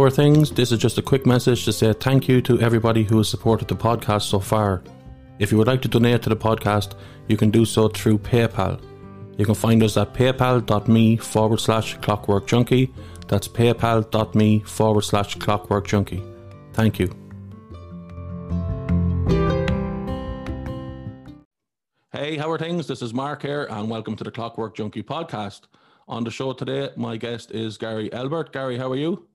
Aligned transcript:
Are 0.00 0.08
things? 0.08 0.50
This 0.50 0.72
is 0.72 0.78
just 0.78 0.96
a 0.96 1.02
quick 1.02 1.26
message 1.26 1.66
to 1.66 1.74
say 1.74 1.92
thank 1.92 2.26
you 2.26 2.40
to 2.42 2.58
everybody 2.58 3.02
who 3.02 3.18
has 3.18 3.28
supported 3.28 3.68
the 3.68 3.76
podcast 3.76 4.22
so 4.22 4.40
far. 4.40 4.82
If 5.38 5.52
you 5.52 5.58
would 5.58 5.66
like 5.66 5.82
to 5.82 5.88
donate 5.88 6.22
to 6.22 6.30
the 6.30 6.36
podcast, 6.36 6.94
you 7.28 7.36
can 7.36 7.50
do 7.50 7.66
so 7.66 7.86
through 7.88 8.18
PayPal. 8.20 8.80
You 9.36 9.44
can 9.44 9.54
find 9.54 9.82
us 9.82 9.98
at 9.98 10.14
paypal.me 10.14 11.18
forward 11.18 11.60
slash 11.60 11.98
clockwork 11.98 12.46
junkie. 12.46 12.94
That's 13.28 13.46
paypal.me 13.46 14.60
forward 14.60 15.02
slash 15.02 15.34
clockwork 15.34 15.86
junkie. 15.86 16.22
Thank 16.72 16.98
you. 16.98 17.14
Hey, 22.10 22.38
how 22.38 22.50
are 22.50 22.58
things? 22.58 22.86
This 22.86 23.02
is 23.02 23.12
Mark 23.12 23.42
here, 23.42 23.66
and 23.68 23.90
welcome 23.90 24.16
to 24.16 24.24
the 24.24 24.30
Clockwork 24.30 24.74
Junkie 24.74 25.02
podcast. 25.02 25.62
On 26.08 26.24
the 26.24 26.30
show 26.30 26.54
today, 26.54 26.88
my 26.96 27.18
guest 27.18 27.50
is 27.50 27.76
Gary 27.76 28.10
Elbert. 28.14 28.50
Gary, 28.52 28.78
how 28.78 28.90
are 28.90 28.96
you? 28.96 29.29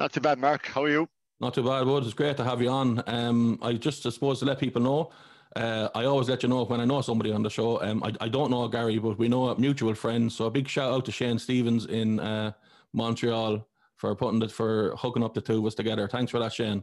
Not 0.00 0.14
too 0.14 0.20
bad, 0.20 0.38
Mark. 0.38 0.66
How 0.66 0.84
are 0.84 0.88
you? 0.88 1.08
Not 1.40 1.52
too 1.52 1.62
bad, 1.62 1.84
bud. 1.84 2.04
It's 2.04 2.14
great 2.14 2.38
to 2.38 2.44
have 2.44 2.62
you 2.62 2.70
on. 2.70 3.02
Um, 3.06 3.58
I 3.60 3.74
just 3.74 4.06
I 4.06 4.08
suppose 4.08 4.38
to 4.38 4.46
let 4.46 4.58
people 4.58 4.80
know, 4.80 5.10
uh, 5.56 5.90
I 5.94 6.06
always 6.06 6.30
let 6.30 6.42
you 6.42 6.48
know 6.48 6.64
when 6.64 6.80
I 6.80 6.86
know 6.86 7.02
somebody 7.02 7.30
on 7.32 7.42
the 7.42 7.50
show. 7.50 7.82
Um, 7.82 8.02
I, 8.02 8.12
I 8.18 8.28
don't 8.28 8.50
know 8.50 8.66
Gary, 8.66 8.98
but 8.98 9.18
we 9.18 9.28
know 9.28 9.50
a 9.50 9.60
mutual 9.60 9.94
friends. 9.94 10.34
So 10.36 10.46
a 10.46 10.50
big 10.50 10.68
shout 10.68 10.90
out 10.90 11.04
to 11.04 11.12
Shane 11.12 11.38
Stevens 11.38 11.84
in 11.84 12.18
uh, 12.18 12.52
Montreal 12.94 13.68
for 13.96 14.16
putting 14.16 14.40
it 14.40 14.50
for 14.50 14.94
hooking 14.96 15.22
up 15.22 15.34
the 15.34 15.42
two 15.42 15.58
of 15.58 15.66
us 15.66 15.74
together. 15.74 16.08
Thanks 16.08 16.30
for 16.30 16.38
that, 16.38 16.54
Shane. 16.54 16.82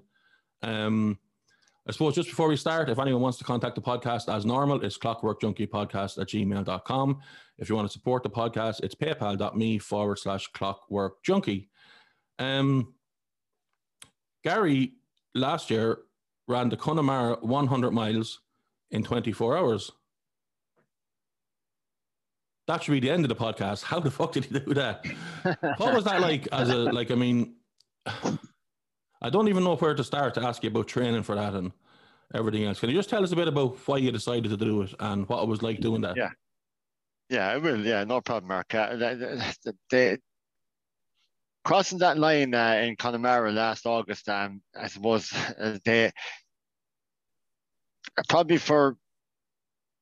Um, 0.62 1.18
I 1.88 1.94
suppose 1.94 2.14
just 2.14 2.30
before 2.30 2.50
we 2.50 2.56
start, 2.56 2.88
if 2.88 3.00
anyone 3.00 3.24
wants 3.24 3.40
to 3.40 3.46
contact 3.46 3.74
the 3.74 3.82
podcast 3.82 4.32
as 4.32 4.46
normal, 4.46 4.84
it's 4.84 5.00
clockworkjunkiepodcast 5.00 6.22
at 6.22 6.28
gmail.com. 6.28 7.20
If 7.58 7.68
you 7.68 7.76
want 7.76 7.88
to 7.88 7.94
support 7.94 8.22
the 8.22 8.30
podcast, 8.30 8.82
it's 8.84 8.94
paypal.me 8.94 9.80
forward 9.80 10.20
slash 10.20 10.52
clockworkjunkie. 10.52 11.70
Um, 12.40 12.94
Gary 14.48 14.94
last 15.36 15.70
year 15.70 16.00
ran 16.48 16.70
the 16.70 16.78
Connemara 16.78 17.38
100 17.42 17.92
miles 17.92 18.40
in 18.92 19.04
24 19.04 19.58
hours. 19.58 19.92
That 22.68 22.82
should 22.82 22.94
be 22.94 23.02
the 23.02 23.10
end 23.10 23.26
of 23.26 23.30
the 23.30 23.36
podcast. 23.36 23.84
How 23.84 24.00
the 24.00 24.10
fuck 24.10 24.32
did 24.32 24.46
he 24.46 24.60
do 24.60 24.74
that? 24.74 25.06
what 25.78 25.94
was 25.94 26.06
that 26.06 26.22
like 26.22 26.48
as 26.54 26.70
a, 26.70 26.78
like, 26.78 27.12
I 27.12 27.16
mean, 27.16 27.56
I 28.06 29.30
don't 29.30 29.50
even 29.50 29.66
know 29.66 29.76
where 29.76 29.94
to 29.94 30.04
start 30.04 30.34
to 30.36 30.44
ask 30.44 30.64
you 30.64 30.70
about 30.70 30.88
training 30.88 31.24
for 31.24 31.36
that 31.36 31.54
and 31.54 31.74
everything 32.34 32.64
else. 32.64 32.80
Can 32.80 32.90
you 32.90 32.96
just 32.96 33.10
tell 33.10 33.24
us 33.24 33.34
a 33.34 33.36
bit 33.36 33.50
about 33.50 33.78
why 33.86 33.98
you 33.98 34.14
decided 34.14 34.50
to 34.50 34.58
do 34.58 34.84
it 34.84 34.94
and 35.02 35.28
what 35.28 35.44
it 35.44 35.48
was 35.50 35.62
like 35.62 35.82
doing 35.82 36.02
that? 36.02 36.16
Yeah. 36.16 36.30
Yeah, 37.30 37.50
I 37.50 37.58
will. 37.58 37.86
Yeah, 37.86 38.06
no 38.06 38.22
problem, 38.22 38.48
Mark. 38.48 38.74
Uh, 38.74 38.96
the, 38.96 40.20
crossing 41.68 41.98
that 41.98 42.18
line 42.18 42.54
uh, 42.54 42.80
in 42.82 42.96
Connemara 42.96 43.52
last 43.52 43.86
August, 43.86 44.30
um, 44.30 44.62
I 44.74 44.88
suppose 44.88 45.34
uh, 45.34 45.78
they 45.84 46.14
probably 48.30 48.58
for 48.58 48.96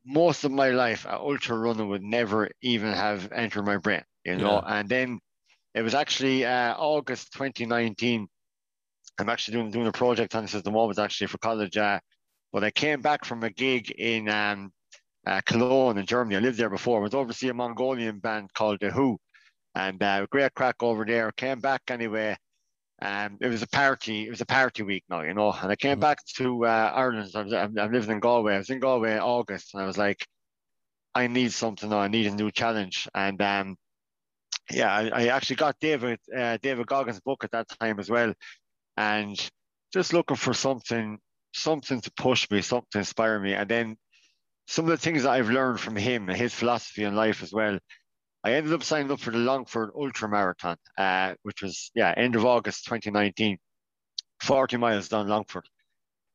most 0.06 0.44
of 0.44 0.52
my 0.52 0.70
life, 0.70 1.08
uh, 1.08 1.18
ultra 1.20 1.58
runner 1.58 1.84
would 1.84 2.04
never 2.04 2.52
even 2.62 2.94
have 2.94 3.32
entered 3.32 3.66
my 3.66 3.78
brain, 3.78 4.04
you 4.24 4.36
know. 4.36 4.62
Yeah. 4.64 4.80
And 4.80 4.88
then 4.88 5.20
it 5.74 5.82
was 5.82 5.96
actually 5.96 6.46
uh, 6.46 6.76
August 6.78 7.34
2019. 7.34 8.28
I'm 9.18 9.30
actually 9.30 9.58
doing 9.58 9.72
doing 9.72 9.88
a 9.88 9.92
project 9.92 10.36
on 10.36 10.44
this 10.44 10.54
at 10.54 10.64
the 10.64 10.70
moment, 10.70 11.00
actually 11.00 11.28
for 11.28 11.40
college. 11.40 11.78
Uh, 11.78 12.00
but 12.54 12.64
I 12.64 12.70
came 12.70 13.02
back 13.02 13.26
from 13.26 13.42
a 13.42 13.50
gig 13.50 13.90
in 13.90 14.30
um, 14.30 14.72
uh, 15.26 15.42
Cologne 15.48 15.98
in 15.98 16.06
Germany. 16.06 16.36
I 16.36 16.42
lived 16.42 16.60
there 16.60 16.70
before. 16.70 17.00
I 17.00 17.02
was 17.02 17.16
overseeing 17.16 17.50
a 17.50 17.56
Mongolian 17.56 18.20
band 18.20 18.54
called 18.54 18.82
The 18.82 18.92
HU, 18.92 19.18
and 19.76 20.02
uh, 20.02 20.26
great 20.30 20.54
crack 20.54 20.82
over 20.82 21.06
there. 21.06 21.32
Came 21.34 21.60
back 21.60 21.84
anyway. 21.90 22.38
Um, 23.02 23.38
it 23.42 23.48
was 23.48 23.62
a 23.62 23.68
party. 23.68 24.26
It 24.26 24.30
was 24.30 24.42
a 24.42 24.46
party 24.46 24.84
week 24.84 25.04
now, 25.10 25.22
you 25.22 25.34
know. 25.34 25.52
And 25.52 25.72
I 25.72 25.76
came 25.76 25.94
mm-hmm. 25.94 26.00
back 26.00 26.20
to 26.38 26.66
uh, 26.66 26.92
Ireland. 26.96 27.32
I 27.36 27.42
was, 27.42 27.54
I'm, 27.54 27.78
I'm 27.78 27.92
living 27.92 28.12
in 28.12 28.20
Galway. 28.20 28.56
I 28.56 28.60
was 28.60 28.70
in 28.70 28.80
Galway 28.80 29.14
in 29.14 29.20
August, 29.20 29.74
and 29.74 29.84
I 29.84 29.86
was 29.86 29.98
like, 29.98 30.26
I 31.14 31.28
need 31.28 31.52
something 31.52 31.90
now. 31.90 32.00
I 32.00 32.08
need 32.08 32.28
a 32.28 32.32
new 32.32 32.52
challenge. 32.52 33.08
And 33.14 33.42
um, 33.42 33.76
yeah, 34.72 34.94
I, 34.94 35.10
I 35.10 35.28
actually 35.28 35.58
got 35.58 35.80
David 35.80 36.20
uh, 36.36 36.58
David 36.62 36.88
Goggins' 36.88 37.20
book 37.20 37.44
at 37.44 37.52
that 37.52 37.68
time 37.80 38.00
as 38.00 38.10
well, 38.10 38.34
and 38.96 39.38
just 39.94 40.14
looking 40.14 40.38
for 40.38 40.54
something 40.54 41.20
something 41.54 42.02
to 42.02 42.12
push 42.18 42.50
me, 42.50 42.62
something 42.62 42.88
to 42.92 43.00
inspire 43.00 43.40
me. 43.40 43.54
And 43.54 43.70
then 43.70 43.98
some 44.68 44.86
of 44.86 44.92
the 44.92 44.98
things 44.98 45.24
that 45.24 45.32
I've 45.32 45.50
learned 45.50 45.80
from 45.80 45.96
him, 45.96 46.28
his 46.28 46.54
philosophy 46.54 47.04
in 47.04 47.16
life 47.16 47.44
as 47.44 47.54
well. 47.54 47.78
I 48.46 48.54
ended 48.54 48.74
up 48.74 48.84
signing 48.84 49.12
up 49.12 49.20
for 49.20 49.32
the 49.32 49.40
Longford 49.40 49.90
Ultra 49.96 50.30
Marathon, 50.30 50.78
uh, 51.00 51.34
which 51.42 51.64
was 51.64 51.90
yeah 51.96 52.14
end 52.16 52.36
of 52.36 52.46
August 52.46 52.86
2019, 52.86 53.58
40 54.40 54.78
miles 54.78 55.10
down 55.10 55.28
Longford. 55.28 55.68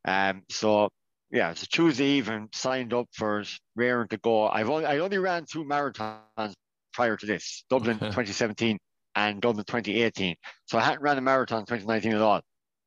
Um, 0.05 0.43
so 0.51 0.89
yeah, 1.31 1.53
it's 1.53 1.63
a 1.63 1.69
Tuesday 1.69 2.17
even 2.17 2.49
signed 2.53 2.93
up 2.93 3.07
for 3.13 3.45
raring 3.77 4.09
to 4.09 4.17
go. 4.17 4.49
I've 4.49 4.69
only 4.69 4.87
I 4.87 4.99
only 4.99 5.19
ran 5.19 5.45
two 5.45 5.65
marathons 5.65 6.53
prior 6.93 7.17
to 7.17 7.27
this, 7.27 7.65
Dublin 7.71 7.99
2017 8.01 8.77
and 9.15 9.41
Dublin 9.41 9.65
2018. 9.65 10.35
So 10.67 10.79
I 10.79 10.83
hadn't 10.83 11.03
ran 11.03 11.17
a 11.17 11.21
marathon 11.21 11.61
2019 11.61 12.15
at 12.15 12.21
all, 12.21 12.41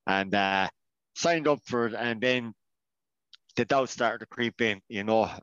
and 0.06 0.36
uh, 0.36 0.68
signed 1.16 1.48
up 1.48 1.60
for 1.66 1.88
it, 1.88 1.94
and 1.94 2.20
then 2.20 2.54
the 3.56 3.64
doubt 3.64 3.88
started 3.88 4.20
to 4.20 4.26
creep 4.26 4.60
in. 4.60 4.82
You 4.90 5.06
know, 5.06 5.24
um, 5.24 5.40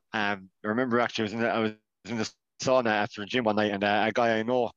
I 0.63 0.67
remember 0.67 0.99
actually 0.99 1.23
I 1.23 1.25
was 1.25 1.33
in 1.33 1.39
the, 1.39 1.49
I 1.49 1.59
was 1.59 1.73
in 2.05 2.17
the 2.17 2.31
sauna 2.61 2.87
after 2.87 3.21
a 3.21 3.25
gym 3.25 3.43
one 3.43 3.55
night, 3.55 3.71
and 3.71 3.83
uh, 3.83 4.05
a 4.07 4.11
guy 4.11 4.39
I 4.39 4.43
know 4.43 4.71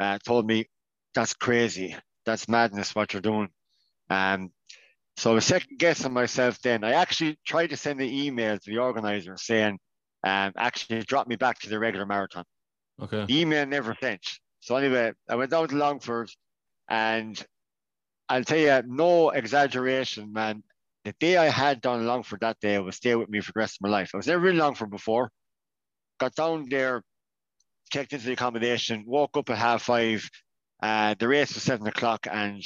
uh, 0.00 0.18
told 0.24 0.46
me, 0.46 0.66
"That's 1.14 1.34
crazy. 1.34 1.96
That's 2.24 2.48
madness. 2.48 2.94
What 2.94 3.12
you're 3.12 3.22
doing." 3.22 3.48
Um, 4.10 4.50
so 5.16 5.32
I 5.32 5.34
was 5.34 5.44
second 5.44 5.78
guessing 5.78 6.12
myself. 6.12 6.60
Then 6.60 6.84
I 6.84 6.92
actually 6.92 7.38
tried 7.46 7.68
to 7.68 7.76
send 7.76 8.00
an 8.00 8.08
email 8.08 8.58
to 8.58 8.70
the 8.70 8.78
organizer 8.78 9.36
saying, 9.36 9.78
um, 10.24 10.52
"Actually, 10.56 11.02
drop 11.02 11.26
me 11.26 11.36
back 11.36 11.58
to 11.60 11.68
the 11.68 11.78
regular 11.78 12.06
marathon." 12.06 12.44
Okay. 13.02 13.24
The 13.26 13.40
email 13.40 13.66
never 13.66 13.94
sent. 14.00 14.22
So 14.60 14.76
anyway, 14.76 15.12
I 15.28 15.36
went 15.36 15.50
down 15.50 15.68
to 15.68 15.76
Longford, 15.76 16.30
and 16.88 17.40
I'll 18.28 18.44
tell 18.44 18.58
you, 18.58 18.82
no 18.86 19.30
exaggeration, 19.30 20.32
man. 20.32 20.62
The 21.04 21.14
day 21.20 21.36
I 21.36 21.46
had 21.46 21.80
done 21.80 22.06
Longford 22.06 22.40
that 22.40 22.58
day 22.60 22.74
it 22.74 22.80
will 22.80 22.90
stay 22.90 23.14
with 23.14 23.28
me 23.28 23.40
for 23.40 23.52
the 23.52 23.60
rest 23.60 23.76
of 23.76 23.82
my 23.82 23.88
life. 23.88 24.10
I 24.12 24.16
was 24.16 24.26
never 24.26 24.48
in 24.48 24.58
Longford 24.58 24.90
before. 24.90 25.30
Got 26.18 26.34
down 26.34 26.68
there, 26.68 27.02
checked 27.90 28.12
into 28.12 28.26
the 28.26 28.32
accommodation, 28.32 29.04
woke 29.06 29.36
up 29.36 29.50
at 29.50 29.58
half 29.58 29.82
five. 29.82 30.28
Uh, 30.82 31.14
the 31.18 31.28
race 31.28 31.54
was 31.54 31.62
seven 31.62 31.86
o'clock, 31.86 32.26
and 32.30 32.62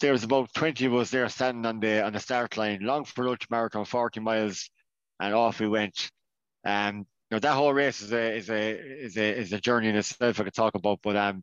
there 0.00 0.12
was 0.12 0.24
about 0.24 0.52
20 0.54 0.86
of 0.86 0.94
us 0.94 1.10
there 1.10 1.28
standing 1.28 1.66
on 1.66 1.80
the 1.80 2.04
on 2.04 2.12
the 2.12 2.20
start 2.20 2.56
line, 2.56 2.80
Longford 2.82 3.26
Ultra 3.26 3.48
Marathon, 3.50 3.84
40 3.84 4.20
miles, 4.20 4.70
and 5.20 5.34
off 5.34 5.60
we 5.60 5.68
went. 5.68 6.10
Um, 6.64 6.98
you 6.98 7.36
know, 7.36 7.38
that 7.40 7.54
whole 7.54 7.72
race 7.72 8.00
is 8.00 8.12
a 8.12 8.36
is 8.36 8.50
a 8.50 8.78
is 8.78 9.16
a 9.16 9.38
is 9.38 9.52
a 9.52 9.60
journey 9.60 9.88
in 9.88 9.96
itself 9.96 10.40
I 10.40 10.44
could 10.44 10.54
talk 10.54 10.74
about, 10.74 11.00
but 11.02 11.16
um 11.16 11.42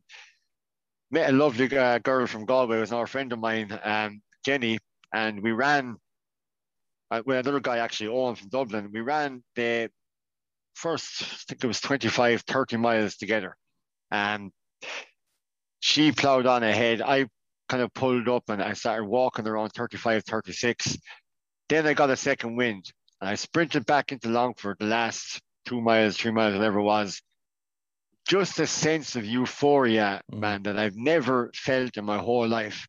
met 1.10 1.28
a 1.28 1.32
lovely 1.32 1.76
uh, 1.76 1.98
girl 1.98 2.26
from 2.26 2.46
Galway, 2.46 2.80
was 2.80 2.92
our 2.92 3.06
friend 3.06 3.32
of 3.32 3.38
mine, 3.38 3.78
um, 3.84 4.22
Jenny, 4.44 4.78
and 5.12 5.42
we 5.42 5.52
ran 5.52 5.96
uh, 7.10 7.22
with 7.26 7.36
another 7.36 7.60
guy 7.60 7.78
actually, 7.78 8.08
Owen 8.08 8.34
from 8.34 8.48
Dublin. 8.48 8.90
We 8.92 9.02
ran 9.02 9.44
the 9.54 9.90
first, 10.74 11.22
I 11.22 11.36
think 11.48 11.64
it 11.64 11.66
was 11.66 11.80
25, 11.80 12.42
30 12.42 12.76
miles 12.76 13.16
together. 13.16 13.56
And 14.10 14.50
she 15.80 16.12
plowed 16.12 16.46
on 16.46 16.62
ahead. 16.62 17.02
I 17.02 17.26
kind 17.68 17.82
of 17.82 17.92
pulled 17.94 18.28
up 18.28 18.44
and 18.48 18.62
I 18.62 18.74
started 18.74 19.04
walking 19.04 19.46
around 19.46 19.70
35, 19.70 20.24
36. 20.24 20.98
Then 21.68 21.86
I 21.86 21.94
got 21.94 22.10
a 22.10 22.16
second 22.16 22.56
wind 22.56 22.90
and 23.20 23.30
I 23.30 23.34
sprinted 23.34 23.86
back 23.86 24.12
into 24.12 24.28
Longford 24.28 24.76
the 24.78 24.86
last 24.86 25.40
two 25.66 25.80
miles, 25.80 26.16
three 26.16 26.32
miles, 26.32 26.54
whatever 26.54 26.80
it 26.80 26.84
was 26.84 27.20
just 28.28 28.60
a 28.60 28.66
sense 28.66 29.16
of 29.16 29.24
euphoria, 29.24 30.20
mm. 30.32 30.38
man, 30.38 30.62
that 30.62 30.78
I've 30.78 30.96
never 30.96 31.50
felt 31.54 31.96
in 31.96 32.04
my 32.04 32.18
whole 32.18 32.48
life. 32.48 32.86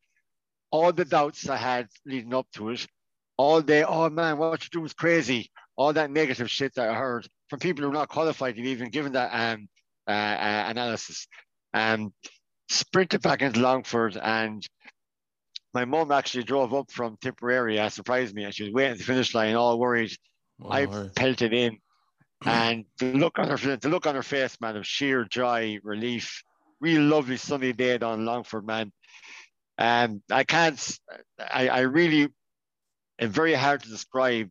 All 0.70 0.92
the 0.92 1.04
doubts 1.04 1.48
I 1.48 1.56
had 1.56 1.88
leading 2.04 2.34
up 2.34 2.46
to 2.54 2.70
it, 2.70 2.86
all 3.36 3.60
day, 3.62 3.84
oh 3.84 4.10
man, 4.10 4.38
what 4.38 4.64
you 4.64 4.70
do 4.70 4.84
is 4.84 4.92
crazy. 4.92 5.50
All 5.76 5.92
that 5.92 6.10
negative 6.10 6.50
shit 6.50 6.74
that 6.74 6.88
I 6.88 6.94
heard 6.94 7.28
from 7.54 7.60
people 7.60 7.84
who 7.84 7.90
are 7.90 7.94
not 7.94 8.08
qualified 8.08 8.58
even 8.58 8.90
given 8.90 9.12
that 9.12 9.30
um, 9.32 9.68
uh, 10.08 10.10
uh, 10.10 10.64
analysis. 10.68 11.28
Um, 11.72 12.12
sprinted 12.68 13.22
back 13.22 13.42
into 13.42 13.60
Longford 13.60 14.16
and 14.16 14.66
my 15.72 15.84
mum 15.84 16.10
actually 16.10 16.42
drove 16.42 16.74
up 16.74 16.90
from 16.90 17.16
Tipperary. 17.20 17.78
Uh, 17.78 17.88
surprised 17.90 18.34
me. 18.34 18.42
And 18.42 18.52
she 18.52 18.64
was 18.64 18.72
waiting 18.72 18.92
at 18.92 18.98
the 18.98 19.04
finish 19.04 19.34
line, 19.34 19.54
all 19.54 19.78
worried. 19.78 20.12
Oh, 20.60 20.70
I 20.70 20.86
pelted 21.14 21.52
in 21.52 21.78
and 22.44 22.86
the 22.98 23.12
look 23.12 23.38
on 23.38 23.48
her 23.48 23.76
the 23.76 23.88
look 23.88 24.06
on 24.06 24.16
her 24.16 24.22
face, 24.22 24.56
man, 24.60 24.76
of 24.76 24.86
sheer 24.86 25.24
joy, 25.24 25.78
relief. 25.84 26.42
Really 26.80 27.04
lovely 27.04 27.36
sunny 27.36 27.72
day 27.72 27.98
down 27.98 28.24
Longford, 28.24 28.66
man. 28.66 28.92
And 29.78 30.22
I 30.30 30.42
can't, 30.42 30.98
I, 31.38 31.68
I 31.68 31.80
really, 31.80 32.28
it's 33.18 33.34
very 33.34 33.54
hard 33.54 33.82
to 33.82 33.88
describe 33.88 34.50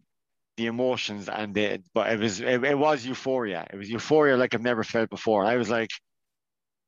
the 0.57 0.67
emotions 0.67 1.29
and 1.29 1.53
the, 1.53 1.81
but 1.93 2.11
it 2.11 2.19
was, 2.19 2.39
it, 2.39 2.63
it 2.63 2.77
was 2.77 3.05
euphoria. 3.05 3.65
It 3.71 3.77
was 3.77 3.89
euphoria 3.89 4.37
like 4.37 4.53
I've 4.53 4.61
never 4.61 4.83
felt 4.83 5.09
before. 5.09 5.45
I 5.45 5.57
was 5.57 5.69
like, 5.69 5.89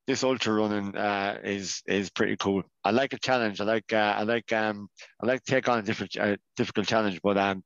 this 0.08 0.24
ultra 0.24 0.54
running 0.54 0.96
uh, 0.96 1.40
is 1.44 1.82
is 1.88 2.10
pretty 2.10 2.38
cool. 2.38 2.64
I 2.84 2.92
like 2.92 3.14
a 3.14 3.18
challenge. 3.20 3.60
I 3.60 3.64
like 3.64 3.92
uh, 3.92 4.14
I 4.18 4.24
like 4.24 4.54
um 4.54 4.88
I 5.22 5.26
like 5.26 5.44
to 5.44 5.52
take 5.52 5.68
on 5.68 5.80
a 5.80 5.82
different 5.82 6.16
uh, 6.18 6.38
difficult 6.56 6.88
challenge. 6.88 7.20
But 7.24 7.38
um 7.38 7.64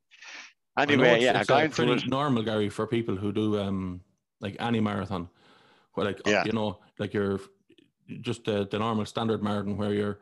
anyway, 0.77 1.15
it's, 1.15 1.23
yeah, 1.23 1.39
it's 1.39 1.49
got 1.49 1.71
pretty 1.71 1.91
it. 1.91 2.07
normal, 2.07 2.43
Gary, 2.43 2.69
for 2.69 2.87
people 2.87 3.15
who 3.15 3.31
do 3.31 3.59
um 3.59 4.01
like 4.39 4.55
any 4.59 4.79
marathon, 4.79 5.29
where 5.93 6.05
like 6.05 6.21
Yeah. 6.25 6.45
you 6.45 6.53
know, 6.53 6.79
like 6.97 7.13
you're 7.13 7.39
just 8.21 8.45
the, 8.45 8.67
the 8.71 8.79
normal 8.79 9.05
standard 9.05 9.43
marathon 9.43 9.77
where 9.77 9.93
you're 9.93 10.19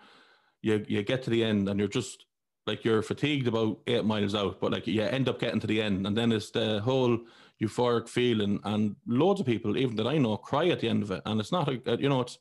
you 0.62 0.84
you 0.88 1.04
get 1.04 1.24
to 1.24 1.30
the 1.30 1.44
end 1.44 1.70
and 1.70 1.80
you're 1.80 1.88
just 1.88 2.26
like 2.68 2.84
you're 2.84 3.02
fatigued 3.02 3.48
about 3.48 3.80
eight 3.88 4.06
miles 4.06 4.36
out, 4.36 4.60
but 4.60 4.72
like 4.72 4.86
you 4.88 5.02
end 5.02 5.30
up 5.30 5.40
getting 5.40 5.60
to 5.62 5.68
the 5.68 5.82
end, 5.82 6.06
and 6.06 6.16
then 6.16 6.32
it's 6.32 6.52
the 6.52 6.80
whole 6.82 7.18
euphoric 7.62 8.08
feeling, 8.08 8.60
and 8.66 8.96
loads 9.08 9.40
of 9.40 9.46
people, 9.46 9.78
even 9.78 9.96
that 9.96 10.08
I 10.08 10.18
know, 10.18 10.38
cry 10.38 10.68
at 10.68 10.82
the 10.82 10.90
end 10.90 11.04
of 11.04 11.12
it, 11.12 11.22
and 11.26 11.40
it's 11.40 11.52
not 11.52 11.70
a 11.70 11.98
you 12.00 12.10
know 12.10 12.22
it's. 12.22 12.38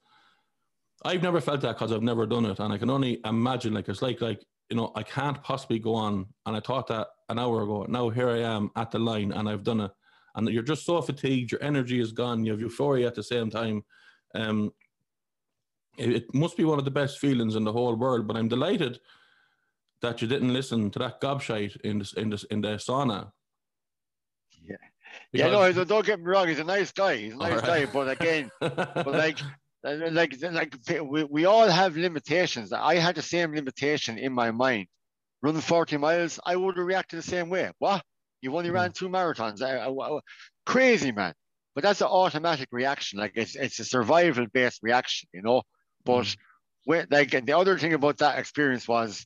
I've 1.04 1.22
never 1.22 1.40
felt 1.40 1.60
that 1.60 1.76
because 1.76 1.92
I've 1.92 2.02
never 2.02 2.26
done 2.26 2.46
it, 2.46 2.58
and 2.58 2.72
I 2.72 2.78
can 2.78 2.90
only 2.90 3.20
imagine 3.24 3.74
like 3.74 3.88
it's 3.88 4.02
like 4.02 4.20
like 4.20 4.44
you 4.70 4.76
know 4.76 4.92
I 4.94 5.02
can't 5.02 5.42
possibly 5.42 5.78
go 5.78 5.94
on, 5.94 6.26
and 6.44 6.56
I 6.56 6.60
thought 6.60 6.88
that 6.88 7.08
an 7.28 7.38
hour 7.38 7.62
ago. 7.62 7.86
Now 7.88 8.08
here 8.10 8.28
I 8.28 8.40
am 8.40 8.70
at 8.76 8.90
the 8.90 8.98
line, 8.98 9.32
and 9.32 9.48
I've 9.48 9.64
done 9.64 9.80
it, 9.80 9.92
and 10.34 10.48
you're 10.48 10.62
just 10.62 10.84
so 10.84 11.00
fatigued, 11.00 11.52
your 11.52 11.62
energy 11.62 12.00
is 12.00 12.12
gone, 12.12 12.44
you 12.44 12.52
have 12.52 12.60
euphoria 12.60 13.06
at 13.06 13.14
the 13.14 13.22
same 13.22 13.50
time. 13.50 13.84
Um, 14.34 14.72
it, 15.96 16.10
it 16.10 16.34
must 16.34 16.56
be 16.56 16.64
one 16.64 16.78
of 16.78 16.84
the 16.84 16.90
best 16.90 17.18
feelings 17.18 17.56
in 17.56 17.64
the 17.64 17.72
whole 17.72 17.94
world. 17.94 18.26
But 18.26 18.36
I'm 18.36 18.48
delighted 18.48 18.98
that 20.02 20.22
you 20.22 20.28
didn't 20.28 20.52
listen 20.52 20.90
to 20.90 20.98
that 20.98 21.20
gobshite 21.20 21.80
in 21.82 21.98
the 21.98 22.12
in 22.16 22.30
the 22.30 22.44
in 22.50 22.60
the 22.60 22.76
sauna. 22.76 23.30
Yeah. 24.62 24.76
Yeah, 25.32 25.48
no, 25.48 25.66
Because- 25.66 25.88
don't- 25.88 26.06
get 26.06 26.20
me 26.20 26.26
wrong. 26.26 26.48
He's 26.48 26.58
a 26.58 26.64
nice 26.64 26.92
guy. 26.92 27.16
He's 27.16 27.32
a 27.32 27.36
nice 27.36 27.60
Alright. 27.60 27.86
guy. 27.86 27.92
But 27.92 28.08
again, 28.08 28.50
but 28.60 29.06
like, 29.06 29.38
like, 29.82 30.34
like 30.42 30.74
we, 31.02 31.24
we 31.24 31.44
all 31.44 31.68
have 31.68 31.96
limitations. 31.96 32.72
I 32.72 32.96
had 32.96 33.14
the 33.14 33.22
same 33.22 33.54
limitation 33.54 34.18
in 34.18 34.32
my 34.32 34.50
mind. 34.50 34.86
Running 35.42 35.60
40 35.60 35.98
miles, 35.98 36.40
I 36.44 36.56
would 36.56 36.76
have 36.76 36.86
reacted 36.86 37.18
the 37.18 37.22
same 37.22 37.48
way. 37.50 37.70
What? 37.78 38.02
You've 38.40 38.54
only 38.54 38.68
mm-hmm. 38.68 38.74
ran 38.76 38.92
two 38.92 39.08
marathons. 39.08 39.62
I, 39.62 39.76
I- 39.76 40.16
I- 40.16 40.20
crazy, 40.64 41.12
man. 41.12 41.34
But 41.74 41.82
that's 41.82 42.00
an 42.00 42.06
automatic 42.06 42.68
reaction. 42.72 43.18
Like 43.18 43.32
it's 43.34 43.54
it's 43.54 43.78
a 43.80 43.84
survival 43.84 44.46
based 44.52 44.80
reaction, 44.82 45.28
you 45.34 45.42
know. 45.42 45.62
But 46.04 46.22
mm-hmm. 46.22 46.40
when, 46.84 47.06
like 47.10 47.34
and 47.34 47.46
the 47.46 47.56
other 47.56 47.78
thing 47.78 47.92
about 47.92 48.16
that 48.18 48.38
experience 48.38 48.88
was, 48.88 49.24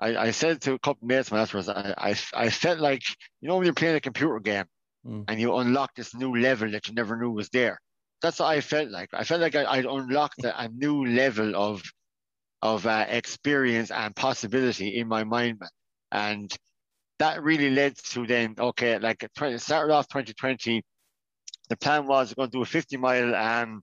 I, 0.00 0.16
I 0.16 0.30
said 0.32 0.60
to 0.62 0.74
a 0.74 0.78
couple 0.78 1.04
of 1.06 1.08
mates 1.08 1.30
mine 1.30 1.42
afterwards, 1.42 1.68
I, 1.68 1.94
I 1.96 2.14
I 2.34 2.50
felt 2.50 2.78
like 2.80 3.02
you 3.40 3.48
know 3.48 3.56
when 3.56 3.64
you're 3.66 3.74
playing 3.74 3.96
a 3.96 4.00
computer 4.00 4.40
game 4.40 4.66
Mm. 5.06 5.24
and 5.28 5.40
you 5.40 5.54
unlock 5.56 5.94
this 5.94 6.14
new 6.14 6.34
level 6.36 6.70
that 6.70 6.88
you 6.88 6.94
never 6.94 7.16
knew 7.16 7.30
was 7.30 7.50
there. 7.50 7.78
That's 8.22 8.38
what 8.40 8.46
I 8.48 8.60
felt 8.62 8.90
like. 8.90 9.10
I 9.12 9.24
felt 9.24 9.40
like 9.42 9.54
I, 9.54 9.64
I'd 9.66 9.84
unlocked 9.86 10.44
a, 10.44 10.62
a 10.64 10.68
new 10.68 11.04
level 11.06 11.54
of 11.56 11.82
of 12.62 12.86
uh, 12.86 13.06
experience 13.08 13.90
and 13.90 14.16
possibility 14.16 14.96
in 14.98 15.08
my 15.08 15.24
mind, 15.24 15.58
man. 15.60 15.70
and 16.12 16.56
that 17.18 17.42
really 17.42 17.70
led 17.70 17.96
to 17.96 18.26
then 18.26 18.54
okay, 18.58 18.98
like 18.98 19.22
it 19.22 19.32
20, 19.36 19.58
started 19.58 19.92
off 19.92 20.08
2020. 20.08 20.82
The 21.68 21.76
plan 21.76 22.06
was 22.06 22.34
going 22.34 22.50
to 22.50 22.58
do 22.58 22.62
a 22.62 22.66
50 22.66 22.96
mile 22.98 23.34
um 23.34 23.82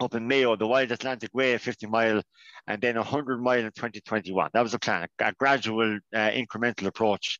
up 0.00 0.14
in 0.14 0.26
Mayo, 0.26 0.56
the 0.56 0.66
Wild 0.66 0.92
Atlantic 0.92 1.30
Way, 1.32 1.56
50 1.58 1.86
mile, 1.86 2.22
and 2.66 2.80
then 2.80 2.96
a 2.96 3.00
100 3.00 3.40
mile 3.40 3.60
in 3.60 3.72
2021. 3.72 4.50
That 4.52 4.62
was 4.62 4.72
the 4.72 4.78
plan, 4.78 5.06
a, 5.20 5.24
a 5.24 5.32
gradual, 5.32 5.98
uh, 6.14 6.30
incremental 6.30 6.86
approach. 6.86 7.38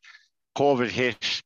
COVID 0.57 0.89
hit, 0.89 1.43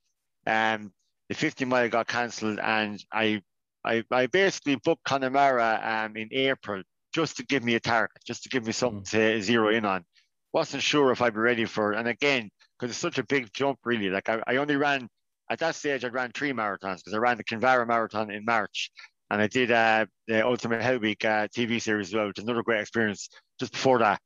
um, 0.47 0.93
the 1.29 1.35
50 1.35 1.65
mile 1.65 1.89
got 1.89 2.07
cancelled, 2.07 2.59
and 2.61 3.03
I, 3.13 3.43
I, 3.85 4.05
I 4.11 4.27
basically 4.27 4.77
booked 4.77 5.05
Connemara 5.05 5.81
um, 5.83 6.17
in 6.17 6.29
April 6.33 6.83
just 7.13 7.37
to 7.39 7.45
give 7.45 7.65
me 7.65 7.75
a 7.75 7.81
target, 7.81 8.23
just 8.25 8.45
to 8.45 8.49
give 8.49 8.67
me 8.67 8.73
something 8.73 9.03
to 9.05 9.43
zero 9.43 9.71
in 9.71 9.85
on. 9.85 10.05
Wasn't 10.53 10.83
sure 10.83 11.13
if 11.13 11.23
I'd 11.23 11.35
be 11.35 11.41
ready 11.41 11.65
for 11.65 11.93
it. 11.93 11.99
And 11.99 12.09
again, 12.09 12.51
because 12.79 12.91
it's 12.91 13.01
such 13.01 13.19
a 13.19 13.25
big 13.25 13.53
jump, 13.53 13.79
really. 13.85 14.11
Like 14.11 14.29
I, 14.29 14.43
I 14.47 14.57
only 14.57 14.77
ran 14.77 15.09
at 15.51 15.59
that 15.59 15.75
stage, 15.75 16.05
I 16.05 16.09
ran 16.09 16.31
three 16.33 16.53
marathons 16.53 16.99
because 16.99 17.13
I 17.13 17.19
ran 17.19 17.37
the 17.37 17.45
Kinvara 17.45 17.87
Marathon 17.87 18.31
in 18.31 18.45
March, 18.45 18.91
and 19.31 19.41
I 19.41 19.47
did 19.47 19.71
uh, 19.71 20.07
the 20.27 20.45
Ultimate 20.45 20.83
Hell 20.83 20.99
Week 20.99 21.25
uh, 21.25 21.47
TV 21.49 21.81
series 21.81 22.09
as 22.09 22.15
well, 22.15 22.27
which 22.27 22.39
is 22.39 22.45
another 22.45 22.63
great 22.63 22.81
experience 22.81 23.29
just 23.61 23.73
before 23.73 24.01
that. 24.01 24.21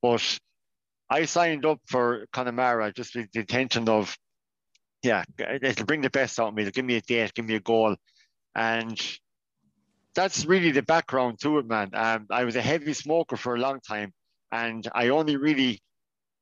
But 0.00 0.38
I 1.10 1.26
signed 1.26 1.66
up 1.66 1.80
for 1.86 2.26
Connemara 2.32 2.92
just 2.92 3.14
with 3.14 3.30
the 3.32 3.40
intention 3.40 3.88
of, 3.88 4.16
yeah, 5.02 5.24
it'll 5.38 5.86
bring 5.86 6.00
the 6.00 6.10
best 6.10 6.40
out 6.40 6.48
of 6.48 6.54
me. 6.54 6.62
It'll 6.62 6.72
give 6.72 6.84
me 6.84 6.96
a 6.96 7.02
date, 7.02 7.34
give 7.34 7.44
me 7.44 7.54
a 7.54 7.60
goal. 7.60 7.96
And 8.54 9.18
that's 10.14 10.46
really 10.46 10.70
the 10.70 10.82
background 10.82 11.38
to 11.42 11.58
it, 11.58 11.66
man. 11.66 11.90
Um, 11.92 12.26
I 12.30 12.44
was 12.44 12.56
a 12.56 12.62
heavy 12.62 12.94
smoker 12.94 13.36
for 13.36 13.54
a 13.54 13.60
long 13.60 13.80
time, 13.80 14.12
and 14.50 14.88
I 14.94 15.08
only 15.08 15.36
really 15.36 15.82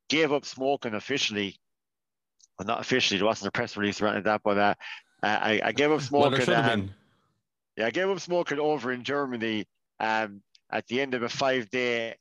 gave 0.09 0.33
up 0.33 0.45
smoking 0.45 0.95
officially. 0.95 1.57
Well, 2.59 2.67
not 2.67 2.81
officially, 2.81 3.19
there 3.19 3.27
wasn't 3.27 3.49
a 3.49 3.53
press 3.53 3.77
release 3.77 4.01
or 4.01 4.07
anything 4.07 4.25
like 4.25 4.25
that, 4.25 4.41
but 4.45 4.59
uh, 4.59 4.75
I, 5.25 5.61
I 5.65 5.73
gave 5.73 5.91
up 5.91 5.99
well, 5.99 6.01
smoking. 6.01 6.31
there 6.33 6.41
should 6.43 6.55
have 6.55 6.73
um, 6.73 6.81
been. 6.83 6.95
Yeah, 7.77 7.87
I 7.87 7.91
gave 7.91 8.09
up 8.09 8.21
smoking 8.21 8.59
over 8.59 8.93
in 8.93 9.05
Germany 9.05 9.67
um, 10.01 10.43
at 10.71 10.87
the 10.87 11.01
end 11.01 11.15
of 11.15 11.23
a 11.23 11.29
five 11.29 11.69
day 11.71 12.15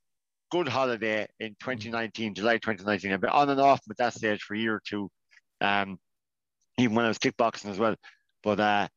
good 0.52 0.68
holiday 0.68 1.28
in 1.40 1.50
2019, 1.60 2.36
July 2.36 2.58
2019. 2.58 3.12
I've 3.12 3.22
been 3.22 3.30
on 3.30 3.50
and 3.50 3.60
off 3.60 3.82
at 3.90 3.98
that 3.98 4.14
stage 4.14 4.42
for 4.44 4.54
a 4.54 4.60
year 4.60 4.76
or 4.76 4.82
two, 4.88 5.10
um, 5.62 5.98
even 6.78 6.96
when 6.96 7.06
I 7.06 7.08
was 7.08 7.18
kickboxing 7.18 7.72
as 7.72 7.80
well. 7.80 7.96
But 8.44 8.60
uh, 8.60 8.88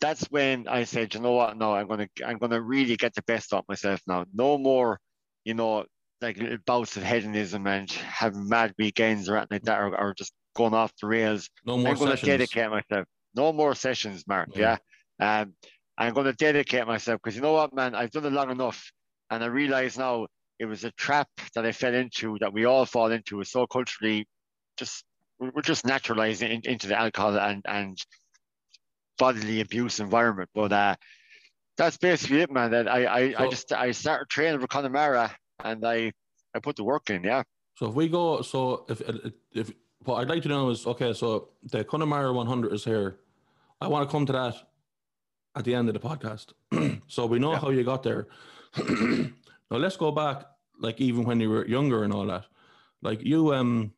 that's 0.00 0.24
when 0.26 0.68
I 0.68 0.84
said, 0.84 1.14
you 1.14 1.20
know 1.20 1.32
what? 1.32 1.56
No, 1.56 1.74
I'm 1.74 1.88
gonna 1.88 2.08
I'm 2.24 2.38
gonna 2.38 2.60
really 2.60 2.96
get 2.96 3.14
the 3.14 3.22
best 3.22 3.54
out 3.54 3.60
of 3.60 3.68
myself 3.68 4.00
now. 4.06 4.26
No 4.34 4.58
more, 4.58 4.98
you 5.44 5.54
know, 5.54 5.86
like 6.20 6.38
little 6.38 6.58
bouts 6.66 6.96
of 6.96 7.04
hedonism 7.04 7.66
and 7.66 7.90
having 7.90 8.48
mad 8.48 8.74
weekends 8.78 9.28
or 9.28 9.36
anything 9.36 9.56
like 9.56 9.62
that, 9.64 9.80
or, 9.80 9.98
or 9.98 10.14
just 10.14 10.32
going 10.54 10.74
off 10.74 10.92
the 11.00 11.06
rails. 11.06 11.48
No 11.64 11.76
more 11.76 11.92
I'm 11.92 11.96
going 11.96 12.10
to 12.10 12.16
sessions. 12.16 12.28
dedicate 12.28 12.70
myself. 12.70 13.06
No 13.34 13.52
more 13.52 13.74
sessions, 13.74 14.24
Mark. 14.26 14.48
Yeah. 14.54 14.78
Yeah. 15.20 15.40
Um, 15.40 15.54
I'm 15.98 16.12
going 16.12 16.26
to 16.26 16.32
dedicate 16.32 16.86
myself 16.86 17.20
because 17.22 17.36
you 17.36 17.42
know 17.42 17.52
what, 17.52 17.74
man? 17.74 17.94
I've 17.94 18.10
done 18.10 18.26
it 18.26 18.32
long 18.32 18.50
enough, 18.50 18.92
and 19.30 19.42
I 19.42 19.46
realize 19.46 19.96
now 19.96 20.26
it 20.58 20.66
was 20.66 20.84
a 20.84 20.90
trap 20.92 21.28
that 21.54 21.64
I 21.64 21.72
fell 21.72 21.94
into 21.94 22.38
that 22.40 22.52
we 22.52 22.64
all 22.64 22.86
fall 22.86 23.10
into. 23.10 23.40
It's 23.40 23.52
so 23.52 23.66
culturally 23.66 24.26
just 24.76 25.04
we're 25.38 25.62
just 25.62 25.84
naturalizing 25.84 26.50
in, 26.50 26.60
into 26.64 26.86
the 26.86 26.98
alcohol 26.98 27.38
and 27.38 27.62
and 27.66 27.98
bodily 29.18 29.60
abuse 29.60 30.00
environment. 30.00 30.50
But 30.54 30.72
uh, 30.72 30.96
that's 31.76 31.96
basically 31.96 32.40
it, 32.40 32.50
man. 32.50 32.70
That 32.70 32.88
I 32.88 33.04
I, 33.04 33.34
I 33.38 33.48
just 33.48 33.72
I 33.72 33.90
started 33.92 34.28
training 34.28 34.60
for 34.60 34.66
Connemara 34.66 35.34
and 35.64 35.84
I 35.84 36.12
I 36.54 36.58
put 36.60 36.76
the 36.76 36.84
work 36.84 37.10
in. 37.10 37.24
Yeah. 37.24 37.42
So 37.76 37.86
if 37.88 37.94
we 37.94 38.08
go, 38.08 38.42
so 38.42 38.86
if 38.88 39.02
if 39.52 39.72
what 40.04 40.16
I'd 40.16 40.28
like 40.28 40.42
to 40.42 40.48
know 40.48 40.70
is 40.70 40.86
okay. 40.86 41.12
So 41.12 41.50
the 41.62 41.84
Connemara 41.84 42.32
100 42.32 42.72
is 42.72 42.84
here. 42.84 43.18
I 43.80 43.88
want 43.88 44.08
to 44.08 44.12
come 44.12 44.24
to 44.26 44.32
that 44.32 44.54
at 45.56 45.64
the 45.64 45.74
end 45.74 45.88
of 45.88 45.94
the 45.94 46.00
podcast. 46.00 46.52
so 47.08 47.26
we 47.26 47.38
know 47.38 47.52
Yeah. 47.52 47.58
how 47.58 47.70
you 47.70 47.82
got 47.82 48.02
there. 48.02 48.28
now 48.78 49.30
let's 49.70 49.96
go 49.96 50.12
back, 50.12 50.44
like 50.80 51.00
even 51.00 51.24
when 51.24 51.40
you 51.40 51.48
were 51.50 51.66
younger 51.66 52.04
and 52.04 52.12
all 52.12 52.26
that. 52.26 52.44
Like 53.02 53.24
you, 53.24 53.54
um, 53.54 53.92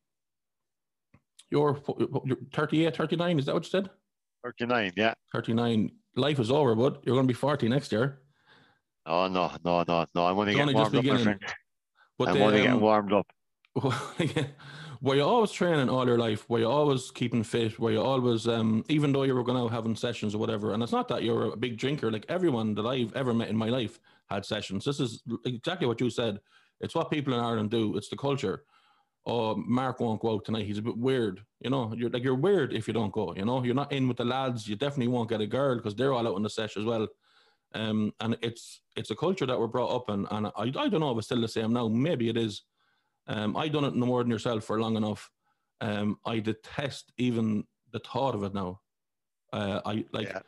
you're, 1.51 1.81
you're 2.25 2.39
38, 2.53 2.97
39. 2.97 3.39
Is 3.39 3.47
that 3.47 3.55
what 3.55 3.65
you 3.65 3.71
said? 3.71 3.91
39, 4.45 4.93
yeah. 4.97 5.15
39. 5.33 5.91
Life 6.15 6.39
is 6.39 6.51
over, 6.51 6.75
bud. 6.75 6.99
You're 7.05 7.17
going 7.17 7.27
to 7.27 7.33
be 7.33 7.35
40 7.35 7.69
next 7.69 7.93
year. 7.93 8.21
Oh 9.07 9.27
no, 9.27 9.51
no, 9.65 9.85
no, 9.89 10.05
no. 10.15 10.27
I'm 10.27 10.37
getting 10.45 10.61
only 10.61 10.75
just 10.75 10.93
warmed 10.93 11.09
up, 11.09 11.15
my 11.17 11.23
friend. 11.23 11.41
But 12.19 12.29
I'm 12.29 12.43
only 12.43 12.59
um, 12.59 12.65
getting 12.65 12.81
warmed 12.81 13.13
up. 13.13 13.27
were 15.01 15.15
you 15.15 15.23
always 15.23 15.53
training 15.53 15.89
all 15.89 16.07
your 16.07 16.19
life? 16.19 16.49
Were 16.49 16.59
you 16.59 16.69
always 16.69 17.11
keeping 17.11 17.43
fit? 17.43 17.79
Were 17.79 17.91
you 17.91 18.03
always, 18.03 18.49
um, 18.49 18.85
even 18.89 19.13
though 19.13 19.23
you 19.23 19.35
were 19.35 19.45
going 19.45 19.59
out 19.59 19.71
having 19.71 19.95
sessions 19.95 20.35
or 20.35 20.39
whatever? 20.39 20.73
And 20.73 20.83
it's 20.83 20.93
not 20.93 21.09
that 21.09 21.23
you're 21.23 21.53
a 21.53 21.57
big 21.57 21.79
drinker. 21.79 22.11
Like 22.11 22.27
everyone 22.29 22.75
that 22.75 22.87
I've 22.87 23.15
ever 23.15 23.33
met 23.33 23.49
in 23.49 23.57
my 23.57 23.69
life 23.69 24.01
had 24.29 24.45
sessions. 24.45 24.85
This 24.85 25.01
is 25.01 25.23
exactly 25.45 25.87
what 25.87 26.01
you 26.01 26.11
said. 26.11 26.41
It's 26.81 26.95
what 26.95 27.11
people 27.11 27.35
in 27.35 27.41
Ireland 27.41 27.71
do. 27.71 27.97
It's 27.97 28.09
the 28.09 28.17
culture. 28.17 28.65
Oh, 29.27 29.57
Mark 29.57 30.01
won't 30.01 30.21
go 30.21 30.35
out 30.35 30.45
tonight. 30.45 30.67
He's 30.67 30.79
a 30.79 30.83
bit 30.83 30.97
weird. 30.97 31.45
You 31.61 31.71
know, 31.71 31.93
you're 31.95 32.11
like 32.11 32.25
you're 32.25 32.35
weird 32.35 32.73
if 32.73 32.87
you 32.89 32.95
don't 32.95 33.13
go. 33.13 33.35
You 33.35 33.45
know, 33.45 33.63
you're 33.63 33.75
not 33.75 33.93
in 33.93 34.09
with 34.09 34.17
the 34.17 34.25
lads. 34.25 34.67
You 34.67 34.77
definitely 34.77 35.09
won't 35.09 35.29
get 35.29 35.41
a 35.41 35.47
girl 35.47 35.77
because 35.77 35.95
they're 35.95 36.13
all 36.13 36.27
out 36.27 36.37
in 36.37 36.43
the 36.43 36.51
sesh 36.51 36.77
as 36.77 36.85
well. 36.85 37.09
Um, 37.75 38.13
and 38.21 38.39
it's 38.43 38.81
it's 38.97 39.11
a 39.11 39.17
culture 39.17 39.45
that 39.45 39.59
we're 39.59 39.67
brought 39.67 39.95
up 39.95 40.09
in, 40.09 40.27
and 40.31 40.47
I 40.47 40.53
I 40.57 40.89
don't 40.89 41.01
know 41.01 41.11
if 41.11 41.19
it's 41.19 41.27
still 41.27 41.41
the 41.41 41.49
same 41.49 41.73
now. 41.73 41.89
Maybe 41.89 42.29
it 42.29 42.37
is. 42.37 42.63
Um, 43.29 43.57
I 43.57 43.69
done 43.69 43.85
it 43.85 43.95
no 43.95 44.07
more 44.07 44.23
than 44.23 44.31
yourself 44.31 44.65
for 44.65 44.81
long 44.81 44.97
enough. 44.97 45.31
Um, 45.81 46.19
I 46.25 46.41
detest 46.41 47.13
even 47.19 47.65
the 47.93 48.01
thought 48.01 48.35
of 48.35 48.43
it 48.43 48.55
now. 48.55 48.81
Uh, 49.53 49.81
I 49.85 50.05
like, 50.13 50.29
Yeah. 50.29 50.41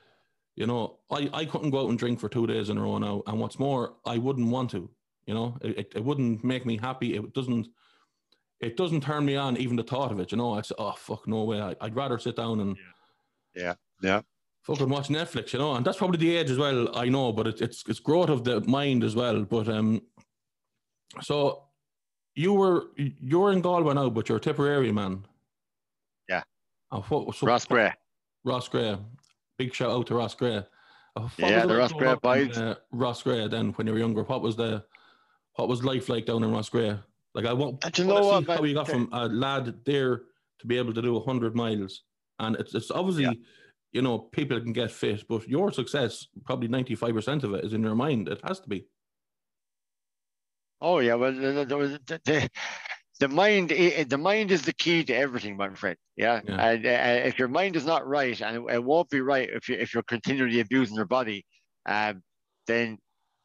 you 0.56 0.66
know, 0.66 0.98
I, 1.10 1.30
I 1.32 1.44
couldn't 1.44 1.70
go 1.70 1.82
out 1.82 1.90
and 1.90 1.98
drink 1.98 2.18
for 2.18 2.28
two 2.28 2.46
days 2.46 2.68
in 2.68 2.78
a 2.78 2.82
row 2.82 2.98
now. 2.98 3.22
And 3.26 3.38
what's 3.38 3.58
more, 3.58 3.94
I 4.04 4.18
wouldn't 4.18 4.48
want 4.48 4.70
to. 4.72 4.90
You 5.26 5.34
know, 5.34 5.58
it, 5.62 5.92
it, 5.94 6.04
wouldn't 6.04 6.42
make 6.42 6.66
me 6.66 6.76
happy. 6.76 7.14
It 7.14 7.32
doesn't. 7.34 7.68
It 8.58 8.76
doesn't 8.76 9.02
turn 9.02 9.24
me 9.24 9.36
on 9.36 9.56
even 9.56 9.76
the 9.76 9.82
thought 9.82 10.10
of 10.10 10.18
it. 10.20 10.32
You 10.32 10.38
know, 10.38 10.54
I 10.54 10.62
say, 10.62 10.74
oh 10.76 10.92
fuck, 10.92 11.26
no 11.28 11.44
way. 11.44 11.60
I, 11.60 11.76
I'd 11.80 11.94
rather 11.94 12.18
sit 12.18 12.36
down 12.36 12.60
and 12.60 12.76
Yeah. 13.54 13.74
Yeah, 14.02 14.22
fucking 14.62 14.88
watch 14.88 15.08
Netflix, 15.08 15.52
you 15.52 15.58
know, 15.58 15.74
and 15.74 15.84
that's 15.84 15.98
probably 15.98 16.18
the 16.18 16.36
age 16.36 16.50
as 16.50 16.58
well. 16.58 16.96
I 16.96 17.08
know, 17.08 17.32
but 17.32 17.46
it, 17.46 17.60
it's 17.60 17.84
it's 17.86 18.00
growth 18.00 18.30
of 18.30 18.44
the 18.44 18.60
mind 18.62 19.04
as 19.04 19.14
well. 19.14 19.44
But 19.44 19.68
um, 19.68 20.00
so 21.20 21.64
you 22.40 22.54
were 22.54 22.86
you're 22.96 23.52
in 23.52 23.60
Galway 23.60 23.94
now, 23.94 24.08
but 24.08 24.28
you're 24.28 24.38
a 24.38 24.40
Tipperary 24.40 24.92
man. 24.92 25.26
Yeah. 26.28 26.42
Oh, 26.90 27.02
what, 27.02 27.34
so, 27.36 27.46
Roscrea. 27.46 27.94
Ross 28.44 28.68
Gray. 28.68 28.96
Big 29.58 29.74
shout 29.74 29.90
out 29.90 30.06
to 30.06 30.14
Roscrea. 30.14 30.66
Oh, 31.16 31.30
yeah, 31.36 31.66
the 31.66 31.76
Roscrea 31.76 32.16
boys. 32.16 32.56
Uh, 32.56 32.76
Roscrea. 32.92 33.48
Then, 33.48 33.70
when 33.72 33.86
you 33.86 33.92
were 33.92 33.98
younger, 33.98 34.22
what 34.22 34.40
was 34.40 34.56
the 34.56 34.82
what 35.56 35.68
was 35.68 35.84
life 35.84 36.08
like 36.08 36.24
down 36.24 36.42
in 36.42 36.50
Roscrea? 36.50 37.04
Like 37.34 37.44
I 37.44 37.52
want. 37.52 37.82
to 37.82 38.04
know 38.04 38.26
what, 38.26 38.46
how 38.46 38.64
you 38.64 38.74
got 38.74 38.88
from 38.88 39.10
a 39.12 39.28
lad 39.28 39.74
there 39.84 40.22
to 40.60 40.66
be 40.66 40.78
able 40.78 40.94
to 40.94 41.02
do 41.02 41.20
hundred 41.20 41.54
miles, 41.54 42.04
and 42.38 42.56
it's 42.56 42.74
it's 42.74 42.90
obviously. 42.90 43.24
Yeah. 43.24 43.32
You 43.92 44.02
know, 44.02 44.18
people 44.18 44.60
can 44.60 44.72
get 44.72 44.92
fit, 44.92 45.26
but 45.28 45.48
your 45.48 45.72
success, 45.72 46.28
probably 46.44 46.68
95% 46.68 47.42
of 47.42 47.54
it, 47.54 47.64
is 47.64 47.72
in 47.72 47.82
your 47.82 47.96
mind. 47.96 48.28
It 48.28 48.40
has 48.44 48.60
to 48.60 48.68
be. 48.68 48.86
Oh 50.80 50.98
yeah, 51.00 51.14
well 51.14 51.32
the, 51.32 51.64
the, 51.64 52.50
the, 53.20 53.28
mind 53.28 53.70
the 53.70 54.18
mind 54.18 54.50
is 54.50 54.62
the 54.62 54.72
key 54.72 55.04
to 55.04 55.14
everything, 55.14 55.56
my 55.56 55.74
friend. 55.74 55.96
Yeah, 56.16 56.40
yeah. 56.46 56.68
and 56.68 56.86
uh, 56.86 57.28
if 57.28 57.38
your 57.38 57.48
mind 57.48 57.76
is 57.76 57.84
not 57.84 58.06
right, 58.06 58.40
and 58.40 58.56
it, 58.56 58.74
it, 58.74 58.84
won't 58.84 59.10
be 59.10 59.20
right 59.20 59.48
if 59.50 59.68
you 59.68 59.76
if 59.76 59.92
you're 59.92 60.02
continually 60.02 60.60
abusing 60.60 60.96
your 60.96 61.06
body, 61.06 61.44
um, 61.86 62.22
then 62.66 62.98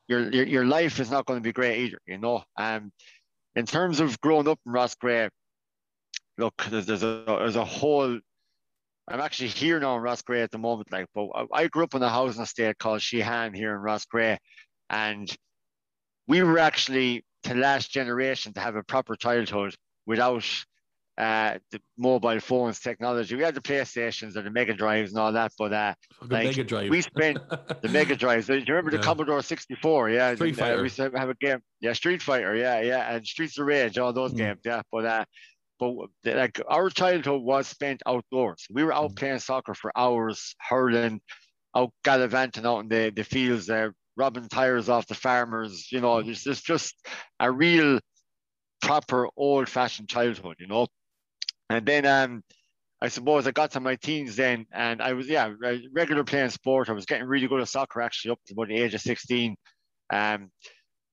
your, 0.08 0.32
your 0.32 0.46
your 0.46 0.66
life 0.66 1.00
is 1.00 1.12
not 1.12 1.26
going 1.26 1.40
to 1.40 1.44
be 1.44 1.52
great 1.52 1.80
either. 1.80 2.00
You 2.06 2.18
know, 2.18 2.44
um, 2.58 2.92
in 3.56 3.66
terms 3.66 4.00
of 4.00 4.20
growing 4.22 4.48
up 4.48 4.60
in 4.66 4.72
Roscrea, 4.72 5.30
look, 6.38 6.54
there's 6.70 6.86
there's 6.86 7.04
a 7.04 7.24
there's 7.28 7.56
a 7.58 7.66
whole. 7.66 8.20
I'm 9.08 9.20
actually 9.20 9.50
here 9.50 9.80
now 9.80 9.98
in 9.98 10.02
Roscrea 10.02 10.44
at 10.44 10.52
the 10.52 10.58
moment. 10.58 10.92
Like, 10.92 11.06
but 11.14 11.28
I 11.54 11.68
grew 11.68 11.84
up 11.84 11.94
in 11.94 12.02
a 12.02 12.10
housing 12.10 12.42
estate 12.42 12.78
called 12.80 13.02
Sheehan 13.02 13.54
here 13.54 13.76
in 13.76 13.82
Roscrea, 13.82 14.40
and 14.90 15.30
we 16.28 16.42
were 16.42 16.60
actually 16.60 17.24
the 17.44 17.56
last 17.56 17.92
generation 17.92 18.54
to 18.54 18.60
have 18.60 18.76
a 18.76 18.84
proper 18.84 19.16
childhood 19.16 19.76
without 20.06 20.46
uh, 21.18 21.58
the 21.72 21.80
mobile 21.98 22.40
phones 22.40 22.80
technology. 22.80 23.36
We 23.36 23.44
had 23.44 23.56
the 23.56 23.62
PlayStations 23.62 24.36
and 24.36 24.46
the 24.46 24.52
Mega 24.52 24.74
Drives 24.74 25.12
and 25.12 25.20
all 25.20 25.32
that, 25.32 25.54
but 25.58 25.72
uh, 25.72 25.94
like, 26.22 26.48
Mega 26.48 26.64
Drive. 26.64 26.90
we 26.90 27.02
spent 27.02 27.38
the 27.82 27.90
Mega 27.90 28.16
Drives. 28.16 28.48
Do 28.48 28.56
you 28.56 28.66
remember 28.68 28.92
yeah. 28.92 28.98
the 28.98 29.04
Commodore 29.04 29.42
64? 29.42 30.10
Yeah, 30.10 30.36
Street 30.36 30.56
Fighter. 30.56 30.74
Uh, 30.74 30.78
we 30.78 30.84
used 30.84 30.98
to 30.98 31.12
have 31.16 31.30
a 31.30 31.36
game. 31.36 31.60
Yeah, 31.80 31.94
Street 31.94 32.22
Fighter. 32.22 32.56
Yeah, 32.56 32.82
yeah, 32.82 33.16
and 33.16 33.26
Streets 33.26 33.58
of 33.58 33.66
Rage, 33.66 33.98
all 33.98 34.12
those 34.12 34.34
mm. 34.34 34.38
games. 34.38 34.60
Yeah, 34.66 34.82
but 34.92 35.06
uh, 35.06 35.26
but 35.80 35.94
like 36.26 36.60
our 36.68 36.90
childhood 36.90 37.42
was 37.42 37.68
spent 37.68 38.02
outdoors. 38.06 38.68
We 38.70 38.84
were 38.84 38.94
out 38.94 39.12
mm. 39.12 39.16
playing 39.16 39.40
soccer 39.40 39.74
for 39.74 39.92
hours, 39.96 40.56
hurling, 40.60 41.22
out 41.76 41.92
gallivanting 42.04 42.66
out 42.66 42.80
in 42.80 42.88
the, 42.88 43.12
the 43.16 43.24
fields 43.24 43.68
there, 43.68 43.94
robbing 44.18 44.48
tires 44.50 44.90
off 44.90 45.08
the 45.08 45.16
farmers. 45.16 45.92
You 45.92 46.02
know, 46.02 46.20
it's, 46.20 46.46
it's 46.48 46.62
just 46.62 46.96
a 47.40 47.52
real 47.52 48.00
proper 48.82 49.28
old 49.36 49.70
fashioned 49.70 50.10
childhood, 50.10 50.58
you 50.60 50.68
know. 50.68 50.88
And 51.70 51.86
then 51.86 52.06
um, 52.06 52.44
I 53.02 53.10
suppose 53.10 53.48
I 53.48 53.52
got 53.52 53.72
to 53.72 53.80
my 53.80 53.96
teens 53.96 54.36
then, 54.36 54.66
and 54.72 55.02
I 55.02 55.14
was 55.14 55.28
yeah 55.28 55.52
regular 55.94 56.24
playing 56.24 56.50
sport. 56.50 56.90
I 56.90 56.94
was 56.94 57.06
getting 57.06 57.28
really 57.28 57.48
good 57.48 57.62
at 57.62 57.70
soccer 57.70 58.02
actually 58.02 58.32
up 58.32 58.40
to 58.48 58.54
about 58.54 58.68
the 58.68 58.78
age 58.78 58.94
of 58.94 59.02
sixteen. 59.02 59.56
Um, 60.12 60.52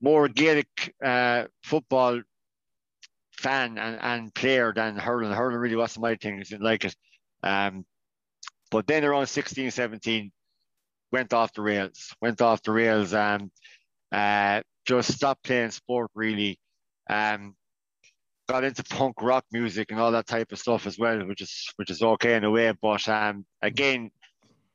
more 0.01 0.29
Gaelic 0.29 0.95
uh, 1.03 1.45
football 1.63 2.21
fan 3.39 3.79
and, 3.79 3.99
and 4.01 4.35
player 4.35 4.73
than 4.75 4.97
hurling. 4.97 5.33
Hurling 5.33 5.59
really 5.59 5.77
wasn't 5.77 6.03
my 6.03 6.17
thing. 6.17 6.41
I 6.41 6.43
didn't 6.43 6.63
like 6.63 6.85
it. 6.85 6.95
Um, 7.43 7.85
but 8.71 8.87
then 8.87 9.05
around 9.05 9.27
16, 9.27 9.71
17, 9.71 10.33
went 11.13 11.33
off 11.33 11.53
the 11.53 11.63
rails, 11.63 12.15
went 12.21 12.41
off 12.41 12.63
the 12.63 12.73
rails 12.73 13.13
and 13.13 13.51
uh, 14.11 14.63
just 14.87 15.13
stopped 15.13 15.45
playing 15.45 15.71
sport 15.71 16.11
really. 16.15 16.59
Um, 17.09 17.55
got 18.49 18.65
into 18.65 18.83
punk 18.85 19.23
rock 19.23 19.45
music 19.53 19.91
and 19.91 20.01
all 20.01 20.13
that 20.13 20.27
type 20.27 20.53
of 20.53 20.59
stuff 20.59 20.87
as 20.87 20.99
well, 20.99 21.25
which 21.27 21.41
is 21.41 21.73
which 21.77 21.91
is 21.91 22.03
okay 22.03 22.35
in 22.35 22.45
a 22.45 22.51
way. 22.51 22.73
But 22.81 23.09
um, 23.09 23.45
again, 23.61 24.11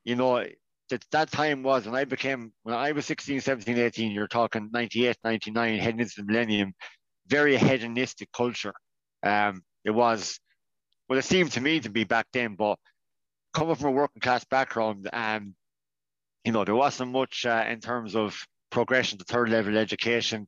you 0.04 0.16
know, 0.16 0.46
that, 0.90 1.04
that 1.12 1.32
time 1.32 1.64
was 1.64 1.86
when 1.86 1.96
I 1.96 2.06
became 2.06 2.54
when 2.64 2.76
I 2.76 2.92
was 2.92 3.06
16, 3.06 3.42
17, 3.42 3.78
18, 3.78 4.12
you're 4.12 4.28
talking 4.28 4.70
98, 4.72 5.18
99, 5.24 5.80
heading 5.80 6.00
into 6.00 6.14
the 6.18 6.24
millennium, 6.24 6.74
very 7.28 7.58
hedonistic 7.58 8.32
culture. 8.32 8.74
Um, 9.24 9.64
it 9.84 9.92
was 9.92 10.40
well, 11.10 11.20
it 11.20 11.26
seemed 11.26 11.52
to 11.54 11.62
me 11.62 11.80
to 11.80 11.90
be 11.90 12.04
back 12.04 12.28
then, 12.34 12.56
but 12.56 12.78
coming 13.54 13.76
from 13.76 13.90
a 13.90 13.92
working 13.92 14.22
class 14.22 14.44
background, 14.46 15.10
um, 15.12 15.56
you 16.48 16.54
know, 16.54 16.64
there 16.64 16.76
wasn't 16.76 17.12
much 17.12 17.46
uh, 17.46 17.66
in 17.68 17.82
terms 17.82 18.16
of 18.16 18.42
progression 18.70 19.18
to 19.18 19.26
third 19.26 19.50
level 19.50 19.78
education. 19.78 20.48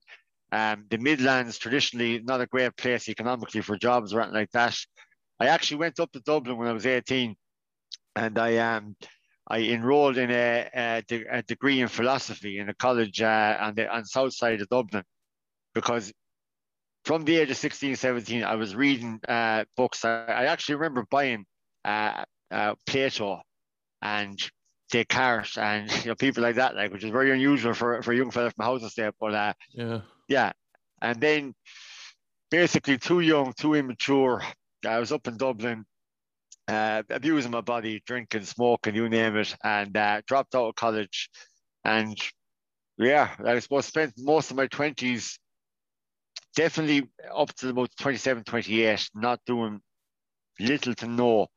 Um, 0.50 0.86
the 0.90 0.98
Midlands 0.98 1.58
traditionally 1.58 2.22
not 2.24 2.40
a 2.40 2.46
great 2.46 2.78
place 2.78 3.10
economically 3.10 3.60
for 3.60 3.78
jobs 3.78 4.14
or 4.14 4.22
anything 4.22 4.36
like 4.36 4.52
that. 4.52 4.78
I 5.42 5.48
actually 5.48 5.80
went 5.80 6.00
up 6.00 6.10
to 6.14 6.22
Dublin 6.22 6.58
when 6.58 6.70
I 6.70 6.72
was 6.72 6.86
18, 6.86 7.36
and 8.16 8.40
I 8.40 8.56
um 8.58 8.96
I 9.46 9.60
enrolled 9.60 10.18
in 10.18 10.32
a, 10.32 10.70
a, 10.74 11.04
a 11.32 11.42
degree 11.42 11.82
in 11.82 11.90
philosophy 11.90 12.60
in 12.60 12.70
a 12.70 12.74
college 12.74 13.22
uh, 13.22 13.58
on 13.60 13.76
the 13.76 13.94
on 13.94 14.06
south 14.06 14.34
side 14.34 14.62
of 14.62 14.70
Dublin, 14.70 15.04
because 15.76 16.14
from 17.04 17.26
the 17.26 17.36
age 17.36 17.52
of 17.52 17.58
16, 17.58 17.98
17, 17.98 18.46
I 18.46 18.56
was 18.56 18.74
reading 18.74 19.20
uh, 19.28 19.66
books. 19.76 20.06
I, 20.06 20.24
I, 20.28 20.46
actually 20.46 20.76
remember 20.76 21.06
buying 21.12 21.46
uh, 21.84 22.24
uh 22.52 22.76
Plato 22.86 23.42
and 24.02 24.40
Descartes 24.90 25.58
and 25.58 25.92
you 26.04 26.10
know 26.10 26.16
people 26.16 26.44
like 26.44 26.56
that, 26.56 26.76
like 26.76 26.92
which 26.92 27.04
is 27.04 27.12
very 27.12 27.32
unusual 27.32 27.74
for, 27.74 28.02
for 28.02 28.12
a 28.12 28.18
young 28.18 28.32
fella 28.32 28.52
from 28.52 28.66
house 28.66 28.84
estate. 28.84 29.14
But 29.20 29.34
uh, 29.34 29.54
yeah, 29.72 30.02
yeah, 30.28 30.52
and 31.02 31.22
then 31.22 31.54
basically 32.50 32.98
too 32.98 33.20
young, 33.20 33.54
too 33.54 33.76
immature. 33.76 34.44
I 34.86 35.00
was 35.00 35.12
up 35.12 35.28
in 35.28 35.38
Dublin, 35.38 35.86
uh, 36.68 37.04
abusing 37.10 37.52
my 37.52 37.62
body, 37.62 38.02
drinking, 38.06 38.44
smoking, 38.46 38.96
you 38.96 39.10
name 39.10 39.36
it, 39.38 39.56
and 39.64 39.96
uh, 39.96 40.22
dropped 40.28 40.56
out 40.56 40.70
of 40.70 40.76
college. 40.76 41.30
And 41.84 42.18
yeah, 42.98 43.30
I 43.46 43.60
suppose 43.60 43.86
spent 43.86 44.14
most 44.18 44.52
of 44.52 44.58
my 44.58 44.68
twenties, 44.68 45.38
definitely 46.56 47.08
up 47.34 47.54
to 47.56 47.70
about 47.70 47.92
27, 48.00 48.44
28, 48.44 49.10
not 49.16 49.40
doing 49.46 49.82
little 50.60 50.96
to 50.96 51.08
no 51.08 51.48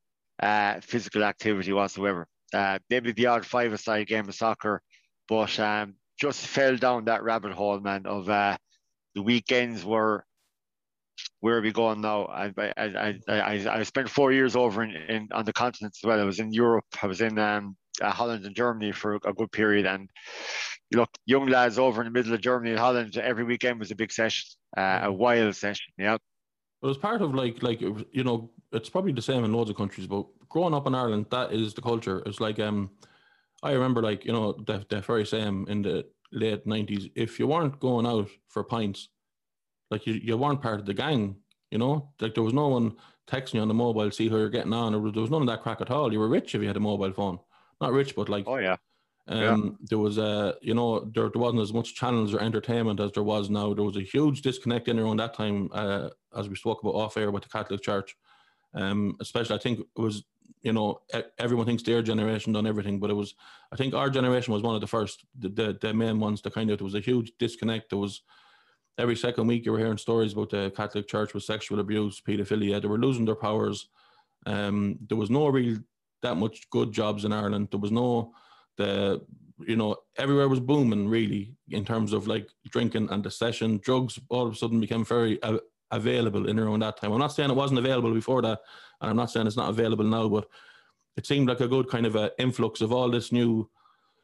uh, 0.40 0.80
physical 0.80 1.24
activity 1.24 1.72
whatsoever 1.72 2.28
uh, 2.52 2.78
maybe 2.90 3.12
the 3.12 3.26
odd 3.26 3.46
five-a-side 3.46 4.06
game 4.06 4.28
of 4.28 4.34
soccer, 4.34 4.82
but 5.28 5.58
um, 5.58 5.94
just 6.20 6.46
fell 6.46 6.76
down 6.76 7.06
that 7.06 7.22
rabbit 7.22 7.52
hole, 7.52 7.80
man. 7.80 8.06
Of 8.06 8.28
uh, 8.28 8.56
the 9.14 9.22
weekends 9.22 9.84
were 9.84 10.24
where 11.40 11.58
are 11.58 11.60
we 11.60 11.72
going 11.72 12.00
now? 12.00 12.26
I 12.26 12.52
I, 12.56 12.72
I, 12.76 13.18
I, 13.28 13.78
I 13.78 13.82
spent 13.82 14.08
four 14.08 14.32
years 14.32 14.56
over 14.56 14.82
in, 14.82 14.90
in 14.90 15.28
on 15.32 15.44
the 15.44 15.52
continent 15.52 15.94
as 15.96 16.06
well. 16.06 16.20
I 16.20 16.24
was 16.24 16.40
in 16.40 16.52
Europe. 16.52 16.84
I 17.02 17.06
was 17.06 17.20
in 17.20 17.38
um, 17.38 17.76
uh, 18.00 18.10
Holland 18.10 18.44
and 18.46 18.54
Germany 18.54 18.92
for 18.92 19.14
a 19.24 19.32
good 19.32 19.52
period. 19.52 19.86
And 19.86 20.08
look, 20.92 21.10
young 21.26 21.46
lads 21.46 21.78
over 21.78 22.02
in 22.02 22.06
the 22.06 22.18
middle 22.18 22.34
of 22.34 22.40
Germany 22.40 22.70
and 22.70 22.78
Holland, 22.78 23.16
every 23.16 23.44
weekend 23.44 23.78
was 23.78 23.90
a 23.90 23.96
big 23.96 24.12
session, 24.12 24.46
uh, 24.76 25.00
a 25.02 25.12
wild 25.12 25.56
session. 25.56 25.92
Yeah. 25.98 26.14
It 26.14 26.86
was 26.86 26.98
part 26.98 27.22
of 27.22 27.34
like 27.34 27.62
like 27.62 27.80
you 27.80 28.24
know 28.24 28.50
it's 28.72 28.88
probably 28.88 29.12
the 29.12 29.22
same 29.22 29.44
in 29.44 29.52
loads 29.52 29.70
of 29.70 29.76
countries, 29.76 30.06
but 30.06 30.26
growing 30.48 30.74
up 30.74 30.86
in 30.86 30.94
Ireland, 30.94 31.26
that 31.30 31.52
is 31.52 31.74
the 31.74 31.82
culture. 31.82 32.22
It's 32.26 32.40
like 32.40 32.58
um, 32.58 32.90
I 33.62 33.72
remember 33.72 34.02
like 34.02 34.24
you 34.24 34.32
know 34.32 34.52
the 34.52 34.84
the 34.88 35.00
very 35.00 35.26
same 35.26 35.66
in 35.68 35.82
the 35.82 36.06
late 36.32 36.66
nineties. 36.66 37.08
If 37.14 37.38
you 37.38 37.46
weren't 37.46 37.78
going 37.80 38.06
out 38.06 38.28
for 38.48 38.64
pints, 38.64 39.08
like 39.90 40.06
you, 40.06 40.14
you 40.14 40.36
weren't 40.36 40.62
part 40.62 40.80
of 40.80 40.86
the 40.86 40.94
gang. 40.94 41.36
You 41.70 41.78
know, 41.78 42.10
like 42.20 42.34
there 42.34 42.42
was 42.42 42.52
no 42.52 42.68
one 42.68 42.96
texting 43.26 43.54
you 43.54 43.60
on 43.60 43.68
the 43.68 43.74
mobile, 43.74 44.10
see 44.10 44.28
how 44.28 44.36
you're 44.36 44.50
getting 44.50 44.74
on, 44.74 44.94
or 44.94 45.10
there 45.10 45.22
was 45.22 45.30
none 45.30 45.42
of 45.42 45.48
that 45.48 45.62
crack 45.62 45.80
at 45.80 45.90
all. 45.90 46.12
You 46.12 46.18
were 46.18 46.28
rich 46.28 46.54
if 46.54 46.60
you 46.60 46.66
had 46.66 46.76
a 46.76 46.80
mobile 46.80 47.12
phone. 47.12 47.38
Not 47.80 47.92
rich, 47.92 48.14
but 48.14 48.28
like 48.28 48.44
oh 48.46 48.56
yeah. 48.56 48.76
Um, 49.28 49.38
yeah. 49.38 49.86
there 49.90 49.98
was 49.98 50.18
a, 50.18 50.56
you 50.60 50.74
know, 50.74 50.98
there, 51.14 51.28
there 51.28 51.40
wasn't 51.40 51.62
as 51.62 51.72
much 51.72 51.94
channels 51.94 52.34
or 52.34 52.40
entertainment 52.40 52.98
as 52.98 53.12
there 53.12 53.22
was 53.22 53.50
now. 53.50 53.72
There 53.72 53.84
was 53.84 53.96
a 53.96 54.02
huge 54.02 54.42
disconnect 54.42 54.88
in 54.88 54.98
around 54.98 55.18
that 55.18 55.34
time, 55.34 55.68
uh, 55.72 56.08
as 56.36 56.48
we 56.48 56.56
spoke 56.56 56.82
about 56.82 56.96
off 56.96 57.16
air 57.16 57.30
with 57.30 57.44
the 57.44 57.48
Catholic 57.48 57.82
Church. 57.82 58.16
Um, 58.74 59.16
especially, 59.20 59.56
I 59.56 59.58
think 59.58 59.80
it 59.80 60.00
was 60.00 60.24
you 60.62 60.72
know, 60.72 61.00
everyone 61.38 61.66
thinks 61.66 61.82
their 61.82 62.02
generation 62.02 62.52
done 62.52 62.68
everything, 62.68 63.00
but 63.00 63.10
it 63.10 63.14
was, 63.14 63.34
I 63.72 63.76
think 63.76 63.94
our 63.94 64.08
generation 64.08 64.54
was 64.54 64.62
one 64.62 64.76
of 64.76 64.80
the 64.80 64.86
first, 64.86 65.24
the, 65.36 65.48
the, 65.48 65.78
the 65.80 65.92
main 65.92 66.20
ones 66.20 66.40
to 66.42 66.50
kind 66.50 66.70
of, 66.70 66.78
there 66.78 66.84
was 66.84 66.94
a 66.94 67.00
huge 67.00 67.32
disconnect. 67.38 67.90
There 67.90 67.98
was 67.98 68.22
every 68.98 69.16
second 69.16 69.46
week 69.48 69.66
you 69.66 69.72
were 69.72 69.78
hearing 69.78 69.98
stories 69.98 70.32
about 70.32 70.50
the 70.50 70.72
Catholic 70.76 71.08
Church 71.08 71.34
with 71.34 71.42
sexual 71.42 71.80
abuse, 71.80 72.20
paedophilia. 72.20 72.80
They 72.80 72.88
were 72.88 72.98
losing 72.98 73.24
their 73.24 73.34
powers. 73.34 73.88
Um, 74.46 74.98
there 75.08 75.18
was 75.18 75.30
no 75.30 75.48
real 75.48 75.78
that 76.22 76.36
much 76.36 76.70
good 76.70 76.92
jobs 76.92 77.24
in 77.24 77.32
Ireland. 77.32 77.68
There 77.70 77.80
was 77.80 77.90
no 77.90 78.32
the 78.76 79.20
you 79.66 79.76
know 79.76 79.96
everywhere 80.16 80.48
was 80.48 80.60
booming 80.60 81.08
really 81.08 81.54
in 81.70 81.84
terms 81.84 82.12
of 82.12 82.26
like 82.26 82.48
drinking 82.70 83.08
and 83.10 83.24
the 83.24 83.30
session. 83.30 83.80
Drugs 83.82 84.18
all 84.28 84.46
of 84.46 84.52
a 84.52 84.56
sudden 84.56 84.80
became 84.80 85.04
very 85.04 85.42
uh, 85.42 85.58
available 85.92 86.48
in 86.48 86.58
around 86.58 86.80
that 86.80 86.96
time. 86.96 87.12
I'm 87.12 87.18
not 87.18 87.32
saying 87.32 87.50
it 87.50 87.56
wasn't 87.56 87.78
available 87.78 88.12
before 88.12 88.42
that, 88.42 88.60
and 89.00 89.10
I'm 89.10 89.16
not 89.16 89.30
saying 89.30 89.46
it's 89.46 89.56
not 89.56 89.70
available 89.70 90.04
now, 90.04 90.28
but 90.28 90.46
it 91.16 91.26
seemed 91.26 91.48
like 91.48 91.60
a 91.60 91.68
good 91.68 91.88
kind 91.88 92.06
of 92.06 92.16
a 92.16 92.32
influx 92.38 92.80
of 92.80 92.92
all 92.92 93.10
this 93.10 93.32
new 93.32 93.68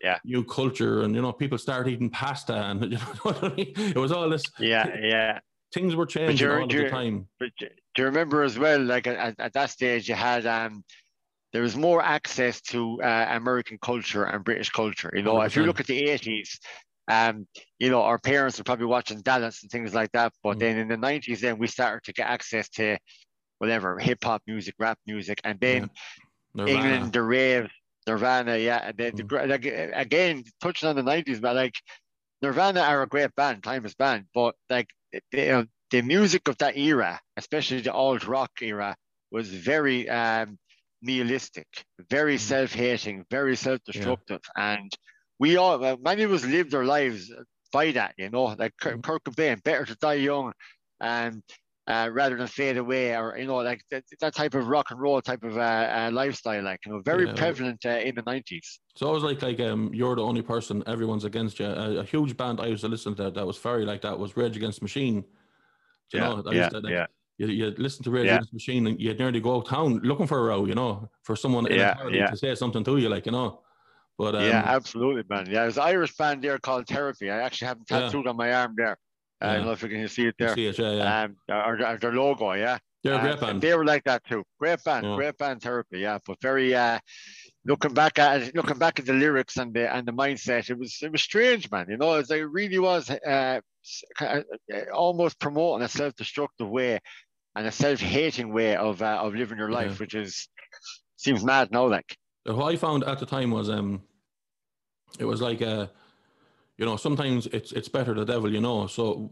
yeah 0.00 0.18
new 0.25 0.44
culture 0.44 1.02
and 1.02 1.14
you 1.14 1.20
know 1.20 1.32
people 1.32 1.58
start 1.58 1.88
eating 1.88 2.08
pasta 2.08 2.54
and 2.54 2.82
you 2.92 2.98
know 2.98 3.04
what 3.22 3.42
I 3.42 3.48
mean? 3.48 3.72
it 3.76 3.96
was 3.96 4.12
all 4.12 4.28
this 4.28 4.44
yeah 4.60 4.87
yeah 5.02 5.40
things 5.75 5.96
were 5.96 6.06
changing 6.06 6.48
all 6.48 6.62
of 6.62 6.68
the 6.68 6.88
time 6.88 7.26
but 7.40 7.48
do 7.58 7.66
you 7.96 8.04
remember 8.04 8.44
as 8.44 8.56
well 8.58 8.80
like 8.80 9.08
at, 9.08 9.34
at 9.40 9.52
that 9.54 9.70
stage 9.70 10.08
you 10.08 10.14
had 10.14 10.46
um 10.46 10.84
there 11.52 11.62
was 11.62 11.76
more 11.76 12.02
access 12.02 12.60
to 12.60 13.00
uh, 13.02 13.26
American 13.30 13.78
culture 13.80 14.25
and 14.25 14.44
British 14.44 14.70
culture. 14.70 15.10
You 15.14 15.22
know, 15.22 15.37
100%. 15.37 15.46
if 15.46 15.56
you 15.56 15.62
look 15.64 15.80
at 15.80 15.87
the 15.87 16.02
80s, 16.02 16.58
um, 17.09 17.47
you 17.79 17.91
know, 17.91 18.03
our 18.03 18.19
parents 18.19 18.59
were 18.59 18.65
probably 18.65 18.87
watching 18.87 19.21
Dallas 19.23 19.62
and 19.62 19.71
things 19.71 19.95
like 19.95 20.12
that. 20.12 20.33
But 20.43 20.57
mm. 20.57 20.61
then 20.61 20.79
in 20.79 20.88
the 20.88 20.97
90s, 20.97 21.41
then 21.41 21.59
we 21.59 21.67
started 21.67 22.05
to 22.05 22.12
get 22.12 22.29
access 22.29 22.69
to 22.71 22.99
whatever 23.59 23.99
hip 23.99 24.23
hop 24.23 24.43
music, 24.47 24.75
rap 24.79 24.99
music, 25.07 25.41
and 25.45 25.59
then 25.59 25.91
yeah. 26.55 26.67
England, 26.67 27.12
the 27.12 27.23
rave, 27.23 27.71
Nirvana, 28.07 28.57
yeah, 28.57 28.88
and 28.88 28.97
then 28.97 29.12
mm. 29.12 29.29
the, 29.29 29.47
like, 29.47 29.65
again 29.95 30.45
touching 30.61 30.88
on 30.88 30.97
the 30.97 31.03
90s, 31.03 31.41
but 31.41 31.57
like 31.57 31.75
Nirvana 32.43 32.81
are 32.81 33.03
a 33.03 33.07
great 33.07 33.35
band, 33.35 33.62
timeless 33.62 33.95
band, 33.95 34.27
but 34.35 34.55
like 34.71 34.88
the, 35.33 35.67
the 35.91 36.03
music 36.03 36.49
of 36.49 36.59
that 36.59 36.77
era, 36.77 37.21
especially 37.37 37.81
the 37.81 37.93
old 37.93 38.25
rock 38.25 38.50
era, 38.61 38.97
was 39.31 39.49
very 39.49 40.09
um, 40.09 40.59
nihilistic, 41.03 41.67
very 42.11 42.37
mm. 42.37 42.41
self-hating, 42.41 43.25
very 43.31 43.57
self-destructive, 43.57 44.41
yeah. 44.57 44.77
and 44.79 44.93
we 45.38 45.57
all 45.57 45.97
many 45.99 46.23
of 46.23 46.33
us 46.33 46.45
lived 46.45 46.75
our 46.75 46.85
lives 46.85 47.33
by 47.73 47.92
that. 47.92 48.14
You 48.18 48.30
know, 48.30 48.45
like 48.59 48.73
mm. 48.83 49.02
Kurt 49.02 49.25
Cobain, 49.25 49.62
better 49.62 49.85
to 49.85 49.95
die 49.97 50.14
young, 50.14 50.52
and 51.00 51.42
uh, 51.87 52.11
rather 52.12 52.37
than 52.37 52.47
fade 52.47 52.76
away, 52.76 53.16
or 53.16 53.37
you 53.38 53.47
know, 53.47 53.57
like 53.57 53.83
that, 53.90 54.04
that 54.21 54.35
type 54.35 54.54
of 54.54 54.66
rock 54.66 54.90
and 54.90 55.00
roll 55.00 55.21
type 55.23 55.42
of 55.42 55.57
uh, 55.57 55.61
uh, 55.61 56.11
lifestyle, 56.12 56.62
like 56.62 56.80
you 56.85 56.92
know, 56.92 57.00
very 57.00 57.26
yeah. 57.26 57.35
prevalent 57.35 57.85
uh, 57.87 57.90
in 57.90 58.14
the 58.14 58.23
nineties. 58.26 58.80
So 58.97 59.09
it 59.11 59.12
was 59.12 59.23
like 59.23 59.42
like 59.42 59.61
um, 59.61 59.90
you're 59.92 60.16
the 60.16 60.23
only 60.23 60.42
person, 60.42 60.83
everyone's 60.87 61.25
against 61.25 61.59
you. 61.61 61.66
A, 61.66 61.99
a, 61.99 62.04
huge 62.04 62.37
band 62.37 62.61
I 62.61 62.66
used 62.66 62.83
to 62.83 62.88
listen 62.88 63.14
to 63.16 63.30
that 63.30 63.47
was 63.47 63.59
very 63.59 63.85
like 63.85 64.02
that 64.02 64.18
was 64.18 64.37
Rage 64.37 64.57
Against 64.57 64.83
Machine. 64.83 65.25
Do 66.11 66.18
you 66.18 66.25
yeah, 66.25 66.28
know, 66.28 66.52
yeah, 66.52 66.68
to, 66.71 66.80
like, 66.80 66.92
yeah 66.92 67.07
you, 67.38 67.47
you 67.47 67.75
listen 67.78 68.04
to 68.04 68.11
Radio 68.11 68.35
yeah. 68.35 68.40
Machine 68.52 68.87
and 68.87 69.00
you'd 69.00 69.18
nearly 69.18 69.40
go 69.40 69.57
out 69.57 69.66
town 69.66 70.00
looking 70.02 70.26
for 70.26 70.38
a 70.38 70.42
row, 70.42 70.66
you 70.66 70.75
know, 70.75 71.09
for 71.23 71.37
someone 71.37 71.66
yeah, 71.66 71.95
yeah. 72.11 72.26
to 72.26 72.37
say 72.37 72.54
something 72.54 72.85
to 72.85 72.99
you, 72.99 73.09
like, 73.09 73.26
you 73.26 73.33
know. 73.33 73.61
But 74.18 74.34
um, 74.34 74.42
yeah, 74.42 74.62
absolutely, 74.66 75.22
man. 75.30 75.46
Yeah, 75.46 75.62
there's 75.62 75.76
an 75.78 75.84
Irish 75.84 76.16
band 76.16 76.42
there 76.42 76.58
called 76.58 76.88
Therapy. 76.88 77.30
I 77.30 77.38
actually 77.42 77.68
have 77.68 77.78
them 77.78 77.87
tattooed 77.87 78.25
yeah. 78.25 78.30
on 78.30 78.37
my 78.37 78.52
arm 78.52 78.75
there. 78.76 78.98
Uh, 79.40 79.46
I 79.46 79.56
don't 79.56 79.66
know 79.66 79.72
if 79.72 79.82
you 79.82 79.88
can 79.88 80.08
see 80.08 80.26
it 80.26 80.34
there. 80.38 80.54
see 80.54 80.66
it, 80.66 80.78
yeah, 80.78 80.92
yeah. 80.92 81.22
Um, 81.22 81.37
or, 81.48 81.87
or 81.87 81.98
their 81.98 82.12
logo, 82.12 82.52
yeah. 82.52 82.78
They're 83.04 83.14
a 83.14 83.20
great 83.20 83.34
uh, 83.34 83.40
band. 83.40 83.62
They 83.62 83.75
were 83.75 83.84
like 83.84 84.04
that 84.04 84.25
too. 84.25 84.42
Great 84.58 84.82
band, 84.82 85.06
yeah. 85.06 85.14
great 85.14 85.38
band 85.38 85.62
therapy, 85.62 86.00
yeah. 86.00 86.18
But 86.26 86.38
very 86.42 86.75
uh 86.75 86.98
looking 87.64 87.94
back 87.94 88.18
at 88.18 88.54
looking 88.56 88.78
back 88.78 88.98
at 88.98 89.06
the 89.06 89.12
lyrics 89.12 89.56
and 89.56 89.72
the 89.72 89.94
and 89.94 90.06
the 90.06 90.12
mindset, 90.12 90.68
it 90.68 90.78
was 90.78 90.98
it 91.02 91.12
was 91.12 91.22
strange, 91.22 91.70
man. 91.70 91.87
You 91.88 91.96
know, 91.96 92.14
it 92.14 92.28
really 92.28 92.78
was 92.81 93.09
uh, 93.09 93.61
uh, 94.20 94.40
almost 94.92 95.38
promoting 95.38 95.85
a 95.85 95.88
self-destructive 95.88 96.68
way 96.68 96.98
and 97.54 97.66
a 97.66 97.72
self-hating 97.72 98.52
way 98.52 98.74
of 98.74 99.00
uh, 99.00 99.20
of 99.22 99.35
living 99.35 99.59
your 99.59 99.70
life, 99.70 99.92
yeah. 99.92 99.98
which 99.98 100.14
is 100.14 100.48
seems 101.16 101.44
mad 101.44 101.70
now. 101.70 101.87
Like 101.87 102.16
what 102.56 102.72
I 102.72 102.76
found 102.76 103.04
at 103.04 103.18
the 103.18 103.26
time 103.26 103.50
was 103.50 103.68
um, 103.68 104.02
it 105.18 105.24
was 105.24 105.40
like 105.40 105.62
uh, 105.62 105.87
you 106.78 106.87
know, 106.87 106.96
sometimes 106.96 107.46
it's 107.48 107.72
it's 107.72 107.88
better 107.88 108.14
the 108.14 108.24
devil, 108.24 108.52
you 108.52 108.61
know. 108.61 108.87
So 108.87 109.30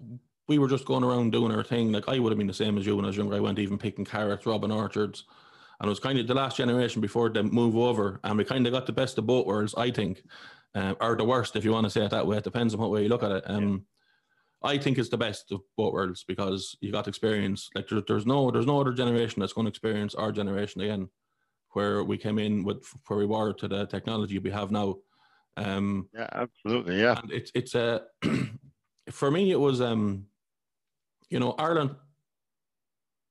we 0.48 0.58
were 0.58 0.68
just 0.68 0.84
going 0.84 1.04
around 1.04 1.32
doing 1.32 1.52
our 1.52 1.64
thing. 1.64 1.92
Like 1.92 2.08
I 2.08 2.18
would 2.18 2.30
have 2.30 2.38
been 2.38 2.46
the 2.46 2.54
same 2.54 2.76
as 2.76 2.86
you 2.86 2.96
when 2.96 3.04
I 3.04 3.08
was 3.08 3.16
younger. 3.16 3.36
I 3.36 3.40
went 3.40 3.58
even 3.58 3.78
picking 3.78 4.04
carrots, 4.04 4.46
robbing 4.46 4.72
orchards. 4.72 5.24
And 5.80 5.86
it 5.86 5.90
was 5.90 6.00
kind 6.00 6.18
of 6.18 6.26
the 6.26 6.34
last 6.34 6.56
generation 6.56 7.02
before 7.02 7.28
they 7.28 7.42
move 7.42 7.76
over, 7.76 8.18
and 8.24 8.38
we 8.38 8.44
kind 8.44 8.66
of 8.66 8.72
got 8.72 8.86
the 8.86 8.92
best 8.92 9.18
of 9.18 9.26
both 9.26 9.46
worlds, 9.46 9.74
I 9.76 9.90
think, 9.90 10.22
uh, 10.74 10.94
or 11.02 11.16
the 11.16 11.24
worst, 11.24 11.54
if 11.54 11.66
you 11.66 11.72
want 11.72 11.84
to 11.84 11.90
say 11.90 12.02
it 12.02 12.10
that 12.12 12.26
way. 12.26 12.38
It 12.38 12.44
depends 12.44 12.72
on 12.72 12.80
what 12.80 12.90
way 12.90 13.02
you 13.02 13.10
look 13.10 13.22
at 13.22 13.30
it. 13.30 13.44
Um, 13.46 13.84
I 14.62 14.78
think 14.78 14.96
it's 14.96 15.10
the 15.10 15.18
best 15.18 15.52
of 15.52 15.60
both 15.76 15.92
worlds 15.92 16.24
because 16.26 16.76
you 16.80 16.92
got 16.92 17.08
experience. 17.08 17.68
Like 17.74 17.88
there, 17.88 18.00
there's 18.06 18.24
no 18.24 18.50
there's 18.50 18.66
no 18.66 18.80
other 18.80 18.92
generation 18.92 19.40
that's 19.40 19.52
going 19.52 19.66
to 19.66 19.70
experience 19.70 20.14
our 20.14 20.32
generation 20.32 20.80
again, 20.80 21.10
where 21.76 22.02
we 22.02 22.16
came 22.16 22.38
in 22.38 22.64
with 22.64 22.82
where 23.06 23.18
we 23.18 23.26
were 23.26 23.52
to 23.52 23.68
the 23.68 23.84
technology 23.86 24.38
we 24.38 24.50
have 24.50 24.70
now. 24.70 24.96
Um, 25.58 26.08
yeah, 26.14 26.28
absolutely. 26.32 27.00
Yeah, 27.02 27.18
and 27.22 27.30
it's 27.30 27.50
it's 27.54 27.74
a 27.74 28.02
for 29.10 29.30
me 29.30 29.50
it 29.50 29.60
was 29.60 29.82
um, 29.82 30.24
you 31.28 31.38
know 31.38 31.54
Ireland 31.58 31.94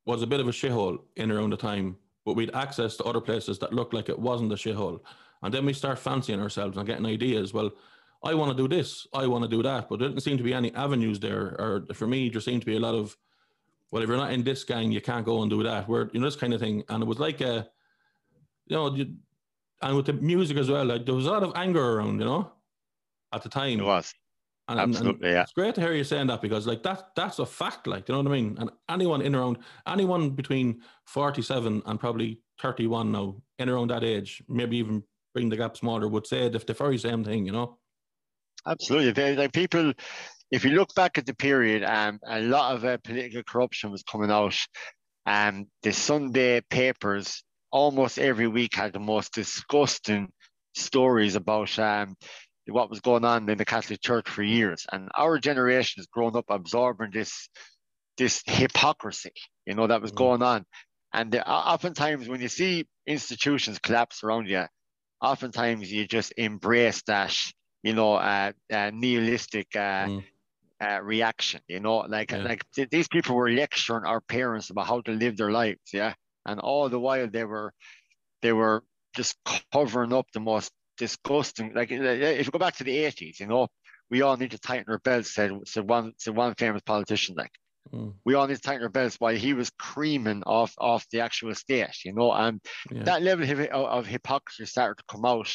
was 0.06 0.22
a 0.22 0.28
bit 0.28 0.40
of 0.40 0.48
a 0.48 0.52
shithole 0.52 1.00
in 1.16 1.32
around 1.32 1.50
the 1.50 1.58
time, 1.58 1.98
but 2.24 2.36
we'd 2.36 2.54
access 2.54 2.96
to 2.98 3.04
other 3.06 3.20
places 3.20 3.58
that 3.60 3.74
looked 3.74 3.96
like 3.96 4.10
it 4.10 4.20
wasn't 4.20 4.54
a 4.54 4.56
shithole, 4.56 5.00
and 5.42 5.52
then 5.52 5.66
we 5.66 5.74
start 5.74 5.98
fancying 5.98 6.40
ourselves 6.40 6.78
and 6.78 6.86
getting 6.86 7.08
ideas. 7.08 7.52
Well 7.52 7.72
I 8.24 8.34
want 8.34 8.56
to 8.56 8.64
do 8.64 8.68
this, 8.68 9.08
I 9.14 9.28
want 9.28 9.44
to 9.44 9.50
do 9.50 9.62
that, 9.62 9.88
but 9.88 10.00
there 10.00 10.08
didn't 10.08 10.24
seem 10.24 10.38
to 10.38 10.44
be 10.44 10.54
any 10.54 10.74
avenues 10.74 11.20
there. 11.20 11.56
Or 11.60 11.86
for 11.94 12.08
me, 12.08 12.30
there 12.30 12.42
seemed 12.42 12.62
to 12.62 12.66
be 12.66 12.76
a 12.76 12.80
lot 12.80 12.96
of, 12.96 13.16
well, 13.92 14.02
if 14.02 14.10
you're 14.10 14.18
not 14.18 14.34
in 14.34 14.44
this 14.44 14.64
gang, 14.64 14.92
you 14.92 15.00
can't 15.00 15.26
go 15.26 15.42
and 15.44 15.50
do 15.50 15.62
that. 15.62 15.88
Where 15.88 16.10
you 16.12 16.20
know 16.20 16.26
this 16.26 16.36
kind 16.36 16.54
of 16.54 16.60
thing, 16.60 16.84
and 16.90 17.04
it 17.04 17.06
was 17.06 17.20
like 17.20 17.42
a, 17.42 17.68
you 18.68 18.76
know, 18.76 18.96
you, 18.96 19.16
and 19.82 19.96
with 19.96 20.06
the 20.06 20.14
music 20.14 20.58
as 20.58 20.70
well, 20.70 20.86
like 20.86 21.06
there 21.06 21.16
was 21.16 21.26
a 21.26 21.32
lot 21.32 21.44
of 21.44 21.54
anger 21.56 21.98
around, 21.98 22.20
you 22.20 22.26
know, 22.26 22.52
at 23.34 23.44
the 23.44 23.50
time. 23.50 23.80
It 23.80 23.84
was. 23.84 24.14
And, 24.68 24.80
Absolutely, 24.80 25.28
and 25.28 25.36
yeah. 25.36 25.44
It's 25.44 25.54
great 25.54 25.76
to 25.76 25.82
hear 25.82 25.94
you 25.94 26.04
saying 26.04 26.26
that 26.28 26.42
because, 26.42 26.66
like, 26.66 26.82
that 26.82 27.10
that's 27.16 27.38
a 27.38 27.46
fact. 27.46 27.86
Like, 27.86 28.10
you 28.10 28.16
know 28.16 28.22
what 28.24 28.32
I 28.32 28.36
mean? 28.36 28.58
And 28.60 28.72
anyone 28.90 29.22
in 29.22 29.36
around 29.36 29.60
anyone 29.86 30.32
between 30.32 30.82
forty-seven 31.06 31.84
and 31.86 32.00
probably 32.00 32.40
thirty-one 32.60 33.12
now, 33.12 33.36
in 33.60 33.70
around 33.70 33.92
that 33.92 34.04
age, 34.04 34.42
maybe 34.50 34.78
even 34.78 35.04
bring 35.36 35.50
the 35.50 35.58
gap 35.58 35.78
smaller, 35.78 36.08
would 36.08 36.26
say 36.26 36.50
the, 36.50 36.58
the 36.58 36.74
very 36.74 36.98
same 36.98 37.24
thing. 37.24 37.46
You 37.46 37.52
know. 37.52 37.78
Absolutely. 38.66 39.36
Like 39.36 39.54
people, 39.54 39.94
if 40.50 40.66
you 40.66 40.72
look 40.72 40.96
back 40.96 41.20
at 41.20 41.28
the 41.28 41.36
period, 41.36 41.84
um, 41.84 42.20
a 42.26 42.42
lot 42.42 42.74
of 42.74 42.84
uh, 42.84 42.98
political 43.04 43.44
corruption 43.44 43.92
was 43.92 44.02
coming 44.02 44.32
out. 44.32 44.58
Um, 45.28 45.68
the 45.84 45.94
Sunday 45.94 46.62
papers 46.72 47.44
almost 47.76 48.18
every 48.18 48.48
week 48.48 48.74
had 48.74 48.94
the 48.94 49.00
most 49.00 49.34
disgusting 49.34 50.32
stories 50.76 51.36
about 51.36 51.78
um, 51.78 52.16
what 52.70 52.90
was 52.90 53.02
going 53.02 53.26
on 53.26 53.50
in 53.50 53.58
the 53.58 53.66
Catholic 53.66 54.00
Church 54.02 54.30
for 54.30 54.44
years. 54.44 54.86
And 54.94 55.10
our 55.14 55.38
generation 55.40 56.00
has 56.00 56.08
grown 56.08 56.38
up 56.38 56.46
absorbing 56.50 57.12
this 57.12 57.50
this 58.18 58.42
hypocrisy, 58.46 59.34
you 59.66 59.76
know, 59.76 59.88
that 59.88 60.02
was 60.02 60.14
mm. 60.14 60.16
going 60.16 60.42
on. 60.42 60.66
And 61.14 61.34
the, 61.34 61.46
oftentimes 61.46 62.30
when 62.30 62.40
you 62.40 62.48
see 62.48 62.88
institutions 63.06 63.78
collapse 63.80 64.24
around 64.24 64.48
you, 64.48 64.64
oftentimes 65.22 65.92
you 65.92 66.08
just 66.08 66.34
embrace 66.38 67.02
that 67.08 67.36
you 67.84 67.94
know, 67.94 68.14
uh, 68.14 68.54
uh, 68.72 68.92
nihilistic 68.94 69.68
uh, 69.76 70.08
mm. 70.08 70.24
uh, 70.82 71.02
reaction. 71.04 71.60
You 71.68 71.82
know, 71.82 71.98
like 71.98 72.32
yeah. 72.32 72.38
like 72.38 72.64
th- 72.74 72.90
these 72.90 73.10
people 73.10 73.36
were 73.36 73.50
lecturing 73.50 74.06
our 74.06 74.22
parents 74.22 74.70
about 74.70 74.88
how 74.88 75.02
to 75.02 75.12
live 75.12 75.36
their 75.36 75.52
lives. 75.52 75.92
Yeah, 75.94 76.14
and 76.46 76.60
all 76.60 76.90
the 76.90 77.00
while 77.00 77.28
they 77.28 77.44
were 77.44 77.74
they 78.42 78.54
were 78.54 78.84
just 79.16 79.38
covering 79.72 80.14
up 80.14 80.28
the 80.34 80.40
most 80.40 80.72
disgusting. 80.98 81.74
Like 81.74 81.90
if 81.92 82.46
you 82.46 82.52
go 82.52 82.60
back 82.60 82.76
to 82.78 82.84
the 82.84 82.98
eighties, 82.98 83.40
you 83.40 83.48
know, 83.48 83.68
we 84.10 84.22
all 84.22 84.38
need 84.38 84.52
to 84.52 84.60
tighten 84.60 84.86
our 84.90 85.00
belts. 85.00 85.34
Said 85.34 85.52
said 85.66 85.88
one 85.88 86.14
said 86.18 86.36
one 86.36 86.56
famous 86.56 86.82
politician 86.82 87.36
like. 87.38 87.52
Mm. 87.94 88.16
We 88.26 88.34
all 88.34 88.48
need 88.48 88.56
to 88.56 88.62
tighten 88.62 88.82
our 88.82 88.90
belts 88.90 89.18
while 89.20 89.36
he 89.36 89.54
was 89.54 89.70
creaming 89.78 90.42
off 90.44 90.74
off 90.80 91.06
the 91.12 91.20
actual 91.20 91.54
state, 91.54 92.04
you 92.04 92.14
know, 92.14 92.32
and 92.32 92.60
yeah. 92.92 93.04
that 93.04 93.22
level 93.22 93.48
of, 93.48 93.60
of 93.70 94.08
hypocrisy 94.08 94.66
started 94.66 94.98
to 94.98 95.04
come 95.08 95.26
out. 95.26 95.52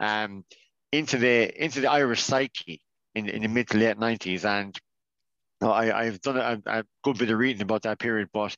Um, 0.00 0.44
into 0.94 1.18
the 1.18 1.62
into 1.62 1.80
the 1.80 1.90
Irish 1.90 2.22
psyche 2.22 2.80
in, 3.14 3.28
in 3.28 3.42
the 3.42 3.48
mid 3.48 3.68
to 3.70 3.78
late 3.78 3.98
nineties, 3.98 4.44
and 4.44 4.78
you 5.60 5.66
know, 5.66 5.72
I 5.72 6.04
I've 6.04 6.20
done 6.20 6.36
a, 6.36 6.60
a, 6.66 6.84
good 7.02 7.18
bit 7.18 7.30
of 7.30 7.38
reading 7.38 7.62
about 7.62 7.82
that 7.82 7.98
period, 7.98 8.28
but 8.32 8.56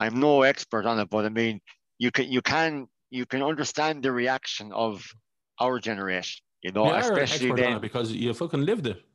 I'm 0.00 0.20
no 0.20 0.42
expert 0.42 0.86
on 0.86 0.98
it. 0.98 1.10
But 1.10 1.24
I 1.24 1.28
mean, 1.28 1.60
you 1.98 2.10
can 2.10 2.30
you 2.30 2.42
can 2.42 2.88
you 3.10 3.26
can 3.26 3.42
understand 3.42 4.02
the 4.02 4.12
reaction 4.12 4.72
of 4.72 5.04
our 5.60 5.78
generation, 5.78 6.42
you 6.62 6.72
know, 6.72 6.86
you 6.86 6.94
especially 6.94 7.52
then 7.52 7.80
because 7.80 8.12
you 8.12 8.32
fucking 8.34 8.64
lived 8.64 8.86
it. 8.86 9.02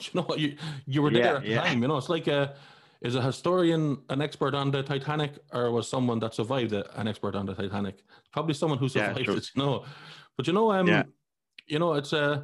You 0.00 0.20
know, 0.20 0.34
you 0.36 0.56
you 0.86 1.02
were 1.02 1.12
there 1.12 1.24
yeah, 1.24 1.36
at 1.36 1.42
the 1.42 1.48
yeah. 1.48 1.62
time. 1.62 1.80
You 1.80 1.86
know, 1.86 1.96
it's 1.96 2.08
like 2.08 2.26
a 2.26 2.56
is 3.00 3.14
a 3.14 3.22
historian 3.22 3.98
an 4.08 4.20
expert 4.20 4.52
on 4.52 4.72
the 4.72 4.82
Titanic, 4.82 5.34
or 5.52 5.70
was 5.70 5.88
someone 5.88 6.18
that 6.18 6.34
survived 6.34 6.72
it 6.72 6.84
an 6.96 7.06
expert 7.06 7.36
on 7.36 7.46
the 7.46 7.54
Titanic? 7.54 8.02
Probably 8.32 8.54
someone 8.54 8.78
who 8.78 8.88
survived 8.88 9.28
yeah, 9.28 9.36
it. 9.36 9.50
You 9.54 9.62
know, 9.62 9.84
but 10.36 10.48
you 10.48 10.52
know, 10.52 10.72
um, 10.72 10.88
yeah 10.88 11.04
you 11.66 11.78
know, 11.78 11.94
it's 11.94 12.12
a 12.12 12.22
uh, 12.22 12.42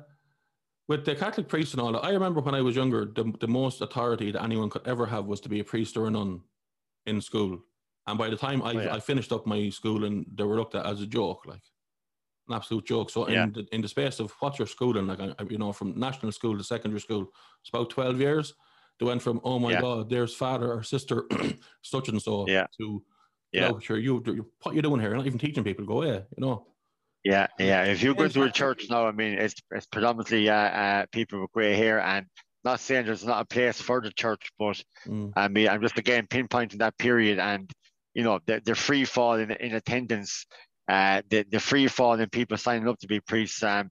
with 0.89 1.05
the 1.05 1.15
Catholic 1.15 1.49
priest 1.49 1.75
and 1.75 1.81
all 1.81 1.93
that. 1.93 2.05
I 2.05 2.11
remember 2.11 2.41
when 2.41 2.55
I 2.55 2.63
was 2.63 2.75
younger, 2.75 3.05
the, 3.05 3.33
the 3.39 3.47
most 3.47 3.81
authority 3.81 4.33
that 4.33 4.43
anyone 4.43 4.71
could 4.71 4.87
ever 4.89 5.07
have 5.07 5.27
was 5.27 5.41
to 5.43 5.49
be 5.49 5.61
a 5.61 5.65
priest 5.65 5.97
or 5.97 6.09
a 6.09 6.11
nun 6.11 6.41
in 7.07 7.21
school. 7.21 7.61
And 8.11 8.19
by 8.19 8.29
the 8.29 8.37
time 8.37 8.63
I, 8.63 8.73
oh, 8.73 8.81
yeah. 8.81 8.95
I 8.95 9.01
finished 9.01 9.33
up 9.33 9.47
my 9.47 9.69
school, 9.71 10.05
and 10.05 10.27
they 10.35 10.45
were 10.45 10.57
looked 10.57 10.75
at 10.75 10.87
as 10.87 11.01
a 11.01 11.07
joke, 11.07 11.47
like 11.47 11.63
an 12.49 12.55
absolute 12.55 12.87
joke. 12.87 13.11
So 13.11 13.29
yeah. 13.29 13.45
in 13.45 13.53
the, 13.53 13.67
in 13.73 13.81
the 13.81 13.89
space 13.89 14.21
of 14.21 14.33
what 14.41 14.59
you're 14.59 14.67
schooling, 14.67 15.07
like 15.07 15.21
you 15.51 15.59
know, 15.59 15.73
from 15.73 15.99
national 15.99 16.33
school 16.33 16.57
to 16.59 16.65
secondary 16.65 17.01
school, 17.01 17.31
it's 17.61 17.71
about 17.71 17.91
twelve 17.91 18.21
years. 18.21 18.55
They 18.99 19.07
went 19.07 19.23
from 19.23 19.41
oh 19.45 19.59
my 19.59 19.73
yeah. 19.73 19.81
god, 19.81 20.11
there's 20.11 20.35
father 20.35 20.73
or 20.73 20.83
sister, 20.83 21.25
such 21.83 22.09
and 22.09 22.21
so, 22.21 22.47
yeah. 22.49 22.67
to 22.79 23.03
yeah, 23.53 23.67
you 23.67 23.73
know, 23.73 23.79
sure 23.79 23.99
you, 23.99 24.23
you 24.27 24.51
what 24.63 24.75
you're 24.75 24.83
doing 24.83 25.01
here? 25.01 25.11
You're 25.11 25.17
not 25.17 25.27
even 25.27 25.39
teaching 25.39 25.65
people. 25.65 25.85
Go 25.85 26.03
away, 26.03 26.25
you 26.37 26.47
know. 26.47 26.67
Yeah, 27.25 27.49
yeah. 27.59 27.85
If 27.85 28.03
you 28.03 28.15
go 28.15 28.29
to 28.29 28.43
a 28.45 28.51
church 28.51 28.87
now, 28.89 29.07
I 29.07 29.13
mean, 29.13 29.39
it's 29.39 29.55
it's 29.71 29.87
predominantly 29.87 30.49
uh, 30.49 30.55
uh, 30.55 31.07
people 31.13 31.43
with 31.43 31.53
grey 31.53 31.75
hair, 31.75 32.01
and 32.01 32.27
not 32.65 32.81
saying 32.81 33.07
there's 33.07 33.25
not 33.25 33.43
a 33.43 33.45
place 33.45 33.81
for 33.81 34.01
the 34.01 34.13
church, 34.13 34.51
but 34.59 34.83
mm. 35.07 35.33
I 35.37 35.49
mean, 35.49 35.69
I'm 35.69 35.83
just 35.83 35.99
again 35.99 36.27
pinpointing 36.27 36.79
that 36.79 36.97
period, 36.99 37.39
and 37.39 37.71
you 38.15 38.23
know, 38.23 38.41
the, 38.47 38.61
the 38.65 38.75
free 38.75 39.05
fall 39.05 39.35
in, 39.35 39.51
in 39.51 39.75
attendance, 39.75 40.47
uh, 40.89 41.23
the 41.31 41.45
the 41.51 41.61
free 41.61 41.87
fall 41.87 42.19
in 42.19 42.29
people 42.29 42.57
signing 42.57 42.89
up 42.89 42.99
to 42.99 43.07
be 43.07 43.21
priests, 43.21 43.63
um, 43.63 43.91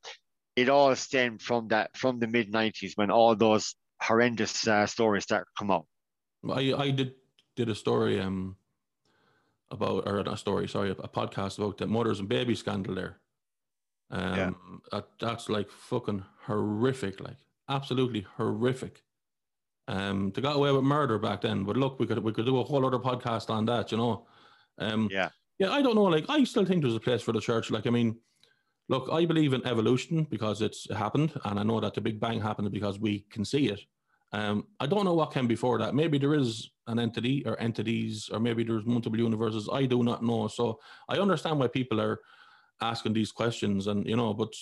it 0.55 0.69
all 0.69 0.95
stemmed 0.95 1.41
from 1.41 1.67
that 1.69 1.95
from 1.95 2.19
the 2.19 2.27
mid 2.27 2.51
'90s 2.51 2.91
when 2.95 3.11
all 3.11 3.35
those 3.35 3.75
horrendous 4.01 4.67
uh, 4.67 4.85
stories 4.85 5.23
started 5.23 5.45
to 5.45 5.51
come 5.57 5.71
out. 5.71 5.85
I 6.49 6.73
I 6.73 6.91
did 6.91 7.13
did 7.55 7.69
a 7.69 7.75
story 7.75 8.19
um 8.19 8.55
about 9.71 10.07
or 10.07 10.23
not 10.23 10.33
a 10.33 10.37
story, 10.37 10.67
sorry, 10.67 10.89
a, 10.89 10.93
a 10.93 11.07
podcast 11.07 11.57
about 11.57 11.77
the 11.77 11.87
mothers 11.87 12.19
and 12.19 12.27
baby 12.27 12.55
scandal 12.55 12.95
there. 12.95 13.19
Um, 14.11 14.35
yeah. 14.35 14.49
that, 14.91 15.07
that's 15.19 15.49
like 15.49 15.69
fucking 15.69 16.23
horrific, 16.45 17.19
like 17.19 17.37
absolutely 17.69 18.25
horrific. 18.37 19.03
Um, 19.89 20.31
they 20.35 20.41
got 20.43 20.55
away 20.55 20.71
with 20.71 20.83
murder 20.83 21.17
back 21.17 21.41
then, 21.41 21.63
but 21.63 21.75
look, 21.75 21.99
we 21.99 22.05
could 22.05 22.19
we 22.19 22.31
could 22.31 22.45
do 22.45 22.59
a 22.59 22.63
whole 22.63 22.85
other 22.85 22.99
podcast 22.99 23.49
on 23.49 23.65
that, 23.65 23.91
you 23.91 23.97
know. 23.97 24.27
Um, 24.77 25.09
yeah, 25.11 25.29
yeah, 25.57 25.71
I 25.71 25.81
don't 25.81 25.95
know. 25.95 26.03
Like, 26.03 26.25
I 26.29 26.43
still 26.43 26.63
think 26.63 26.83
there's 26.83 26.95
a 26.95 26.99
place 26.99 27.23
for 27.23 27.33
the 27.33 27.41
church. 27.41 27.71
Like, 27.71 27.87
I 27.87 27.89
mean, 27.89 28.19
look, 28.87 29.09
I 29.11 29.25
believe 29.25 29.53
in 29.53 29.65
evolution 29.65 30.27
because 30.29 30.61
it's 30.61 30.87
happened, 30.93 31.33
and 31.43 31.59
I 31.59 31.63
know 31.63 31.79
that 31.79 31.95
the 31.95 32.01
Big 32.01 32.19
Bang 32.19 32.39
happened 32.39 32.71
because 32.71 32.99
we 32.99 33.25
can 33.31 33.43
see 33.43 33.69
it. 33.69 33.81
Um, 34.31 34.67
I 34.79 34.85
don't 34.85 35.05
know 35.05 35.15
what 35.15 35.33
came 35.33 35.47
before 35.47 35.79
that. 35.79 35.95
Maybe 35.95 36.19
there 36.19 36.35
is 36.35 36.69
an 36.85 36.99
entity 36.99 37.41
or 37.47 37.59
entities, 37.59 38.29
or 38.31 38.39
maybe 38.39 38.63
there's 38.63 38.85
multiple 38.85 39.19
universes. 39.19 39.67
I 39.73 39.87
do 39.87 40.03
not 40.03 40.23
know. 40.23 40.47
So 40.47 40.79
I 41.09 41.17
understand 41.17 41.59
why 41.59 41.67
people 41.67 41.99
are 41.99 42.19
asking 42.79 43.13
these 43.13 43.31
questions, 43.31 43.87
and 43.87 44.05
you 44.05 44.15
know, 44.15 44.35
but 44.35 44.53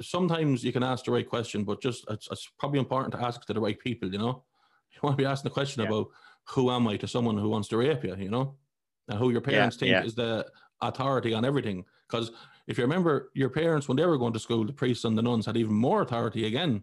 sometimes 0.00 0.64
you 0.64 0.72
can 0.72 0.82
ask 0.82 1.04
the 1.04 1.12
right 1.12 1.28
question, 1.28 1.64
but 1.64 1.80
just 1.80 2.04
it's, 2.10 2.28
it's 2.30 2.50
probably 2.58 2.78
important 2.78 3.12
to 3.14 3.22
ask 3.22 3.44
to 3.46 3.52
the 3.52 3.60
right 3.60 3.78
people. 3.78 4.10
You 4.10 4.18
know, 4.18 4.44
you 4.92 4.98
want 5.02 5.16
to 5.16 5.22
be 5.22 5.26
asking 5.26 5.48
the 5.50 5.54
question 5.54 5.82
yeah. 5.82 5.88
about 5.88 6.08
who 6.48 6.70
am 6.70 6.86
I 6.88 6.96
to 6.98 7.08
someone 7.08 7.38
who 7.38 7.48
wants 7.48 7.68
to 7.68 7.76
rape 7.76 8.04
you. 8.04 8.16
You 8.16 8.30
know, 8.30 8.56
and 9.08 9.18
who 9.18 9.30
your 9.30 9.40
parents 9.40 9.76
yeah, 9.76 9.80
think 9.80 9.90
yeah. 9.90 10.04
is 10.04 10.14
the 10.14 10.46
authority 10.80 11.34
on 11.34 11.44
everything. 11.44 11.84
Because 12.08 12.30
if 12.66 12.78
you 12.78 12.84
remember, 12.84 13.30
your 13.34 13.50
parents 13.50 13.88
when 13.88 13.96
they 13.96 14.06
were 14.06 14.18
going 14.18 14.32
to 14.32 14.38
school, 14.38 14.64
the 14.64 14.72
priests 14.72 15.04
and 15.04 15.16
the 15.16 15.22
nuns 15.22 15.46
had 15.46 15.56
even 15.56 15.74
more 15.74 16.02
authority 16.02 16.46
again 16.46 16.82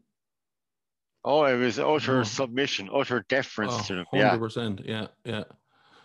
Oh, 1.26 1.45
it 1.45 1.56
was 1.56 1.80
utter 1.80 2.19
oh. 2.19 2.23
submission, 2.23 2.89
utter 2.93 3.26
deference 3.30 3.73
oh, 3.73 3.84
to 3.84 3.95
them. 3.95 4.06
Yeah, 4.12 4.38
100%. 4.38 4.86
Yeah, 4.86 5.08
yeah. 5.23 5.43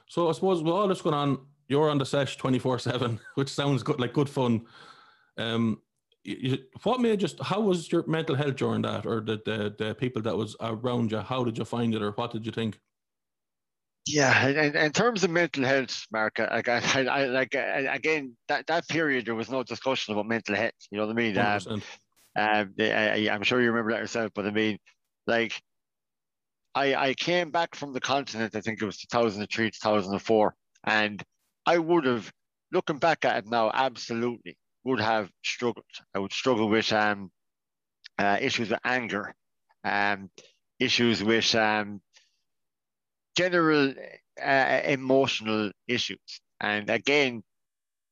So 0.06 0.28
I 0.28 0.32
suppose 0.32 0.62
with 0.62 0.72
all 0.72 0.86
this 0.86 1.02
going 1.02 1.14
on, 1.14 1.38
you're 1.66 1.90
on 1.90 1.98
the 1.98 2.06
sesh 2.06 2.36
24 2.36 2.78
7, 2.78 3.18
which 3.34 3.48
sounds 3.48 3.82
good, 3.82 3.98
like 3.98 4.12
good 4.12 4.30
fun. 4.30 4.66
Um, 5.36 5.82
what 6.82 7.00
made 7.00 7.20
just 7.20 7.40
how 7.42 7.60
was 7.60 7.90
your 7.90 8.06
mental 8.06 8.34
health 8.34 8.56
during 8.56 8.82
that, 8.82 9.06
or 9.06 9.20
the, 9.20 9.40
the 9.44 9.74
the 9.78 9.94
people 9.94 10.22
that 10.22 10.36
was 10.36 10.56
around 10.60 11.12
you? 11.12 11.18
How 11.18 11.44
did 11.44 11.58
you 11.58 11.64
find 11.64 11.94
it, 11.94 12.02
or 12.02 12.12
what 12.12 12.32
did 12.32 12.44
you 12.44 12.52
think? 12.52 12.78
Yeah, 14.06 14.48
in, 14.48 14.74
in 14.74 14.92
terms 14.92 15.22
of 15.22 15.30
mental 15.30 15.64
health, 15.64 16.06
Mark, 16.10 16.38
like 16.38 16.68
I, 16.68 16.80
I, 16.94 17.00
I 17.04 17.24
like 17.26 17.54
again 17.54 18.36
that, 18.48 18.66
that 18.66 18.88
period 18.88 19.26
there 19.26 19.34
was 19.34 19.50
no 19.50 19.62
discussion 19.62 20.14
about 20.14 20.26
mental 20.26 20.56
health. 20.56 20.72
You 20.90 20.98
know 20.98 21.06
what 21.06 21.12
I 21.12 21.14
mean? 21.14 21.38
Um, 21.38 21.82
um, 22.36 22.74
I, 22.80 23.28
I'm 23.30 23.42
sure 23.42 23.60
you 23.60 23.68
remember 23.68 23.92
that 23.92 24.00
yourself, 24.00 24.32
but 24.34 24.46
I 24.46 24.50
mean, 24.50 24.78
like, 25.26 25.60
I 26.74 26.94
I 26.94 27.14
came 27.14 27.50
back 27.50 27.74
from 27.74 27.92
the 27.92 28.00
continent. 28.00 28.56
I 28.56 28.60
think 28.60 28.80
it 28.80 28.86
was 28.86 28.98
2003, 28.98 29.70
2004, 29.70 30.54
and 30.84 31.22
I 31.66 31.78
would 31.78 32.04
have, 32.04 32.32
looking 32.72 32.98
back 32.98 33.24
at 33.24 33.44
it 33.44 33.50
now, 33.50 33.70
absolutely 33.72 34.56
would 34.88 35.00
have 35.00 35.30
struggled. 35.44 35.84
I 36.14 36.18
would 36.18 36.32
struggle 36.32 36.68
with 36.68 36.92
um, 36.92 37.30
uh, 38.18 38.38
issues 38.40 38.70
with 38.70 38.80
anger, 38.84 39.34
um, 39.84 40.30
issues 40.80 41.22
with 41.22 41.54
um, 41.54 42.00
general 43.36 43.94
uh, 44.42 44.80
emotional 44.84 45.70
issues. 45.86 46.40
And 46.60 46.90
again, 46.90 47.42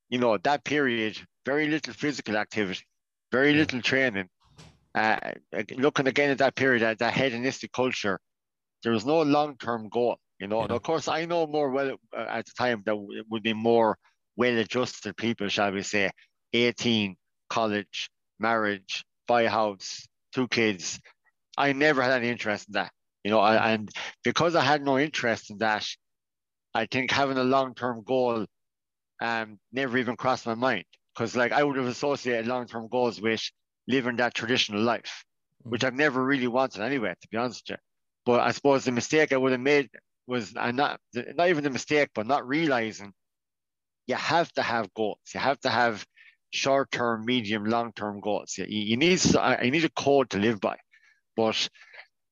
you 0.08 0.18
know, 0.18 0.36
that 0.38 0.64
period, 0.64 1.18
very 1.44 1.68
little 1.68 1.94
physical 1.94 2.36
activity, 2.36 2.84
very 3.32 3.54
little 3.54 3.82
training, 3.82 4.28
uh, 4.94 5.18
looking 5.76 6.06
again 6.06 6.30
at 6.30 6.38
that 6.38 6.54
period, 6.54 6.82
that, 6.82 6.98
that 6.98 7.14
hedonistic 7.14 7.72
culture, 7.72 8.20
there 8.82 8.92
was 8.92 9.04
no 9.04 9.22
long 9.22 9.56
term 9.56 9.88
goal. 9.88 10.16
You 10.38 10.48
know, 10.48 10.58
yeah. 10.58 10.64
and 10.64 10.72
of 10.72 10.82
course, 10.82 11.08
I 11.08 11.24
know 11.24 11.46
more 11.46 11.70
well 11.70 11.96
uh, 12.16 12.26
at 12.28 12.44
the 12.46 12.52
time 12.58 12.82
that 12.84 12.94
it 12.94 13.26
would 13.30 13.42
be 13.42 13.54
more 13.54 13.96
well 14.36 14.56
adjusted 14.58 15.16
people, 15.16 15.48
shall 15.48 15.72
we 15.72 15.82
say, 15.82 16.10
18, 16.64 17.16
college, 17.48 18.10
marriage, 18.38 19.04
buy 19.26 19.42
a 19.42 19.50
house, 19.50 20.06
two 20.34 20.48
kids. 20.48 21.00
I 21.56 21.72
never 21.72 22.02
had 22.02 22.12
any 22.12 22.28
interest 22.28 22.68
in 22.68 22.72
that. 22.72 22.92
You 23.24 23.30
know, 23.30 23.40
I, 23.40 23.72
and 23.72 23.90
because 24.22 24.54
I 24.54 24.62
had 24.62 24.82
no 24.82 24.98
interest 24.98 25.50
in 25.50 25.58
that, 25.58 25.86
I 26.74 26.86
think 26.86 27.10
having 27.10 27.38
a 27.38 27.44
long 27.44 27.74
term 27.74 28.02
goal 28.04 28.46
um, 29.20 29.58
never 29.72 29.98
even 29.98 30.16
crossed 30.16 30.46
my 30.46 30.54
mind. 30.54 30.84
Because, 31.14 31.34
like, 31.34 31.52
I 31.52 31.64
would 31.64 31.76
have 31.76 31.86
associated 31.86 32.46
long 32.46 32.66
term 32.66 32.88
goals 32.88 33.20
with 33.20 33.42
living 33.88 34.16
that 34.16 34.34
traditional 34.34 34.82
life, 34.82 35.24
mm. 35.64 35.70
which 35.70 35.82
I've 35.82 35.94
never 35.94 36.22
really 36.22 36.46
wanted 36.46 36.82
anyway, 36.82 37.14
to 37.20 37.28
be 37.28 37.38
honest 37.38 37.62
with 37.66 37.76
you. 37.76 37.82
But 38.26 38.40
I 38.40 38.50
suppose 38.50 38.84
the 38.84 38.92
mistake 38.92 39.32
I 39.32 39.36
would 39.36 39.52
have 39.52 39.60
made 39.60 39.88
was 40.26 40.54
and 40.54 40.76
not 40.76 41.00
not 41.14 41.48
even 41.48 41.64
the 41.64 41.70
mistake, 41.70 42.10
but 42.14 42.26
not 42.26 42.46
realizing 42.46 43.12
you 44.06 44.16
have 44.16 44.52
to 44.52 44.62
have 44.62 44.92
goals. 44.94 45.18
You 45.34 45.40
have 45.40 45.60
to 45.60 45.70
have 45.70 46.04
short 46.50 46.90
term, 46.90 47.24
medium, 47.24 47.64
long 47.64 47.92
term 47.92 48.20
goals. 48.20 48.54
You, 48.58 48.66
you 48.68 48.96
need 48.96 49.20
I 49.36 49.70
need 49.70 49.84
a 49.84 49.90
code 49.90 50.30
to 50.30 50.38
live 50.38 50.60
by. 50.60 50.76
But 51.36 51.68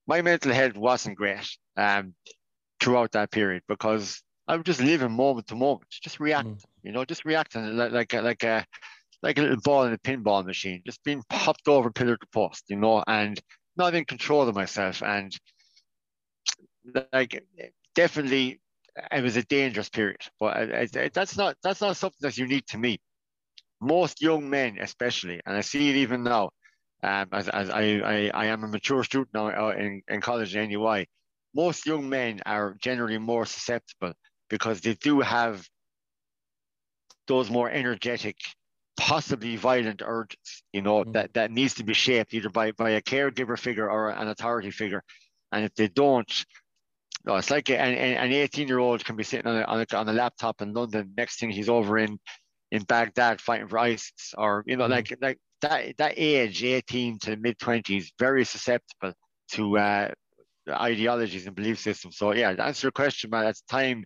my 0.07 0.23
mental 0.23 0.53
health 0.53 0.77
wasn't 0.77 1.17
great 1.17 1.49
um, 1.77 2.15
throughout 2.81 3.13
that 3.13 3.31
period 3.31 3.63
because 3.69 4.23
I 4.47 4.57
was 4.57 4.65
just 4.65 4.81
living 4.81 5.13
moment 5.13 5.47
to 5.49 5.57
moment, 5.57 5.91
just 5.91 6.21
reacting. 6.21 6.55
Mm. 6.55 6.65
You 6.83 6.93
know, 6.93 7.05
just 7.05 7.25
reacting 7.25 7.77
like 7.77 7.93
like 7.93 8.13
like 8.13 8.43
a 8.43 8.67
like 9.23 9.39
a 9.39 9.43
little 9.43 9.61
ball 9.63 9.85
in 9.85 9.93
a 9.93 9.99
pinball 9.99 10.45
machine, 10.45 10.83
just 10.85 11.03
being 11.03 11.23
popped 11.31 11.67
over 11.67 11.91
pillar 11.91 12.17
to 12.17 12.27
post, 12.33 12.65
you 12.69 12.77
know, 12.77 13.03
and 13.07 13.41
not 13.77 13.95
in 13.95 14.05
control 14.05 14.47
of 14.49 14.55
myself. 14.55 15.03
And 15.03 15.35
like 17.13 17.43
definitely 17.95 18.61
it 19.11 19.23
was 19.23 19.37
a 19.37 19.43
dangerous 19.43 19.89
period, 19.89 20.21
but 20.39 20.57
it, 20.57 20.97
it, 20.97 21.15
that's 21.15 21.37
not 21.37 21.57
that's 21.63 21.81
not 21.81 21.97
something 21.97 22.19
that's 22.21 22.39
unique 22.39 22.67
to 22.67 22.79
me. 22.79 22.99
Most 23.85 24.23
young 24.23 24.49
men, 24.49 24.79
especially, 24.81 25.41
and 25.45 25.57
I 25.57 25.61
see 25.61 25.91
it 25.91 25.97
even 25.97 26.25
now, 26.25 26.51
um, 27.03 27.29
as, 27.33 27.49
as 27.49 27.69
I, 27.69 28.01
I, 28.05 28.31
I 28.33 28.47
am 28.47 28.65
a 28.65 28.69
mature 28.69 29.05
student 29.05 29.35
now 29.35 29.49
uh, 29.49 29.75
in, 29.77 30.03
in 30.09 30.21
college 30.21 30.57
in 30.57 30.71
NUI, 30.71 31.07
most 31.55 31.87
young 31.87 32.09
men 32.09 32.41
are 32.47 32.77
generally 32.81 33.19
more 33.19 33.45
susceptible 33.45 34.15
because 34.49 34.81
they 34.81 34.95
do 34.95 35.21
have 35.21 35.67
those 37.27 37.51
more 37.51 37.71
energetic 37.71 38.37
possibly 38.97 39.57
violent 39.57 40.03
urges, 40.05 40.63
you 40.73 40.83
know, 40.83 41.05
mm. 41.05 41.13
that, 41.13 41.35
that 41.35 41.51
needs 41.51 41.75
to 41.75 41.85
be 41.85 41.95
shaped 41.95 42.33
either 42.33 42.49
by, 42.49 42.73
by 42.73 42.91
a 42.91 43.03
caregiver 43.03 43.59
figure 43.59 43.91
or 43.91 44.11
an 44.11 44.29
authority 44.29 44.71
figure. 44.71 45.03
And 45.53 45.65
if 45.65 45.75
they 45.75 45.89
don't, 45.89 46.31
no, 47.25 47.37
it's 47.37 47.51
like 47.51 47.71
an, 47.71 47.95
an 47.95 48.33
18 48.33 48.69
year 48.69 48.79
old 48.79 49.05
can 49.05 49.17
be 49.17 49.25
sitting 49.25 49.47
on 49.47 49.57
a, 49.57 49.65
on 49.65 49.81
a, 49.91 49.97
on 49.97 50.09
a 50.09 50.13
laptop 50.13 50.63
in 50.63 50.73
London. 50.73 51.13
Next 51.17 51.39
thing 51.39 51.51
he's 51.51 51.69
over 51.69 51.99
in, 51.99 52.19
in 52.75 52.83
Baghdad 52.83 53.41
fighting 53.41 53.69
for 53.69 53.79
ISIS 53.79 54.35
or, 54.37 54.65
you 54.67 54.77
know, 54.77 54.87
mm. 54.87 54.91
like, 54.91 55.17
like 55.21 55.39
that, 55.61 55.97
that 55.99 56.15
age, 56.17 56.65
18 56.65 57.19
to 57.21 57.37
mid 57.37 57.59
20s, 57.59 58.09
very 58.19 58.45
susceptible 58.45 59.13
to 59.53 59.79
uh, 59.79 60.11
ideologies 60.69 61.47
and 61.47 61.55
belief 61.55 61.79
systems. 61.79 62.17
So 62.17 62.33
yeah, 62.33 62.53
to 62.53 62.65
answer 62.65 62.87
your 62.87 62.93
question, 62.93 63.31
man, 63.31 63.45
that's 63.45 63.63
time. 63.63 64.05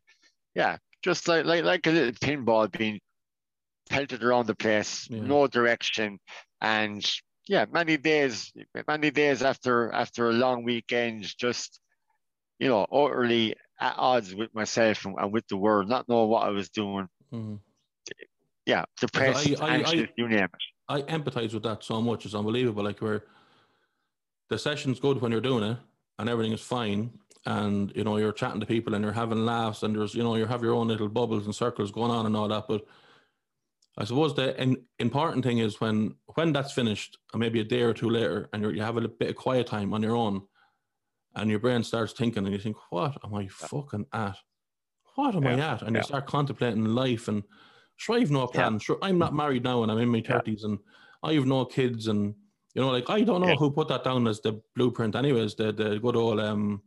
Yeah, 0.55 0.77
just 1.03 1.29
like, 1.29 1.45
like, 1.45 1.65
like 1.65 1.87
a 1.87 1.91
little 1.91 2.13
pinball 2.13 2.71
being 2.71 3.01
pelted 3.89 4.23
around 4.23 4.47
the 4.47 4.57
place, 4.57 5.09
yeah. 5.09 5.21
no 5.21 5.47
direction, 5.47 6.19
and 6.61 7.09
yeah, 7.47 7.65
many 7.71 7.97
days, 7.97 8.53
many 8.87 9.11
days 9.11 9.43
after 9.43 9.91
after 9.93 10.29
a 10.29 10.33
long 10.33 10.65
weekend, 10.65 11.25
just 11.39 11.81
you 12.59 12.69
know, 12.69 12.87
utterly 12.91 13.55
at 13.81 13.95
odds 13.97 14.35
with 14.35 14.55
myself 14.55 15.05
and, 15.05 15.17
and 15.19 15.33
with 15.33 15.47
the 15.49 15.57
world, 15.57 15.89
not 15.89 16.09
knowing 16.09 16.29
what 16.29 16.45
I 16.45 16.51
was 16.51 16.69
doing. 16.71 17.07
Mm-hmm. 17.33 17.57
Yeah, 18.69 18.85
depressed, 19.01 19.63
I, 19.63 19.67
I, 19.67 19.75
anxious, 19.77 20.03
I, 20.03 20.13
you 20.19 20.29
name 20.29 20.45
it. 20.45 20.51
I 20.91 21.01
empathize 21.03 21.55
with 21.55 21.63
that 21.63 21.83
so 21.83 22.03
much; 22.03 22.27
it's 22.27 22.35
unbelievable. 22.35 22.85
Like 22.85 23.01
where 23.01 23.25
the 24.51 24.59
session's 24.59 25.01
good 25.01 25.23
when 25.23 25.33
you're 25.33 25.41
doing 25.41 25.65
it, 25.65 25.79
and 26.19 26.29
everything 26.29 26.53
is 26.53 26.61
fine, 26.61 27.11
and 27.47 27.91
you 27.97 28.05
know 28.05 28.19
you're 28.19 28.31
chatting 28.31 28.61
to 28.61 28.67
people 28.67 28.95
and 28.95 29.03
you're 29.03 29.15
having 29.15 29.47
laughs, 29.47 29.83
and 29.83 29.97
there's 29.97 30.15
you 30.15 30.23
know 30.23 30.37
you 30.37 30.45
have 30.45 30.63
your 30.63 30.75
own 30.75 30.89
little 30.89 31.09
bubbles 31.09 31.47
and 31.47 31.55
circles 31.55 31.91
going 31.91 32.11
on 32.11 32.27
and 32.27 32.37
all 32.37 32.47
that, 32.47 32.69
but 32.69 32.85
I 33.97 34.05
suppose 34.05 34.35
the 34.35 34.77
important 34.99 35.45
thing 35.45 35.59
is 35.59 35.81
when 35.81 36.17
when 36.35 36.53
that's 36.53 36.73
finished, 36.73 37.17
or 37.33 37.41
maybe 37.41 37.61
a 37.61 37.65
day 37.65 37.81
or 37.81 37.95
two 37.95 38.11
later, 38.11 38.51
and 38.53 38.63
you 38.63 38.83
have 38.83 38.99
a 38.99 39.09
bit 39.09 39.31
of 39.31 39.37
quiet 39.37 39.67
time 39.67 39.95
on 39.95 40.03
your 40.03 40.15
own, 40.15 40.43
and 41.35 41.49
your 41.51 41.59
brain 41.59 41.83
starts 41.83 42.13
thinking, 42.13 42.45
and 42.45 42.53
you 42.53 42.61
think, 42.61 42.77
"What 42.91 43.17
am 43.25 43.35
I 43.35 43.49
fucking 43.49 44.05
at? 44.13 44.37
What 45.15 45.35
am 45.35 45.45
yeah. 45.45 45.57
I 45.57 45.73
at?" 45.73 45.83
And 45.83 45.97
yeah. 45.97 46.03
you 46.03 46.05
start 46.05 46.27
contemplating 46.27 46.85
life 46.85 47.29
and 47.29 47.45
Sure, 47.99 48.17
I've 48.17 48.31
no 48.31 48.47
plan. 48.47 48.75
Yeah. 48.75 48.79
Sure, 48.79 48.99
I'm 49.03 49.19
not 49.19 49.35
married 49.35 49.65
now 49.65 49.83
and 49.83 49.91
I'm 49.91 49.99
in 49.99 50.09
my 50.09 50.21
thirties 50.21 50.63
and 50.63 50.79
I 51.23 51.35
have 51.35 51.47
no 51.47 51.65
kids 51.65 52.07
and 52.07 52.33
you 52.75 52.81
know, 52.81 52.91
like 52.91 53.11
I 53.11 53.23
don't 53.23 53.41
know 53.41 53.49
yeah. 53.49 53.57
who 53.57 53.73
put 53.73 53.89
that 53.89 54.05
down 54.05 54.29
as 54.29 54.41
the 54.41 54.63
blueprint 54.77 55.17
anyways, 55.17 55.57
the 55.57 55.73
the 55.73 55.99
good 55.99 56.15
old 56.15 56.39
um 56.39 56.81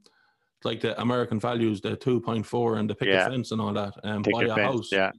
like 0.64 0.80
the 0.80 1.00
American 1.02 1.38
values, 1.38 1.82
the 1.82 1.98
two 1.98 2.22
point 2.22 2.46
four 2.46 2.78
and 2.78 2.90
the 2.90 2.96
picket 2.96 3.16
yeah. 3.16 3.28
fence 3.28 3.52
and 3.52 3.60
all 3.60 3.74
that. 3.74 3.94
Um 4.04 4.22
buy 4.22 4.44
a 4.44 4.56
fence, 4.56 4.60
house. 4.60 4.90
Yeah. 4.92 5.12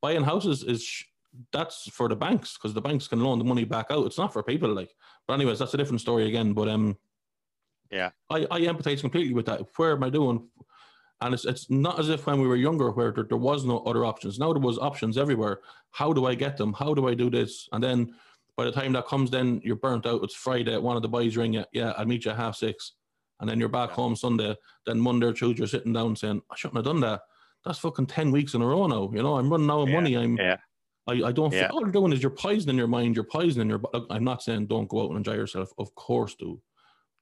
Buying 0.00 0.22
houses 0.22 0.62
is 0.62 1.04
that's 1.52 1.90
for 1.90 2.08
the 2.08 2.16
banks 2.16 2.54
because 2.54 2.72
the 2.72 2.80
banks 2.80 3.08
can 3.08 3.20
loan 3.20 3.38
the 3.40 3.44
money 3.44 3.64
back 3.64 3.86
out. 3.90 4.06
It's 4.06 4.18
not 4.18 4.32
for 4.32 4.44
people 4.44 4.72
like 4.72 4.94
but 5.26 5.34
anyways, 5.34 5.58
that's 5.58 5.74
a 5.74 5.76
different 5.76 6.00
story 6.00 6.28
again. 6.28 6.52
But 6.52 6.68
um 6.68 6.96
yeah. 7.90 8.10
I, 8.30 8.46
I 8.52 8.60
empathize 8.60 9.00
completely 9.00 9.34
with 9.34 9.46
that. 9.46 9.62
Where 9.76 9.96
am 9.96 10.04
I 10.04 10.10
doing? 10.10 10.46
And 11.22 11.34
it's, 11.34 11.44
it's 11.44 11.68
not 11.68 11.98
as 11.98 12.08
if 12.08 12.26
when 12.26 12.40
we 12.40 12.46
were 12.46 12.56
younger 12.56 12.90
where 12.90 13.12
there, 13.12 13.24
there 13.24 13.36
was 13.36 13.64
no 13.64 13.78
other 13.80 14.04
options. 14.04 14.38
Now 14.38 14.52
there 14.52 14.62
was 14.62 14.78
options 14.78 15.18
everywhere. 15.18 15.60
How 15.90 16.12
do 16.12 16.26
I 16.26 16.34
get 16.34 16.56
them? 16.56 16.72
How 16.72 16.94
do 16.94 17.08
I 17.08 17.14
do 17.14 17.28
this? 17.28 17.68
And 17.72 17.84
then 17.84 18.14
by 18.56 18.64
the 18.64 18.72
time 18.72 18.92
that 18.92 19.06
comes, 19.06 19.30
then 19.30 19.60
you're 19.62 19.76
burnt 19.76 20.06
out. 20.06 20.22
It's 20.24 20.34
Friday. 20.34 20.76
One 20.78 20.96
of 20.96 21.02
the 21.02 21.08
boys 21.08 21.36
ring 21.36 21.54
you. 21.54 21.64
Yeah, 21.72 21.92
I'll 21.96 22.06
meet 22.06 22.24
you 22.24 22.30
at 22.30 22.36
half 22.36 22.56
six. 22.56 22.92
And 23.40 23.48
then 23.48 23.58
you're 23.58 23.68
back 23.68 23.90
yeah. 23.90 23.96
home 23.96 24.16
Sunday. 24.16 24.56
Then 24.86 25.00
Monday 25.00 25.26
or 25.26 25.32
Tuesday, 25.32 25.58
you're 25.58 25.66
sitting 25.66 25.92
down 25.92 26.16
saying, 26.16 26.42
I 26.50 26.56
shouldn't 26.56 26.76
have 26.76 26.84
done 26.84 27.00
that. 27.00 27.22
That's 27.64 27.78
fucking 27.78 28.06
10 28.06 28.30
weeks 28.30 28.54
in 28.54 28.62
a 28.62 28.66
row 28.66 28.86
now. 28.86 29.10
You 29.14 29.22
know, 29.22 29.36
I'm 29.36 29.50
running 29.50 29.70
out 29.70 29.82
of 29.82 29.88
yeah. 29.88 29.94
money. 29.94 30.14
I'm, 30.16 30.36
yeah. 30.36 30.56
I, 31.06 31.28
I 31.28 31.32
don't, 31.32 31.52
yeah. 31.52 31.68
all 31.70 31.80
you're 31.80 31.90
doing 31.90 32.12
is 32.12 32.22
you're 32.22 32.30
poisoning 32.30 32.76
your 32.76 32.86
mind. 32.86 33.14
You're 33.14 33.24
poisoning 33.24 33.68
your, 33.68 33.80
I'm 34.10 34.24
not 34.24 34.42
saying 34.42 34.66
don't 34.66 34.88
go 34.88 35.02
out 35.02 35.08
and 35.08 35.18
enjoy 35.18 35.34
yourself. 35.34 35.70
Of 35.78 35.94
course 35.94 36.34
do. 36.34 36.60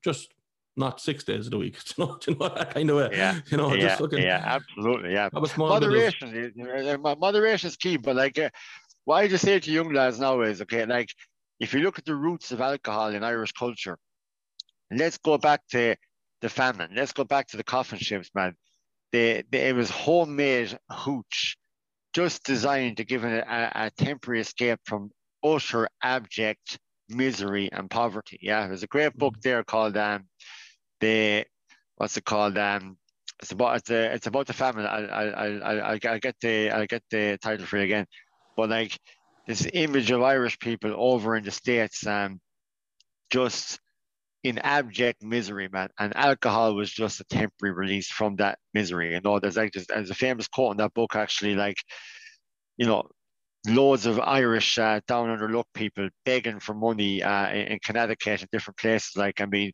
Just 0.05 0.35
not 0.79 1.01
six 1.01 1.25
days 1.25 1.47
of 1.47 1.51
the 1.51 1.59
week. 1.59 1.77
You 1.99 2.05
know, 2.07 2.19
you 2.27 2.35
know 2.35 2.49
that 2.49 2.75
kind 2.75 2.91
of 2.91 2.97
way. 2.97 3.09
Yeah, 3.13 3.41
you 3.51 3.57
know, 3.57 3.75
yeah, 3.75 3.89
just 3.89 4.01
looking. 4.01 4.23
Yeah, 4.23 4.43
absolutely. 4.45 5.13
Yeah, 5.13 5.29
moderation. 5.57 6.55
Of... 7.05 7.19
Moderation 7.19 7.69
is 7.69 7.77
key. 7.77 7.97
But 7.97 8.17
like, 8.17 8.39
uh, 8.39 8.51
what 9.05 9.17
I 9.17 9.29
just 9.29 9.45
say 9.45 9.59
to 9.59 9.71
young 9.71 9.93
lads 9.93 10.21
now 10.21 10.41
is 10.43 10.63
okay. 10.63 10.87
Like, 10.87 11.09
if 11.61 11.75
you 11.75 11.81
look 11.81 11.99
at 11.99 12.05
the 12.05 12.15
roots 12.15 12.53
of 12.53 12.61
alcohol 12.61 13.09
in 13.09 13.25
Irish 13.25 13.53
culture, 13.53 13.99
let's 14.91 15.19
go 15.19 15.39
back 15.39 15.63
to 15.73 15.97
the 16.41 16.49
famine. 16.49 16.93
Let's 16.95 17.13
go 17.13 17.25
back 17.25 17.49
to 17.49 17.57
the 17.57 17.65
coffin 17.65 17.99
ships, 17.99 18.31
man. 18.35 18.55
They, 19.13 19.43
they, 19.51 19.69
it 19.69 19.75
was 19.75 19.91
homemade 19.91 20.79
hooch, 20.91 21.57
just 22.15 22.45
designed 22.45 22.99
to 22.99 23.05
give 23.05 23.25
it 23.25 23.45
a, 23.47 23.87
a 23.87 23.91
temporary 23.91 24.41
escape 24.41 24.81
from 24.85 25.11
utter 25.45 25.89
abject 26.03 26.79
misery 27.09 27.71
and 27.73 27.91
poverty. 27.91 28.39
Yeah, 28.43 28.67
there's 28.67 28.83
a 28.83 28.89
great 28.89 29.17
book 29.17 29.39
mm. 29.39 29.43
there 29.43 29.65
called 29.65 29.97
um, 29.97 30.25
the 31.01 31.45
what's 31.97 32.17
it 32.17 32.25
called? 32.25 32.59
Um, 32.59 32.97
it's 33.41 33.53
about 33.53 33.77
it's, 33.77 33.91
a, 33.91 34.15
it's 34.15 34.27
about 34.27 34.47
the 34.47 34.53
famine. 34.53 34.87
I 34.87 35.05
I 35.07 35.93
I 35.93 35.93
I 35.93 36.19
get 36.19 36.37
the 36.41 36.71
I 36.71 36.87
get 36.87 37.03
the 37.11 37.39
title 37.43 37.67
for 37.67 37.77
it 37.79 37.85
again, 37.85 38.07
but 38.57 38.71
like 38.71 38.99
this 39.47 39.67
image 39.73 40.11
of 40.11 40.23
Irish 40.23 40.59
people 40.59 40.95
over 40.97 41.37
in 41.37 41.45
the 41.45 41.51
states, 41.51 42.07
um, 42.07 42.41
just 43.31 43.81
in 44.45 44.59
abject 44.59 45.23
misery, 45.23 45.69
man. 45.73 45.89
And 45.99 46.17
alcohol 46.17 46.75
was 46.75 46.91
just 46.91 47.21
a 47.21 47.25
temporary 47.25 47.75
release 47.75 48.09
from 48.11 48.37
that 48.37 48.59
misery. 48.75 49.15
You 49.15 49.21
know, 49.23 49.41
there's 49.41 49.57
like 49.57 49.73
there's 49.73 50.11
a 50.11 50.15
famous 50.15 50.49
quote 50.49 50.73
in 50.73 50.77
that 50.79 50.95
book 50.95 51.17
actually, 51.17 51.55
like, 51.55 51.77
you 52.77 52.87
know, 52.87 53.09
loads 53.67 54.07
of 54.07 54.21
Irish 54.21 54.79
uh, 54.79 55.01
down 55.07 55.31
under 55.31 55.49
luck 55.49 55.67
people 55.75 56.09
begging 56.25 56.61
for 56.61 56.75
money 56.75 57.23
uh, 57.23 57.51
in, 57.51 57.73
in 57.73 57.79
Connecticut 57.85 58.43
and 58.43 58.51
different 58.51 58.79
places. 58.79 59.17
Like, 59.17 59.41
I 59.41 59.47
mean, 59.47 59.73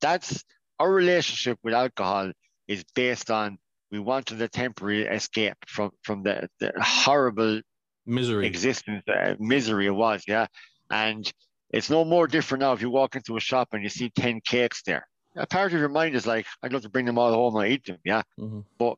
that's 0.00 0.44
our 0.78 0.90
relationship 0.90 1.58
with 1.62 1.74
alcohol 1.74 2.32
is 2.68 2.84
based 2.94 3.30
on 3.30 3.58
we 3.90 3.98
wanted 3.98 4.40
a 4.42 4.48
temporary 4.48 5.04
escape 5.06 5.56
from 5.66 5.90
from 6.02 6.22
the, 6.22 6.48
the 6.60 6.72
horrible 6.80 7.60
misery. 8.06 8.46
existence 8.46 9.02
uh, 9.08 9.34
misery 9.38 9.86
it 9.86 9.90
was 9.90 10.24
yeah. 10.26 10.46
And 10.90 11.30
it's 11.70 11.90
no 11.90 12.04
more 12.04 12.26
different 12.26 12.62
now 12.62 12.72
if 12.72 12.82
you 12.82 12.90
walk 12.90 13.16
into 13.16 13.36
a 13.36 13.40
shop 13.40 13.68
and 13.72 13.82
you 13.82 13.88
see 13.88 14.10
10 14.10 14.40
cakes 14.44 14.82
there. 14.84 15.06
A 15.36 15.46
part 15.46 15.72
of 15.72 15.80
your 15.80 15.88
mind 15.88 16.14
is 16.14 16.26
like 16.26 16.46
i'd 16.62 16.72
love 16.72 16.82
to 16.82 16.88
bring 16.88 17.06
them 17.06 17.18
all 17.18 17.32
home 17.32 17.56
and 17.56 17.72
eat 17.72 17.84
them 17.86 17.98
yeah. 18.04 18.22
Mm-hmm. 18.38 18.60
but 18.78 18.96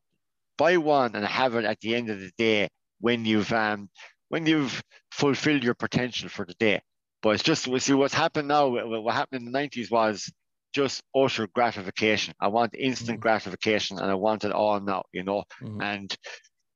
buy 0.57 0.77
one 0.77 1.15
and 1.15 1.25
have 1.25 1.55
it 1.55 1.65
at 1.65 1.79
the 1.79 1.95
end 1.95 2.09
of 2.09 2.19
the 2.19 2.31
day 2.37 2.69
when 2.99 3.25
you've 3.25 3.51
um 3.53 3.89
when 4.29 4.45
you've 4.45 4.81
fulfilled 5.11 5.63
your 5.63 5.75
potential 5.75 6.29
for 6.29 6.45
the 6.45 6.53
day. 6.55 6.81
But 7.21 7.31
it's 7.35 7.43
just 7.43 7.67
we 7.67 7.79
see 7.79 7.93
what's 7.93 8.13
happened 8.13 8.47
now 8.47 8.67
what 8.67 9.13
happened 9.13 9.45
in 9.45 9.51
the 9.51 9.57
90s 9.57 9.91
was 9.91 10.31
just 10.77 11.01
utter 11.15 11.47
gratification. 11.47 12.35
I 12.39 12.49
want 12.49 12.75
instant 12.77 13.17
mm. 13.17 13.21
gratification 13.21 13.97
and 13.97 14.11
I 14.11 14.13
want 14.13 14.45
it 14.45 14.51
all 14.51 14.79
now, 14.79 15.05
you 15.11 15.23
know. 15.23 15.43
Mm. 15.59 15.81
And 15.81 16.15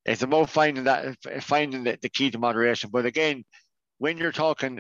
it's 0.05 0.23
about 0.23 0.49
finding 0.49 0.85
that 0.85 1.15
finding 1.41 1.83
the, 1.83 1.99
the 2.01 2.09
key 2.09 2.31
to 2.31 2.39
moderation. 2.39 2.89
But 2.91 3.05
again, 3.05 3.43
when 3.99 4.17
you're 4.17 4.31
talking 4.31 4.79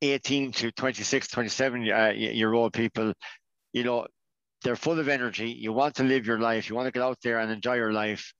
18 0.00 0.52
to 0.52 0.72
26, 0.72 1.28
27 1.28 1.90
uh, 1.90 2.12
year 2.16 2.54
old 2.54 2.72
people, 2.72 3.12
you 3.74 3.84
know, 3.84 4.06
they're 4.62 4.76
full 4.76 4.98
of 4.98 5.08
energy. 5.08 5.50
You 5.50 5.74
want 5.74 5.96
to 5.96 6.04
live 6.04 6.26
your 6.26 6.38
life. 6.38 6.70
You 6.70 6.74
want 6.74 6.86
to 6.86 6.92
get 6.92 7.02
out 7.02 7.18
there 7.22 7.40
and 7.40 7.52
enjoy 7.52 7.74
your 7.74 7.92
life. 7.92 8.32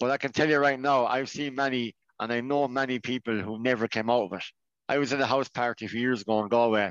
But 0.00 0.10
I 0.10 0.16
can 0.16 0.32
tell 0.32 0.48
you 0.48 0.56
right 0.56 0.80
now, 0.80 1.04
I've 1.04 1.28
seen 1.28 1.54
many, 1.54 1.94
and 2.18 2.32
I 2.32 2.40
know 2.40 2.66
many 2.66 2.98
people 2.98 3.38
who 3.38 3.62
never 3.62 3.88
came 3.88 4.08
out 4.08 4.24
of 4.24 4.32
it. 4.32 4.44
I 4.88 4.96
was 4.96 5.12
in 5.12 5.20
a 5.20 5.26
house 5.26 5.50
party 5.50 5.84
a 5.84 5.88
few 5.88 6.00
years 6.00 6.22
ago 6.22 6.40
in 6.40 6.48
Galway, 6.48 6.90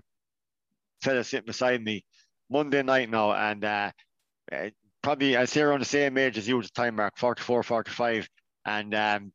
fella 1.01 1.23
sitting 1.23 1.45
beside 1.45 1.83
me 1.83 2.03
Monday 2.49 2.83
night 2.83 3.09
now, 3.09 3.33
and 3.33 3.63
uh, 3.63 3.91
uh, 4.51 4.69
probably 5.01 5.37
I 5.37 5.45
say 5.45 5.61
around 5.61 5.79
the 5.79 5.85
same 5.85 6.17
age 6.17 6.37
as 6.37 6.47
you 6.47 6.59
at 6.59 6.65
the 6.65 6.69
time, 6.69 6.95
Mark, 6.95 7.17
44, 7.17 7.63
45, 7.63 8.29
and 8.65 8.95
um, 8.95 9.31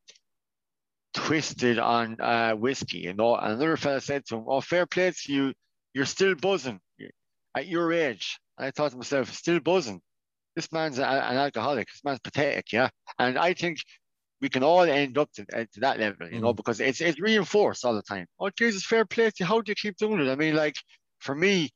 twisted 1.14 1.79
on 1.79 2.20
uh, 2.20 2.53
whiskey, 2.53 2.99
you 2.99 3.14
know. 3.14 3.37
And 3.37 3.53
another 3.55 3.77
fella 3.77 4.01
said 4.01 4.27
to 4.27 4.37
him, 4.37 4.44
Oh, 4.46 4.61
fair 4.61 4.87
play 4.87 5.11
to 5.11 5.33
you, 5.33 5.53
you're 5.94 6.07
still 6.07 6.35
buzzing 6.35 6.81
at 7.57 7.66
your 7.66 7.92
age. 7.92 8.38
And 8.59 8.66
I 8.66 8.70
thought 8.70 8.92
to 8.92 8.96
myself, 8.96 9.33
still 9.33 9.61
buzzing. 9.61 10.01
This 10.57 10.70
man's 10.73 10.99
a, 10.99 11.07
an 11.07 11.37
alcoholic. 11.37 11.88
This 11.88 12.05
man's 12.05 12.20
pathetic, 12.20 12.73
yeah. 12.73 12.88
And 13.18 13.38
I 13.38 13.55
think 13.55 13.79
we 14.40 14.49
can 14.49 14.62
all 14.62 14.83
end 14.83 15.18
up 15.18 15.31
to, 15.33 15.46
uh, 15.55 15.64
to 15.73 15.81
that 15.81 15.99
level, 15.99 16.29
you 16.29 16.38
mm. 16.38 16.42
know, 16.42 16.53
because 16.53 16.81
it's 16.81 17.01
it's 17.01 17.20
reinforced 17.20 17.85
all 17.85 17.94
the 17.94 18.03
time. 18.03 18.27
Oh, 18.38 18.51
Jesus, 18.51 18.85
fair 18.85 19.05
play 19.05 19.31
to 19.31 19.37
you. 19.40 19.46
How 19.46 19.61
do 19.61 19.70
you 19.70 19.77
keep 19.77 19.96
doing 19.96 20.20
it? 20.20 20.31
I 20.31 20.35
mean, 20.35 20.55
like, 20.55 20.77
for 21.21 21.35
me, 21.35 21.71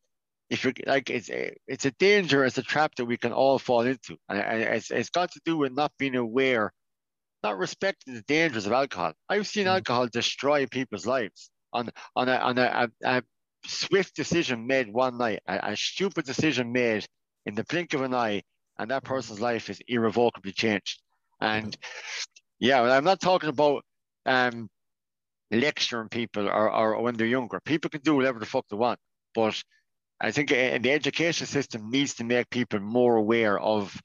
if 0.50 0.64
you're 0.64 0.72
like 0.86 1.10
it's 1.10 1.30
a, 1.30 1.54
it's 1.66 1.84
a 1.84 1.90
danger, 1.92 2.44
it's 2.44 2.58
a 2.58 2.62
trap 2.62 2.94
that 2.96 3.04
we 3.04 3.16
can 3.16 3.32
all 3.32 3.58
fall 3.58 3.82
into, 3.82 4.16
and 4.28 4.38
it's 4.38 4.90
it's 4.90 5.10
got 5.10 5.32
to 5.32 5.40
do 5.44 5.56
with 5.56 5.72
not 5.72 5.92
being 5.98 6.16
aware, 6.16 6.72
not 7.42 7.58
respecting 7.58 8.14
the 8.14 8.22
dangers 8.22 8.66
of 8.66 8.72
alcohol. 8.72 9.12
I've 9.28 9.46
seen 9.46 9.66
mm. 9.66 9.74
alcohol 9.74 10.08
destroy 10.08 10.66
people's 10.66 11.06
lives 11.06 11.50
on 11.72 11.90
on 12.14 12.28
a 12.28 12.36
on 12.36 12.58
a, 12.58 12.88
a, 13.04 13.16
a 13.18 13.22
swift 13.66 14.14
decision 14.14 14.66
made 14.66 14.92
one 14.92 15.18
night, 15.18 15.40
a, 15.46 15.72
a, 15.72 15.76
stupid 15.76 16.26
decision 16.26 16.72
made 16.72 17.06
in 17.46 17.54
the 17.54 17.64
blink 17.64 17.94
of 17.94 18.02
an 18.02 18.14
eye, 18.14 18.42
and 18.78 18.90
that 18.90 19.04
person's 19.04 19.40
life 19.40 19.70
is 19.70 19.80
irrevocably 19.88 20.52
changed. 20.52 21.00
And 21.40 21.76
yeah, 22.58 22.82
I'm 22.82 23.04
not 23.04 23.20
talking 23.20 23.48
about 23.48 23.82
um 24.26 24.68
lecturing 25.50 26.08
people 26.08 26.48
or, 26.48 26.70
or 26.70 27.02
when 27.02 27.16
they're 27.16 27.26
younger. 27.26 27.60
People 27.64 27.90
can 27.90 28.00
do 28.02 28.16
whatever 28.16 28.38
the 28.38 28.46
fuck 28.46 28.66
they 28.70 28.76
want. 28.76 28.98
But 29.34 29.62
I 30.20 30.30
think 30.30 30.52
uh, 30.52 30.78
the 30.78 30.92
education 30.92 31.46
system 31.46 31.90
needs 31.90 32.14
to 32.14 32.24
make 32.24 32.50
people 32.50 32.80
more 32.80 33.16
aware 33.16 33.58
of 33.58 34.00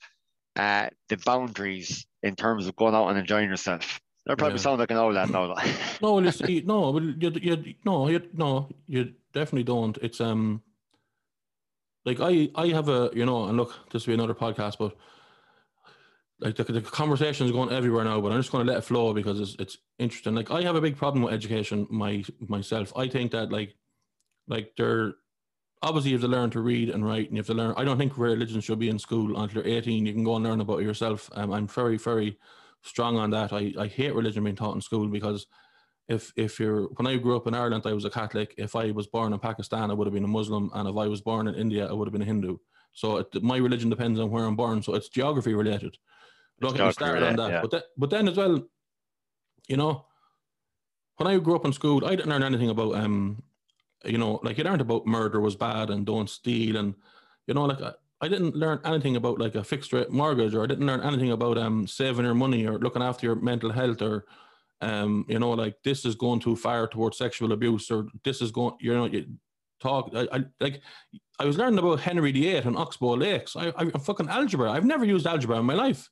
uh, 0.55 0.89
the 1.07 1.17
boundaries 1.17 2.05
in 2.23 2.35
terms 2.35 2.67
of 2.67 2.75
going 2.75 2.95
out 2.95 3.07
and 3.09 3.17
enjoying 3.17 3.49
yourself. 3.49 3.99
That 4.25 4.37
probably 4.37 4.57
yeah. 4.57 4.63
sound 4.63 4.79
like 4.79 4.91
an 4.91 4.97
old 4.97 5.15
lad 5.15 5.29
now. 5.29 5.55
no, 6.01 6.15
listen, 6.15 6.61
no, 6.65 6.93
but 6.93 7.03
you, 7.03 7.31
you, 7.41 7.75
no, 7.85 8.09
you, 8.09 8.21
no, 8.33 8.69
you 8.87 9.13
definitely 9.33 9.63
don't. 9.63 9.97
It's 10.01 10.19
um, 10.19 10.61
like 12.05 12.19
I, 12.19 12.49
I 12.55 12.67
have 12.67 12.89
a, 12.89 13.09
you 13.13 13.25
know, 13.25 13.45
and 13.45 13.57
look, 13.57 13.73
this 13.91 14.05
will 14.05 14.11
be 14.11 14.15
another 14.15 14.33
podcast, 14.33 14.77
but 14.77 14.95
like 16.39 16.55
the, 16.55 16.63
the 16.63 16.81
conversation 16.81 17.45
is 17.45 17.51
going 17.51 17.71
everywhere 17.71 18.03
now. 18.03 18.19
But 18.21 18.31
I'm 18.31 18.39
just 18.39 18.51
going 18.51 18.65
to 18.65 18.71
let 18.71 18.79
it 18.79 18.85
flow 18.85 19.13
because 19.13 19.39
it's, 19.39 19.55
it's 19.59 19.77
interesting. 19.97 20.35
Like 20.35 20.51
I 20.51 20.61
have 20.63 20.75
a 20.75 20.81
big 20.81 20.97
problem 20.97 21.23
with 21.23 21.33
education, 21.33 21.87
my 21.89 22.23
myself. 22.47 22.93
I 22.95 23.07
think 23.07 23.31
that 23.31 23.51
like, 23.51 23.75
like 24.49 24.73
there 24.77 25.13
obviously 25.81 26.12
you 26.12 26.17
have 26.17 26.21
to 26.21 26.27
learn 26.27 26.49
to 26.49 26.59
read 26.59 26.89
and 26.89 27.05
write 27.05 27.27
and 27.27 27.38
you 27.38 27.39
have 27.39 27.47
to 27.47 27.53
learn 27.53 27.73
i 27.77 27.85
don't 27.85 27.97
think 27.97 28.17
religion 28.17 28.59
should 28.59 28.79
be 28.79 28.89
in 28.89 28.99
school 28.99 29.39
until 29.39 29.63
you're 29.63 29.77
18 29.77 30.05
you 30.05 30.13
can 30.13 30.25
go 30.25 30.35
and 30.35 30.43
learn 30.43 30.59
about 30.59 30.79
it 30.79 30.83
yourself. 30.83 31.29
Um, 31.33 31.53
i'm 31.53 31.67
very 31.67 31.97
very 31.97 32.38
strong 32.81 33.17
on 33.17 33.29
that. 33.31 33.51
I, 33.53 33.73
I 33.77 33.88
hate 33.88 34.13
religion 34.13 34.43
being 34.43 34.55
taught 34.55 34.75
in 34.75 34.81
school 34.81 35.07
because 35.07 35.47
if 36.07 36.33
if 36.35 36.59
you're 36.59 36.83
when 36.95 37.07
i 37.07 37.17
grew 37.17 37.35
up 37.35 37.47
in 37.47 37.53
ireland 37.53 37.83
i 37.85 37.93
was 37.93 38.05
a 38.05 38.09
catholic. 38.09 38.55
If 38.57 38.75
i 38.75 38.91
was 38.91 39.07
born 39.07 39.33
in 39.33 39.39
pakistan 39.39 39.91
i 39.91 39.93
would 39.93 40.07
have 40.07 40.13
been 40.13 40.23
a 40.23 40.27
muslim 40.27 40.71
and 40.73 40.88
if 40.88 40.97
i 40.97 41.07
was 41.07 41.21
born 41.21 41.47
in 41.47 41.55
india 41.55 41.88
i 41.88 41.93
would 41.93 42.07
have 42.07 42.13
been 42.13 42.21
a 42.21 42.25
hindu. 42.25 42.57
So 42.93 43.17
it, 43.17 43.43
my 43.43 43.57
religion 43.57 43.89
depends 43.89 44.19
on 44.19 44.31
where 44.31 44.45
i'm 44.45 44.55
born 44.55 44.81
so 44.81 44.95
it's 44.95 45.09
geography 45.09 45.53
related. 45.53 45.97
Don't 46.62 46.75
get 46.75 46.88
me 46.88 46.91
started 46.91 47.23
on 47.23 47.35
that 47.38 47.51
yeah. 47.51 47.62
but, 47.62 47.85
but 47.97 48.09
then 48.09 48.27
as 48.27 48.35
well 48.35 48.62
you 49.67 49.77
know 49.77 50.05
when 51.17 51.27
i 51.27 51.38
grew 51.38 51.55
up 51.55 51.65
in 51.65 51.73
school 51.73 52.05
i 52.05 52.15
didn't 52.15 52.29
learn 52.29 52.43
anything 52.43 52.69
about 52.69 52.95
um 52.95 53.41
you 54.05 54.17
know, 54.17 54.39
like 54.43 54.57
you 54.57 54.63
learned 54.63 54.81
about 54.81 55.05
murder 55.05 55.39
was 55.39 55.55
bad 55.55 55.89
and 55.89 56.05
don't 56.05 56.29
steal, 56.29 56.77
and 56.77 56.95
you 57.47 57.53
know, 57.53 57.65
like 57.65 57.81
I, 57.81 57.93
I 58.21 58.27
didn't 58.27 58.55
learn 58.55 58.79
anything 58.85 59.15
about 59.15 59.39
like 59.39 59.55
a 59.55 59.63
fixed 59.63 59.93
rate 59.93 60.09
mortgage, 60.12 60.53
or 60.53 60.63
I 60.63 60.67
didn't 60.67 60.88
learn 60.88 61.01
anything 61.01 61.31
about 61.31 61.57
um 61.57 61.88
saving 61.88 62.25
your 62.25 62.35
money 62.35 62.65
or 62.67 62.79
looking 62.79 63.03
after 63.03 63.25
your 63.25 63.35
mental 63.35 63.71
health 63.71 64.01
or 64.01 64.25
Um, 64.81 65.25
you 65.27 65.39
know, 65.39 65.51
like 65.51 65.75
this 65.83 66.05
is 66.05 66.15
going 66.15 66.39
too 66.39 66.55
far 66.55 66.88
towards 66.88 67.17
sexual 67.17 67.51
abuse, 67.51 67.91
or 67.91 68.07
this 68.23 68.41
is 68.41 68.51
going, 68.51 68.75
you 68.79 68.93
know, 68.93 69.05
you 69.05 69.25
talk. 69.81 70.12
I, 70.15 70.27
I 70.31 70.45
like, 70.62 70.81
I 71.38 71.45
was 71.45 71.57
learning 71.57 71.79
about 71.79 71.99
Henry 71.99 72.31
VIII 72.31 72.57
and 72.67 72.77
Oxbow 72.77 73.15
Lakes. 73.17 73.55
I, 73.55 73.73
I, 73.75 73.83
am 73.83 73.99
fucking 73.99 74.29
algebra. 74.29 74.71
I've 74.71 74.85
never 74.85 75.05
used 75.05 75.27
algebra 75.27 75.59
in 75.59 75.65
my 75.65 75.73
life, 75.73 76.09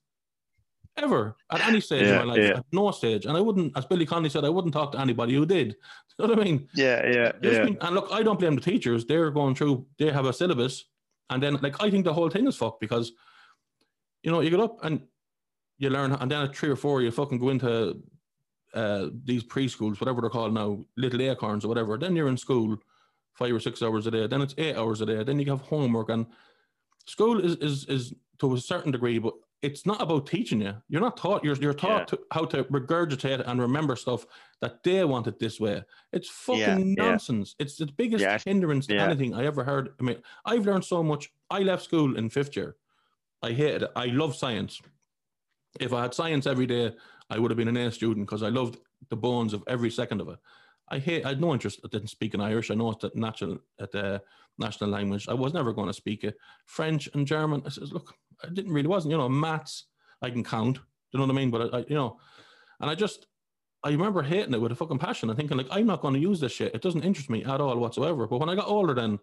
ever 0.97 1.35
at 1.51 1.65
any 1.67 1.79
stage 1.79 2.03
Yeah, 2.07 2.19
of 2.21 2.25
my 2.27 2.33
life, 2.33 2.41
yeah. 2.41 2.57
at 2.57 2.65
no 2.71 2.91
stage. 2.91 3.25
And 3.25 3.37
I 3.37 3.41
wouldn't, 3.41 3.77
as 3.77 3.85
Billy 3.85 4.05
Connolly 4.05 4.29
said, 4.29 4.45
I 4.45 4.49
wouldn't 4.49 4.73
talk 4.73 4.91
to 4.93 4.99
anybody 4.99 5.33
who 5.35 5.45
did. 5.45 5.75
You 6.19 6.25
know 6.27 6.33
what 6.33 6.41
I 6.41 6.45
mean? 6.45 6.67
Yeah, 6.73 7.07
yeah, 7.07 7.31
There's 7.39 7.57
yeah. 7.57 7.65
been- 7.65 7.77
and 7.79 7.93
look, 7.93 8.07
I 8.11 8.23
don't 8.23 8.39
blame 8.39 8.55
the 8.55 8.61
teachers. 8.61 9.05
They're 9.05 9.29
going 9.29 9.53
through, 9.53 9.85
they 9.99 10.09
have 10.11 10.25
a 10.25 10.33
syllabus. 10.33 10.85
And 11.29 11.43
then, 11.43 11.57
like, 11.61 11.75
I 11.83 11.91
think 11.91 12.05
the 12.05 12.13
whole 12.13 12.31
thing 12.31 12.47
is 12.47 12.55
fucked 12.55 12.79
because, 12.79 13.11
you 14.23 14.31
know, 14.31 14.39
you 14.39 14.49
get 14.49 14.59
up 14.59 14.83
and 14.83 15.01
you 15.77 15.91
learn, 15.91 16.13
and 16.13 16.31
then 16.31 16.41
at 16.41 16.55
three 16.55 16.69
or 16.69 16.75
four, 16.75 17.03
you 17.03 17.11
fucking 17.11 17.37
go 17.37 17.49
into 17.49 18.01
uh, 18.73 19.09
these 19.25 19.43
preschools, 19.43 20.01
whatever 20.01 20.21
they're 20.21 20.31
called 20.31 20.55
now, 20.55 20.83
little 20.95 21.21
acorns 21.21 21.63
or 21.63 21.67
whatever. 21.67 21.99
Then 21.99 22.15
you're 22.15 22.29
in 22.29 22.37
school 22.37 22.75
five 23.33 23.53
or 23.53 23.59
six 23.59 23.83
hours 23.83 24.07
a 24.07 24.11
day. 24.11 24.25
Then 24.25 24.41
it's 24.41 24.55
eight 24.57 24.75
hours 24.75 25.01
a 25.01 25.05
day. 25.05 25.23
Then 25.23 25.37
you 25.37 25.45
have 25.51 25.61
homework. 25.61 26.09
And 26.09 26.25
school 27.05 27.39
is, 27.39 27.57
is, 27.57 27.85
is 27.85 28.13
to 28.39 28.55
a 28.55 28.59
certain 28.59 28.91
degree, 28.91 29.19
but 29.19 29.35
it's 29.61 29.85
not 29.85 30.01
about 30.01 30.27
teaching 30.27 30.61
you. 30.61 30.73
You're 30.87 31.01
not 31.01 31.17
taught, 31.17 31.43
you're, 31.43 31.55
you're 31.55 31.73
taught 31.73 32.01
Yeah. 32.01 32.05
to, 32.05 32.19
how 32.31 32.45
to 32.45 32.63
regurgitate 32.65 33.43
and 33.47 33.59
remember 33.59 33.95
stuff 33.95 34.25
that 34.61 34.83
they 34.83 35.03
want 35.03 35.27
it 35.27 35.39
this 35.39 35.59
way. 35.59 35.83
It's 36.13 36.29
fucking 36.29 36.61
Yeah, 36.61 36.77
yeah. 36.77 37.09
nonsense. 37.11 37.55
It's 37.59 37.75
the 37.77 37.87
biggest 37.87 38.21
Yeah, 38.21 38.37
hindrance 38.43 38.87
to 38.87 38.95
yeah. 38.95 39.05
anything 39.05 39.33
I 39.33 39.45
ever 39.45 39.63
heard. 39.63 39.89
I 39.99 40.03
mean, 40.03 40.17
I've 40.45 40.65
learned 40.65 40.85
so 40.85 41.01
much. 41.01 41.31
I 41.49 41.59
left 41.59 41.83
school 41.83 42.17
in 42.17 42.29
fifth 42.29 42.55
year. 42.55 42.75
I 43.41 43.51
hated 43.51 43.83
it. 43.83 43.91
I 43.95 44.05
love 44.07 44.35
science. 44.35 44.79
If 45.79 45.93
I 45.93 46.03
had 46.03 46.13
science 46.13 46.45
every 46.47 46.65
day, 46.65 46.95
I 47.29 47.39
would 47.39 47.51
have 47.51 47.57
been 47.57 47.67
an 47.67 47.77
A 47.77 47.91
student 47.91 48.25
because 48.27 48.43
I 48.43 48.49
loved 48.49 48.77
the 49.09 49.15
bones 49.17 49.53
of 49.53 49.63
every 49.67 49.89
second 49.91 50.21
of 50.21 50.29
it. 50.29 50.39
I 50.89 50.99
hate. 50.99 51.25
I 51.25 51.29
had 51.29 51.41
no 51.41 51.53
interest 51.53 51.81
that 51.81 51.91
didn't 51.91 52.07
speak 52.09 52.33
in 52.33 52.39
speaking 52.39 52.41
Irish. 52.41 52.71
I 52.71 52.75
know 52.75 52.91
it's 52.91 53.01
the 53.01 53.11
natural 53.13 53.57
at 53.79 53.91
the 53.91 54.21
national 54.57 54.89
language. 54.89 55.27
I 55.27 55.33
was 55.33 55.53
never 55.53 55.73
going 55.73 55.87
to 55.87 55.93
speak 55.93 56.23
it. 56.23 56.37
French 56.65 57.09
and 57.13 57.27
German. 57.27 57.61
I 57.65 57.69
says, 57.69 57.91
look, 57.91 58.15
I 58.43 58.49
didn't 58.49 58.73
really 58.73 58.87
wasn't. 58.87 59.11
You 59.11 59.17
know, 59.17 59.29
maths. 59.29 59.85
I 60.21 60.29
can 60.29 60.43
count. 60.43 60.75
Do 60.75 60.81
you 61.11 61.19
know 61.19 61.25
what 61.25 61.33
I 61.33 61.37
mean? 61.37 61.51
But 61.51 61.73
I, 61.73 61.77
I 61.77 61.85
you 61.87 61.95
know, 61.95 62.19
and 62.79 62.89
I 62.89 62.95
just, 62.95 63.27
I 63.83 63.89
remember 63.89 64.21
hating 64.21 64.53
it 64.53 64.61
with 64.61 64.71
a 64.71 64.75
fucking 64.75 64.99
passion 64.99 65.29
and 65.29 65.37
thinking 65.37 65.57
like, 65.57 65.67
I'm 65.69 65.85
not 65.85 66.01
going 66.01 66.13
to 66.13 66.19
use 66.19 66.39
this 66.39 66.51
shit. 66.51 66.73
It 66.73 66.81
doesn't 66.81 67.03
interest 67.03 67.29
me 67.29 67.43
at 67.43 67.61
all 67.61 67.77
whatsoever. 67.77 68.27
But 68.27 68.39
when 68.39 68.49
I 68.49 68.55
got 68.55 68.67
older, 68.67 68.93
then 68.93 69.19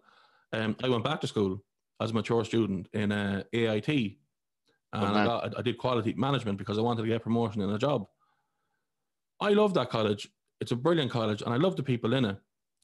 um, 0.53 0.75
I 0.83 0.89
went 0.89 1.03
back 1.03 1.21
to 1.21 1.27
school 1.27 1.63
as 2.01 2.11
a 2.11 2.13
mature 2.13 2.43
student 2.43 2.87
in 2.93 3.11
uh, 3.11 3.43
AIT, 3.53 3.87
and 3.87 4.17
I, 4.93 5.25
got, 5.25 5.59
I 5.59 5.61
did 5.61 5.77
quality 5.77 6.13
management 6.13 6.57
because 6.57 6.77
I 6.77 6.81
wanted 6.81 7.03
to 7.03 7.07
get 7.07 7.23
promotion 7.23 7.61
in 7.61 7.69
a 7.69 7.77
job. 7.77 8.05
I 9.39 9.49
love 9.49 9.73
that 9.73 9.89
college. 9.89 10.29
It's 10.61 10.71
a 10.71 10.75
brilliant 10.75 11.11
college, 11.11 11.41
and 11.41 11.53
I 11.53 11.57
love 11.57 11.75
the 11.75 11.83
people 11.83 12.13
in 12.13 12.25
it. 12.25 12.37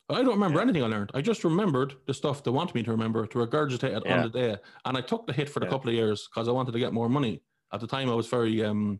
I 0.09 0.23
don't 0.23 0.33
remember 0.33 0.59
Yeah. 0.59 0.63
anything 0.63 0.83
I 0.83 0.87
learned. 0.87 1.11
I 1.13 1.21
just 1.21 1.43
remembered 1.43 1.95
the 2.05 2.13
stuff 2.13 2.43
they 2.43 2.51
wanted 2.51 2.75
me 2.75 2.83
to 2.83 2.91
remember 2.91 3.25
to 3.27 3.37
regurgitate 3.37 3.95
it 3.97 4.03
Yeah. 4.05 4.13
on 4.13 4.21
the 4.21 4.29
day. 4.29 4.57
And 4.85 4.97
I 4.97 5.01
took 5.01 5.25
the 5.25 5.33
hit 5.33 5.49
for 5.49 5.59
the 5.61 5.65
Yeah. 5.65 5.69
couple 5.71 5.89
of 5.89 5.95
years 5.95 6.27
because 6.27 6.47
I 6.47 6.51
wanted 6.51 6.73
to 6.73 6.79
get 6.79 6.93
more 6.93 7.07
money. 7.09 7.43
At 7.71 7.79
the 7.79 7.87
time, 7.87 8.09
I 8.09 8.15
was 8.15 8.27
very 8.27 8.61
um, 8.63 8.99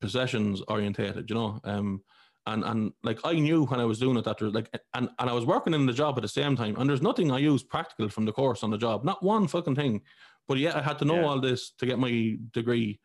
possessions 0.00 0.62
orientated, 0.68 1.28
you 1.30 1.36
know. 1.36 1.60
Um, 1.64 2.02
and 2.46 2.64
and 2.64 2.92
like 3.02 3.20
I 3.24 3.34
knew 3.34 3.64
when 3.66 3.80
I 3.80 3.84
was 3.84 3.98
doing 3.98 4.16
it 4.16 4.24
that 4.24 4.38
there's 4.38 4.54
like 4.54 4.70
and, 4.94 5.10
and 5.18 5.30
I 5.30 5.32
was 5.32 5.44
working 5.44 5.74
in 5.74 5.86
the 5.86 5.92
job 5.92 6.16
at 6.16 6.22
the 6.22 6.28
same 6.28 6.56
time. 6.56 6.76
And 6.78 6.88
there's 6.88 7.02
nothing 7.02 7.30
I 7.32 7.38
used 7.38 7.68
practical 7.68 8.08
from 8.08 8.24
the 8.24 8.32
course 8.32 8.62
on 8.62 8.70
the 8.70 8.78
job, 8.78 9.04
not 9.04 9.22
one 9.22 9.48
fucking 9.48 9.74
thing. 9.74 10.02
But 10.48 10.58
yet 10.58 10.76
I 10.76 10.82
had 10.82 10.98
to 11.00 11.04
know 11.04 11.24
all 11.24 11.40
this 11.40 11.72
to 11.72 11.86
get 11.86 11.98
my 11.98 12.38
degree, 12.52 13.00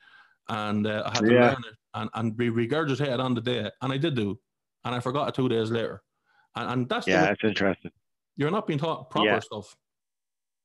and 0.47 0.85
uh, 0.85 1.03
I 1.07 1.11
had 1.11 1.25
to 1.27 1.33
Yeah. 1.33 1.39
learn 1.41 1.63
it 1.67 1.75
and 1.95 2.09
and 2.13 2.37
be 2.37 2.49
regurgitated 2.51 3.19
on 3.19 3.33
the 3.33 3.41
day, 3.41 3.71
and 3.81 3.91
I 3.91 3.97
did 3.97 4.15
do, 4.15 4.39
and 4.85 4.93
I 4.95 4.99
forgot 4.99 5.29
it 5.29 5.35
two 5.35 5.49
days 5.49 5.71
later. 5.71 6.03
And, 6.55 6.69
and 6.71 6.89
that's 6.89 7.07
Yeah, 7.07 7.31
it's 7.31 7.43
interesting. 7.43 7.91
you're 8.37 8.51
not 8.51 8.67
being 8.67 8.79
taught 8.79 9.09
proper 9.09 9.27
Yeah. 9.27 9.39
stuff. 9.39 9.75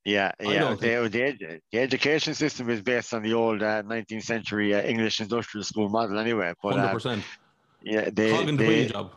Yeah, 0.04 0.30
yeah. 0.40 0.74
The, 0.78 1.08
the, 1.10 1.60
the 1.72 1.78
education 1.80 2.32
system 2.34 2.70
is 2.70 2.80
based 2.80 3.12
on 3.12 3.22
the 3.24 3.34
old 3.34 3.60
uh, 3.60 3.82
19th 3.82 4.22
century 4.22 4.72
uh, 4.72 4.82
English 4.82 5.20
industrial 5.20 5.64
school 5.64 5.88
model, 5.88 6.16
anyway. 6.18 6.52
But 6.62 6.74
Hundred 6.74 6.88
uh, 6.90 6.92
percent. 6.92 7.24
yeah, 7.82 8.08
they, 8.12 8.30
Cog 8.30 8.48
in 8.48 8.56
the 8.56 8.64
they- 8.66 8.86
job. 8.86 9.12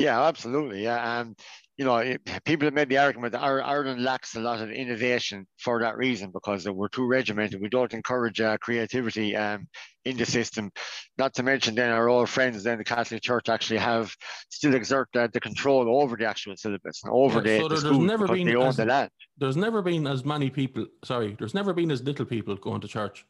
Yeah, 0.00 0.22
absolutely. 0.22 0.82
Yeah, 0.84 1.18
um, 1.20 1.34
you 1.76 1.84
know, 1.84 1.96
it- 1.98 2.20
people 2.44 2.66
have 2.66 2.74
made 2.74 2.88
the 2.88 2.98
argument 2.98 3.32
that 3.32 3.42
Ireland 3.42 4.02
lacks 4.02 4.34
a 4.36 4.40
lot 4.40 4.60
of 4.60 4.70
innovation 4.70 5.46
for 5.58 5.80
that 5.80 5.96
reason 5.96 6.30
because 6.32 6.68
we're 6.68 6.88
too 6.88 7.06
regimented. 7.06 7.60
We 7.60 7.68
don't 7.68 7.92
encourage 7.94 8.40
uh, 8.40 8.56
creativity 8.58 9.36
um, 9.36 9.66
in 10.04 10.16
the 10.16 10.26
system. 10.26 10.70
Not 11.18 11.34
to 11.34 11.42
mention, 11.42 11.74
then 11.74 11.90
our 11.90 12.08
old 12.08 12.28
friends, 12.28 12.62
then 12.64 12.78
the 12.78 12.84
Catholic 12.84 13.22
Church 13.22 13.48
actually 13.48 13.78
have 13.78 14.14
still 14.48 14.74
exert 14.74 15.08
uh, 15.16 15.28
the 15.32 15.40
control 15.40 16.00
over 16.02 16.16
the 16.16 16.26
actual 16.26 16.56
syllabus 16.56 17.02
and 17.04 17.12
over 17.12 17.38
Yeah, 17.38 17.42
the, 17.42 17.58
so 17.62 17.68
the 17.68 17.74
there- 17.74 17.90
there's 17.90 17.98
never 18.06 18.28
been 18.28 18.56
as- 18.62 18.76
the 18.76 18.84
land. 18.86 19.10
There's 19.38 19.56
never 19.56 19.80
been 19.82 20.06
as 20.06 20.24
many 20.24 20.50
people. 20.50 20.86
Sorry, 21.04 21.34
there's 21.38 21.54
never 21.54 21.72
been 21.72 21.90
as 21.90 22.02
little 22.02 22.26
people 22.26 22.56
going 22.56 22.80
to 22.82 22.88
church. 22.88 23.24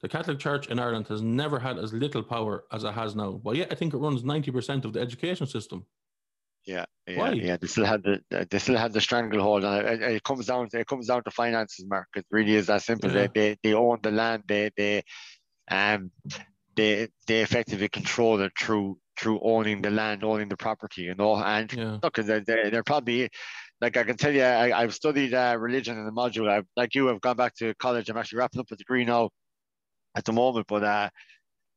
The 0.00 0.08
Catholic 0.08 0.38
Church 0.38 0.68
in 0.68 0.78
Ireland 0.78 1.08
has 1.08 1.22
never 1.22 1.58
had 1.58 1.76
as 1.76 1.92
little 1.92 2.22
power 2.22 2.64
as 2.70 2.84
it 2.84 2.92
has 2.92 3.16
now. 3.16 3.32
But 3.32 3.56
yet, 3.56 3.72
I 3.72 3.74
think 3.74 3.92
it 3.94 3.96
runs 3.98 4.22
ninety 4.22 4.52
percent 4.52 4.84
of 4.84 4.92
the 4.92 5.00
education 5.00 5.48
system. 5.48 5.84
Yeah, 6.68 6.84
yeah, 7.06 7.16
Why? 7.16 7.32
yeah. 7.32 7.56
They 7.56 7.66
still 7.66 7.86
had 7.86 8.02
the 8.02 8.46
they 8.50 8.58
still 8.58 8.76
had 8.76 8.92
the 8.92 9.00
stranglehold 9.00 9.64
on 9.64 9.86
it. 9.86 10.02
It, 10.02 10.22
comes 10.22 10.46
down 10.46 10.68
to 10.68 10.78
it 10.78 10.86
comes 10.86 11.06
down 11.06 11.24
to 11.24 11.30
finances, 11.30 11.86
Mark. 11.88 12.08
It 12.14 12.26
really 12.30 12.54
is 12.54 12.66
that 12.66 12.82
simple. 12.82 13.10
Yeah. 13.10 13.28
They, 13.28 13.28
they 13.34 13.56
they 13.62 13.72
own 13.72 14.00
the 14.02 14.10
land. 14.10 14.42
They 14.46 14.70
they 14.76 15.02
um 15.70 16.10
they 16.76 17.08
they 17.26 17.40
effectively 17.40 17.88
control 17.88 18.38
it 18.42 18.52
through 18.60 18.98
through 19.18 19.40
owning 19.42 19.80
the 19.80 19.90
land, 19.90 20.22
owning 20.22 20.50
the 20.50 20.58
property. 20.58 21.02
You 21.02 21.14
know, 21.14 21.36
and 21.36 21.72
Yeah, 21.72 21.98
look, 22.02 22.16
they're, 22.16 22.40
they're, 22.40 22.70
they're 22.70 22.84
probably 22.84 23.30
like 23.80 23.96
I 23.96 24.04
can 24.04 24.18
tell 24.18 24.34
you, 24.34 24.42
I, 24.42 24.78
I've 24.78 24.94
studied 24.94 25.32
uh, 25.32 25.56
religion 25.58 25.96
in 25.96 26.04
the 26.04 26.12
module. 26.12 26.50
I've 26.50 26.66
like 26.76 26.94
you, 26.94 27.08
I've 27.08 27.22
gone 27.22 27.36
back 27.36 27.54
to 27.56 27.72
college. 27.76 28.10
I'm 28.10 28.18
actually 28.18 28.40
wrapping 28.40 28.60
up 28.60 28.70
a 28.70 28.76
degree 28.76 29.06
now 29.06 29.30
at 30.14 30.26
the 30.26 30.32
moment, 30.32 30.66
but 30.68 30.84
uh, 30.84 31.08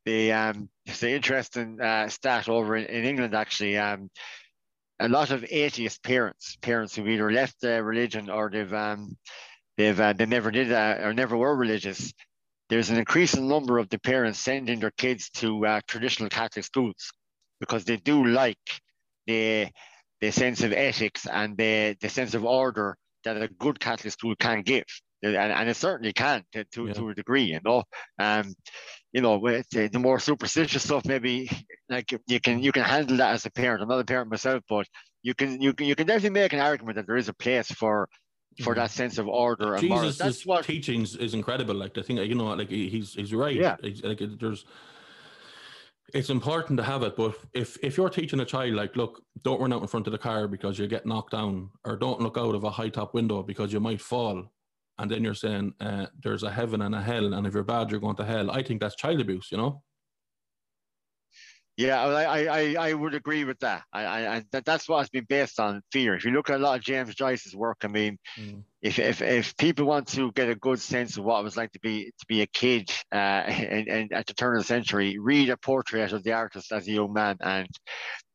the 0.06 0.34
um, 0.34 0.69
it's 0.86 1.01
an 1.01 1.10
interesting 1.12 1.80
uh, 1.80 2.10
stat 2.10 2.49
over 2.49 2.75
in, 2.75 2.88
in 2.88 3.06
England 3.06 3.34
actually. 3.34 3.77
Um, 3.77 4.10
a 5.01 5.09
lot 5.09 5.31
of 5.31 5.43
atheist 5.49 6.03
parents, 6.03 6.57
parents 6.61 6.95
who've 6.95 7.07
either 7.07 7.31
left 7.31 7.55
uh, 7.63 7.81
religion 7.81 8.29
or 8.29 8.49
they've 8.49 8.73
um, 8.73 9.17
they've 9.77 9.99
uh, 9.99 10.13
they 10.13 10.25
never 10.25 10.51
did 10.51 10.71
uh, 10.71 10.97
or 11.01 11.13
never 11.13 11.35
were 11.35 11.55
religious. 11.55 12.13
There's 12.69 12.89
an 12.89 12.97
increasing 12.97 13.47
number 13.49 13.79
of 13.79 13.89
the 13.89 13.99
parents 13.99 14.39
sending 14.39 14.79
their 14.79 14.91
kids 14.91 15.29
to 15.41 15.65
uh, 15.65 15.81
traditional 15.87 16.29
Catholic 16.29 16.63
schools 16.63 17.11
because 17.59 17.83
they 17.83 17.97
do 17.97 18.25
like 18.25 18.81
the 19.25 19.67
the 20.21 20.31
sense 20.31 20.61
of 20.61 20.71
ethics 20.71 21.25
and 21.25 21.57
the 21.57 21.97
the 21.99 22.09
sense 22.09 22.35
of 22.35 22.45
order 22.45 22.95
that 23.23 23.41
a 23.41 23.47
good 23.47 23.79
Catholic 23.79 24.13
school 24.13 24.35
can 24.35 24.61
give, 24.61 24.85
and, 25.23 25.36
and 25.36 25.69
it 25.69 25.75
certainly 25.75 26.13
can 26.13 26.43
to 26.53 26.63
to, 26.65 26.88
Yeah. 26.88 26.93
to 26.93 27.10
a 27.10 27.15
degree, 27.15 27.43
you 27.43 27.60
know. 27.63 27.83
Um, 28.19 28.54
you 29.13 29.21
know, 29.21 29.37
with 29.37 29.67
the, 29.71 29.87
the 29.89 30.00
more 30.00 30.19
superstitious 30.19 30.83
stuff, 30.83 31.06
maybe 31.06 31.50
like 31.89 32.12
you 32.27 32.39
can 32.39 32.63
you 32.63 32.71
can 32.71 32.83
handle 32.83 33.17
that 33.17 33.33
as 33.33 33.46
a 33.46 33.52
parent. 33.52 33.83
I'm 33.83 33.89
not 33.89 34.00
a 34.00 34.06
parent 34.06 34.29
myself, 34.31 34.63
but 34.69 34.87
you 35.21 35.33
can 35.33 35.62
you 35.62 35.73
can 35.73 35.87
you 35.87 35.96
can 35.96 36.08
definitely 36.08 36.39
make 36.39 36.54
an 36.54 36.60
argument 36.60 36.96
that 36.96 37.08
there 37.08 37.17
is 37.17 37.29
a 37.29 37.33
place 37.33 37.71
for 37.71 38.08
for 38.63 38.75
that 38.75 38.91
sense 38.91 39.17
of 39.17 39.27
order 39.27 39.75
and. 39.75 39.81
Jesus' 39.81 40.17
That's 40.17 40.46
what 40.46 40.65
teachings 40.65 41.15
is 41.15 41.33
incredible. 41.33 41.75
Like 41.75 41.93
the 41.93 42.04
thing, 42.04 42.17
you 42.17 42.35
know, 42.35 42.54
like 42.54 42.69
he's 42.69 43.13
he's 43.13 43.33
right. 43.33 43.56
Yeah. 43.56 43.75
It's 43.83 44.02
like 44.04 44.19
there's. 44.39 44.65
It's 46.13 46.29
important 46.29 46.77
to 46.77 46.83
have 46.83 47.04
it, 47.04 47.15
but 47.15 47.35
if 47.54 47.77
if 47.81 47.96
you're 47.96 48.10
teaching 48.10 48.41
a 48.41 48.46
child, 48.46 48.73
like, 48.73 48.98
look, 48.98 49.23
don't 49.43 49.62
run 49.62 49.71
out 49.71 49.81
in 49.81 49.87
front 49.87 50.08
of 50.08 50.12
the 50.12 50.17
car 50.17 50.46
because 50.46 50.77
you 50.77 50.85
get 50.87 51.06
knocked 51.06 51.31
down, 51.31 51.69
or 51.85 51.96
don't 51.96 52.19
look 52.19 52.37
out 52.37 52.54
of 52.54 52.65
a 52.65 52.69
high 52.69 52.89
top 52.89 53.13
window 53.13 53.41
because 53.43 53.71
you 53.71 53.79
might 53.79 54.02
fall, 54.02 54.52
and 55.02 55.10
then 55.10 55.23
you're 55.23 55.33
saying 55.33 55.73
uh, 55.79 56.06
there's 56.23 56.43
a 56.43 56.52
heaven 56.52 56.83
and 56.83 56.93
a 56.93 57.02
hell, 57.02 57.33
and 57.33 57.47
if 57.47 57.54
you're 57.54 57.63
bad, 57.63 57.89
you're 57.89 57.99
going 57.99 58.15
to 58.17 58.25
hell. 58.25 58.52
I 58.52 58.62
think 58.62 58.79
that's 58.79 58.95
child 58.95 59.19
abuse. 59.19 59.47
You 59.52 59.58
know. 59.58 59.83
Yeah, 61.77 62.04
I, 62.04 62.43
I, 62.45 62.89
I, 62.89 62.93
would 62.93 63.15
agree 63.15 63.43
with 63.43 63.58
that. 63.60 63.83
I, 63.91 64.04
I, 64.06 64.43
that, 64.52 64.65
that's 64.65 64.87
what 64.87 64.99
it's 64.99 65.10
been 65.10 65.25
based 65.27 65.60
on 65.60 65.81
fear. 65.91 66.13
If 66.13 66.25
you 66.25 66.31
look 66.31 66.49
at 66.49 66.60
a 66.60 66.63
lot 66.63 66.77
of 66.77 66.83
James 66.83 67.15
Joyce's 67.15 67.56
work, 67.56 67.77
I 67.83 67.87
mean, 67.87 68.19
if, 68.83 68.99
if, 68.99 69.21
if 69.21 69.58
people 69.58 69.85
want 69.85 70.08
to 70.10 70.31
get 70.33 70.49
a 70.49 70.56
good 70.56 70.79
sense 70.79 71.17
of 71.17 71.23
what 71.23 71.39
it 71.39 71.43
was 71.43 71.58
like 71.58 71.71
to 71.71 71.79
be 71.79 72.12
to 72.19 72.25
be 72.27 72.41
a 72.41 72.47
kid, 72.47 72.91
uh, 73.12 73.15
and, 73.15 73.87
and 73.87 74.13
at 74.13 74.27
the 74.27 74.33
turn 74.33 74.58
of 74.58 74.62
the 74.62 74.67
century, 74.67 75.17
read 75.17 75.49
a 75.49 75.58
portrait 75.58 76.12
of 76.12 76.23
the 76.23 76.33
artist 76.33 76.71
as 76.71 76.87
a 76.87 76.91
young 76.91 77.13
man, 77.13 77.37
and 77.39 77.67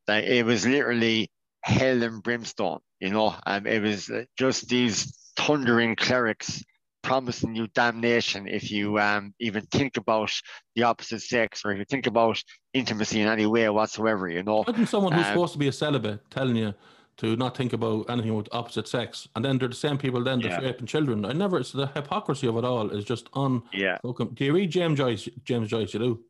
like, 0.07 0.25
it 0.25 0.45
was 0.45 0.65
literally 0.65 1.29
hell 1.61 2.03
and 2.03 2.23
brimstone. 2.23 2.79
You 2.99 3.11
know, 3.11 3.35
um, 3.45 3.65
it 3.67 3.81
was 3.81 4.09
uh, 4.09 4.25
just 4.37 4.67
these 4.67 5.13
thundering 5.37 5.95
clerics 5.95 6.63
promising 7.03 7.55
you 7.55 7.67
damnation 7.67 8.47
if 8.47 8.69
you 8.71 8.99
um 8.99 9.33
even 9.39 9.63
think 9.71 9.95
about 9.95 10.31
the 10.75 10.83
opposite 10.83 11.21
sex 11.21 11.63
or 11.63 11.71
if 11.71 11.77
you 11.77 11.85
think 11.85 12.07
about 12.07 12.41
intimacy 12.73 13.21
in 13.21 13.27
any 13.27 13.45
way 13.45 13.69
whatsoever. 13.69 14.27
You 14.27 14.43
know, 14.43 14.63
Imagine 14.67 14.87
someone 14.87 15.13
who's 15.13 15.25
Um, 15.25 15.33
supposed 15.33 15.53
to 15.53 15.59
be 15.59 15.67
a 15.67 15.71
celibate 15.71 16.19
telling 16.31 16.55
you 16.57 16.73
to 17.17 17.35
not 17.35 17.55
think 17.55 17.73
about 17.73 18.09
anything 18.09 18.35
with 18.35 18.47
opposite 18.51 18.87
sex, 18.87 19.27
and 19.35 19.43
then 19.45 19.57
they're 19.57 19.69
the 19.69 19.75
same 19.75 19.97
people 19.97 20.23
then 20.23 20.39
that's 20.41 20.55
Yeah. 20.61 20.67
raping 20.67 20.85
children. 20.85 21.23
I 21.25 21.33
never. 21.33 21.59
It's 21.59 21.71
the 21.71 21.87
hypocrisy 21.87 22.47
of 22.47 22.57
it 22.57 22.65
all 22.65 22.89
is 22.91 23.05
just 23.05 23.27
on. 23.33 23.63
yeah. 23.73 23.97
Do 24.03 24.45
you 24.45 24.53
read 24.53 24.69
James 24.71 24.97
Joyce? 24.99 25.29
James 25.43 25.69
Joyce, 25.69 25.93
you 25.93 25.99
do. 25.99 26.23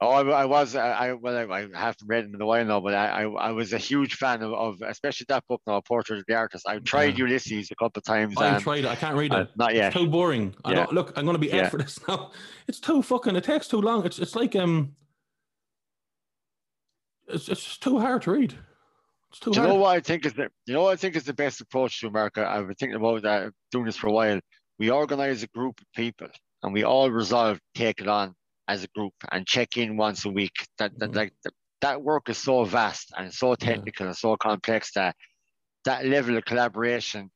Oh, 0.00 0.10
I, 0.10 0.42
I 0.42 0.44
was. 0.44 0.76
I, 0.76 0.90
I 0.90 1.12
well, 1.12 1.36
I, 1.36 1.62
I, 1.62 1.68
haven't 1.74 2.06
read 2.06 2.24
it 2.24 2.30
in 2.32 2.40
a 2.40 2.46
while 2.46 2.64
now, 2.64 2.78
but 2.78 2.94
I, 2.94 3.24
I, 3.24 3.48
I 3.48 3.50
was 3.50 3.72
a 3.72 3.78
huge 3.78 4.14
fan 4.14 4.42
of, 4.42 4.52
of 4.52 4.76
especially 4.86 5.26
that 5.28 5.44
book 5.48 5.60
now, 5.66 5.80
Portrait 5.80 6.20
of 6.20 6.24
the 6.28 6.34
Artist. 6.34 6.68
I've 6.68 6.84
tried 6.84 7.18
yeah. 7.18 7.26
Ulysses 7.26 7.72
a 7.72 7.74
couple 7.74 7.98
of 7.98 8.04
times. 8.04 8.36
I've 8.36 8.62
tried 8.62 8.84
it. 8.84 8.86
I 8.86 8.94
can't 8.94 9.16
read 9.16 9.32
it. 9.32 9.36
Uh, 9.36 9.46
not 9.56 9.74
yet. 9.74 9.86
It's 9.86 9.96
too 9.96 10.08
boring. 10.08 10.54
I 10.64 10.74
don't 10.74 10.92
look. 10.92 11.12
I'm 11.16 11.24
going 11.24 11.34
to 11.34 11.40
be 11.40 11.48
yeah. 11.48 11.68
for 11.68 11.78
this 11.78 11.98
now. 12.08 12.30
It's 12.68 12.78
too 12.78 13.02
fucking. 13.02 13.34
It 13.34 13.42
takes 13.42 13.66
too 13.66 13.80
long. 13.80 14.06
It's 14.06 14.20
it's 14.20 14.36
like 14.36 14.54
um. 14.54 14.92
It's 17.26 17.48
it's 17.48 17.76
too 17.78 17.98
hard 17.98 18.22
to 18.22 18.30
read. 18.30 18.54
It's 19.30 19.40
too 19.40 19.50
Do 19.50 19.58
hard. 19.58 19.68
You 19.68 19.74
know 19.74 19.80
what 19.80 19.96
I 19.96 20.00
think 20.00 20.24
is 20.26 20.34
the 20.34 20.48
you 20.66 20.74
know 20.74 20.82
what 20.82 20.92
I 20.92 20.96
think 20.96 21.16
is 21.16 21.24
the 21.24 21.34
best 21.34 21.60
approach 21.60 22.00
to 22.00 22.06
America. 22.06 22.48
I've 22.48 22.68
been 22.68 22.76
thinking 22.76 22.96
about 22.96 23.22
that 23.22 23.52
doing 23.72 23.86
this 23.86 23.96
for 23.96 24.06
a 24.06 24.12
while. 24.12 24.38
We 24.78 24.90
organize 24.90 25.42
a 25.42 25.48
group 25.48 25.80
of 25.80 25.86
people 25.96 26.28
and 26.62 26.72
we 26.72 26.84
all 26.84 27.10
resolve 27.10 27.56
to 27.56 27.62
take 27.74 28.00
it 28.00 28.06
on 28.06 28.36
as 28.68 28.84
a 28.84 28.88
group 28.88 29.14
and 29.32 29.46
check 29.46 29.76
in 29.76 29.96
once 29.96 30.24
a 30.24 30.28
week. 30.28 30.66
That, 30.78 30.96
that 30.98 31.10
mm. 31.10 31.16
like 31.16 31.32
that 31.80 32.02
work 32.02 32.28
is 32.28 32.38
so 32.38 32.64
vast 32.64 33.12
and 33.16 33.32
so 33.32 33.54
technical 33.54 34.04
yeah. 34.04 34.10
and 34.10 34.16
so 34.16 34.36
complex 34.36 34.92
that 34.94 35.16
that 35.84 36.04
level 36.04 36.36
of 36.36 36.44
collaboration, 36.44 37.30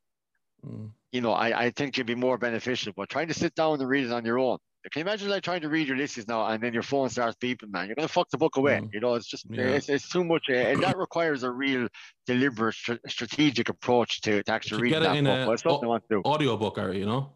mm. 0.64 0.91
you 1.11 1.20
know, 1.20 1.33
I, 1.33 1.64
I 1.64 1.70
think 1.70 1.95
can 1.95 2.07
be 2.07 2.14
more 2.14 2.39
beneficial. 2.39 2.93
But 2.97 3.09
trying 3.09 3.28
to 3.28 3.35
sit 3.35 3.55
down 3.55 3.80
and 3.80 3.89
read 3.89 4.05
it 4.05 4.12
on 4.12 4.24
your 4.24 4.39
own. 4.39 4.59
Can 4.91 5.01
you 5.01 5.07
imagine 5.07 5.30
like 5.30 5.45
trying 5.45 5.61
to 5.61 5.68
read 5.68 5.87
Ulysses 5.87 6.26
now 6.26 6.45
and 6.45 6.61
then 6.61 6.74
your 6.74 6.83
phone 6.83 7.09
starts 7.09 7.37
beeping, 7.41 7.70
man? 7.70 7.87
You're 7.87 7.95
gonna 7.95 8.09
fuck 8.09 8.28
the 8.30 8.37
book 8.37 8.57
away. 8.57 8.80
Mm. 8.80 8.91
You 8.93 8.99
know, 9.01 9.14
it's 9.14 9.28
just 9.28 9.47
yeah. 9.49 9.62
it's, 9.62 9.89
it's 9.89 10.09
too 10.09 10.24
much, 10.24 10.47
uh, 10.51 10.55
and 10.55 10.83
that 10.83 10.99
requires 10.99 11.45
a 11.45 11.51
real 11.53 11.87
deliberate, 12.26 12.74
strategic 13.07 13.68
approach 13.68 14.20
to, 14.22 14.43
to 14.43 14.53
actually 14.53 14.83
read 14.83 14.95
that 14.95 15.47
book. 15.47 15.59
Something 15.61 15.85
o- 15.85 15.87
I 15.87 15.87
want 15.87 16.03
to 16.09 16.16
do. 16.16 16.22
Audio 16.24 16.57
book, 16.57 16.78
are 16.78 16.93
you 16.93 17.07
know? 17.07 17.33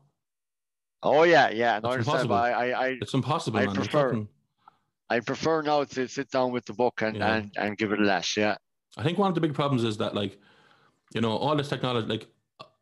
Oh 1.03 1.23
yeah, 1.23 1.51
yeah. 1.51 1.81
No, 1.83 1.91
it's 1.91 2.07
impossible. 2.07 2.35
I, 2.35 2.51
I, 2.51 2.87
it's 3.01 3.15
impossible. 3.15 3.59
I 3.59 3.67
man. 3.67 3.75
prefer. 3.75 4.27
I 5.09 5.21
prefer 5.21 5.63
now 5.63 5.85
to 5.85 6.09
sit 6.09 6.31
down 6.31 6.53
with 6.53 6.65
the 6.65 6.73
book 6.73 7.03
and, 7.03 7.17
yeah. 7.17 7.37
and, 7.37 7.53
and 7.57 7.79
give 7.79 7.93
it 7.93 8.01
a 8.01 8.03
lash. 8.03 8.37
Yeah. 8.37 8.57
I 8.97 9.05
think 9.05 9.19
one 9.19 9.29
of 9.29 9.35
the 9.35 9.41
big 9.41 9.55
problems 9.55 9.85
is 9.85 9.97
that 9.99 10.15
like, 10.15 10.39
you 11.15 11.21
know, 11.21 11.37
all 11.37 11.55
this 11.55 11.69
technology, 11.69 12.09
like 12.09 12.27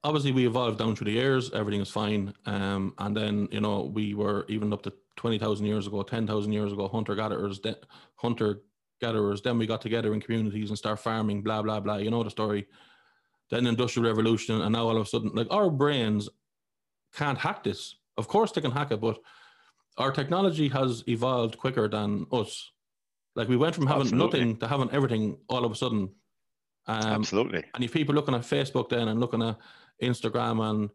obviously 0.02 0.32
we 0.32 0.46
evolved 0.46 0.78
down 0.78 0.96
through 0.96 1.06
the 1.06 1.12
years, 1.12 1.52
everything 1.52 1.80
is 1.80 1.90
fine. 1.90 2.32
Um, 2.46 2.94
and 2.98 3.16
then, 3.16 3.48
you 3.50 3.60
know, 3.60 3.82
we 3.82 4.14
were 4.14 4.46
even 4.48 4.72
up 4.72 4.82
to 4.82 4.92
20,000 5.16 5.66
years 5.66 5.86
ago, 5.86 6.02
10,000 6.02 6.52
years 6.52 6.72
ago, 6.72 6.88
hunter 6.88 7.14
gatherers, 7.14 7.58
de- 7.58 7.76
hunter 8.16 8.62
gatherers. 9.00 9.42
Then 9.42 9.58
we 9.58 9.66
got 9.66 9.82
together 9.82 10.14
in 10.14 10.20
communities 10.20 10.70
and 10.70 10.78
start 10.78 11.00
farming, 11.00 11.42
blah, 11.42 11.62
blah, 11.62 11.80
blah. 11.80 11.96
You 11.96 12.10
know 12.10 12.22
the 12.22 12.30
story. 12.30 12.66
Then 13.50 13.66
industrial 13.66 14.08
revolution. 14.08 14.62
And 14.62 14.72
now 14.72 14.88
all 14.88 14.96
of 14.96 15.02
a 15.02 15.08
sudden, 15.08 15.30
like 15.34 15.48
our 15.50 15.68
brains 15.68 16.28
can't 17.14 17.38
hack 17.38 17.62
this 17.64 17.96
of 18.16 18.28
course, 18.28 18.52
they 18.52 18.60
can 18.60 18.70
hack 18.70 18.92
it, 18.92 19.00
but 19.00 19.18
our 19.98 20.12
technology 20.12 20.68
has 20.68 21.04
evolved 21.08 21.58
quicker 21.58 21.88
than 21.88 22.26
us. 22.32 22.70
Like 23.36 23.48
we 23.48 23.56
went 23.56 23.74
from 23.74 23.86
having 23.86 24.02
Absolutely. 24.02 24.40
nothing 24.40 24.56
to 24.58 24.68
having 24.68 24.90
everything 24.90 25.36
all 25.48 25.64
of 25.64 25.72
a 25.72 25.74
sudden. 25.74 26.10
Um, 26.86 27.02
Absolutely. 27.02 27.64
And 27.74 27.82
if 27.82 27.92
people 27.92 28.14
looking 28.14 28.34
at 28.34 28.42
Facebook 28.42 28.88
then 28.90 29.08
and 29.08 29.20
looking 29.20 29.42
at 29.42 29.56
Instagram 30.02 30.62
and 30.70 30.90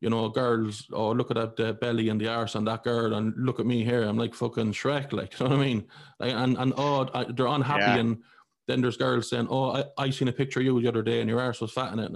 you 0.00 0.10
know 0.10 0.28
girls, 0.28 0.86
or 0.90 1.10
oh, 1.10 1.12
look 1.12 1.30
at 1.30 1.56
the 1.56 1.74
belly 1.74 2.08
and 2.08 2.20
the 2.20 2.28
arse 2.28 2.56
on 2.56 2.64
that 2.64 2.82
girl, 2.82 3.14
and 3.14 3.34
look 3.36 3.60
at 3.60 3.66
me 3.66 3.84
here, 3.84 4.02
I'm 4.02 4.18
like 4.18 4.34
fucking 4.34 4.72
Shrek, 4.72 5.12
like 5.12 5.32
you 5.38 5.46
know 5.46 5.56
what 5.56 5.60
I 5.60 5.64
mean? 5.64 5.86
Like, 6.18 6.32
and 6.32 6.56
and 6.58 6.74
oh, 6.76 7.04
they're 7.30 7.46
unhappy, 7.46 7.82
yeah. 7.82 7.96
and 7.96 8.22
then 8.66 8.80
there's 8.80 8.96
girls 8.96 9.30
saying, 9.30 9.48
oh, 9.50 9.72
I, 9.72 9.84
I 9.98 10.10
seen 10.10 10.28
a 10.28 10.32
picture 10.32 10.60
of 10.60 10.66
you 10.66 10.80
the 10.80 10.88
other 10.88 11.02
day, 11.02 11.20
and 11.20 11.28
your 11.28 11.40
arse 11.40 11.60
was 11.60 11.72
fat 11.72 11.92
in 11.92 12.00
it. 12.00 12.12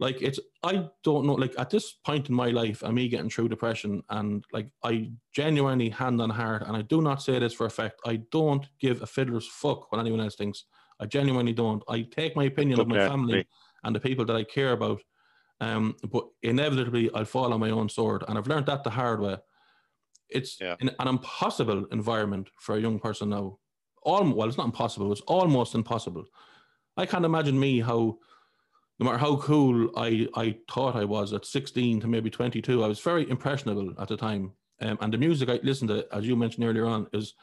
Like 0.00 0.22
it's 0.22 0.38
I 0.62 0.88
don't 1.02 1.26
know. 1.26 1.34
Like 1.34 1.54
at 1.58 1.70
this 1.70 1.92
point 1.92 2.28
in 2.28 2.34
my 2.34 2.48
life, 2.50 2.82
and 2.82 2.94
me 2.94 3.08
getting 3.08 3.30
through 3.30 3.48
depression, 3.48 4.02
and 4.10 4.44
like 4.52 4.70
I 4.84 5.10
genuinely 5.32 5.88
hand 5.88 6.20
on 6.20 6.30
heart, 6.30 6.62
and 6.66 6.76
I 6.76 6.82
do 6.82 7.02
not 7.02 7.22
say 7.22 7.38
this 7.38 7.54
for 7.54 7.66
effect. 7.66 8.00
I 8.06 8.20
don't 8.30 8.66
give 8.80 9.02
a 9.02 9.06
fiddler's 9.06 9.46
fuck 9.46 9.90
what 9.90 9.98
anyone 9.98 10.20
else 10.20 10.36
thinks. 10.36 10.64
I 11.00 11.06
genuinely 11.06 11.52
don't. 11.52 11.82
I 11.88 12.02
take 12.02 12.36
my 12.36 12.44
opinion 12.44 12.80
okay. 12.80 12.82
of 12.82 12.88
my 12.88 13.08
family 13.08 13.46
and 13.84 13.94
the 13.94 14.00
people 14.00 14.24
that 14.26 14.36
I 14.36 14.44
care 14.44 14.72
about. 14.72 15.00
Um, 15.60 15.96
but 16.10 16.28
inevitably, 16.42 17.10
I'll 17.14 17.24
fall 17.24 17.52
on 17.52 17.60
my 17.60 17.70
own 17.70 17.88
sword, 17.88 18.24
and 18.28 18.38
I've 18.38 18.46
learned 18.46 18.66
that 18.66 18.84
the 18.84 18.90
hard 18.90 19.20
way. 19.20 19.36
It's 20.28 20.60
yeah. 20.60 20.76
an, 20.80 20.90
an 20.98 21.08
impossible 21.08 21.86
environment 21.90 22.50
for 22.58 22.76
a 22.76 22.80
young 22.80 22.98
person 22.98 23.30
now. 23.30 23.58
All 24.02 24.30
well, 24.32 24.48
it's 24.48 24.58
not 24.58 24.66
impossible. 24.66 25.10
It's 25.10 25.20
almost 25.22 25.74
impossible. 25.74 26.24
I 26.96 27.06
can't 27.06 27.24
imagine 27.24 27.58
me 27.58 27.80
how 27.80 28.18
no 28.98 29.06
matter 29.06 29.18
how 29.18 29.36
cool 29.36 29.90
I, 29.96 30.28
I 30.34 30.56
thought 30.70 30.96
I 30.96 31.04
was 31.04 31.32
at 31.32 31.46
16 31.46 32.00
to 32.00 32.06
maybe 32.08 32.30
22, 32.30 32.82
I 32.82 32.88
was 32.88 33.00
very 33.00 33.28
impressionable 33.30 33.94
at 33.98 34.08
the 34.08 34.16
time. 34.16 34.52
Um, 34.80 34.98
and 35.00 35.12
the 35.12 35.18
music 35.18 35.48
I 35.48 35.60
listened 35.62 35.88
to, 35.90 36.06
as 36.12 36.26
you 36.26 36.36
mentioned 36.36 36.64
earlier 36.64 36.86
on, 36.86 37.06
is 37.12 37.34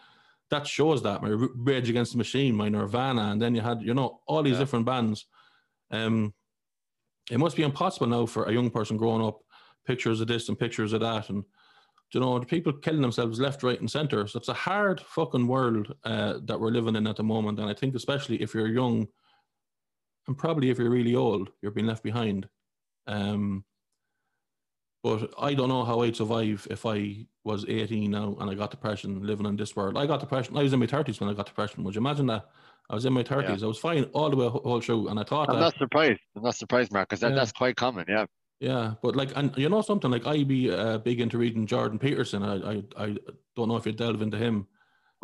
that 0.52 0.68
shows 0.68 1.02
that 1.04 1.22
my 1.22 1.30
Rage 1.30 1.90
Against 1.90 2.12
the 2.12 2.18
Machine, 2.18 2.56
my 2.56 2.70
Nirvana, 2.70 3.32
and 3.32 3.42
then 3.42 3.56
you 3.56 3.62
had, 3.62 3.82
you 3.82 3.94
know, 3.94 4.22
all 4.28 4.44
these 4.44 4.54
yeah. 4.54 4.60
different 4.60 4.86
bands. 4.86 5.26
Um, 5.92 6.34
it 7.32 7.40
must 7.40 7.56
be 7.56 7.64
impossible 7.64 8.08
now 8.08 8.26
for 8.26 8.46
a 8.46 8.54
young 8.54 8.70
person 8.70 8.98
growing 8.98 9.26
up, 9.26 9.40
pictures 9.86 10.22
of 10.22 10.28
this 10.28 10.50
and 10.50 10.60
pictures 10.60 10.94
of 10.94 11.02
that, 11.02 11.30
and 11.30 11.44
you 12.14 12.20
know, 12.20 12.38
the 12.40 12.46
people 12.46 12.72
killing 12.72 13.02
themselves 13.02 13.40
left, 13.40 13.64
right, 13.64 13.80
and 13.80 13.90
center. 13.90 14.26
So 14.28 14.38
it's 14.38 14.48
a 14.48 14.54
hard 14.54 15.02
fucking 15.02 15.48
world 15.48 15.94
uh, 16.04 16.36
that 16.44 16.60
we're 16.60 16.70
living 16.70 16.96
in 16.96 17.08
at 17.08 17.18
the 17.18 17.24
moment, 17.24 17.60
and 17.60 17.70
I 17.70 17.74
think 17.74 17.96
especially 17.96 18.42
if 18.42 18.54
you're 18.54 18.68
young 18.68 19.08
and 20.28 20.38
probably 20.38 20.70
if 20.70 20.80
you're 20.80 20.90
really 20.90 21.16
old, 21.16 21.50
you're 21.62 21.72
being 21.72 21.88
left 21.88 22.04
behind. 22.04 22.48
Um, 23.08 23.64
but 25.04 25.34
I 25.40 25.54
don't 25.54 25.70
know 25.70 25.84
how 25.84 26.02
I'd 26.02 26.16
survive 26.16 26.68
if 26.72 26.84
I 26.84 27.28
was 27.44 27.64
18 27.68 28.10
now 28.10 28.36
and 28.40 28.50
I 28.50 28.56
got 28.56 28.72
depression 28.72 29.22
living 29.22 29.46
in 29.46 29.56
this 29.56 29.76
world. 29.76 29.98
I 29.98 30.08
got 30.08 30.20
depression. 30.20 30.58
I 30.58 30.64
was 30.64 30.74
in 30.74 30.80
my 30.80 30.88
30s 30.88 31.20
when 31.20 31.30
I 31.30 31.34
got 31.34 31.46
depression. 31.46 31.84
Would 31.84 31.94
you 31.94 32.02
imagine 32.02 32.26
that? 32.26 32.50
I 32.90 32.96
was 32.96 33.06
in 33.06 33.14
my 33.14 33.22
30s. 33.22 33.60
Yeah. 33.60 33.66
I 33.66 33.68
was 33.68 33.78
fine 33.78 34.06
all 34.14 34.32
the 34.32 34.36
way 34.36 34.48
whole 34.48 34.82
show. 34.82 35.08
And 35.08 35.20
I 35.20 35.24
thought 35.24 35.50
I'm 35.50 35.58
that, 35.58 35.62
not 35.62 35.78
surprised. 35.78 36.22
I'm 36.36 36.42
not 36.42 36.56
surprised, 36.56 36.92
Mark, 36.92 37.10
because 37.10 37.20
that, 37.20 37.30
yeah. 37.30 37.36
that's 37.36 37.52
quite 37.52 37.76
common. 37.76 38.06
Yeah. 38.08 38.26
Yeah. 38.60 38.94
But 39.04 39.16
like, 39.16 39.30
and 39.36 39.56
you 39.56 39.70
know 39.70 39.84
something, 39.84 40.10
like 40.10 40.26
I'd 40.26 40.48
be 40.48 40.72
uh, 40.72 40.98
big 40.98 41.22
into 41.22 41.38
reading 41.38 41.68
Jordan 41.68 42.00
Peterson. 42.00 42.42
I, 42.42 42.56
I, 42.56 42.84
I 42.98 43.18
don't 43.56 43.68
know 43.68 43.78
if 43.78 43.86
you 43.86 43.92
delve 43.92 44.24
into 44.24 44.38
him. 44.38 44.66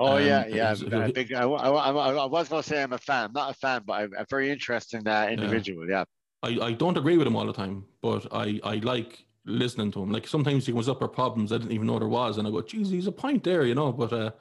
Oh 0.01 0.17
um, 0.17 0.25
yeah, 0.25 0.47
yeah. 0.47 0.71
Uh, 0.71 1.11
big, 1.11 1.31
I, 1.31 1.43
I, 1.43 1.91
I, 1.91 2.25
was 2.25 2.49
going 2.49 2.63
to 2.63 2.67
say 2.67 2.81
I'm 2.81 2.91
a 2.91 2.97
fan. 2.97 3.25
I'm 3.25 3.33
not 3.33 3.51
a 3.51 3.53
fan, 3.53 3.83
but 3.85 3.93
I'm 3.93 4.11
a 4.17 4.25
very 4.27 4.49
interesting 4.49 5.07
uh, 5.07 5.27
individual. 5.29 5.87
Yeah. 5.87 6.05
yeah. 6.43 6.63
I, 6.63 6.69
I 6.69 6.71
don't 6.71 6.97
agree 6.97 7.17
with 7.17 7.27
him 7.27 7.35
all 7.35 7.45
the 7.45 7.53
time, 7.53 7.85
but 8.01 8.25
I, 8.31 8.59
I 8.63 8.75
like 8.77 9.23
listening 9.45 9.91
to 9.91 10.01
him. 10.01 10.11
Like 10.11 10.27
sometimes 10.27 10.65
he 10.65 10.73
comes 10.73 10.89
up 10.89 11.01
with 11.01 11.11
problems 11.11 11.51
I 11.51 11.59
didn't 11.59 11.73
even 11.73 11.85
know 11.85 11.99
there 11.99 12.07
was, 12.07 12.39
and 12.39 12.47
I 12.47 12.51
go, 12.51 12.63
"Geez, 12.63 12.89
he's 12.89 13.05
a 13.05 13.11
point 13.11 13.43
there," 13.43 13.63
you 13.63 13.75
know. 13.75 13.91
But 13.91 14.11
uh, 14.11 14.31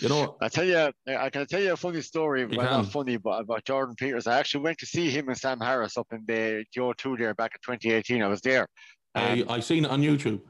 you 0.00 0.10
know, 0.10 0.36
I 0.42 0.48
tell 0.50 0.66
you, 0.66 0.90
I 1.06 1.30
can 1.30 1.46
tell 1.46 1.62
you 1.62 1.72
a 1.72 1.76
funny 1.76 2.02
story. 2.02 2.44
Well, 2.44 2.82
not 2.82 2.92
funny, 2.92 3.16
but 3.16 3.40
about 3.40 3.64
Jordan 3.64 3.94
Peters. 3.94 4.26
I 4.26 4.38
actually 4.38 4.64
went 4.64 4.76
to 4.80 4.86
see 4.86 5.08
him 5.08 5.30
and 5.30 5.38
Sam 5.38 5.60
Harris 5.60 5.96
up 5.96 6.08
in 6.12 6.24
the 6.26 6.66
O2 6.76 7.18
there 7.18 7.32
back 7.32 7.52
in 7.54 7.74
2018. 7.74 8.22
I 8.22 8.26
was 8.26 8.42
there. 8.42 8.66
I 9.14 9.44
I 9.48 9.60
seen 9.60 9.86
it 9.86 9.90
on 9.90 10.02
YouTube. 10.02 10.42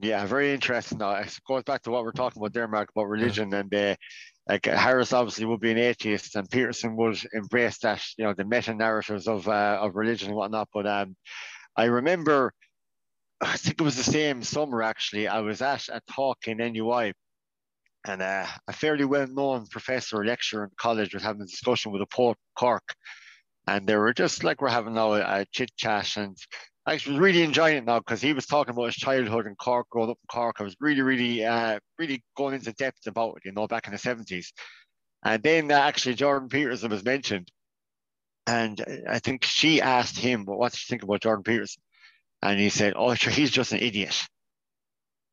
Yeah, 0.00 0.26
very 0.26 0.52
interesting. 0.52 0.98
Now, 0.98 1.12
it 1.12 1.38
goes 1.46 1.62
back 1.62 1.82
to 1.82 1.90
what 1.90 2.04
we're 2.04 2.12
talking 2.12 2.40
about 2.40 2.52
there, 2.52 2.68
Mark, 2.68 2.90
about 2.90 3.08
religion 3.08 3.50
yeah. 3.50 3.60
and 3.60 3.74
uh, 3.74 3.94
like 4.48 4.66
Harris 4.66 5.12
obviously 5.12 5.46
would 5.46 5.60
be 5.60 5.70
an 5.70 5.78
atheist, 5.78 6.36
and 6.36 6.50
Peterson 6.50 6.96
would 6.96 7.18
embrace 7.32 7.78
that, 7.78 8.02
you 8.18 8.24
know, 8.24 8.34
the 8.34 8.44
meta 8.44 8.74
narratives 8.74 9.26
of 9.26 9.48
uh, 9.48 9.78
of 9.80 9.96
religion 9.96 10.28
and 10.28 10.36
whatnot. 10.36 10.68
But 10.72 10.86
um, 10.86 11.16
I 11.76 11.84
remember, 11.84 12.52
I 13.40 13.56
think 13.56 13.80
it 13.80 13.84
was 13.84 13.96
the 13.96 14.02
same 14.02 14.42
summer 14.42 14.82
actually. 14.82 15.28
I 15.28 15.40
was 15.40 15.62
at 15.62 15.88
a 15.88 16.00
talk 16.12 16.46
in 16.46 16.58
NUI, 16.58 17.14
and 18.06 18.20
uh, 18.20 18.46
a 18.68 18.72
fairly 18.72 19.06
well-known 19.06 19.66
professor 19.68 20.20
or 20.20 20.26
lecturer 20.26 20.64
in 20.64 20.70
college 20.76 21.14
was 21.14 21.22
having 21.22 21.42
a 21.42 21.46
discussion 21.46 21.92
with 21.92 22.02
a 22.02 22.06
Pope 22.06 22.38
Cork, 22.54 22.94
and 23.66 23.86
they 23.86 23.96
were 23.96 24.12
just 24.12 24.44
like 24.44 24.60
we're 24.60 24.68
having 24.68 24.94
now 24.94 25.14
a, 25.14 25.20
a 25.20 25.46
chit 25.52 25.70
chat 25.76 26.16
and 26.18 26.36
I 26.86 26.94
was 26.94 27.06
really 27.06 27.42
enjoying 27.42 27.78
it 27.78 27.84
now 27.84 27.98
because 27.98 28.20
he 28.20 28.34
was 28.34 28.46
talking 28.46 28.72
about 28.72 28.86
his 28.86 28.96
childhood 28.96 29.46
in 29.46 29.54
Cork, 29.56 29.88
growing 29.88 30.10
up 30.10 30.18
in 30.22 30.26
Cork. 30.28 30.56
I 30.60 30.64
was 30.64 30.76
really, 30.80 31.00
really, 31.00 31.44
uh, 31.44 31.78
really 31.98 32.22
going 32.36 32.54
into 32.54 32.72
depth 32.72 33.06
about 33.06 33.36
it, 33.38 33.46
you 33.46 33.52
know, 33.52 33.66
back 33.66 33.86
in 33.86 33.92
the 33.92 33.98
70s. 33.98 34.48
And 35.22 35.42
then 35.42 35.72
uh, 35.72 35.76
actually 35.76 36.14
Jordan 36.14 36.50
Peterson 36.50 36.90
was 36.90 37.02
mentioned. 37.02 37.50
And 38.46 38.84
I 39.08 39.18
think 39.20 39.44
she 39.44 39.80
asked 39.80 40.18
him, 40.18 40.44
well, 40.44 40.58
what 40.58 40.72
do 40.72 40.76
you 40.76 40.86
think 40.86 41.02
about 41.02 41.22
Jordan 41.22 41.42
Peterson? 41.42 41.82
And 42.42 42.60
he 42.60 42.68
said, 42.68 42.92
oh, 42.94 43.14
sure, 43.14 43.32
he's 43.32 43.50
just 43.50 43.72
an 43.72 43.78
idiot. 43.78 44.22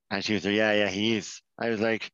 And 0.10 0.24
she 0.24 0.36
was 0.36 0.46
like, 0.46 0.54
yeah, 0.54 0.72
yeah, 0.72 0.90
he 0.90 1.18
is. 1.18 1.42
I 1.60 1.70
was 1.70 1.82
like, 1.82 2.10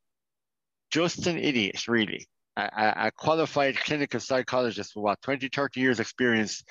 just 0.89 1.27
an 1.27 1.38
idiot, 1.38 1.88
really. 1.88 2.25
A, 2.55 2.93
a 3.07 3.11
qualified 3.15 3.77
clinical 3.77 4.19
psychologist 4.19 4.93
with 4.95 5.03
what, 5.03 5.21
20, 5.21 5.49
30 5.49 5.79
years 5.79 5.99
experience 5.99 6.63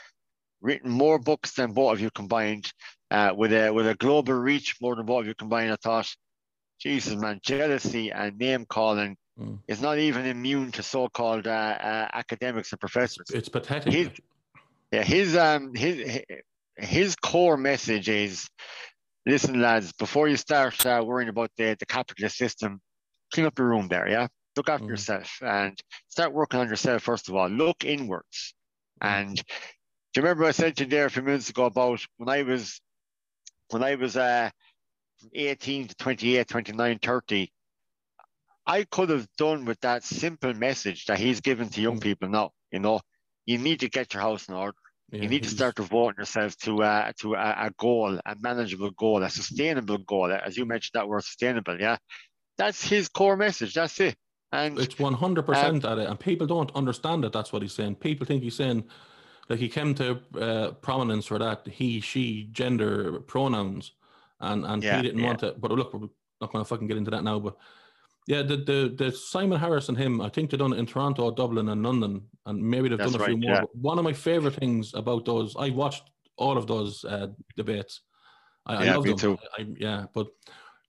written 0.67 0.91
more 0.91 1.19
books 1.19 1.51
than 1.55 1.73
both 1.73 1.93
of 1.95 2.01
you 2.01 2.11
combined, 2.11 2.67
uh, 3.11 3.33
with 3.41 3.53
a 3.53 3.71
with 3.77 3.87
a 3.87 3.95
global 3.95 4.35
reach 4.35 4.69
more 4.81 4.97
than 4.97 5.07
both 5.07 5.23
of 5.23 5.29
you 5.29 5.35
combined. 5.35 5.73
I 5.73 5.77
thought, 5.77 6.09
Jesus, 6.81 7.15
man, 7.15 7.39
jealousy 7.43 8.11
and 8.11 8.37
name 8.37 8.67
calling 8.67 9.17
mm. 9.39 9.59
is 9.69 9.81
not 9.81 9.99
even 9.99 10.27
immune 10.27 10.73
to 10.73 10.83
so-called 10.83 11.47
uh, 11.47 11.77
uh, 11.91 12.09
academics 12.13 12.73
and 12.73 12.81
professors. 12.81 13.29
It's 13.33 13.49
pathetic. 13.49 13.93
His, 13.93 14.09
yeah, 14.93 15.05
his 15.05 15.37
um 15.37 15.75
his 15.75 15.97
his 16.77 17.17
core 17.17 17.57
message 17.57 18.09
is, 18.09 18.49
listen, 19.25 19.63
lads, 19.63 19.93
before 19.93 20.29
you 20.29 20.37
start 20.37 20.85
uh, 20.85 21.03
worrying 21.09 21.31
about 21.31 21.51
the 21.57 21.77
the 21.79 21.87
capitalist 21.87 22.37
system, 22.37 22.81
clean 23.33 23.47
up 23.47 23.59
your 23.59 23.69
room 23.69 23.87
there. 23.89 24.09
Yeah, 24.09 24.27
look 24.57 24.69
after 24.69 24.87
Mm. 24.87 24.95
yourself 24.95 25.29
and 25.41 25.75
start 26.09 26.33
working 26.33 26.61
on 26.61 26.69
yourself 26.69 27.03
first 27.03 27.29
of 27.29 27.35
all. 27.37 27.49
Look 27.49 27.85
inwards. 27.85 28.55
And 29.01 29.37
do 30.17 30.23
you 30.23 30.29
remember 30.29 30.47
I 30.47 30.53
said 30.53 30.75
to 30.79 30.85
you 30.85 30.89
there 30.89 31.05
a 31.05 31.11
few 31.11 31.21
minutes 31.21 31.51
ago 31.51 31.67
about 31.67 32.01
when 32.17 32.31
I 32.31 32.43
was 32.43 32.81
when 33.69 33.83
I 33.83 33.97
was 33.97 34.17
uh 34.17 34.49
18 35.35 35.89
to 35.89 35.95
28, 35.95 36.49
29, 36.49 36.99
30, 37.03 37.53
I 38.67 38.85
could 38.85 39.11
have 39.11 39.27
done 39.37 39.67
with 39.67 39.79
that 39.81 40.05
simple 40.05 40.55
message 40.55 41.05
that 41.07 41.19
he's 41.19 41.43
given 41.43 41.69
to 41.69 41.83
young 41.83 41.99
Mm. 41.99 42.03
people 42.03 42.29
now. 42.31 42.53
You 42.73 42.79
know, 42.79 43.01
you 43.45 43.59
need 43.59 43.81
to 43.81 43.91
get 43.91 44.15
your 44.15 44.23
house 44.23 44.49
in 44.49 44.55
order. 44.55 44.79
Yeah, 45.13 45.25
you 45.25 45.29
need 45.29 45.43
to 45.43 45.51
start 45.51 45.75
devoting 45.75 46.21
yourself 46.21 46.57
to 46.61 46.83
uh, 46.83 47.13
to 47.21 47.35
a, 47.35 47.67
a 47.67 47.71
goal, 47.79 48.19
a 48.25 48.37
manageable 48.41 48.93
goal, 48.93 49.23
a 49.23 49.29
sustainable 49.29 49.99
goal. 49.99 50.33
As 50.33 50.57
you 50.57 50.65
mentioned 50.65 50.93
that 50.95 51.09
word 51.09 51.25
sustainable, 51.25 51.79
yeah. 51.79 51.99
That's 52.57 52.83
his 52.83 53.11
core 53.11 53.37
message. 53.37 53.75
That's 53.75 54.01
it. 54.01 54.17
And 54.51 54.79
It's 54.79 54.99
one 54.99 55.13
hundred 55.13 55.45
percent 55.45 55.85
at 55.85 55.99
it, 55.99 56.09
and 56.09 56.19
people 56.19 56.47
don't 56.47 56.75
understand 56.75 57.27
it. 57.27 57.35
That's 57.35 57.53
what 57.53 57.61
he's 57.61 57.75
saying. 57.75 57.97
People 57.97 58.27
think 58.27 58.43
he's 58.43 58.57
saying, 58.57 58.85
like 59.49 59.59
he 59.59 59.69
came 59.69 59.95
to 59.95 60.21
uh, 60.41 60.73
prominence 60.73 61.27
for 61.27 61.39
that 61.39 61.67
he, 61.67 62.01
she, 62.01 62.49
gender 62.53 63.21
pronouns, 63.21 63.93
and 64.41 64.65
and 64.65 64.83
Yeah, 64.83 64.97
he 64.97 65.03
didn't 65.03 65.21
yeah. 65.21 65.27
want 65.27 65.43
it. 65.43 65.61
But 65.61 65.71
look, 65.73 65.95
we're 65.95 66.09
not 66.41 66.53
going 66.53 66.65
to 66.65 66.69
fucking 66.69 66.89
get 66.89 66.97
into 66.97 67.11
that 67.13 67.25
now. 67.25 67.39
But 67.39 67.57
yeah, 68.27 68.43
the 68.43 68.57
the 68.57 68.95
the 68.97 69.13
Simon 69.13 69.59
Harris 69.59 69.89
and 69.89 69.97
him, 69.97 70.21
I 70.21 70.29
think 70.29 70.51
they've 70.51 70.59
done 70.59 70.73
it 70.73 70.79
in 70.79 70.87
Toronto, 70.87 71.31
Dublin, 71.31 71.69
and 71.69 71.83
London, 71.83 72.23
and 72.47 72.63
maybe 72.63 72.89
they've 72.89 72.99
That's 72.99 73.13
done 73.13 73.21
a 73.21 73.25
few 73.25 73.37
more. 73.37 73.51
yeah. 73.51 73.61
But 73.61 73.77
one 73.77 73.99
of 73.99 74.05
my 74.05 74.13
favorite 74.13 74.55
things 74.55 74.95
about 74.95 75.25
those, 75.25 75.55
I 75.57 75.71
watched 75.71 76.11
all 76.37 76.59
of 76.59 76.67
those 76.67 77.05
uh, 77.05 77.29
debates. 77.57 78.01
I, 78.67 78.85
Yeah, 78.85 78.93
I 78.93 78.95
love 78.97 79.05
me 79.05 79.11
them. 79.11 79.19
too. 79.19 79.39
I, 79.57 79.67
yeah, 79.79 80.07
but 80.13 80.27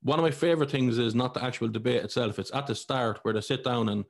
one 0.01 0.19
of 0.19 0.23
my 0.23 0.31
favorite 0.31 0.71
things 0.71 0.97
is 0.97 1.13
not 1.13 1.33
the 1.33 1.43
actual 1.43 1.67
debate 1.67 2.03
itself. 2.03 2.39
It's 2.39 2.53
at 2.53 2.65
the 2.65 2.75
start 2.75 3.19
where 3.21 3.33
they 3.33 3.41
sit 3.41 3.63
down 3.63 3.89
and 3.89 4.05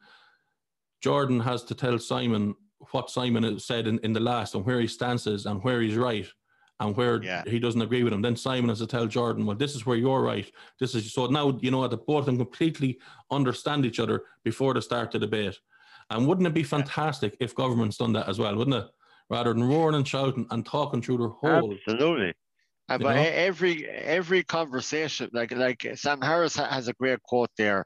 Jordan 1.02 1.40
has 1.42 1.64
to 1.66 1.76
tell 1.76 2.00
Simon 2.00 2.56
what 2.92 3.10
Simon 3.10 3.44
has 3.44 3.66
said 3.66 3.88
in, 3.88 4.00
in 4.00 4.14
the 4.14 4.20
last 4.20 4.56
and 4.56 4.66
where 4.66 4.80
he 4.80 4.88
stance 4.88 5.28
is 5.28 5.46
and 5.46 5.64
where 5.64 5.82
he's 5.82 5.96
right 5.96 6.28
and 6.80 6.96
where 6.96 7.22
Yeah. 7.24 7.44
he 7.46 7.60
doesn't 7.60 7.82
agree 7.82 8.04
with 8.04 8.14
him. 8.14 8.22
Then 8.22 8.36
Simon 8.36 8.70
has 8.70 8.80
to 8.80 8.88
tell 8.88 9.08
Jordan, 9.08 9.46
well, 9.46 9.56
this 9.58 9.76
is 9.76 9.86
where 9.86 9.98
you're 9.98 10.22
right. 10.22 10.50
This 10.80 10.94
is 10.96 11.12
so 11.14 11.26
now 11.28 11.58
you 11.62 11.72
know 11.72 11.88
that 11.88 12.06
both 12.06 12.20
of 12.20 12.26
them 12.28 12.38
completely 12.38 13.00
understand 13.32 13.86
each 13.86 14.00
other 14.00 14.26
before 14.44 14.74
they 14.74 14.82
start 14.82 15.12
the 15.12 15.20
debate. 15.20 15.58
And 16.10 16.28
wouldn't 16.28 16.48
it 16.48 16.54
be 16.54 16.64
fantastic 16.64 17.36
if 17.40 17.56
government's 17.56 17.98
done 17.98 18.14
that 18.14 18.30
as 18.30 18.40
well, 18.40 18.56
wouldn't 18.56 18.76
it? 18.78 18.90
Rather 19.30 19.54
than 19.54 19.64
roaring 19.64 19.96
and 19.96 20.08
shouting 20.08 20.48
and 20.52 20.66
talking 20.66 21.02
through 21.02 21.18
their 21.18 21.28
whole 21.28 21.74
Absolutely. 21.88 22.34
Uh, 22.90 22.98
but 22.98 23.16
know? 23.16 23.22
every 23.22 23.86
every 23.90 24.44
conversation, 24.44 25.30
like 25.34 25.52
like 25.52 25.86
Sam 25.96 26.22
Harris 26.22 26.56
has 26.56 26.88
a 26.88 26.94
great 26.94 27.22
quote 27.24 27.50
there. 27.58 27.86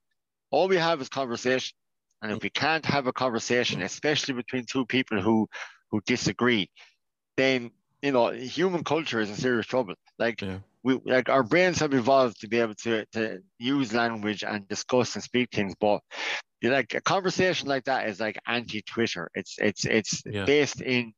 All 0.52 0.68
we 0.68 0.76
have 0.78 1.02
is 1.02 1.10
conversation, 1.10 1.76
and 2.22 2.32
if 2.32 2.44
we 2.44 2.50
can't 2.50 2.86
have 2.86 3.08
a 3.08 3.14
conversation, 3.14 3.82
especially 3.82 4.34
between 4.36 4.66
two 4.66 4.86
people 4.86 5.22
who 5.22 5.48
who 5.92 6.02
disagree, 6.06 6.70
then 7.38 7.72
you 8.02 8.12
know 8.12 8.32
human 8.32 8.84
culture 8.84 9.20
is 9.20 9.30
in 9.30 9.36
serious 9.36 9.68
trouble. 9.68 9.96
Like 10.20 10.44
Yeah. 10.44 10.60
we 10.84 11.00
like 11.06 11.30
our 11.30 11.44
brains 11.44 11.80
have 11.80 11.94
evolved 11.94 12.42
to 12.42 12.48
be 12.48 12.60
able 12.60 12.76
to 12.84 13.06
to 13.14 13.40
use 13.60 13.94
language 13.94 14.44
and 14.44 14.68
discuss 14.68 15.16
and 15.16 15.24
speak 15.24 15.50
things, 15.52 15.74
but 15.80 16.02
like 16.64 16.94
a 16.94 17.02
conversation 17.02 17.68
like 17.68 17.86
that 17.86 18.08
is 18.08 18.20
like 18.20 18.38
anti-Twitter. 18.48 19.30
It's 19.34 19.56
it's 19.60 19.86
it's 19.86 20.24
Yeah. 20.26 20.46
based 20.46 20.82
in 20.82 21.14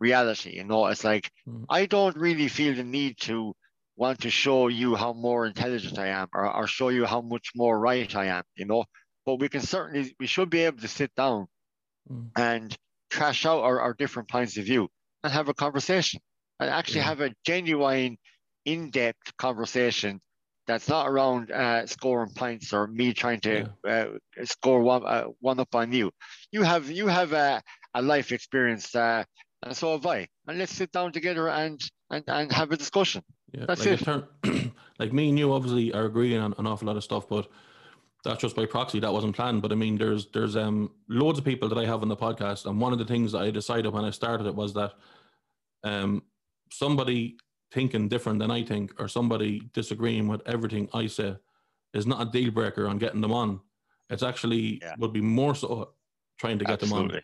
reality. 0.00 0.56
You 0.56 0.64
know, 0.64 0.86
it's 0.86 1.04
like 1.04 1.30
Mm. 1.46 1.66
I 1.68 1.86
don't 1.86 2.16
really 2.16 2.48
feel 2.48 2.74
the 2.74 2.84
need 2.84 3.18
to 3.22 3.54
want 3.96 4.20
to 4.22 4.30
show 4.30 4.68
you 4.68 4.94
how 4.94 5.12
more 5.12 5.46
intelligent 5.46 5.98
I 5.98 6.08
am 6.08 6.28
or, 6.34 6.50
or 6.54 6.66
show 6.66 6.88
you 6.88 7.06
how 7.06 7.20
much 7.22 7.52
more 7.54 7.78
right 7.78 8.14
I 8.14 8.26
am, 8.26 8.44
you 8.56 8.66
know. 8.66 8.84
But 9.26 9.40
we 9.40 9.48
can 9.48 9.60
certainly 9.60 10.14
we 10.20 10.26
should 10.26 10.48
be 10.50 10.60
able 10.60 10.80
to 10.80 10.88
sit 10.88 11.14
down 11.14 11.48
Mm. 12.08 12.30
and 12.36 12.76
trash 13.10 13.44
out 13.44 13.64
our, 13.64 13.80
our 13.80 13.92
different 13.92 14.28
points 14.28 14.56
of 14.56 14.64
view 14.64 14.88
and 15.24 15.32
have 15.32 15.48
a 15.48 15.54
conversation 15.54 16.20
and 16.60 16.70
actually 16.70 17.00
Yeah. 17.00 17.06
have 17.06 17.20
a 17.20 17.34
genuine, 17.44 18.16
in-depth 18.64 19.36
conversation 19.36 20.20
that's 20.66 20.88
not 20.88 21.08
around 21.08 21.50
uh, 21.50 21.86
scoring 21.86 22.30
points 22.34 22.72
or 22.72 22.86
me 22.86 23.12
trying 23.12 23.40
to 23.40 23.70
uh, 23.88 24.06
score 24.44 24.80
one 24.80 25.04
uh, 25.04 25.24
one 25.40 25.58
up 25.60 25.74
on 25.74 25.92
you. 25.92 26.10
You 26.52 26.62
have 26.62 26.90
you 26.90 27.06
have 27.08 27.32
a, 27.32 27.62
a 27.94 28.02
life 28.02 28.32
experience, 28.32 28.94
uh, 28.94 29.24
and 29.62 29.76
so 29.76 29.92
have 29.92 30.06
I. 30.06 30.28
And 30.46 30.58
let's 30.58 30.72
sit 30.72 30.90
down 30.92 31.12
together 31.12 31.48
and 31.48 31.80
and, 32.10 32.24
and 32.28 32.52
have 32.52 32.70
a 32.72 32.76
discussion. 32.76 33.22
Yeah, 33.52 33.66
That's 33.66 33.86
like 33.86 34.00
it. 34.44 34.72
Like 34.98 35.12
me 35.12 35.28
and 35.28 35.38
you 35.38 35.52
obviously 35.52 35.92
are 35.92 36.06
agreeing 36.06 36.40
on 36.40 36.54
an 36.58 36.66
awful 36.66 36.86
lot 36.88 36.96
of 36.96 37.04
stuff, 37.04 37.28
but 37.28 37.48
that's 38.26 38.40
just 38.40 38.56
by 38.56 38.66
proxy. 38.66 38.98
That 39.00 39.12
wasn't 39.12 39.36
planned. 39.36 39.62
But 39.62 39.72
I 39.72 39.74
mean, 39.76 39.96
there's 39.96 40.26
there's 40.32 40.56
um 40.56 40.90
loads 41.08 41.38
of 41.38 41.44
people 41.44 41.68
that 41.68 41.78
I 41.78 41.86
have 41.86 42.02
on 42.02 42.08
the 42.08 42.16
podcast, 42.16 42.66
and 42.66 42.80
one 42.80 42.92
of 42.92 42.98
the 42.98 43.04
things 43.04 43.32
that 43.32 43.42
I 43.42 43.50
decided 43.50 43.92
when 43.92 44.04
I 44.04 44.10
started 44.10 44.46
it 44.46 44.54
was 44.54 44.74
that 44.74 44.92
um 45.84 46.22
somebody 46.72 47.36
thinking 47.72 48.08
different 48.08 48.38
than 48.38 48.50
I 48.50 48.62
think, 48.64 48.92
or 49.00 49.08
somebody 49.08 49.60
disagreeing 49.72 50.28
with 50.28 50.42
everything 50.46 50.88
I 50.92 51.06
say, 51.06 51.36
is 51.94 52.06
not 52.06 52.26
a 52.26 52.30
deal 52.30 52.50
breaker 52.50 52.88
on 52.88 52.98
getting 52.98 53.20
them 53.20 53.32
on. 53.32 53.60
It's 54.10 54.22
actually 54.22 54.78
Yeah. 54.82 54.94
would 54.98 55.12
be 55.12 55.20
more 55.20 55.54
so 55.54 55.92
trying 56.38 56.58
to 56.58 56.64
get 56.64 56.82
Absolutely. 56.82 57.22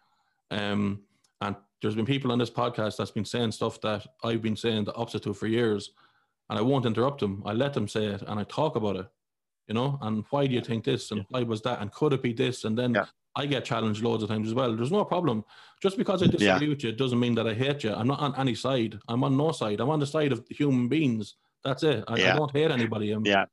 them 0.51 0.59
on. 0.61 0.73
Um, 0.73 1.03
and 1.41 1.57
there's 1.81 1.95
been 1.95 2.07
people 2.07 2.33
on 2.33 2.39
this 2.39 2.51
podcast 2.51 2.97
that's 2.97 3.11
been 3.11 3.25
saying 3.25 3.53
stuff 3.53 3.81
that 3.83 4.07
I've 4.25 4.43
been 4.43 4.57
saying 4.57 4.85
the 4.85 4.95
opposite 4.95 5.23
to 5.25 5.35
for 5.35 5.47
years, 5.47 5.91
and 6.49 6.59
I 6.59 6.63
won't 6.63 6.87
interrupt 6.87 7.21
them. 7.21 7.43
I 7.45 7.53
let 7.53 7.73
them 7.75 7.89
say 7.89 8.07
it, 8.07 8.23
and 8.23 8.39
I 8.39 8.45
talk 8.45 8.77
about 8.77 8.97
it. 8.97 9.07
You 9.69 9.75
know, 9.75 9.99
and 10.03 10.25
why 10.31 10.47
do 10.47 10.55
you 10.55 10.61
think 10.61 10.85
this, 10.85 11.11
and 11.13 11.25
why 11.31 11.43
was 11.45 11.63
that, 11.63 11.81
and 11.81 11.93
could 11.93 12.13
it 12.13 12.23
be 12.23 12.33
this, 12.33 12.65
and 12.65 12.77
then 12.77 12.95
Yeah. 12.95 13.07
I 13.35 13.47
get 13.47 13.65
challenged 13.65 14.03
loads 14.03 14.23
of 14.23 14.29
times 14.29 14.49
as 14.49 14.55
well. 14.55 14.77
There's 14.77 14.93
no 14.93 15.05
problem. 15.07 15.45
Just 15.83 15.97
because 15.97 16.23
I 16.23 16.27
disagree 16.27 16.69
with 16.69 16.85
you 16.85 16.93
doesn't 16.93 17.19
mean 17.19 17.35
that 17.37 17.47
I 17.47 17.55
hate 17.55 17.83
you. 17.85 17.93
I'm 17.95 18.07
not 18.09 18.21
on 18.21 18.35
any 18.37 18.55
side. 18.55 18.99
I'm 19.09 19.25
on 19.25 19.37
no 19.39 19.53
side. 19.53 19.81
I'm 19.81 19.89
on 19.89 20.01
the 20.01 20.07
side 20.07 20.33
of 20.33 20.45
human 20.51 20.89
beings. 20.89 21.37
That's 21.65 21.83
it. 21.83 22.05
I, 22.09 22.15
I 22.15 22.37
don't 22.37 22.51
hate 22.53 22.71
anybody. 22.71 23.13
I'm, 23.13 23.25
Yeah. 23.25 23.47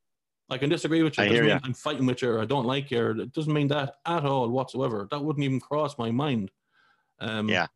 I 0.50 0.58
can 0.58 0.70
disagree 0.70 1.04
with 1.04 1.18
you. 1.18 1.24
I 1.24 1.28
hear 1.28 1.44
mean 1.44 1.62
I'm 1.64 1.74
fighting 1.76 2.08
with 2.08 2.22
you 2.24 2.32
or 2.32 2.42
I 2.42 2.46
don't 2.46 2.66
like 2.66 2.90
you. 2.92 3.00
Or 3.00 3.12
it 3.12 3.32
doesn't 3.34 3.54
mean 3.54 3.68
that 3.70 3.96
at 4.06 4.26
all 4.26 4.50
whatsoever. 4.50 5.08
That 5.12 5.24
wouldn't 5.24 5.44
even 5.46 5.60
cross 5.60 5.98
my 5.98 6.12
mind. 6.12 6.52
Um, 7.20 7.48
Yeah. 7.48 7.68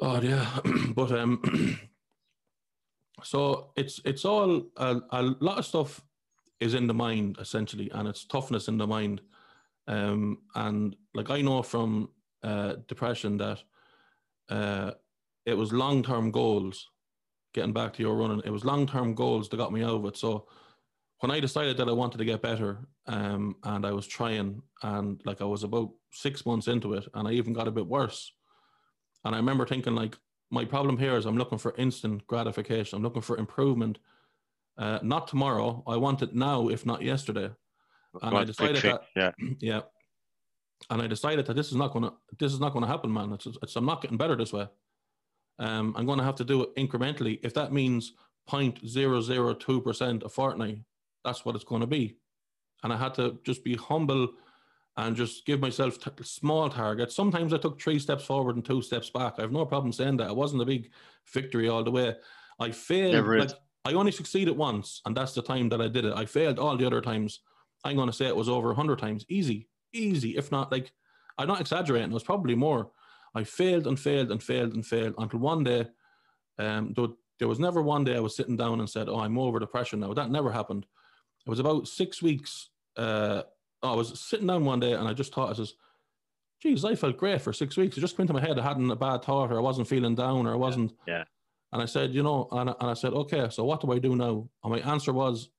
God, 0.00 0.24
yeah. 0.24 0.46
but 0.94 1.12
um, 1.12 1.78
so 3.22 3.70
it's 3.76 4.00
it's 4.04 4.24
all 4.24 4.62
a, 4.76 5.00
a 5.10 5.22
lot 5.40 5.58
of 5.58 5.66
stuff 5.66 6.02
is 6.60 6.74
in 6.74 6.86
the 6.86 6.94
mind 6.94 7.36
essentially, 7.40 7.90
and 7.90 8.08
it's 8.08 8.24
toughness 8.24 8.68
in 8.68 8.78
the 8.78 8.86
mind. 8.86 9.20
Um, 9.88 10.38
and 10.54 10.96
like 11.14 11.30
I 11.30 11.40
know 11.42 11.62
from 11.62 12.10
uh, 12.42 12.76
depression 12.88 13.36
that 13.38 13.62
uh, 14.48 14.92
it 15.44 15.54
was 15.54 15.72
long 15.72 16.02
term 16.02 16.30
goals. 16.30 16.88
Getting 17.54 17.72
back 17.72 17.94
to 17.94 18.02
your 18.02 18.16
running, 18.16 18.42
it 18.44 18.50
was 18.50 18.66
long 18.66 18.86
term 18.86 19.14
goals 19.14 19.48
that 19.48 19.56
got 19.56 19.72
me 19.72 19.82
out 19.82 19.94
of 19.94 20.04
it. 20.04 20.16
So 20.18 20.46
when 21.20 21.30
I 21.30 21.40
decided 21.40 21.78
that 21.78 21.88
I 21.88 21.92
wanted 21.92 22.18
to 22.18 22.24
get 22.24 22.42
better, 22.42 22.86
um, 23.06 23.56
and 23.64 23.86
I 23.86 23.92
was 23.92 24.06
trying, 24.06 24.60
and 24.82 25.20
like 25.24 25.40
I 25.40 25.44
was 25.44 25.62
about 25.62 25.90
six 26.12 26.44
months 26.44 26.68
into 26.68 26.92
it, 26.94 27.08
and 27.14 27.26
I 27.26 27.32
even 27.32 27.54
got 27.54 27.68
a 27.68 27.72
bit 27.72 27.86
worse. 27.86 28.32
And 29.24 29.34
I 29.34 29.38
remember 29.38 29.66
thinking, 29.66 29.94
like, 29.94 30.18
my 30.50 30.64
problem 30.64 30.98
here 30.98 31.16
is 31.16 31.24
I'm 31.24 31.38
looking 31.38 31.58
for 31.58 31.74
instant 31.78 32.26
gratification. 32.26 32.96
I'm 32.96 33.02
looking 33.02 33.22
for 33.22 33.38
improvement. 33.38 33.98
Uh, 34.78 34.98
not 35.02 35.28
tomorrow. 35.28 35.82
I 35.86 35.96
want 35.96 36.22
it 36.22 36.34
now, 36.34 36.68
if 36.68 36.84
not 36.84 37.02
yesterday. 37.02 37.50
And 38.22 38.36
I 38.36 38.44
decided 38.44 38.82
that 38.82 39.02
yeah. 39.14 39.30
yeah. 39.60 39.80
And 40.90 41.00
I 41.00 41.06
decided 41.06 41.46
that 41.46 41.54
this 41.54 41.68
is 41.68 41.74
not 41.74 41.92
gonna 41.92 42.12
this 42.38 42.52
is 42.52 42.60
not 42.60 42.72
gonna 42.72 42.86
happen, 42.86 43.12
man. 43.12 43.32
It's, 43.32 43.46
it's 43.46 43.76
I'm 43.76 43.86
not 43.86 44.02
getting 44.02 44.18
better 44.18 44.36
this 44.36 44.52
way. 44.52 44.68
Um, 45.58 45.94
I'm 45.96 46.06
gonna 46.06 46.24
have 46.24 46.36
to 46.36 46.44
do 46.44 46.62
it 46.62 46.74
incrementally. 46.76 47.40
If 47.42 47.54
that 47.54 47.72
means 47.72 48.12
0.002 48.48 49.84
percent 49.84 50.22
a 50.22 50.28
fortnight, 50.28 50.78
that's 51.24 51.44
what 51.44 51.54
it's 51.54 51.64
going 51.64 51.80
to 51.80 51.86
be. 51.86 52.18
And 52.82 52.92
I 52.92 52.96
had 52.96 53.14
to 53.14 53.38
just 53.44 53.64
be 53.64 53.74
humble 53.74 54.28
and 54.96 55.16
just 55.16 55.44
give 55.44 55.60
myself 55.60 55.98
t- 55.98 56.10
small 56.22 56.70
targets. 56.70 57.14
Sometimes 57.14 57.52
I 57.52 57.58
took 57.58 57.80
three 57.80 57.98
steps 57.98 58.24
forward 58.24 58.56
and 58.56 58.64
two 58.64 58.80
steps 58.80 59.10
back. 59.10 59.34
I 59.38 59.42
have 59.42 59.52
no 59.52 59.66
problem 59.66 59.92
saying 59.92 60.18
that. 60.18 60.30
It 60.30 60.36
wasn't 60.36 60.62
a 60.62 60.66
big 60.66 60.90
victory 61.32 61.68
all 61.68 61.84
the 61.84 61.90
way. 61.90 62.14
I 62.58 62.70
failed. 62.70 63.12
Never 63.12 63.38
like. 63.40 63.50
I 63.86 63.92
only 63.92 64.10
succeeded 64.10 64.56
once, 64.56 65.00
and 65.06 65.16
that's 65.16 65.32
the 65.32 65.42
time 65.42 65.68
that 65.68 65.80
I 65.80 65.86
did 65.86 66.04
it. 66.04 66.12
I 66.14 66.26
failed 66.26 66.58
all 66.58 66.76
the 66.76 66.86
other 66.86 67.00
times. 67.00 67.40
I'm 67.84 67.94
going 67.94 68.08
to 68.08 68.12
say 68.12 68.26
it 68.26 68.34
was 68.34 68.48
over 68.48 68.68
100 68.68 68.98
times. 68.98 69.24
Easy, 69.28 69.68
easy. 69.92 70.36
If 70.36 70.50
not, 70.50 70.72
like, 70.72 70.90
I'm 71.38 71.46
not 71.46 71.60
exaggerating. 71.60 72.10
It 72.10 72.14
was 72.14 72.24
probably 72.24 72.56
more. 72.56 72.90
I 73.34 73.44
failed 73.44 73.86
and 73.86 73.98
failed 73.98 74.32
and 74.32 74.42
failed 74.42 74.74
and 74.74 74.84
failed 74.84 75.14
until 75.18 75.38
one 75.38 75.62
day, 75.62 75.86
um, 76.58 76.94
though 76.96 77.16
there 77.38 77.46
was 77.46 77.60
never 77.60 77.80
one 77.80 78.02
day 78.02 78.16
I 78.16 78.20
was 78.20 78.34
sitting 78.34 78.56
down 78.56 78.80
and 78.80 78.90
said, 78.90 79.08
"Oh, 79.08 79.20
I'm 79.20 79.38
over 79.38 79.60
depression 79.60 80.00
now." 80.00 80.14
That 80.14 80.30
never 80.30 80.50
happened. 80.50 80.86
It 81.46 81.50
was 81.50 81.60
about 81.60 81.86
six 81.86 82.20
weeks. 82.20 82.70
Uh, 82.96 83.42
I 83.82 83.94
was 83.94 84.18
sitting 84.18 84.46
down 84.46 84.64
one 84.64 84.80
day 84.80 84.94
and 84.94 85.06
I 85.06 85.12
just 85.12 85.32
thought, 85.34 85.50
I 85.50 85.52
says, 85.52 85.74
"Geez, 86.62 86.84
I 86.84 86.94
felt 86.94 87.18
great 87.18 87.42
for 87.42 87.52
six 87.52 87.76
weeks." 87.76 87.96
It 87.96 88.00
just 88.00 88.16
went 88.18 88.30
into 88.30 88.40
my 88.40 88.44
head. 88.44 88.58
I 88.58 88.62
hadn't 88.62 88.90
a 88.90 88.96
bad 88.96 89.22
thought, 89.22 89.52
or 89.52 89.58
I 89.58 89.62
wasn't 89.62 89.86
feeling 89.86 90.14
down, 90.14 90.46
or 90.46 90.52
I 90.52 90.56
wasn't. 90.56 90.92
yeah. 91.06 91.24
And 91.72 91.82
I 91.82 91.86
said, 91.86 92.14
you 92.14 92.22
know, 92.22 92.48
and 92.52 92.70
I, 92.70 92.74
and 92.80 92.90
I 92.90 92.94
said, 92.94 93.12
okay, 93.12 93.48
so 93.50 93.64
what 93.64 93.80
do 93.80 93.92
I 93.92 93.98
do 93.98 94.16
now? 94.16 94.48
And 94.62 94.72
my 94.72 94.78
answer 94.80 95.12
was, 95.12 95.50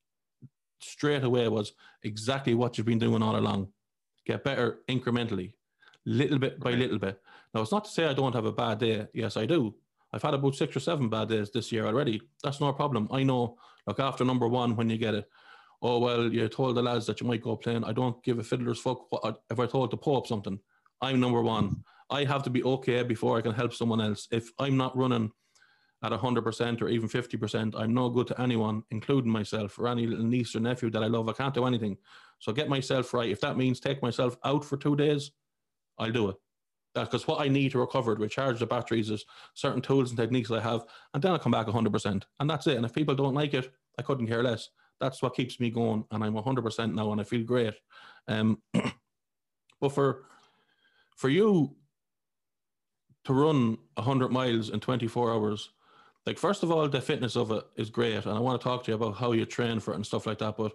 straight 0.79 1.23
away 1.23 1.47
was 1.47 1.73
exactly 2.03 2.53
what 2.53 2.77
you've 2.77 2.87
been 2.87 2.99
doing 2.99 3.21
all 3.21 3.35
along. 3.35 3.67
Get 4.25 4.43
better 4.43 4.79
incrementally, 4.87 5.53
little 6.05 6.39
bit 6.39 6.59
by 6.59 6.71
little 6.71 6.99
bit. 6.99 7.19
Now, 7.53 7.61
it's 7.61 7.71
not 7.71 7.85
to 7.85 7.91
say 7.91 8.05
I 8.05 8.13
don't 8.13 8.35
have 8.35 8.45
a 8.45 8.51
bad 8.51 8.79
day. 8.79 9.07
Yes, 9.13 9.37
I 9.37 9.45
do. 9.45 9.75
I've 10.13 10.23
had 10.23 10.33
about 10.33 10.55
six 10.55 10.75
or 10.75 10.79
seven 10.79 11.09
bad 11.09 11.29
days 11.29 11.51
this 11.51 11.71
year 11.71 11.85
already. 11.85 12.21
That's 12.43 12.61
no 12.61 12.71
problem. 12.73 13.07
I 13.11 13.23
know, 13.23 13.57
like 13.85 13.99
after 13.99 14.23
number 14.23 14.47
one, 14.47 14.75
when 14.75 14.89
you 14.89 14.97
get 14.97 15.15
it, 15.15 15.29
oh, 15.81 15.99
well, 15.99 16.31
you 16.31 16.47
told 16.47 16.75
the 16.75 16.81
lads 16.81 17.05
that 17.07 17.21
you 17.21 17.27
might 17.27 17.43
go 17.43 17.55
playing. 17.55 17.83
I 17.83 17.93
don't 17.93 18.21
give 18.23 18.39
a 18.39 18.43
fiddler's 18.43 18.79
fuck 18.79 19.11
what, 19.11 19.41
if 19.49 19.59
I 19.59 19.65
told 19.65 19.91
the 19.91 19.97
Pope 19.97 20.27
something. 20.27 20.59
I'm 21.01 21.19
number 21.19 21.41
one. 21.41 21.83
I 22.09 22.23
have 22.23 22.43
to 22.43 22.49
be 22.49 22.63
okay 22.63 23.03
before 23.03 23.37
I 23.37 23.41
can 23.41 23.53
help 23.53 23.73
someone 23.73 24.01
else. 24.01 24.27
If 24.31 24.49
I'm 24.59 24.77
not 24.77 24.97
running 24.97 25.31
at 26.03 26.11
100% 26.11 26.81
or 26.81 26.89
even 26.89 27.09
50%, 27.09 27.73
I'm 27.75 27.93
no 27.93 28.09
good 28.09 28.27
to 28.27 28.41
anyone, 28.41 28.83
including 28.91 29.31
myself 29.31 29.79
or 29.79 29.87
any 29.87 30.05
little 30.05 30.25
niece 30.25 30.55
or 30.55 30.59
nephew 30.59 30.89
that 30.91 31.03
I 31.03 31.07
love. 31.07 31.27
I 31.27 31.33
can't 31.33 31.53
do 31.53 31.65
anything. 31.65 31.97
So 32.39 32.51
get 32.51 32.69
myself 32.69 33.13
right. 33.13 33.29
If 33.29 33.41
that 33.41 33.57
means 33.57 33.79
take 33.79 34.01
myself 34.01 34.37
out 34.45 34.63
for 34.63 34.77
two 34.77 34.95
days, 34.95 35.31
I'll 35.97 36.11
do 36.11 36.29
it. 36.29 36.35
Because 36.93 37.27
what 37.27 37.41
I 37.41 37.47
need 37.47 37.71
to 37.71 37.79
recover 37.79 38.15
to 38.15 38.21
recharge 38.21 38.59
the 38.59 38.65
batteries 38.65 39.09
is 39.09 39.25
certain 39.53 39.81
tools 39.81 40.09
and 40.09 40.17
techniques 40.17 40.49
I 40.51 40.59
have, 40.59 40.85
and 41.13 41.21
then 41.21 41.31
I'll 41.31 41.39
come 41.39 41.51
back 41.51 41.67
100%. 41.67 42.23
And 42.39 42.49
that's 42.49 42.67
it. 42.67 42.77
And 42.77 42.85
if 42.85 42.93
people 42.93 43.15
don't 43.15 43.35
like 43.35 43.53
it, 43.53 43.71
I 43.99 44.01
couldn't 44.01 44.27
care 44.27 44.43
less. 44.43 44.69
That's 44.99 45.21
what 45.21 45.35
keeps 45.35 45.59
me 45.59 45.69
going. 45.69 46.05
And 46.11 46.23
I'm 46.23 46.33
100% 46.33 46.93
now 46.93 47.11
and 47.11 47.21
I 47.21 47.23
feel 47.23 47.43
great. 47.43 47.75
Um, 48.27 48.61
but 49.81 49.89
for, 49.89 50.25
for 51.15 51.29
you 51.29 51.75
to 53.25 53.33
run 53.33 53.77
100 53.95 54.31
miles 54.31 54.69
in 54.69 54.79
24 54.79 55.33
hours, 55.33 55.69
like 56.27 56.37
first 56.37 56.61
of 56.61 56.71
all, 56.71 56.89
the 56.89 56.99
fitness 56.99 57.37
of 57.37 57.51
it 57.51 57.63
is 57.77 57.89
great, 57.89 58.25
and 58.25 58.37
I 58.37 58.39
want 58.39 58.59
to 58.59 58.63
talk 58.63 58.83
to 58.83 58.91
you 58.91 58.95
about 58.95 59.15
how 59.15 59.31
you 59.31 59.45
train 59.45 59.79
for 59.79 59.93
it 59.93 59.95
and 59.95 60.05
stuff 60.05 60.27
like 60.27 60.39
that. 60.39 60.57
But 60.57 60.73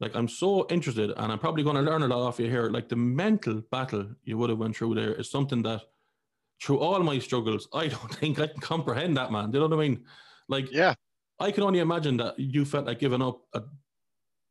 like, 0.00 0.16
I'm 0.16 0.26
so 0.26 0.66
interested, 0.68 1.12
and 1.16 1.30
I'm 1.30 1.38
probably 1.38 1.62
going 1.62 1.76
to 1.76 1.82
learn 1.82 2.02
a 2.02 2.08
lot 2.08 2.26
off 2.26 2.40
you 2.40 2.50
here. 2.50 2.68
Like 2.68 2.88
the 2.88 2.96
mental 2.96 3.62
battle 3.70 4.08
you 4.24 4.36
would 4.36 4.50
have 4.50 4.58
went 4.58 4.76
through 4.76 4.96
there 4.96 5.14
is 5.14 5.30
something 5.30 5.62
that, 5.62 5.82
through 6.60 6.80
all 6.80 7.00
my 7.04 7.20
struggles, 7.20 7.68
I 7.72 7.86
don't 7.86 8.14
think 8.20 8.40
I 8.40 8.48
can 8.48 8.60
comprehend 8.60 9.16
that, 9.18 9.30
man. 9.30 9.52
Do 9.52 9.58
you 9.58 9.68
know 9.68 9.76
what 9.76 9.84
I 9.84 9.88
mean? 9.88 10.04
Like, 10.48 10.72
yeah, 10.72 10.94
I 11.38 11.52
can 11.52 11.62
only 11.62 11.78
imagine 11.78 12.16
that 12.16 12.36
you 12.36 12.64
felt 12.64 12.86
like 12.86 12.98
giving 12.98 13.22
up 13.22 13.42
a 13.54 13.62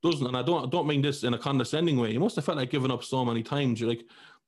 dozen, 0.01 0.27
and 0.27 0.37
I 0.37 0.43
don't 0.43 0.65
I 0.65 0.69
don't 0.69 0.87
mean 0.87 1.01
this 1.01 1.25
in 1.25 1.33
a 1.33 1.37
condescending 1.37 1.97
way. 1.97 2.13
You 2.13 2.21
must 2.21 2.37
have 2.37 2.45
felt 2.45 2.57
like 2.57 2.69
giving 2.69 2.89
up 2.89 3.03
so 3.03 3.25
many 3.25 3.43
times. 3.43 3.81
You're 3.81 3.89
like, 3.89 4.05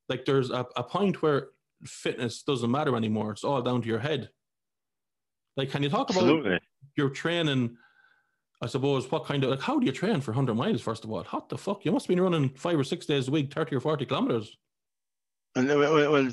like 0.08 0.24
there's 0.24 0.50
a, 0.50 0.66
a 0.78 0.84
point 0.84 1.22
where 1.22 1.50
fitness 1.84 2.42
doesn't 2.42 2.72
matter 2.72 2.96
anymore. 2.96 3.32
It's 3.32 3.44
all 3.44 3.62
down 3.62 3.82
to 3.82 3.88
your 3.90 4.00
head. 4.00 4.30
Like, 5.58 5.72
can 5.72 5.82
you 5.84 5.90
talk 5.90 6.10
about 6.12 6.24
Absolutely. 6.24 6.60
your 6.96 7.10
training? 7.10 7.76
I 8.62 8.68
suppose 8.68 9.12
what 9.12 9.26
kind 9.26 9.44
of 9.44 9.50
like 9.50 9.62
how 9.62 9.80
do 9.80 9.86
you 9.86 9.92
train 9.92 10.22
for 10.22 10.32
100 10.32 10.56
miles? 10.56 10.82
First 10.82 11.04
of 11.04 11.12
all, 11.12 11.24
what 11.24 11.50
the 11.50 11.58
fuck? 11.58 11.84
You 11.84 11.92
must 11.92 12.08
have 12.08 12.16
been 12.16 12.24
running 12.24 12.50
five 12.50 12.80
or 12.80 12.84
six 12.84 13.06
days 13.06 13.28
a 13.28 13.32
week, 13.32 13.54
30 13.54 13.76
or 13.76 13.80
40 13.80 14.06
kilometers. 14.06 14.56
Well, 15.56 16.12
well 16.12 16.32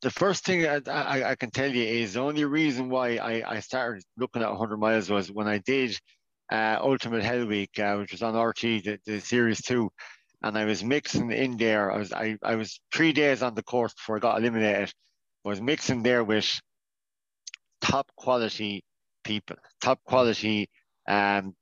the 0.00 0.10
first 0.10 0.44
thing 0.44 0.66
I, 0.66 0.80
I, 0.90 1.30
I, 1.30 1.34
can 1.34 1.50
tell 1.50 1.70
you 1.70 1.82
is 1.82 2.14
the 2.14 2.20
only 2.20 2.44
reason 2.44 2.88
why 2.88 3.16
I, 3.16 3.56
I 3.56 3.60
started 3.60 4.04
looking 4.16 4.42
at 4.42 4.50
100 4.50 4.76
miles 4.76 5.10
was 5.10 5.30
when 5.30 5.48
I 5.48 5.58
did 5.58 5.98
uh, 6.50 6.78
Ultimate 6.80 7.22
Hell 7.22 7.46
Week, 7.46 7.78
uh, 7.78 7.96
which 7.96 8.12
was 8.12 8.22
on 8.22 8.34
RTÉ, 8.34 8.84
the, 8.84 8.98
the 9.04 9.20
series 9.20 9.60
two, 9.60 9.90
and 10.42 10.56
I 10.56 10.64
was 10.64 10.84
mixing 10.84 11.30
in 11.32 11.56
there. 11.56 11.92
I 11.92 11.98
was 11.98 12.12
I, 12.12 12.38
I 12.42 12.54
was 12.54 12.80
three 12.94 13.12
days 13.12 13.42
on 13.42 13.54
the 13.54 13.62
course 13.62 13.92
before 13.94 14.16
I 14.16 14.20
got 14.20 14.38
eliminated. 14.38 14.92
I 15.44 15.48
was 15.48 15.60
mixing 15.60 16.02
there 16.02 16.24
with 16.24 16.60
top 17.80 18.10
quality 18.16 18.84
people, 19.24 19.56
top 19.80 20.00
quality 20.04 20.68
um, 21.08 21.54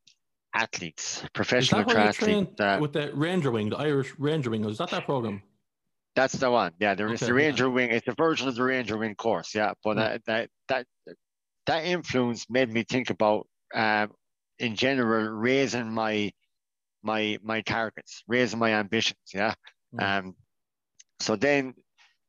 athletes, 0.54 1.24
professional 1.34 1.84
triathletes. 1.84 2.60
Uh, 2.60 2.78
with 2.80 2.92
the 2.92 3.12
Ranger 3.14 3.50
Wing, 3.50 3.70
the 3.70 3.76
Irish 3.76 4.14
Ranger 4.18 4.50
Wing, 4.50 4.64
is 4.64 4.78
that 4.78 4.90
that 4.90 5.04
program? 5.04 5.42
That's 6.14 6.34
the 6.34 6.50
one. 6.50 6.72
Yeah, 6.80 6.94
there 6.94 7.12
is 7.12 7.22
okay, 7.22 7.26
the 7.26 7.34
Ranger 7.34 7.66
yeah. 7.66 7.72
Wing. 7.72 7.90
It's 7.90 8.08
a 8.08 8.14
version 8.14 8.48
of 8.48 8.54
the 8.54 8.62
Ranger 8.62 8.96
Wing 8.96 9.14
course. 9.14 9.54
Yeah, 9.54 9.72
but 9.84 9.96
mm. 9.96 10.20
that 10.26 10.48
that 10.68 10.86
that 11.66 11.84
influence 11.84 12.46
made 12.48 12.72
me 12.72 12.84
think 12.84 13.10
about, 13.10 13.46
um, 13.74 14.12
in 14.58 14.76
general, 14.76 15.28
raising 15.28 15.92
my 15.92 16.32
my 17.02 17.38
my 17.42 17.60
targets, 17.60 18.22
raising 18.26 18.58
my 18.58 18.72
ambitions. 18.74 19.20
Yeah. 19.34 19.54
Mm. 19.94 20.18
Um. 20.18 20.34
So 21.20 21.36
then, 21.36 21.74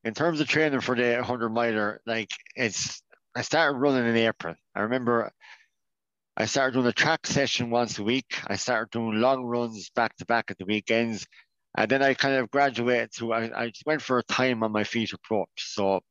in 0.03 0.13
terms 0.13 0.41
of 0.41 0.47
training 0.47 0.81
for 0.81 0.95
the 0.95 1.23
hundred 1.23 1.49
miler, 1.49 2.01
like 2.05 2.29
it's 2.55 3.01
I 3.37 3.41
started 3.41 3.77
running 3.77 4.07
in 4.07 4.17
April. 4.17 4.55
I 4.73 4.79
remember 4.81 5.31
I 6.35 6.45
started 6.45 6.73
doing 6.73 6.87
a 6.87 6.91
track 6.91 7.27
session 7.27 7.69
once 7.69 7.99
a 7.99 8.03
week. 8.03 8.41
I 8.47 8.55
started 8.55 8.89
doing 8.89 9.21
long 9.21 9.43
runs 9.45 9.91
back 9.91 10.15
to 10.17 10.25
back 10.25 10.45
at 10.49 10.57
the 10.57 10.65
weekends. 10.65 11.23
And 11.77 11.91
then 11.91 12.01
I 12.01 12.15
kind 12.15 12.33
of 12.33 12.49
graduated 12.49 13.11
to, 13.17 13.33
I, 13.33 13.65
I 13.65 13.71
went 13.85 14.01
for 14.01 14.17
a 14.17 14.23
time 14.23 14.63
on 14.63 14.71
my 14.71 14.83
feet 14.83 15.13
approach. 15.13 15.49
So 15.57 16.01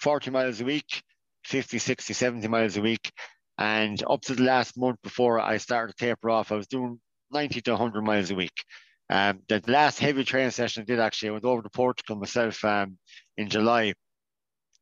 40 0.00 0.30
miles 0.30 0.62
a 0.62 0.64
week, 0.64 1.02
50, 1.44 1.78
60, 1.78 2.14
70 2.14 2.48
miles 2.48 2.78
a 2.78 2.80
week. 2.80 3.12
And 3.58 4.02
up 4.08 4.22
to 4.22 4.34
the 4.34 4.44
last 4.44 4.78
month 4.78 4.96
before 5.02 5.40
I 5.40 5.58
started 5.58 5.94
to 5.94 6.06
taper 6.06 6.30
off, 6.30 6.50
I 6.50 6.56
was 6.56 6.66
doing 6.66 6.98
90 7.30 7.60
to 7.60 7.72
100 7.72 8.00
miles 8.00 8.30
a 8.30 8.36
week. 8.36 8.64
Um, 9.10 9.40
the 9.50 9.62
last 9.66 9.98
heavy 9.98 10.24
training 10.24 10.52
session 10.52 10.80
I 10.80 10.86
did 10.86 10.98
actually, 10.98 11.28
I 11.28 11.32
went 11.32 11.44
over 11.44 11.60
to 11.60 11.68
Portugal 11.68 12.16
myself 12.16 12.64
um, 12.64 12.96
in 13.36 13.50
July. 13.50 13.92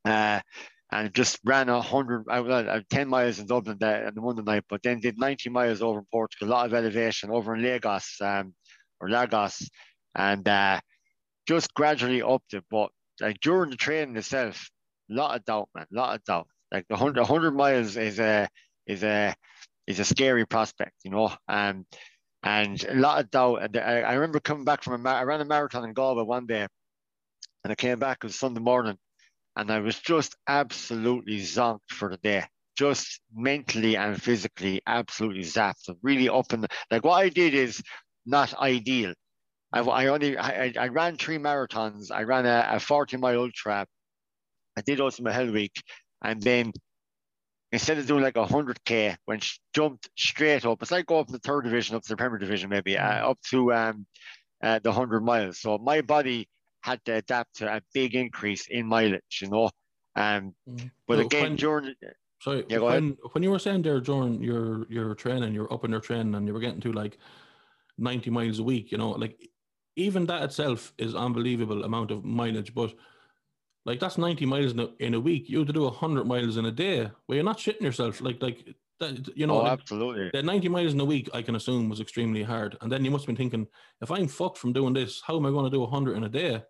Uh, 0.05 0.39
and 0.93 1.15
just 1.15 1.41
ran 1.43 1.71
a 1.71 1.81
hundred, 1.81 2.25
uh, 2.29 2.81
10 2.91 3.09
miles 3.09 3.39
in 3.39 3.47
Dublin 3.47 3.79
that, 3.81 4.05
and 4.05 4.15
the 4.15 4.21
Monday 4.21 4.43
night, 4.43 4.65
but 4.69 4.83
then 4.83 5.01
did 5.01 5.19
90 5.19 5.49
miles 5.49 5.81
over 5.81 6.01
in 6.01 6.07
Portugal, 6.13 6.49
a 6.49 6.51
lot 6.51 6.67
of 6.67 6.75
elevation 6.75 7.31
over 7.31 7.55
in 7.55 7.63
Lagos 7.63 8.21
um, 8.21 8.55
or 9.01 9.09
Lagos, 9.09 9.71
and 10.15 10.47
uh, 10.47 10.79
just 11.49 11.73
gradually 11.73 12.21
upped 12.23 12.53
it. 12.53 12.65
But 12.71 12.91
like 13.21 13.41
during 13.41 13.71
the 13.71 13.77
training 13.77 14.17
itself, 14.17 14.71
a 15.11 15.15
lot 15.15 15.35
of 15.35 15.45
doubt, 15.47 15.71
man, 15.75 15.87
a 15.91 15.97
lot 15.97 16.15
of 16.15 16.25
doubt. 16.25 16.47
Like 16.71 16.87
the 16.89 16.95
100, 16.95 17.21
100 17.21 17.51
miles 17.53 17.97
is 17.97 18.19
a 18.19 18.49
is 18.87 19.03
a 19.03 19.35
is 19.87 19.99
a 19.99 20.05
scary 20.05 20.47
prospect, 20.47 20.95
you 21.05 21.11
know. 21.11 21.33
Um, 21.49 21.87
and 22.43 22.83
a 22.85 22.95
lot 22.95 23.21
of 23.21 23.31
doubt. 23.31 23.63
And 23.63 23.77
I, 23.79 24.01
I 24.01 24.13
remember 24.15 24.41
coming 24.41 24.65
back 24.65 24.83
from 24.83 25.07
a 25.07 25.09
I 25.11 25.23
ran 25.25 25.41
a 25.41 25.45
marathon 25.47 25.85
in 25.85 25.95
Galway 25.95 26.25
one 26.25 26.47
day, 26.47 26.67
and 27.65 27.73
I 27.73 27.75
came 27.75 27.99
back. 27.99 28.19
It 28.23 28.27
was 28.27 28.37
Sunday 28.37 28.61
morning, 28.61 28.99
and 29.57 29.71
I 29.71 29.81
was 29.81 29.99
just 29.99 30.37
absolutely 30.47 31.39
zonked 31.39 31.91
for 31.91 32.09
the 32.11 32.17
day. 32.17 32.45
Just 32.77 33.21
mentally 33.35 33.97
and 33.97 34.21
physically, 34.21 34.81
absolutely 34.87 35.43
zapped. 35.43 35.95
Really 36.03 36.29
up 36.29 36.49
the, 36.49 36.69
like 36.91 37.05
what 37.05 37.23
I 37.23 37.29
did 37.29 37.55
is 37.55 37.83
not 38.25 38.55
ideal. 38.55 39.13
I, 39.73 39.81
I 39.81 40.07
only 40.07 40.39
I, 40.39 40.73
I 40.79 40.89
ran 40.89 41.17
three 41.17 41.39
marathons. 41.39 42.11
I 42.11 42.23
ran 42.23 42.47
a, 42.47 42.67
a 42.73 42.81
40 42.81 43.19
mile 43.19 43.41
ultra. 43.41 43.87
I 44.77 44.81
did 44.81 45.01
Ultimate 45.01 45.33
Hell 45.33 45.53
Week, 45.53 45.83
and 46.23 46.41
then 46.41 46.73
instead 47.73 47.99
of 47.99 48.07
doing 48.07 48.23
like 48.23 48.37
a 48.37 48.47
hundred 48.47 48.83
k, 48.85 49.17
went 49.27 49.47
jumped 49.75 50.09
straight 50.17 50.65
up. 50.65 50.81
It's 50.83 50.91
like 50.91 51.07
go 51.07 51.21
up 51.21 51.29
the 51.29 51.39
third 51.39 51.65
division, 51.65 51.97
up 51.97 52.03
to 52.03 52.09
the 52.09 52.17
Premier 52.17 52.39
Division, 52.39 52.71
maybe 52.71 52.97
uh, 52.97 53.31
up 53.31 53.39
to 53.51 53.73
um 53.73 54.07
uh, 54.63 54.79
the 54.83 54.93
hundred 54.93 55.23
miles. 55.23 55.61
So 55.61 55.77
my 55.79 56.01
body 56.01 56.49
had 56.83 57.05
to 57.07 57.15
adapt 57.15 57.57
to 57.57 57.77
a 57.77 57.81
big 57.95 58.15
increase 58.15 58.67
in 58.69 58.87
mileage, 58.87 59.41
you 59.41 59.49
know. 59.49 59.71
Um, 60.15 60.55
mm. 60.69 60.91
but 61.09 61.17
well, 61.17 61.27
again, 61.27 61.43
when, 61.43 61.57
during 61.57 61.95
sorry, 62.41 62.65
yeah, 62.69 62.79
when 62.79 63.17
when 63.33 63.43
you 63.43 63.51
were 63.51 63.59
saying 63.59 63.83
there 63.83 64.01
during 64.01 64.43
your 64.43 64.87
your 64.91 65.15
training, 65.15 65.55
you're 65.55 65.73
up 65.73 65.85
in 65.85 65.91
your 65.91 66.01
training, 66.01 66.35
and 66.35 66.47
you 66.47 66.53
were 66.53 66.61
getting 66.61 66.81
to 66.83 66.93
like 66.93 67.19
ninety 67.97 68.31
miles 68.31 68.59
a 68.59 68.63
week, 68.63 68.93
you 68.93 68.99
know, 68.99 69.11
like 69.11 69.39
even 69.97 70.27
that 70.27 70.43
itself 70.43 70.93
is 70.99 71.15
unbelievable 71.15 71.85
amount 71.85 72.11
of 72.11 72.25
mileage, 72.25 72.75
but. 72.75 72.95
Like 73.85 73.99
that's 73.99 74.17
ninety 74.17 74.47
miles 74.47 74.71
in 74.71 74.79
a, 74.79 74.89
in 75.01 75.15
a 75.15 75.19
week. 75.19 75.49
You 75.49 75.59
have 75.59 75.67
to 75.67 75.73
do 75.73 75.91
hundred 75.91 76.25
miles 76.25 76.57
in 76.57 76.67
a 76.67 76.71
day, 76.71 77.11
where 77.27 77.35
you're 77.35 77.45
not 77.45 77.59
shitting 77.59 77.81
yourself. 77.81 78.21
Like 78.21 78.41
like 78.41 78.77
that, 79.03 79.37
you 79.37 79.47
know, 79.47 79.61
oh, 79.61 79.63
like, 79.65 79.73
absolutely. 79.73 80.31
The 80.33 80.43
90 80.43 80.69
miles 80.69 80.93
in 80.95 81.01
a 81.01 81.05
week, 81.05 81.29
I 81.35 81.43
can 81.43 81.57
assume, 81.57 81.89
was 81.89 82.01
extremely 82.01 82.43
hard. 82.43 82.77
And 82.81 82.91
then 82.91 83.05
you 83.05 83.11
must 83.11 83.23
have 83.23 83.27
been 83.27 83.37
thinking, 83.37 83.67
if 84.01 84.11
I'm 84.11 84.29
fucked 84.29 84.59
from 84.59 84.73
doing 84.73 84.95
this, 84.95 85.21
how 85.25 85.37
am 85.37 85.47
I 85.47 85.51
going 85.51 85.65
to 85.65 85.71
do 85.71 85.81
100 85.81 86.17
in 86.17 86.25
a 86.25 86.29
day? 86.29 86.63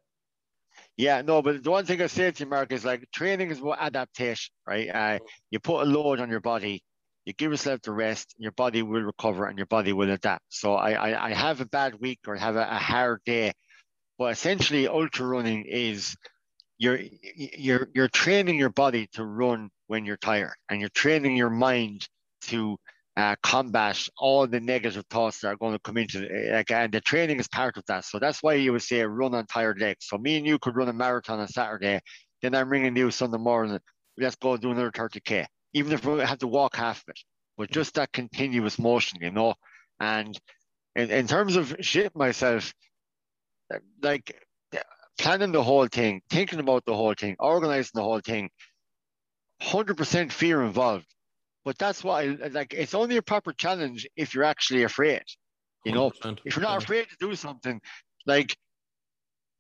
Yeah, 0.97 1.23
no, 1.23 1.43
but 1.43 1.65
the 1.65 1.71
one 1.71 1.87
thing 1.87 2.03
I 2.03 2.07
say 2.07 2.31
to 2.31 2.45
you, 2.45 2.51
Mark, 2.51 2.71
is 2.73 2.85
like 2.85 3.11
training 3.13 3.51
is 3.51 3.61
what 3.61 3.81
adaptation, 3.81 4.53
right? 4.67 4.89
Uh, 4.89 5.19
you 5.51 5.59
put 5.59 5.83
a 5.83 5.91
load 5.91 6.21
on 6.21 6.29
your 6.31 6.41
body, 6.41 6.83
you 7.25 7.33
give 7.33 7.51
yourself 7.51 7.81
the 7.83 7.93
rest, 7.93 8.35
your 8.39 8.53
body 8.53 8.83
will 8.83 9.03
recover 9.03 9.47
and 9.47 9.59
your 9.59 9.67
body 9.67 9.93
will 9.93 10.11
adapt. 10.11 10.45
So 10.51 10.75
I, 10.75 10.93
I, 10.93 11.27
I 11.29 11.35
have 11.35 11.61
a 11.61 11.67
bad 11.67 11.95
week 12.01 12.21
or 12.27 12.37
have 12.37 12.57
a, 12.57 12.69
a 12.71 12.79
hard 12.79 13.21
day, 13.25 13.53
but 14.19 14.33
essentially 14.33 14.87
ultra 14.87 15.27
running 15.27 15.65
is 15.67 16.15
you're 16.79 17.01
you're 17.37 17.89
you're 17.95 18.09
training 18.09 18.59
your 18.59 18.71
body 18.71 19.09
to 19.13 19.25
run 19.25 19.71
when 19.87 20.05
you're 20.05 20.17
tired, 20.17 20.55
and 20.69 20.81
you're 20.81 20.91
training 20.91 21.37
your 21.37 21.51
mind 21.51 22.09
to 22.43 22.77
uh, 23.17 23.37
combat 23.43 24.09
all 24.17 24.47
the 24.47 24.61
negative 24.61 25.05
thoughts 25.11 25.41
that 25.41 25.49
are 25.49 25.57
going 25.57 25.75
to 25.75 25.79
come 25.79 25.99
into 25.99 26.25
it. 26.25 26.53
Like, 26.53 26.71
and 26.71 26.93
the 26.93 27.01
training 27.01 27.41
is 27.41 27.49
part 27.49 27.77
of 27.77 27.85
that. 27.87 28.05
So 28.05 28.19
that's 28.19 28.43
why 28.43 28.55
you 28.55 28.73
would 28.73 28.83
say 28.83 29.03
run 29.03 29.35
on 29.35 29.47
tired 29.47 29.81
legs. 29.81 30.07
So 30.07 30.19
me 30.19 30.37
and 30.37 30.47
you 30.47 30.59
could 30.59 30.77
run 30.77 30.89
a 30.89 30.93
marathon 30.93 31.41
on 31.41 31.49
Saturday. 31.49 32.01
Then 32.41 32.55
I'm 32.55 32.71
ringing 32.71 32.97
you 32.97 33.11
Sunday 33.11 33.39
morning. 33.39 33.79
Let's 34.19 34.37
go 34.37 34.57
do 34.57 34.71
another 34.71 34.91
30k, 34.91 35.47
even 35.75 35.93
if 35.93 36.05
we 36.05 36.21
have 36.21 36.39
to 36.39 36.47
walk 36.47 36.77
half 36.77 36.99
of 36.99 37.11
it. 37.11 37.21
But 37.59 37.71
just 37.71 37.95
that 37.95 38.13
continuous 38.13 38.79
motion, 38.79 39.19
you 39.21 39.31
know. 39.31 39.55
And 40.01 40.39
in, 40.97 41.11
in 41.11 41.27
terms 41.27 41.57
of 41.57 41.77
shit 41.81 42.17
myself, 42.17 42.73
like 44.03 44.35
planning 45.19 45.53
the 45.53 45.63
whole 45.63 45.87
thing, 45.87 46.23
thinking 46.31 46.61
about 46.61 46.85
the 46.87 46.95
whole 46.95 47.15
thing, 47.15 47.37
organizing 47.39 47.93
the 47.95 48.03
whole 48.03 48.21
thing, 48.21 48.51
100% 49.63 50.33
fear 50.33 50.63
involved. 50.63 51.07
But 51.65 51.79
that's 51.79 52.03
why, 52.03 52.37
like, 52.51 52.75
it's 52.75 52.95
only 52.95 53.17
a 53.17 53.23
proper 53.23 53.53
challenge 53.53 54.09
if 54.17 54.35
you're 54.35 54.45
actually 54.45 54.83
afraid. 54.83 55.23
You 55.85 55.93
know, 55.93 56.13
if 56.45 56.57
you're 56.57 56.63
not 56.63 56.83
afraid 56.83 57.09
to 57.09 57.17
do 57.21 57.35
something, 57.35 57.81
like, 58.27 58.57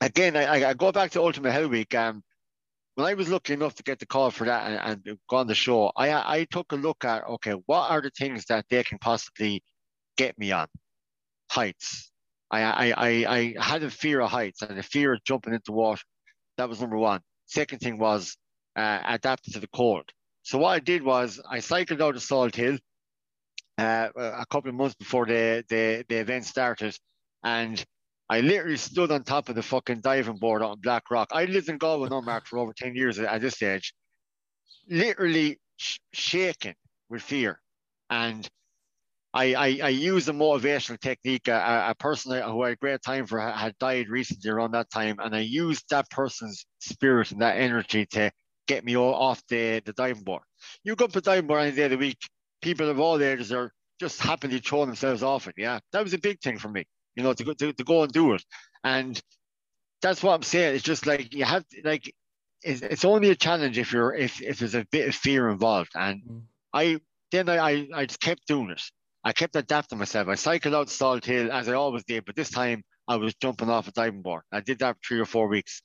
again, 0.00 0.36
I, 0.36 0.70
I 0.70 0.74
go 0.74 0.92
back 0.92 1.12
to 1.12 1.22
Ultimate 1.22 1.52
Hell 1.52 1.68
Week. 1.68 1.94
Um, 1.94 2.22
when 2.94 3.06
I 3.06 3.14
was 3.14 3.28
lucky 3.28 3.54
enough 3.54 3.74
to 3.76 3.82
get 3.82 3.98
the 3.98 4.06
call 4.06 4.30
for 4.30 4.44
that 4.44 4.70
and, 4.70 5.06
and 5.08 5.18
go 5.28 5.36
on 5.36 5.46
the 5.46 5.54
show, 5.54 5.92
I 5.96 6.12
I 6.40 6.44
took 6.44 6.72
a 6.72 6.76
look 6.76 7.04
at 7.04 7.24
okay, 7.26 7.52
what 7.66 7.90
are 7.90 8.02
the 8.02 8.10
things 8.10 8.44
that 8.46 8.66
they 8.68 8.84
can 8.84 8.98
possibly 8.98 9.62
get 10.16 10.38
me 10.38 10.52
on? 10.52 10.68
Heights. 11.50 12.10
I 12.50 12.62
I 12.62 12.94
I, 12.96 13.08
I 13.36 13.54
had 13.58 13.82
a 13.82 13.90
fear 13.90 14.20
of 14.20 14.30
heights 14.30 14.62
and 14.62 14.78
a 14.78 14.82
fear 14.82 15.14
of 15.14 15.24
jumping 15.24 15.54
into 15.54 15.72
water. 15.72 16.02
That 16.58 16.68
was 16.68 16.80
number 16.80 16.98
one. 16.98 17.20
Second 17.46 17.78
thing 17.78 17.98
was 17.98 18.36
uh, 18.76 19.00
adapting 19.04 19.54
to 19.54 19.60
the 19.60 19.68
cold. 19.68 20.04
So 20.42 20.58
what 20.58 20.70
I 20.70 20.80
did 20.80 21.02
was 21.02 21.40
I 21.48 21.60
cycled 21.60 22.02
out 22.02 22.16
of 22.16 22.22
Salthill 22.22 22.78
uh, 23.78 24.08
a 24.16 24.46
couple 24.50 24.70
of 24.70 24.74
months 24.74 24.94
before 24.96 25.26
the, 25.26 25.64
the, 25.68 26.04
the 26.08 26.16
event 26.16 26.44
started, 26.44 26.96
and 27.44 27.82
I 28.28 28.40
literally 28.40 28.76
stood 28.76 29.10
on 29.10 29.24
top 29.24 29.48
of 29.48 29.54
the 29.54 29.62
fucking 29.62 30.00
diving 30.00 30.36
board 30.36 30.62
on 30.62 30.80
Blackrock. 30.80 31.28
I 31.32 31.44
lived 31.44 31.68
in 31.68 31.78
Galway, 31.78 32.08
no 32.08 32.22
Mark, 32.22 32.46
for 32.46 32.58
over 32.58 32.72
10 32.72 32.94
years 32.94 33.18
at 33.18 33.40
this 33.40 33.54
stage, 33.54 33.94
literally 34.88 35.60
sh- 35.76 35.98
shaking 36.12 36.74
with 37.08 37.22
fear. 37.22 37.60
And 38.10 38.48
I, 39.34 39.54
I, 39.54 39.66
I 39.84 39.88
used 39.88 40.28
a 40.28 40.32
motivational 40.32 41.00
technique. 41.00 41.48
A, 41.48 41.86
a 41.90 41.94
person 41.94 42.40
who 42.42 42.62
I 42.62 42.70
had 42.70 42.80
great 42.80 43.02
time 43.02 43.26
for 43.26 43.40
had 43.40 43.76
died 43.78 44.08
recently 44.08 44.50
around 44.50 44.72
that 44.72 44.90
time, 44.90 45.16
and 45.20 45.34
I 45.34 45.40
used 45.40 45.84
that 45.90 46.10
person's 46.10 46.66
spirit 46.80 47.32
and 47.32 47.40
that 47.42 47.56
energy 47.56 48.06
to 48.06 48.30
get 48.66 48.84
me 48.84 48.96
off 48.96 49.42
the, 49.48 49.80
the 49.84 49.92
diving 49.92 50.22
board. 50.22 50.42
You 50.84 50.96
go 50.96 51.06
up 51.06 51.16
a 51.16 51.20
diving 51.20 51.46
board 51.46 51.62
any 51.62 51.76
day 51.76 51.84
of 51.84 51.90
the 51.90 51.98
week, 51.98 52.18
people 52.60 52.88
of 52.88 53.00
all 53.00 53.22
ages 53.22 53.52
are 53.52 53.72
just 54.00 54.20
happily 54.20 54.58
throwing 54.58 54.88
themselves 54.88 55.22
off 55.22 55.48
it. 55.48 55.54
Yeah, 55.56 55.80
that 55.92 56.02
was 56.02 56.14
a 56.14 56.18
big 56.18 56.40
thing 56.40 56.58
for 56.58 56.68
me, 56.68 56.84
you 57.14 57.22
know, 57.22 57.32
to 57.32 57.44
go, 57.44 57.52
to, 57.52 57.72
to 57.72 57.84
go 57.84 58.02
and 58.02 58.12
do 58.12 58.34
it. 58.34 58.44
And 58.84 59.20
that's 60.00 60.22
what 60.22 60.34
I'm 60.34 60.42
saying. 60.42 60.74
It's 60.74 60.84
just 60.84 61.06
like 61.06 61.34
you 61.34 61.44
have, 61.44 61.64
like, 61.84 62.12
it's, 62.62 62.82
it's 62.82 63.04
only 63.04 63.30
a 63.30 63.36
challenge 63.36 63.78
if 63.78 63.92
you're, 63.92 64.14
if, 64.14 64.40
if 64.40 64.58
there's 64.58 64.74
a 64.74 64.86
bit 64.90 65.08
of 65.08 65.14
fear 65.14 65.48
involved. 65.48 65.92
And 65.94 66.22
mm. 66.22 66.42
I, 66.72 66.98
then 67.30 67.48
I, 67.48 67.58
I, 67.58 67.88
I 67.94 68.06
just 68.06 68.20
kept 68.20 68.46
doing 68.46 68.70
it. 68.70 68.82
I 69.24 69.32
kept 69.32 69.54
adapting 69.54 69.98
myself. 69.98 70.28
I 70.28 70.34
cycled 70.34 70.74
out 70.74 70.88
Salthill 70.88 71.48
as 71.50 71.68
I 71.68 71.74
always 71.74 72.04
did, 72.04 72.24
but 72.24 72.34
this 72.34 72.50
time 72.50 72.82
I 73.06 73.16
was 73.16 73.34
jumping 73.34 73.70
off 73.70 73.88
a 73.88 73.92
diving 73.92 74.22
board. 74.22 74.42
I 74.50 74.60
did 74.60 74.80
that 74.80 74.96
for 74.96 75.00
three 75.06 75.20
or 75.20 75.24
four 75.26 75.46
weeks 75.46 75.80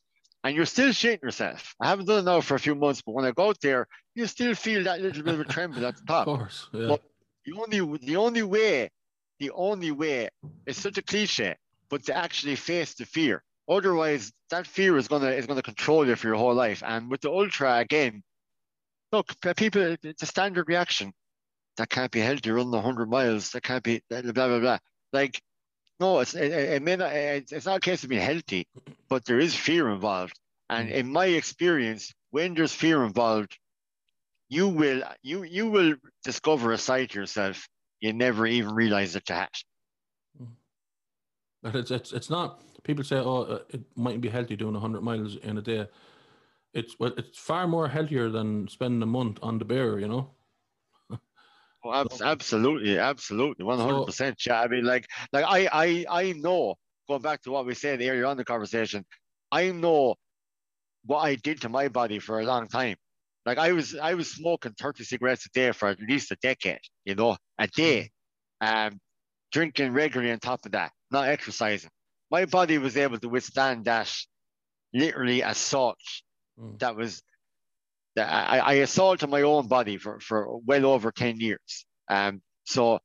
and 0.48 0.56
you're 0.56 0.66
still 0.66 0.90
shitting 0.90 1.22
yourself. 1.24 1.76
I 1.82 1.88
haven't 1.90 2.06
done 2.06 2.20
it 2.20 2.24
now 2.24 2.40
for 2.40 2.56
a 2.56 2.60
few 2.60 2.74
months, 2.74 3.02
but 3.06 3.12
when 3.12 3.26
I 3.26 3.32
go 3.32 3.50
out 3.50 3.60
there, 3.60 3.86
you 4.16 4.26
still 4.28 4.56
feel 4.56 4.86
that 4.86 5.02
little 5.02 5.22
bit 5.22 5.34
of 5.34 5.42
a 5.42 5.44
tremble 5.56 5.86
at 5.86 5.98
the 5.98 6.04
top. 6.08 6.26
Of 6.26 6.38
course, 6.38 6.70
yeah. 6.72 6.88
But 6.88 7.02
the 7.46 7.54
only 7.60 7.98
the 7.98 8.16
only 8.16 8.44
way, 8.44 8.90
the 9.40 9.52
only 9.52 9.92
way, 9.92 10.30
it's 10.66 10.80
such 10.80 10.98
a 10.98 11.02
cliche, 11.02 11.58
but 11.90 12.06
to 12.06 12.16
actually 12.16 12.56
face 12.56 12.94
the 12.94 13.06
fear. 13.06 13.44
Otherwise, 13.68 14.32
that 14.50 14.66
fear 14.66 14.96
is 14.96 15.10
gonna 15.10 15.32
is 15.32 15.48
gonna 15.48 15.62
control 15.62 16.08
you 16.08 16.16
for 16.16 16.28
your 16.28 16.38
whole 16.38 16.54
life. 16.54 16.82
And 16.86 17.12
with 17.12 17.20
the 17.20 17.30
ultra 17.30 17.80
again, 17.80 18.24
look, 19.12 19.34
people, 19.58 19.98
it's 20.02 20.24
a 20.24 20.26
standard 20.26 20.70
reaction. 20.70 21.12
That 21.76 21.90
can't 21.90 22.12
be 22.12 22.22
healthy. 22.22 22.52
Running 22.52 22.72
100 22.72 23.10
miles. 23.10 23.52
That 23.52 23.64
can't 23.64 23.84
be 23.84 24.02
blah 24.10 24.22
blah 24.22 24.60
blah. 24.60 24.78
Like 25.12 25.42
no, 26.00 26.20
it's 26.20 26.36
it, 26.36 26.52
it 26.52 26.82
may 26.84 26.96
not, 26.96 27.12
it's 27.14 27.66
not 27.66 27.78
a 27.78 27.80
case 27.82 28.04
of 28.04 28.10
being 28.10 28.22
healthy, 28.22 28.68
but 29.10 29.26
there 29.26 29.40
is 29.40 29.56
fear 29.56 29.90
involved. 29.90 30.40
And 30.70 30.90
mm. 30.90 30.94
in 30.94 31.12
my 31.12 31.26
experience, 31.26 32.14
when 32.32 32.54
there's 32.54 32.74
fear 32.74 33.04
involved, 33.04 33.58
you 34.50 34.68
will 34.68 35.04
you 35.22 35.44
you 35.44 35.70
will 35.70 35.96
discover 36.24 36.72
a 36.72 36.78
side 36.78 37.12
to 37.12 37.20
yourself 37.20 37.68
you 38.00 38.14
never 38.14 38.46
even 38.46 38.74
realize 38.74 39.14
that 39.14 39.28
you 39.30 39.36
had. 39.36 39.50
Mm. 40.42 40.48
But 41.64 41.76
it's 41.76 41.92
it's 41.92 42.14
it's 42.14 42.30
not. 42.30 42.62
People 42.84 43.04
say, 43.04 43.18
"Oh, 43.18 43.44
uh, 43.44 43.60
it 43.70 43.82
mightn't 43.96 44.22
be 44.22 44.30
healthy 44.30 44.56
doing 44.56 44.76
hundred 44.76 45.02
miles 45.02 45.36
in 45.38 45.58
a 45.58 45.62
day." 45.62 45.88
It's 46.74 46.96
well, 47.00 47.14
it's 47.18 47.38
far 47.38 47.68
more 47.68 47.88
healthier 47.88 48.30
than 48.30 48.68
spending 48.68 49.02
a 49.02 49.08
month 49.08 49.40
on 49.42 49.58
the 49.58 49.66
bear. 49.66 50.00
You 50.00 50.08
know. 50.08 50.30
Oh, 51.84 52.08
absolutely, 52.24 52.98
absolutely, 52.98 53.64
one 53.64 53.80
hundred 53.80 54.06
percent. 54.06 54.46
Yeah, 54.46 54.62
I 54.62 54.68
mean, 54.68 54.84
like, 54.84 55.06
like 55.32 55.46
I, 55.48 55.70
I, 55.72 56.06
I 56.10 56.32
know. 56.34 56.76
Going 57.08 57.22
back 57.22 57.42
to 57.44 57.52
what 57.52 57.66
we 57.66 57.74
said 57.74 58.02
earlier 58.02 58.26
on 58.26 58.36
the 58.36 58.44
conversation, 58.44 59.06
I 59.50 59.72
know 59.72 60.16
what 61.06 61.20
I 61.20 61.36
did 61.36 61.62
to 61.62 61.70
my 61.70 61.88
body 61.88 62.20
for 62.20 62.42
a 62.42 62.46
long 62.46 62.68
time. 62.68 62.98
Like 63.46 63.58
I 63.58 63.72
was, 63.72 63.96
I 63.96 64.16
was 64.16 64.30
smoking 64.30 64.74
thirty 64.74 65.06
cigarettes 65.06 65.46
a 65.46 65.50
day 65.50 65.72
for 65.72 65.88
at 65.88 66.02
least 66.02 66.32
a 66.32 66.36
decade. 66.42 66.82
You 67.06 67.16
know, 67.16 67.38
a 67.58 67.68
day, 67.68 68.12
hmm. 68.62 68.68
um, 68.68 69.00
drinking 69.54 69.94
regularly 69.94 70.34
on 70.34 70.40
top 70.40 70.66
of 70.66 70.74
that, 70.74 70.92
not 71.10 71.30
exercising. 71.30 71.92
My 72.30 72.44
body 72.44 72.78
was 72.78 72.98
able 72.98 73.20
to 73.20 73.30
withstand 73.30 73.86
that 73.86 74.14
literally 74.94 75.44
assault. 75.44 75.98
Mm. 76.60 76.80
That 76.80 76.98
was 76.98 77.24
I, 78.18 78.60
I 78.60 78.74
assaulted 78.76 79.30
my 79.30 79.44
own 79.44 79.68
body 79.68 79.98
for, 79.98 80.20
for 80.20 80.60
well 80.66 80.86
over 80.86 81.12
10 81.12 81.40
years. 81.40 81.86
Um, 82.10 82.42
so 82.66 83.00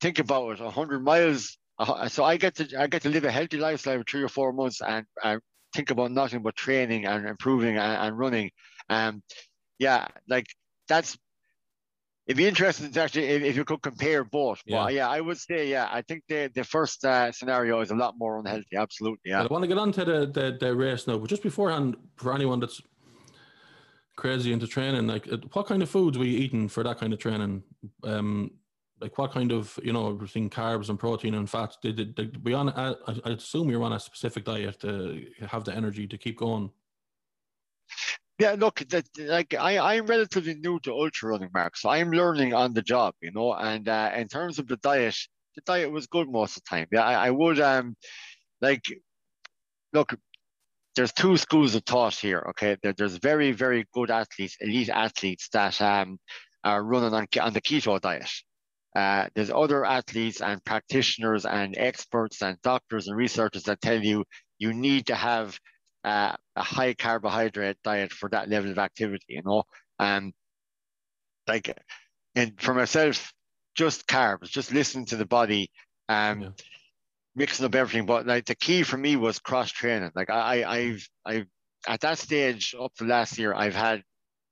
think 0.00 0.18
about 0.18 0.52
it, 0.52 0.60
100 0.60 1.04
miles. 1.04 1.56
Uh, 1.78 2.08
so 2.08 2.24
I 2.24 2.36
get 2.36 2.56
to 2.56 2.68
I 2.78 2.86
get 2.86 3.02
to 3.02 3.08
live 3.08 3.24
a 3.24 3.30
healthy 3.30 3.56
lifestyle 3.56 3.98
for 3.98 4.04
three 4.04 4.22
or 4.22 4.28
four 4.28 4.52
months 4.52 4.80
and 4.80 5.06
uh, 5.22 5.38
think 5.74 5.90
about 5.90 6.10
nothing 6.10 6.42
but 6.42 6.54
training 6.54 7.06
and 7.06 7.26
improving 7.26 7.78
and, 7.78 8.06
and 8.08 8.18
running. 8.18 8.50
Um, 8.88 9.22
yeah, 9.78 10.08
like 10.28 10.46
that's 10.88 11.16
it'd 12.26 12.36
be 12.36 12.46
interesting 12.46 12.92
to 12.92 13.02
actually 13.02 13.24
if, 13.24 13.42
if 13.42 13.56
you 13.56 13.64
could 13.64 13.82
compare 13.82 14.22
both. 14.22 14.60
Yeah. 14.66 14.84
But 14.84 14.94
yeah, 14.94 15.08
I 15.08 15.20
would 15.20 15.38
say 15.38 15.68
yeah, 15.68 15.88
I 15.90 16.02
think 16.02 16.24
the 16.28 16.50
the 16.54 16.64
first 16.64 17.04
uh, 17.04 17.32
scenario 17.32 17.80
is 17.80 17.90
a 17.90 17.96
lot 17.96 18.14
more 18.18 18.38
unhealthy. 18.38 18.76
Absolutely, 18.76 19.30
yeah. 19.30 19.42
I 19.42 19.46
want 19.46 19.62
to 19.62 19.68
get 19.68 19.78
on 19.78 19.92
to 19.92 20.04
the, 20.04 20.26
the 20.26 20.56
the 20.60 20.74
race 20.74 21.06
now, 21.06 21.18
but 21.18 21.30
just 21.30 21.42
beforehand, 21.42 21.96
for 22.16 22.34
anyone 22.34 22.60
that's 22.60 22.80
crazy 24.16 24.52
into 24.52 24.66
training. 24.66 25.06
Like, 25.06 25.30
uh, 25.30 25.38
what 25.52 25.66
kind 25.66 25.82
of 25.82 25.90
foods 25.90 26.18
were 26.18 26.24
you 26.24 26.38
eating 26.38 26.68
for 26.68 26.82
that 26.82 26.98
kind 26.98 27.12
of 27.12 27.18
training? 27.18 27.62
Um, 28.04 28.50
like, 29.00 29.18
what 29.18 29.32
kind 29.32 29.52
of 29.52 29.78
you 29.82 29.92
know, 29.92 30.10
everything 30.10 30.48
carbs 30.48 30.88
and 30.88 30.98
protein 30.98 31.34
and 31.34 31.48
fats? 31.48 31.76
Did, 31.82 32.14
did, 32.14 32.44
be 32.44 32.54
on? 32.54 32.70
I, 32.70 32.94
I 33.24 33.30
assume 33.30 33.70
you're 33.70 33.82
on 33.82 33.92
a 33.92 34.00
specific 34.00 34.44
diet 34.44 34.80
to 34.80 35.24
have 35.46 35.64
the 35.64 35.74
energy 35.74 36.06
to 36.06 36.18
keep 36.18 36.38
going. 36.38 36.70
Yeah, 38.38 38.56
look, 38.58 38.80
that, 38.88 39.06
like 39.18 39.54
I, 39.54 39.78
I'm 39.78 40.06
relatively 40.06 40.54
new 40.54 40.80
to 40.80 40.92
ultra 40.92 41.30
running, 41.30 41.50
Mark, 41.52 41.76
so 41.76 41.90
I'm 41.90 42.10
learning 42.10 42.54
on 42.54 42.72
the 42.72 42.82
job, 42.82 43.14
you 43.20 43.30
know. 43.30 43.54
And 43.54 43.88
uh, 43.88 44.10
in 44.16 44.26
terms 44.26 44.58
of 44.58 44.66
the 44.66 44.78
diet, 44.78 45.16
the 45.54 45.62
diet 45.62 45.90
was 45.90 46.06
good 46.06 46.28
most 46.28 46.56
of 46.56 46.64
the 46.64 46.68
time. 46.68 46.86
Yeah, 46.90 47.04
I, 47.04 47.26
I 47.26 47.30
would 47.30 47.60
um, 47.60 47.96
like, 48.60 48.82
look, 49.92 50.14
there's 50.94 51.12
two 51.12 51.36
schools 51.36 51.74
of 51.74 51.84
thought 51.84 52.14
here. 52.14 52.44
Okay, 52.50 52.76
there, 52.82 52.92
there's 52.92 53.16
very 53.16 53.52
very 53.52 53.86
good 53.92 54.10
athletes, 54.10 54.56
elite 54.60 54.90
athletes 54.90 55.48
that 55.52 55.80
um, 55.80 56.18
are 56.64 56.82
running 56.82 57.14
on 57.14 57.26
on 57.40 57.52
the 57.52 57.60
keto 57.60 58.00
diet. 58.00 58.30
Uh, 58.94 59.26
there's 59.34 59.50
other 59.50 59.84
athletes 59.86 60.42
and 60.42 60.62
practitioners 60.64 61.46
and 61.46 61.76
experts 61.78 62.42
and 62.42 62.60
doctors 62.62 63.08
and 63.08 63.16
researchers 63.16 63.62
that 63.62 63.80
tell 63.80 64.02
you 64.02 64.24
you 64.58 64.74
need 64.74 65.06
to 65.06 65.14
have 65.14 65.58
uh, 66.04 66.34
a 66.56 66.62
high 66.62 66.92
carbohydrate 66.92 67.78
diet 67.82 68.12
for 68.12 68.28
that 68.28 68.48
level 68.50 68.70
of 68.70 68.78
activity. 68.78 69.24
You 69.28 69.42
know, 69.44 69.62
and 69.98 70.32
like, 71.48 71.74
and 72.34 72.60
for 72.60 72.74
myself, 72.74 73.32
just 73.74 74.06
carbs, 74.06 74.48
just 74.48 74.72
listen 74.72 75.06
to 75.06 75.16
the 75.16 75.26
body. 75.26 75.70
Um, 76.08 76.42
yeah 76.42 76.48
mixing 77.34 77.66
up 77.66 77.74
everything. 77.74 78.06
But 78.06 78.26
like 78.26 78.46
the 78.46 78.54
key 78.54 78.82
for 78.82 78.96
me 78.96 79.16
was 79.16 79.38
cross 79.38 79.70
training. 79.70 80.10
Like 80.14 80.30
I, 80.30 80.64
I've, 80.64 81.08
I've 81.24 81.46
at 81.86 82.00
that 82.00 82.18
stage 82.18 82.74
up 82.80 82.94
to 82.96 83.04
last 83.04 83.38
year, 83.38 83.54
I've 83.54 83.74
had 83.74 84.02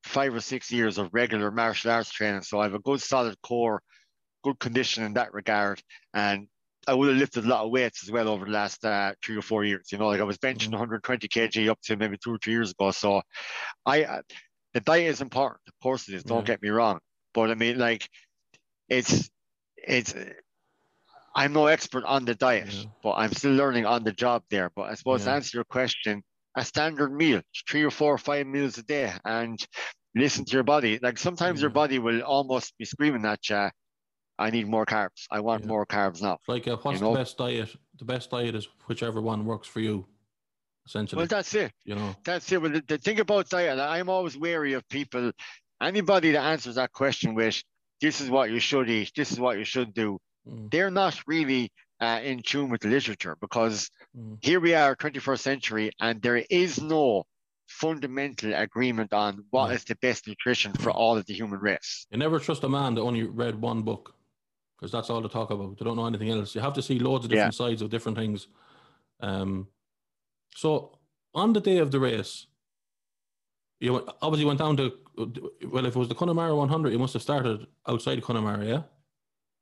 five 0.05 0.35
or 0.35 0.41
six 0.41 0.70
years 0.70 0.99
of 0.99 1.11
regular 1.12 1.51
martial 1.51 1.91
arts 1.91 2.11
training. 2.11 2.43
So 2.43 2.61
I 2.61 2.64
have 2.64 2.74
a 2.74 2.78
good 2.78 3.01
solid 3.01 3.37
core, 3.43 3.83
good 4.43 4.59
condition 4.59 5.05
in 5.05 5.14
that 5.14 5.33
regard. 5.35 5.81
And 6.14 6.49
I 6.89 6.95
would 6.95 7.09
have 7.09 7.18
lifted 7.18 7.45
a 7.45 7.49
lot 7.49 7.64
of 7.64 7.70
weights 7.70 8.03
as 8.03 8.11
well 8.11 8.28
over 8.28 8.47
the 8.47 8.51
last 8.51 8.85
uh, 8.85 9.12
three 9.22 9.37
or 9.37 9.43
four 9.43 9.64
years. 9.64 9.93
You 9.93 9.99
know, 9.99 10.09
like 10.09 10.20
I 10.20 10.24
was 10.24 10.39
benching 10.39 10.70
120 10.70 11.28
kg 11.28 11.68
up 11.68 11.78
to 11.83 11.97
maybe 11.97 12.16
two 12.16 12.35
or 12.35 12.39
three 12.39 12.55
years 12.55 12.70
ago. 12.70 12.91
So 12.91 13.20
I, 13.85 14.05
uh, 14.05 14.22
the 14.72 14.81
diet 14.81 15.11
is 15.11 15.20
important. 15.20 15.61
Of 15.68 15.74
course 15.83 16.09
it 16.09 16.14
is. 16.14 16.24
Don't 16.24 16.41
yeah. 16.41 16.55
get 16.55 16.62
me 16.62 16.70
wrong. 16.70 17.01
But 17.35 17.51
I 17.51 17.55
mean, 17.55 17.78
like, 17.78 18.09
it's, 18.89 19.31
it's, 19.76 20.14
I'm 21.35 21.53
no 21.53 21.66
expert 21.66 22.05
on 22.05 22.24
the 22.24 22.35
diet, 22.35 22.72
yeah. 22.72 22.85
but 23.03 23.12
I'm 23.12 23.33
still 23.33 23.53
learning 23.53 23.87
on 23.87 24.05
the 24.05 24.12
job 24.12 24.43
there. 24.51 24.70
But 24.74 24.91
I 24.91 24.95
suppose 24.95 25.20
yeah. 25.20 25.26
to 25.26 25.33
answer 25.33 25.59
your 25.59 25.64
question, 25.64 26.22
a 26.57 26.64
standard 26.64 27.12
meal, 27.12 27.43
three 27.68 27.85
or 27.85 27.91
four 27.91 28.14
or 28.14 28.18
five 28.18 28.47
meals 28.47 28.78
a 28.78 28.83
day, 28.83 29.12
and 29.24 29.59
listen 30.14 30.45
to 30.45 30.53
your 30.53 30.64
body. 30.64 30.99
Like 31.01 31.18
sometimes 31.18 31.61
yeah. 31.61 31.64
your 31.64 31.70
body 31.70 31.99
will 31.99 32.20
almost 32.22 32.76
be 32.78 32.85
screaming 32.85 33.24
at 33.24 33.49
you, 33.49 33.70
I 34.41 34.49
need 34.49 34.66
more 34.66 34.87
carbs. 34.87 35.26
I 35.31 35.41
want 35.41 35.66
more 35.66 35.85
carbs 35.85 36.22
now. 36.22 36.35
It's 36.35 36.49
like 36.49 36.66
uh, 36.66 36.78
what's 36.78 36.99
You 36.99 37.05
know? 37.05 37.12
the 37.12 37.18
best 37.18 37.37
diet? 37.37 37.76
The 37.99 38.07
best 38.07 38.31
diet 38.31 38.55
is 38.55 38.68
whichever 38.87 39.20
one 39.20 39.45
works 39.45 39.68
for 39.68 39.81
you, 39.81 40.07
essentially. 40.87 41.18
Well, 41.18 41.26
that's 41.26 41.55
it. 41.55 41.72
you 41.85 41.95
know. 41.95 42.16
That's 42.24 42.51
it. 42.51 42.61
Well, 42.61 42.72
the, 42.72 42.83
the 42.89 42.97
thing 42.97 43.20
about 43.20 43.51
diet, 43.51 43.78
I'm 43.78 44.09
always 44.09 44.39
wary 44.39 44.72
of 44.72 44.89
people, 44.89 45.31
anybody 45.81 46.33
that 46.33 46.43
answers 46.43 46.76
that 46.76 46.91
question 46.93 47.35
with, 47.35 47.62
this 48.01 48.22
is 48.22 48.31
what 48.31 48.51
you 48.51 48.61
should 48.61 48.89
eat, 48.89 49.12
this 49.14 49.31
is 49.31 49.39
what 49.39 49.59
you 49.59 49.64
should 49.64 49.93
do, 49.93 50.18
Mm, 50.51 50.70
they're 50.70 50.90
not 50.90 51.20
really 51.26 51.70
uh, 52.01 52.20
in 52.22 52.42
tune 52.42 52.70
with 52.70 52.80
the 52.80 52.88
literature 52.88 53.36
because 53.40 53.90
mm, 54.16 54.38
here 54.42 54.61
we 54.61 54.74
are, 54.74 54.96
21st 54.96 55.38
century, 55.40 55.90
and 56.01 56.20
there 56.22 56.42
is 56.51 56.80
no 56.80 57.24
fundamental 57.68 58.53
agreement 58.55 59.12
on 59.12 59.44
what 59.51 59.68
No. 59.68 59.74
is 59.74 59.84
the 59.84 59.94
best 59.96 60.26
nutrition 60.26 60.72
for 60.72 60.90
all 60.90 61.16
of 61.16 61.26
the 61.26 61.34
human 61.34 61.61
race. 61.61 62.07
You 62.11 62.18
never 62.18 62.38
trust 62.40 62.64
a 62.64 62.68
man 62.68 62.94
that 62.94 63.03
only 63.03 63.22
read 63.24 63.61
one 63.61 63.82
book, 63.82 64.14
because 64.76 64.90
that's 64.90 65.09
all 65.11 65.20
they 65.20 65.28
talk 65.28 65.51
about. 65.51 65.78
They 65.78 65.84
don't 65.84 65.96
know 65.96 66.07
anything 66.07 66.30
else. 66.30 66.55
You 66.55 66.61
have 66.62 66.72
to 66.74 66.82
see 66.82 66.98
loads 66.98 67.24
of 67.24 67.30
Yeah. 67.30 67.36
different 67.36 67.55
sides 67.55 67.82
of 67.82 67.90
different 67.90 68.18
things. 68.18 68.48
Um, 69.20 69.68
so 70.57 70.98
on 71.34 71.53
the 71.53 71.61
day 71.61 71.78
of 71.78 71.90
the 71.92 72.01
race, 72.01 72.46
you 73.78 73.92
went- 73.92 74.09
obviously 74.20 74.46
went 74.46 74.59
down 74.59 74.76
to 74.78 74.92
well, 75.70 75.84
if 75.84 75.94
it 75.94 75.98
was 75.98 76.09
the 76.09 76.14
Connemara 76.14 76.57
100, 76.57 76.92
you 76.92 76.98
must 76.98 77.12
have 77.12 77.20
started 77.22 77.66
outside 77.86 78.22
Connemara, 78.22 78.64
yeah, 78.66 78.82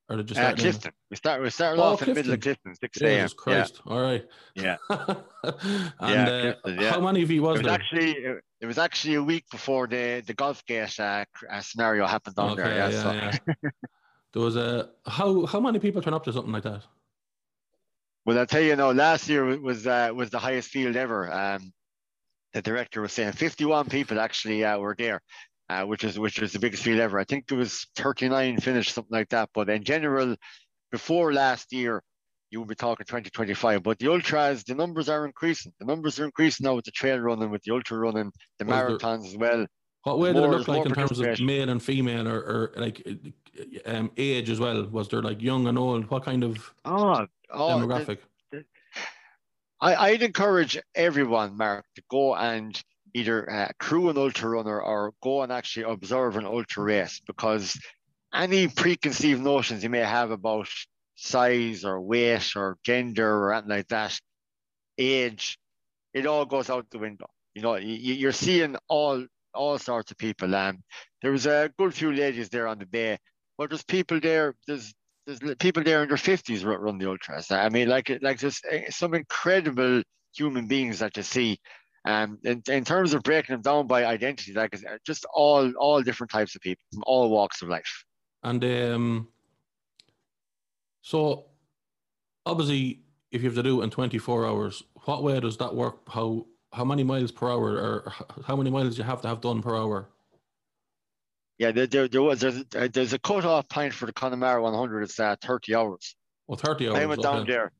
or 0.09 0.17
did 0.17 0.31
you 0.31 0.37
Uh, 0.37 0.41
start? 0.55 0.59
in- 0.65 0.73
Clifden. 0.73 0.93
We 1.11 1.17
start. 1.17 1.43
We 1.43 1.51
started 1.51 1.81
Oh, 1.81 1.85
off 1.85 2.03
in 2.03 2.09
the 2.09 2.15
middle 2.15 2.33
of 2.33 2.41
Clifden, 2.41 2.77
6 2.79 3.01
a.m. 3.03 3.11
Jesus 3.11 3.35
Christ! 3.35 3.81
All 3.87 4.01
right. 4.01 4.27
Yeah. 4.55 4.77
and 4.91 4.99
Yeah, 6.01 6.29
uh, 6.29 6.41
Clifton, 6.63 6.81
yeah. 6.81 6.91
how 6.91 7.01
many 7.01 7.23
of 7.23 7.31
you 7.31 7.43
was, 7.43 7.61
It 7.61 7.65
was 7.65 7.67
there? 7.67 7.75
actually 7.75 8.11
it, 8.61 8.67
was 8.67 8.79
actually 8.79 9.15
a 9.15 9.23
week 9.23 9.45
before 9.51 9.87
the 9.87 10.23
the 10.27 10.35
Golfgate 10.35 10.99
uh, 11.01 11.25
uh, 11.51 11.61
scenario 11.61 12.07
happened 12.07 12.37
down 12.37 12.57
there. 12.57 12.75
Yeah, 12.75 12.91
so. 12.91 13.13
yeah. 13.13 13.39
there 14.33 14.43
was 14.43 14.57
a 14.57 14.91
how 15.07 15.47
how 15.47 15.61
many 15.61 15.79
people 15.79 16.03
turn 16.03 16.15
up 16.15 16.25
to 16.25 16.33
something 16.33 16.53
like 16.53 16.65
that? 16.65 16.83
Well, 18.27 18.39
I'll 18.39 18.47
tell 18.47 18.61
you 18.61 18.77
now, 18.77 18.91
last 18.93 19.29
year 19.29 19.59
was 19.61 19.87
uh, 19.87 20.11
was 20.15 20.31
the 20.31 20.39
highest 20.39 20.69
field 20.69 20.97
ever. 20.97 21.33
Um, 21.33 21.73
the 22.53 22.63
director 22.63 23.01
was 23.03 23.13
saying 23.13 23.33
51 23.33 23.89
people 23.91 24.19
actually 24.19 24.65
uh, 24.65 24.79
were 24.79 24.95
there, 24.99 25.21
uh, 25.69 25.85
which 25.85 26.05
is 26.05 26.19
which 26.19 26.41
was 26.41 26.53
the 26.53 26.59
biggest 26.59 26.83
field 26.83 27.01
ever. 27.01 27.19
I 27.19 27.25
think 27.25 27.47
there 27.47 27.59
was 27.59 27.87
39 27.97 28.59
finished, 28.61 28.95
something 28.95 29.17
like 29.17 29.29
that. 29.31 29.51
But 29.55 29.69
in 29.69 29.85
general, 29.85 30.37
before 30.91 31.33
last 31.33 31.73
year, 31.73 32.03
you 32.51 32.61
would 32.61 32.69
be 32.69 32.75
talking 32.75 33.05
2025. 33.07 33.83
But 33.83 33.99
the 33.99 34.09
ultras, 34.09 34.65
the 34.65 34.75
numbers 34.75 35.09
are 35.09 35.27
increasing. 35.27 35.73
The 35.79 35.85
numbers 35.87 36.19
are 36.19 36.25
increasing 36.25 36.65
now 36.65 36.75
with 36.75 36.87
the 36.87 36.91
trail 36.91 37.19
running, 37.19 37.51
with 37.51 37.63
the 37.63 37.73
ultra 37.75 37.99
running, 37.99 38.33
the 38.59 38.65
there- 38.65 38.89
marathons 38.91 39.27
as 39.27 39.37
well. 39.37 39.67
What 40.05 40.21
way 40.21 40.33
did 40.33 40.43
it 40.43 40.49
look 40.49 40.69
like 40.69 40.87
in 40.87 40.95
terms 40.95 41.19
of 41.21 41.41
male 41.41 41.69
and 41.69 41.83
female, 41.83 42.27
or, 42.29 42.39
or 42.39 42.73
like 42.77 43.07
um, 43.85 44.11
age 44.17 44.49
as 44.49 44.59
well? 44.59 44.87
Was 44.87 45.09
there 45.09 45.21
like 45.21 45.43
young 45.43 45.67
and 45.67 45.77
old? 45.77 46.09
What 46.09 46.25
kind 46.25 46.45
of 46.45 46.73
Oh, 46.85 47.27
oh 47.51 47.79
the- 47.81 47.87
demographic? 47.87 48.19
I, 49.81 49.95
I'd 49.95 50.23
encourage 50.23 50.79
everyone, 50.95 51.57
Mark, 51.57 51.85
to 51.97 52.03
go 52.11 52.35
and 52.35 52.81
either 53.19 53.51
uh, 53.51 53.69
crew 53.79 54.09
an 54.09 54.19
ultra 54.19 54.49
runner 54.49 54.81
or 54.81 55.13
go 55.23 55.43
and 55.43 55.53
actually 55.53 55.91
observe 55.91 56.37
an 56.37 56.47
ultra 56.47 56.83
race 56.83 57.21
because 57.27 57.79
any 58.33 58.69
preconceived 58.69 59.43
notions 59.43 59.83
you 59.83 59.91
may 59.91 60.01
have 60.01 60.31
about 60.31 60.69
size 61.15 61.85
or 61.85 62.01
weight 62.01 62.57
or 62.57 62.79
gender 62.85 63.29
or 63.29 63.53
anything 63.53 63.71
like 63.71 63.89
that, 63.89 64.19
age, 64.97 65.59
it 66.15 66.27
all 66.27 66.45
goes 66.45 66.71
out 66.71 66.89
the 66.91 66.99
window. 66.99 67.27
You 67.55 67.63
know, 67.63 67.77
you, 67.77 68.15
you're 68.15 68.33
seeing 68.33 68.77
all 68.89 69.25
all 69.55 69.79
sorts 69.79 70.11
of 70.11 70.19
people. 70.19 70.55
Um, 70.55 70.83
there 71.23 71.33
was 71.33 71.47
a 71.47 71.71
good 71.77 71.95
few 71.95 72.13
ladies 72.13 72.49
there 72.49 72.69
on 72.69 72.79
the 72.79 72.85
day, 72.85 73.19
but 73.57 73.71
there's 73.71 73.83
people 73.83 74.21
there. 74.21 74.55
There's 74.67 74.95
there's 75.27 75.41
people 75.57 75.83
there 75.83 76.03
in 76.03 76.09
their 76.09 76.17
fifties 76.17 76.65
run, 76.65 76.99
the 76.99 77.09
ultras. 77.09 77.51
I 77.51 77.69
mean, 77.69 77.89
like 77.89 78.11
like 78.23 78.39
just 78.39 78.65
uh, 78.65 78.91
some 78.91 79.15
incredible 79.15 80.03
human 80.35 80.69
beings 80.69 81.01
that 81.01 81.17
you 81.17 81.23
see. 81.23 81.59
Um, 82.09 82.39
in, 82.43 82.63
in 82.71 82.87
terms 82.87 83.13
of 83.13 83.23
breaking 83.23 83.53
them 83.53 83.61
down 83.61 83.87
by 83.87 84.07
identity, 84.07 84.55
like 84.55 84.75
uh, 84.75 84.97
just 85.05 85.27
all 85.35 85.71
all 85.73 86.01
different 86.01 86.31
types 86.31 86.55
of 86.55 86.63
people 86.63 86.83
from 86.91 87.03
all 87.07 87.29
walks 87.29 87.61
of 87.61 87.69
life. 87.69 88.05
And 88.43 88.65
um, 88.65 89.29
so 91.03 91.45
obviously, 92.47 93.01
if 93.31 93.43
you 93.43 93.49
have 93.51 93.57
to 93.57 93.63
do 93.63 93.83
it 93.83 93.85
in 93.85 93.91
24 93.91 94.47
hours, 94.47 94.83
what 95.05 95.23
way 95.23 95.39
does 95.39 95.59
that 95.59 95.75
work? 95.75 96.09
How 96.09 96.47
how 96.73 96.87
many 96.87 97.05
miles 97.05 97.31
per 97.31 97.51
hour, 97.51 97.73
or 97.77 98.15
how 98.47 98.57
many 98.57 98.71
miles 98.71 98.97
you 98.97 99.05
have 99.05 99.21
to 99.21 99.29
have 99.29 99.43
done 99.43 99.61
per 99.61 99.77
hour? 99.77 100.09
Yeah, 101.59 101.73
there, 101.73 101.87
there, 101.89 102.09
there 102.09 102.23
was 102.23 102.41
there's 102.41 102.65
a, 102.75 102.89
there's 102.89 103.13
a 103.13 103.19
cut 103.19 103.45
off 103.45 103.69
point 103.69 103.93
for 103.93 104.07
the 104.07 104.15
Connemara 104.15 104.63
100. 104.63 105.03
It's 105.03 105.21
uh, 105.21 105.37
30 105.43 105.75
hours. 105.75 106.17
Well, 106.47 106.57
30 106.57 106.89
hours. 106.89 106.97
I 106.97 107.05
went 107.05 107.23
down 107.23 107.47
there. 107.47 107.71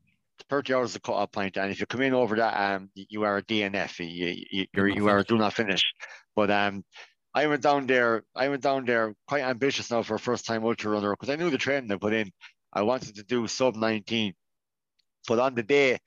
30 0.49 0.73
hours 0.73 0.93
the 0.93 0.99
cut-off 0.99 1.31
point, 1.31 1.57
and 1.57 1.71
if 1.71 1.79
you 1.79 1.85
come 1.85 2.01
in 2.01 2.13
over 2.13 2.35
that, 2.35 2.75
um, 2.75 2.89
you 2.95 3.23
are 3.23 3.37
a 3.37 3.43
DNF. 3.43 3.99
You 3.99 4.43
you 4.49 4.65
you're, 4.73 4.87
you 4.87 5.07
are 5.07 5.19
a 5.19 5.23
do 5.23 5.37
not 5.37 5.53
finish. 5.53 5.83
But 6.35 6.51
um, 6.51 6.83
I 7.33 7.47
went 7.47 7.61
down 7.61 7.87
there. 7.87 8.23
I 8.35 8.49
went 8.49 8.63
down 8.63 8.85
there 8.85 9.13
quite 9.27 9.43
ambitious 9.43 9.91
now 9.91 10.03
for 10.03 10.15
a 10.15 10.19
first-time 10.19 10.63
ultra 10.63 10.91
runner 10.91 11.11
because 11.11 11.29
I 11.29 11.35
knew 11.35 11.49
the 11.49 11.57
training 11.57 11.91
I 11.91 11.97
put 11.97 12.13
in. 12.13 12.31
I 12.71 12.83
wanted 12.83 13.15
to 13.15 13.23
do 13.23 13.47
sub 13.47 13.75
19, 13.75 14.33
but 15.27 15.39
on 15.39 15.55
the 15.55 15.63
day, 15.63 15.97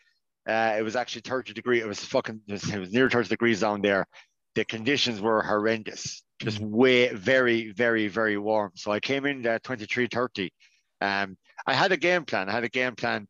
uh, 0.49 0.75
it 0.79 0.83
was 0.83 0.97
actually 0.97 1.23
30 1.23 1.53
degree. 1.53 1.81
It 1.81 1.87
was 1.87 2.01
fucking. 2.05 2.41
It 2.49 2.53
was, 2.53 2.71
it 2.71 2.79
was 2.79 2.93
near 2.93 3.11
30 3.11 3.29
degrees 3.29 3.61
down 3.61 3.83
there. 3.83 4.07
The 4.55 4.65
conditions 4.65 5.21
were 5.21 5.43
horrendous. 5.43 6.23
Just 6.41 6.61
way 6.61 7.13
very 7.13 7.73
very 7.73 8.09
very 8.09 8.37
warm. 8.37 8.73
So 8.75 8.91
I 8.91 9.01
came 9.01 9.27
in 9.27 9.47
at 9.47 9.63
23 9.63 10.09
30. 10.09 10.53
Um, 11.01 11.37
I 11.67 11.75
had 11.75 11.93
a 11.93 11.97
game 11.97 12.25
plan. 12.25 12.49
I 12.49 12.53
had 12.53 12.65
a 12.65 12.69
game 12.69 12.95
plan. 12.97 13.27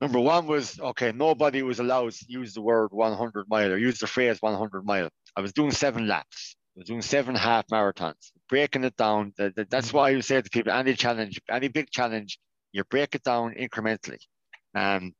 Number 0.00 0.20
one 0.20 0.46
was 0.46 0.78
okay, 0.78 1.12
nobody 1.12 1.62
was 1.62 1.78
allowed 1.80 2.12
to 2.12 2.24
use 2.28 2.52
the 2.54 2.60
word 2.62 2.88
100 2.92 3.46
mile 3.48 3.72
or 3.72 3.78
use 3.78 3.98
the 3.98 4.06
phrase 4.06 4.38
100 4.40 4.84
mile. 4.84 5.08
I 5.36 5.40
was 5.40 5.52
doing 5.52 5.70
seven 5.70 6.06
laps. 6.06 6.56
I 6.76 6.80
was 6.80 6.86
doing 6.88 7.00
seven 7.02 7.34
half 7.34 7.66
marathons, 7.68 8.32
breaking 8.48 8.84
it 8.84 8.96
down. 8.96 9.32
That, 9.38 9.56
that- 9.56 9.70
that's 9.70 9.92
why 9.92 10.10
I 10.10 10.20
say 10.20 10.42
to 10.42 10.50
people 10.50 10.72
any 10.72 10.94
challenge, 10.94 11.40
any 11.50 11.68
big 11.68 11.90
challenge, 11.90 12.38
you 12.72 12.84
break 12.84 13.14
it 13.14 13.22
down 13.22 13.54
incrementally. 13.54 14.18
Um, 14.74 15.14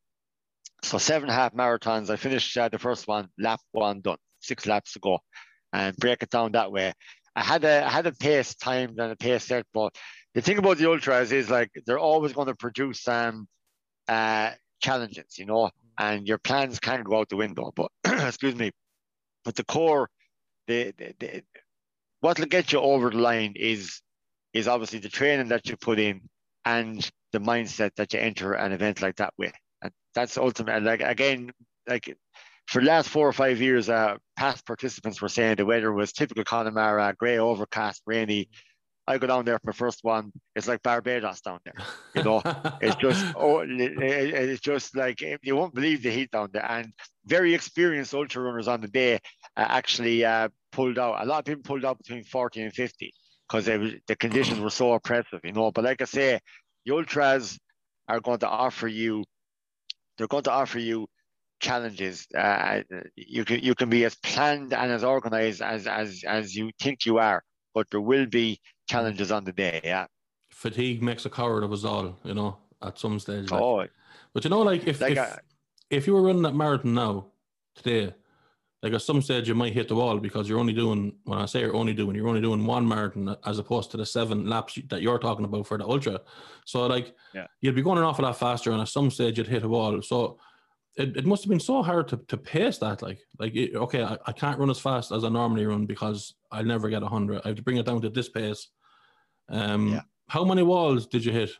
so 0.82 0.98
seven 0.98 1.28
half 1.30 1.54
marathons. 1.54 2.10
I 2.10 2.16
finished 2.16 2.56
uh, 2.58 2.68
the 2.68 2.78
first 2.78 3.08
one, 3.08 3.28
lap 3.38 3.60
one 3.72 4.02
done, 4.02 4.18
six 4.40 4.66
laps 4.66 4.92
to 4.92 4.98
go, 5.00 5.20
and 5.72 5.96
break 5.96 6.22
it 6.22 6.30
down 6.30 6.52
that 6.52 6.70
way. 6.70 6.92
I 7.34 7.42
had 7.42 7.64
a 7.64 7.84
I 7.86 7.90
had 7.90 8.06
a 8.06 8.12
pace 8.12 8.54
timed 8.54 8.98
and 8.98 9.12
a 9.12 9.16
pace 9.16 9.44
set, 9.44 9.64
but 9.72 9.94
the 10.34 10.42
thing 10.42 10.58
about 10.58 10.76
the 10.78 10.90
ultras 10.90 11.32
is 11.32 11.48
like 11.50 11.70
they're 11.86 11.98
always 11.98 12.34
going 12.34 12.48
to 12.48 12.54
produce 12.54 13.06
um 13.08 13.48
uh 14.08 14.52
challenges, 14.80 15.38
you 15.38 15.46
know, 15.46 15.70
and 15.98 16.26
your 16.26 16.38
plans 16.38 16.78
can 16.78 17.02
go 17.02 17.20
out 17.20 17.28
the 17.28 17.36
window. 17.36 17.72
But 17.74 17.90
excuse 18.04 18.54
me, 18.54 18.72
but 19.44 19.54
the 19.54 19.64
core, 19.64 20.08
the, 20.66 20.92
the, 20.96 21.14
the 21.18 21.42
what 22.20 22.38
will 22.38 22.46
get 22.46 22.72
you 22.72 22.80
over 22.80 23.10
the 23.10 23.18
line 23.18 23.54
is 23.56 24.00
is 24.52 24.68
obviously 24.68 24.98
the 24.98 25.08
training 25.08 25.48
that 25.48 25.68
you 25.68 25.76
put 25.76 25.98
in 25.98 26.22
and 26.64 27.08
the 27.32 27.38
mindset 27.38 27.94
that 27.96 28.12
you 28.12 28.18
enter 28.18 28.54
an 28.54 28.72
event 28.72 29.02
like 29.02 29.16
that 29.16 29.34
with. 29.36 29.52
And 29.82 29.92
that's 30.14 30.38
ultimate. 30.38 30.82
Like 30.82 31.02
again, 31.02 31.52
like 31.86 32.16
for 32.66 32.80
the 32.80 32.88
last 32.88 33.08
four 33.08 33.28
or 33.28 33.32
five 33.32 33.60
years, 33.60 33.88
uh, 33.88 34.16
past 34.36 34.66
participants 34.66 35.22
were 35.22 35.28
saying 35.28 35.56
the 35.56 35.66
weather 35.66 35.92
was 35.92 36.12
typical 36.12 36.44
Connemara, 36.44 37.14
grey, 37.16 37.38
overcast, 37.38 38.02
rainy. 38.06 38.48
I 39.06 39.18
go 39.18 39.26
down 39.26 39.44
there 39.44 39.58
for 39.58 39.68
my 39.70 39.72
first 39.72 40.00
one. 40.02 40.32
It's 40.54 40.66
like 40.68 40.82
Barbados 40.82 41.40
down 41.40 41.60
there. 41.64 41.74
You 42.14 42.22
know, 42.22 42.42
it's 42.80 42.96
just 42.96 43.26
oh, 43.34 43.60
it- 43.60 43.70
it- 43.70 44.34
it's 44.34 44.60
just 44.60 44.96
like 44.96 45.20
you 45.42 45.56
won't 45.56 45.74
believe 45.74 46.02
the 46.02 46.10
heat 46.10 46.30
down 46.30 46.50
there. 46.52 46.68
And 46.70 46.92
very 47.26 47.54
experienced 47.54 48.14
ultra 48.14 48.42
runners 48.42 48.68
on 48.68 48.80
the 48.80 48.88
day 48.88 49.14
uh, 49.56 49.66
actually 49.68 50.24
uh, 50.24 50.48
pulled 50.72 50.98
out. 50.98 51.22
A 51.22 51.26
lot 51.26 51.40
of 51.40 51.44
people 51.44 51.62
pulled 51.62 51.84
out 51.84 51.98
between 51.98 52.24
40 52.24 52.62
and 52.62 52.72
50 52.72 53.12
because 53.48 53.66
the 53.66 54.16
conditions 54.16 54.60
were 54.60 54.70
so 54.70 54.92
oppressive, 54.92 55.40
you 55.44 55.52
know. 55.52 55.70
But 55.70 55.84
like 55.84 56.00
I 56.02 56.04
say, 56.06 56.40
the 56.84 56.94
ultras 56.94 57.58
are 58.08 58.20
going 58.20 58.38
to 58.40 58.48
offer 58.48 58.88
you, 58.88 59.24
they're 60.18 60.26
going 60.28 60.44
to 60.44 60.52
offer 60.52 60.78
you 60.78 61.06
challenges. 61.60 62.26
Uh, 62.36 62.82
you 63.16 63.44
can 63.44 63.60
you 63.60 63.74
can 63.74 63.88
be 63.88 64.04
as 64.04 64.14
planned 64.16 64.72
and 64.72 64.92
as 64.92 65.04
organized 65.04 65.62
as 65.62 65.86
as 65.86 66.22
as 66.26 66.54
you 66.54 66.70
think 66.80 67.06
you 67.06 67.18
are, 67.18 67.42
but 67.74 67.86
there 67.90 68.00
will 68.00 68.26
be 68.26 68.58
challenges 68.86 69.30
on 69.30 69.44
the 69.44 69.52
day. 69.52 69.80
Yeah. 69.84 70.06
Fatigue 70.50 71.02
makes 71.02 71.26
a 71.26 71.30
coward 71.30 71.64
of 71.64 71.72
us 71.72 71.84
all, 71.84 72.18
you 72.24 72.34
know, 72.34 72.56
at 72.82 72.98
some 72.98 73.18
stage. 73.18 73.50
like. 73.50 73.60
Oh, 73.60 73.86
But 74.32 74.44
you 74.44 74.50
know, 74.50 74.62
like 74.62 74.86
if 74.86 75.00
Like 75.00 75.12
if, 75.12 75.18
I- 75.18 75.38
if 75.90 76.06
you 76.06 76.14
were 76.14 76.22
running 76.22 76.42
that 76.42 76.54
marathon 76.54 76.94
now, 76.94 77.26
today, 77.74 78.14
like 78.82 78.92
at 78.92 79.02
some 79.02 79.20
stage 79.22 79.48
you 79.48 79.54
might 79.54 79.72
hit 79.72 79.88
the 79.88 79.94
wall 79.94 80.18
because 80.18 80.48
you're 80.48 80.58
only 80.58 80.72
doing 80.72 81.14
when 81.24 81.38
I 81.38 81.46
say 81.46 81.60
you're 81.60 81.74
only 81.74 81.94
doing 81.94 82.14
you're 82.16 82.28
only 82.28 82.40
doing 82.40 82.64
one 82.66 82.86
marathon 82.86 83.36
as 83.44 83.58
opposed 83.58 83.90
to 83.90 83.96
the 83.96 84.06
seven 84.06 84.46
laps 84.46 84.78
that 84.88 85.02
you're 85.02 85.18
talking 85.18 85.44
about 85.44 85.66
for 85.66 85.78
the 85.78 85.86
ultra. 85.86 86.20
So 86.64 86.86
like 86.86 87.14
Yeah. 87.34 87.46
you'd 87.60 87.74
be 87.74 87.82
going 87.82 87.98
an 87.98 88.04
awful 88.04 88.24
lot 88.24 88.38
faster, 88.38 88.70
and 88.72 88.80
at 88.80 88.88
some 88.88 89.10
stage 89.10 89.38
you'd 89.38 89.46
hit 89.48 89.64
a 89.64 89.68
wall. 89.68 90.00
So 90.02 90.38
it, 90.96 91.16
it 91.18 91.26
must 91.26 91.44
have 91.44 91.50
been 91.50 91.60
so 91.60 91.82
hard 91.82 92.08
to, 92.08 92.16
to 92.28 92.36
pace 92.36 92.78
that. 92.78 93.02
Like 93.02 93.18
like 93.38 93.54
it- 93.54 93.74
okay, 93.74 94.02
I, 94.02 94.18
I 94.26 94.32
can't 94.32 94.58
run 94.58 94.70
as 94.70 94.78
fast 94.80 95.12
as 95.12 95.24
I 95.24 95.28
normally 95.28 95.66
run 95.66 95.86
because 95.86 96.34
I'll 96.50 96.64
never 96.64 96.88
get 96.88 97.02
a 97.02 97.08
hundred. 97.08 97.42
I 97.44 97.48
have 97.48 97.56
to 97.56 97.62
bring 97.62 97.76
it 97.76 97.86
down 97.86 98.00
to 98.02 98.10
this 98.10 98.28
pace. 98.28 98.68
Um, 99.48 99.92
Yeah. 99.92 100.02
How 100.28 100.44
many 100.44 100.62
walls 100.62 101.06
did 101.06 101.24
you 101.24 101.30
hit? 101.30 101.50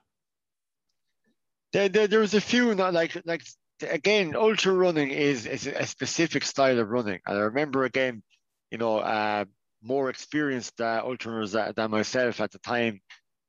There, 1.72 1.88
there, 1.88 2.06
there 2.08 2.20
was 2.20 2.34
a 2.34 2.40
few, 2.40 2.74
not 2.74 2.94
like 2.94 3.16
like 3.24 3.42
again, 3.88 4.34
ultra 4.34 4.72
running 4.72 5.10
is 5.10 5.46
is 5.46 5.66
a 5.66 5.86
specific 5.86 6.44
style 6.44 6.78
of 6.78 6.88
running, 6.88 7.20
and 7.26 7.36
I 7.38 7.42
remember 7.42 7.84
again, 7.84 8.22
you 8.70 8.78
know, 8.78 8.98
uh, 8.98 9.44
more 9.82 10.10
experienced 10.10 10.80
uh, 10.80 11.02
ultra 11.04 11.32
runners 11.32 11.52
than 11.52 11.90
myself 11.90 12.40
at 12.40 12.50
the 12.52 12.58
time. 12.58 13.00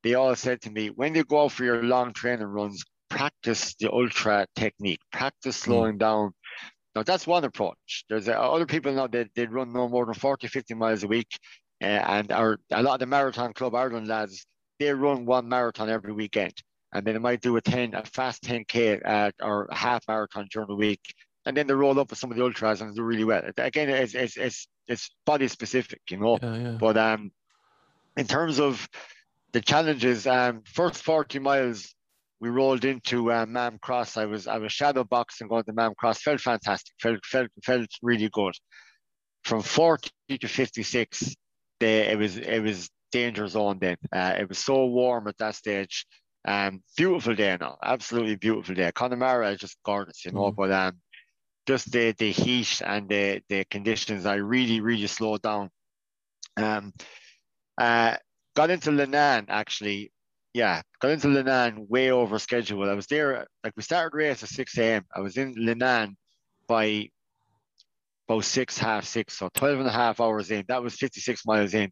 They 0.03 0.13
all 0.13 0.35
said 0.35 0.61
to 0.61 0.69
me, 0.69 0.89
when 0.89 1.15
you 1.15 1.23
go 1.23 1.45
out 1.45 1.51
for 1.53 1.63
your 1.63 1.81
long 1.83 2.13
training 2.13 2.45
runs, 2.47 2.83
practice 3.09 3.75
the 3.79 3.91
ultra 3.91 4.47
technique, 4.55 4.99
practice 5.11 5.63
hmm. 5.63 5.71
slowing 5.71 5.95
mm. 5.95 5.99
down. 5.99 6.31
Now 6.95 7.03
that's 7.03 7.27
one 7.27 7.43
approach. 7.43 8.05
There's 8.09 8.27
uh, 8.27 8.31
other 8.31 8.65
people 8.65 8.93
now 8.93 9.07
that 9.07 9.29
they, 9.35 9.45
they 9.45 9.47
run 9.47 9.71
no 9.71 9.87
more 9.87 10.05
than 10.05 10.15
40, 10.15 10.47
50 10.47 10.73
miles 10.73 11.03
a 11.03 11.07
week. 11.07 11.27
Uh, 11.81 11.85
and 11.85 12.31
our, 12.31 12.59
a 12.71 12.81
lot 12.81 12.95
of 12.95 12.99
the 13.01 13.05
Marathon 13.05 13.53
Club 13.53 13.75
Ireland 13.75 14.07
lads, 14.07 14.45
they 14.79 14.91
run 14.91 15.25
one 15.25 15.47
marathon 15.47 15.89
every 15.89 16.11
weekend. 16.11 16.53
And 16.93 17.05
then 17.05 17.13
they 17.13 17.19
might 17.19 17.41
do 17.41 17.55
a 17.57 17.61
10, 17.61 17.93
a 17.93 18.03
fast 18.05 18.43
10K 18.43 19.01
uh, 19.05 19.31
or 19.41 19.65
a 19.65 19.75
half 19.75 20.07
marathon 20.07 20.47
during 20.51 20.69
the 20.69 20.75
week. 20.75 21.01
And 21.45 21.55
then 21.55 21.67
they 21.67 21.73
roll 21.73 21.99
up 21.99 22.09
with 22.09 22.19
some 22.19 22.31
of 22.31 22.37
the 22.37 22.43
ultras 22.43 22.81
and 22.81 22.95
do 22.95 23.03
really 23.03 23.23
well. 23.23 23.43
Again, 23.57 23.89
it's, 23.89 24.15
it's, 24.15 24.37
it's, 24.37 24.67
it's 24.87 25.11
body 25.25 25.47
specific, 25.47 26.01
you 26.09 26.17
know. 26.17 26.39
Yeah, 26.41 26.55
yeah. 26.55 26.77
But 26.79 26.97
um, 26.97 27.31
in 28.15 28.25
terms 28.25 28.59
of 28.59 28.87
the 29.53 29.61
challenges, 29.61 30.25
um, 30.25 30.63
first 30.65 31.03
40 31.03 31.39
miles, 31.39 31.93
we 32.39 32.49
rolled 32.49 32.85
into 32.85 33.31
uh, 33.31 33.45
Mam 33.47 33.79
Cross. 33.81 34.17
I 34.17 34.25
was 34.25 34.47
I 34.47 34.57
was 34.57 34.71
shadow 34.71 35.03
boxing 35.03 35.47
going 35.47 35.63
to 35.63 35.73
Mam 35.73 35.93
Cross. 35.97 36.21
Felt 36.21 36.41
fantastic. 36.41 36.93
Felt 37.01 37.25
felt 37.25 37.49
felt 37.63 37.89
really 38.01 38.29
good. 38.29 38.53
From 39.43 39.61
40 39.61 40.09
to 40.41 40.47
56, 40.47 41.35
they, 41.79 42.07
it 42.07 42.17
was 42.17 42.37
it 42.37 42.59
was 42.59 42.89
danger 43.11 43.47
zone 43.47 43.79
then. 43.79 43.97
Uh, 44.11 44.35
it 44.37 44.49
was 44.49 44.59
so 44.59 44.85
warm 44.85 45.27
at 45.27 45.37
that 45.37 45.55
stage. 45.55 46.05
Um, 46.47 46.81
beautiful 46.95 47.35
day 47.35 47.57
now, 47.59 47.77
absolutely 47.83 48.35
beautiful 48.35 48.75
day. 48.75 48.91
Connemara 48.93 49.51
is 49.51 49.59
just 49.59 49.77
gorgeous, 49.83 50.23
you 50.25 50.31
know. 50.31 50.51
Mm. 50.51 50.55
But 50.55 50.71
um, 50.71 50.97
just 51.65 51.91
the 51.91 52.13
the 52.17 52.31
heat 52.31 52.81
and 52.85 53.09
the 53.09 53.41
the 53.49 53.65
conditions, 53.65 54.25
I 54.25 54.35
really 54.35 54.79
really 54.79 55.07
slowed 55.07 55.41
down. 55.41 55.69
Um, 56.55 56.93
uh, 57.77 58.15
got 58.55 58.69
into 58.69 58.91
Leenane 58.91 59.45
actually 59.49 60.11
yeah, 60.57 60.81
got 60.99 61.11
into 61.11 61.27
Leenane 61.27 61.87
way 61.87 62.09
over 62.09 62.39
schedule. 62.39 62.89
I 62.89 62.95
was 62.95 63.05
there, 63.05 63.45
like 63.63 63.73
we 63.75 63.83
started 63.83 64.17
race 64.17 64.41
at 64.41 64.49
6 64.49 64.77
a.m. 64.79 65.05
I 65.15 65.19
was 65.19 65.37
in 65.37 65.53
Leenane 65.53 66.15
by 66.67 67.09
about 68.27 68.43
six, 68.43 68.75
half 68.75 69.05
six, 69.05 69.37
so 69.37 69.49
12 69.53 69.81
and 69.81 69.87
a 69.87 69.91
half 69.91 70.19
hours 70.19 70.49
in. 70.49 70.65
That 70.67 70.81
was 70.81 70.95
56 70.95 71.45
miles 71.45 71.75
in. 71.75 71.91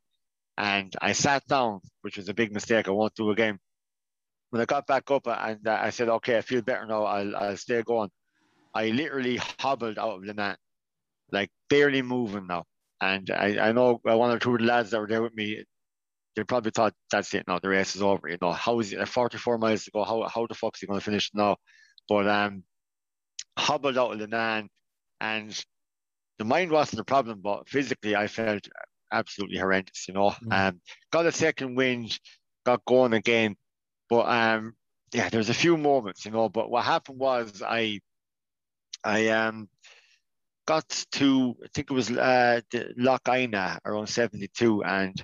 And 0.58 0.92
I 1.00 1.12
sat 1.12 1.46
down, 1.46 1.80
which 2.02 2.18
was 2.18 2.28
a 2.28 2.34
big 2.34 2.52
mistake. 2.52 2.88
I 2.88 2.92
won't 2.92 3.14
do 3.14 3.30
again. 3.30 3.60
When 4.50 4.64
I 4.64 4.66
got 4.66 4.88
back 4.88 5.12
up 5.12 5.28
and 5.28 5.68
uh, 5.68 5.80
I 5.80 5.92
said, 5.92 6.10
okay, 6.10 6.40
I 6.40 6.42
feel 6.42 6.64
better 6.64 6.88
now. 6.88 7.04
I'll, 7.04 7.36
I'll 7.36 7.58
stay 7.58 7.84
going. 7.84 8.10
I 8.74 8.88
literally 8.88 9.40
hobbled 9.60 10.00
out 10.00 10.18
of 10.18 10.22
Leenane, 10.24 10.58
like 11.32 11.52
barely 11.70 12.02
moving 12.02 12.48
now. 12.48 12.64
And 13.00 13.30
I, 13.30 13.60
I 13.60 13.72
know 13.74 14.00
one 14.02 14.32
or 14.32 14.40
two 14.40 14.56
of 14.56 14.62
the 14.62 14.66
lads 14.66 14.90
that 14.90 15.00
were 15.00 15.08
there 15.08 15.22
with 15.22 15.36
me, 15.36 15.64
they 16.36 16.44
probably 16.44 16.72
thought 16.72 16.94
that's 17.10 17.34
it 17.34 17.46
now. 17.48 17.60
The 17.60 17.70
race 17.70 17.96
is 17.96 18.02
over. 18.02 18.28
You 18.28 18.38
know, 18.42 18.52
how 18.52 18.80
is 18.80 18.94
it 18.94 19.08
44 19.08 19.58
miles 19.58 19.86
to 19.86 19.92
go? 19.92 20.04
How 20.04 20.28
how 20.28 20.48
the 20.48 20.56
fuck 20.56 20.76
is 20.76 20.82
he 20.82 20.88
going 20.88 21.00
to 21.00 21.06
finish 21.06 21.32
now? 21.34 21.58
But 22.10 22.28
um, 22.28 22.64
hobbled 23.58 23.98
out 23.98 24.14
of 24.14 24.20
Leenane, 24.20 24.68
and 25.22 25.66
the 26.38 26.46
mind 26.46 26.72
wasn't 26.72 27.02
a 27.02 27.06
problem, 27.06 27.40
but 27.42 27.70
physically 27.70 28.16
I 28.16 28.28
felt 28.28 28.68
absolutely 29.12 29.58
horrendous. 29.58 30.08
You 30.08 30.14
know, 30.14 30.32
mm. 30.32 30.52
um, 30.70 30.82
got 31.12 31.26
a 31.26 31.32
second 31.32 31.76
wind, 31.76 32.20
got 32.66 32.84
going 32.86 33.14
again, 33.14 33.56
but 34.10 34.28
um, 34.28 34.74
yeah, 35.14 35.30
there's 35.30 35.50
a 35.50 35.54
few 35.54 35.78
moments, 35.78 36.26
you 36.26 36.32
know. 36.32 36.50
But 36.50 36.70
what 36.70 36.84
happened 36.84 37.20
was 37.20 37.64
I, 37.66 38.00
I 39.04 39.30
um 39.30 39.70
got 40.68 41.06
to 41.14 41.56
I 41.64 41.68
think 41.74 41.92
it 41.92 41.94
was 41.94 42.10
uh 42.12 42.62
the 42.72 42.94
Lough 42.98 43.20
Inagh 43.28 43.80
around 43.86 44.08
72 44.08 44.84
and 44.84 45.24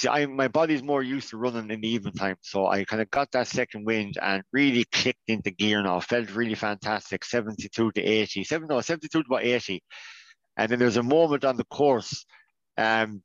see, 0.00 0.08
I 0.08 0.26
my 0.26 0.48
body's 0.48 0.82
more 0.82 1.02
used 1.02 1.30
to 1.30 1.36
running 1.36 1.70
in 1.70 1.80
the 1.80 1.88
evening 1.88 2.14
time, 2.14 2.36
so 2.40 2.66
I 2.66 2.84
kind 2.84 3.02
of 3.02 3.10
got 3.10 3.30
that 3.32 3.46
second 3.46 3.84
wind 3.84 4.16
and 4.20 4.42
really 4.52 4.84
clicked 4.92 5.28
into 5.28 5.50
gear 5.50 5.82
now. 5.82 6.00
Felt 6.00 6.34
really 6.34 6.54
fantastic, 6.54 7.24
72 7.24 7.92
to 7.92 8.02
80, 8.02 8.44
seven 8.44 8.68
no 8.68 8.80
72 8.80 9.22
to 9.22 9.26
about 9.26 9.44
80, 9.44 9.82
and 10.56 10.70
then 10.70 10.78
there's 10.78 10.96
a 10.96 11.02
moment 11.02 11.44
on 11.44 11.56
the 11.56 11.64
course, 11.64 12.24
um, 12.78 13.22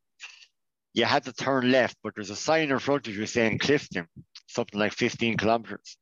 you 0.94 1.04
had 1.04 1.24
to 1.24 1.32
turn 1.32 1.70
left, 1.70 1.96
but 2.02 2.14
there's 2.14 2.30
a 2.30 2.36
sign 2.36 2.70
in 2.70 2.78
front 2.78 3.06
of 3.08 3.16
you 3.16 3.26
saying 3.26 3.58
Clifden, 3.58 4.06
something 4.46 4.78
like 4.78 4.92
15 4.92 5.36
kilometers. 5.36 5.96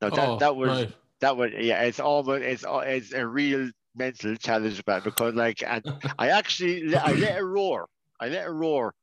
Now 0.00 0.10
that 0.10 0.28
oh, 0.28 0.38
that 0.38 0.56
was 0.56 0.68
right. 0.68 0.92
that 1.20 1.36
was 1.36 1.50
yeah, 1.58 1.82
it's 1.82 2.00
almost 2.00 2.42
it's 2.42 2.64
it's 2.68 3.12
a 3.12 3.26
real 3.26 3.70
mental 3.94 4.36
challenge, 4.36 4.82
but 4.84 5.04
because 5.04 5.34
like 5.34 5.62
and 5.66 5.84
I 6.18 6.30
actually 6.30 6.94
I 6.96 7.12
let 7.12 7.38
it 7.38 7.44
roar. 7.44 7.86
I 8.20 8.28
let 8.28 8.46
it 8.46 8.50
roar 8.50 8.94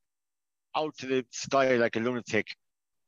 out 0.75 0.97
to 0.97 1.07
the 1.07 1.25
sky 1.31 1.75
like 1.75 1.95
a 1.95 1.99
lunatic. 1.99 2.47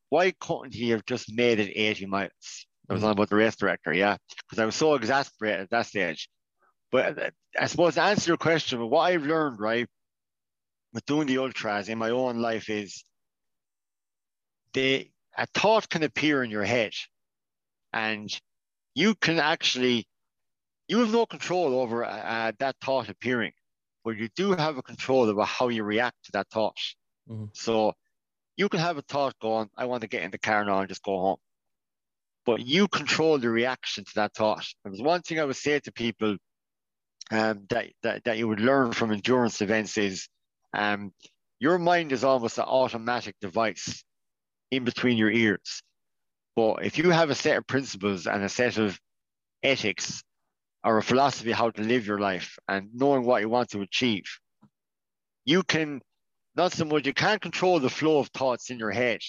Why 0.10 0.32
couldn't 0.32 0.74
he 0.74 0.90
have 0.90 1.06
just 1.06 1.34
made 1.34 1.60
it 1.60 1.72
80 1.76 2.06
miles? 2.08 2.66
I 2.90 2.94
was 2.94 3.04
on 3.04 3.12
about 3.12 3.30
the 3.30 3.36
race 3.36 3.56
director, 3.56 3.94
yeah, 3.94 4.18
because 4.44 4.60
I 4.60 4.66
was 4.66 4.76
so 4.76 4.96
exasperated 4.96 5.62
at 5.62 5.70
that 5.70 5.86
stage. 5.86 6.28
But 6.92 7.18
uh, 7.18 7.30
I 7.58 7.68
suppose 7.68 7.96
to 7.96 8.02
answer 8.02 8.32
your 8.32 8.38
question, 8.38 8.90
what 8.90 9.02
I've 9.02 9.24
learned, 9.24 9.60
right, 9.60 9.88
with 10.94 11.06
doing 11.06 11.28
the 11.28 11.38
ultras 11.38 11.88
in 11.88 11.98
my 11.98 12.10
own 12.10 12.40
life 12.40 12.70
is 12.70 13.04
they 14.74 15.12
a 15.38 15.48
thought 15.54 15.88
can 15.90 16.04
appear 16.04 16.44
in 16.44 16.52
your 16.52 16.66
head, 16.66 16.92
and 17.94 18.30
you 18.94 19.16
can 19.16 19.40
actually 19.40 20.06
you 20.88 21.00
have 21.00 21.12
no 21.14 21.26
control 21.26 21.80
over 21.80 22.04
uh, 22.04 22.52
that 22.60 22.76
thought 22.84 23.08
appearing, 23.08 23.54
but 24.04 24.18
you 24.18 24.28
do 24.36 24.52
have 24.52 24.78
a 24.78 24.84
control 24.84 25.30
over 25.30 25.46
how 25.46 25.70
you 25.70 25.84
react 25.84 26.18
to 26.26 26.32
that 26.34 26.50
thought. 26.50 26.76
Mm-hmm. 27.30 27.46
So 27.54 27.94
you 28.58 28.70
can 28.70 28.80
have 28.80 28.98
a 28.98 29.02
thought 29.02 29.36
going, 29.42 29.70
I 29.78 29.86
want 29.86 30.02
to 30.02 30.08
get 30.08 30.24
in 30.24 30.32
the 30.32 30.38
car 30.38 30.66
now 30.66 30.80
and 30.80 30.90
just 30.90 31.04
go 31.04 31.20
home. 31.20 31.38
But 32.46 32.66
you 32.66 32.88
control 32.88 33.38
the 33.38 33.50
reaction 33.50 34.04
to 34.04 34.12
that 34.16 34.34
thought. 34.34 34.66
There's 34.84 35.02
one 35.02 35.22
thing 35.22 35.40
I 35.40 35.46
would 35.46 35.56
say 35.56 35.80
to 35.80 35.92
people 35.92 36.38
um, 37.30 37.66
that, 37.70 37.88
that, 38.04 38.24
that 38.26 38.38
you 38.38 38.48
would 38.48 38.60
learn 38.60 38.92
from 38.92 39.12
endurance 39.12 39.62
events 39.62 39.98
is 39.98 40.28
um, 40.74 41.14
your 41.60 41.78
mind 41.78 42.12
is 42.12 42.24
almost 42.24 42.58
an 42.58 42.66
automatic 42.66 43.36
device 43.42 44.04
in 44.72 44.84
between 44.84 45.18
your 45.18 45.32
ears. 45.32 45.84
But 46.56 46.86
if 46.86 46.98
you 46.98 47.10
have 47.12 47.30
a 47.30 47.36
set 47.36 47.58
of 47.58 47.68
principles 47.68 48.28
and 48.28 48.44
a 48.44 48.50
set 48.50 48.78
of 48.78 49.00
ethics 49.64 50.24
or 50.84 50.98
a 50.98 51.04
philosophy 51.04 51.52
how 51.52 51.70
to 51.70 51.82
live 51.82 52.08
your 52.08 52.20
life 52.20 52.58
and 52.68 52.90
knowing 52.94 53.24
what 53.24 53.42
you 53.42 53.50
want 53.50 53.70
to 53.70 53.82
achieve, 53.82 54.26
you 55.46 55.64
can 55.64 56.02
not 56.56 56.74
so 56.74 56.86
much 56.86 57.06
you 57.06 57.14
can't 57.14 57.42
control 57.42 57.80
the 57.80 57.90
flow 57.90 58.20
of 58.20 58.28
thoughts 58.30 58.70
in 58.70 58.78
your 58.78 58.92
head, 58.92 59.22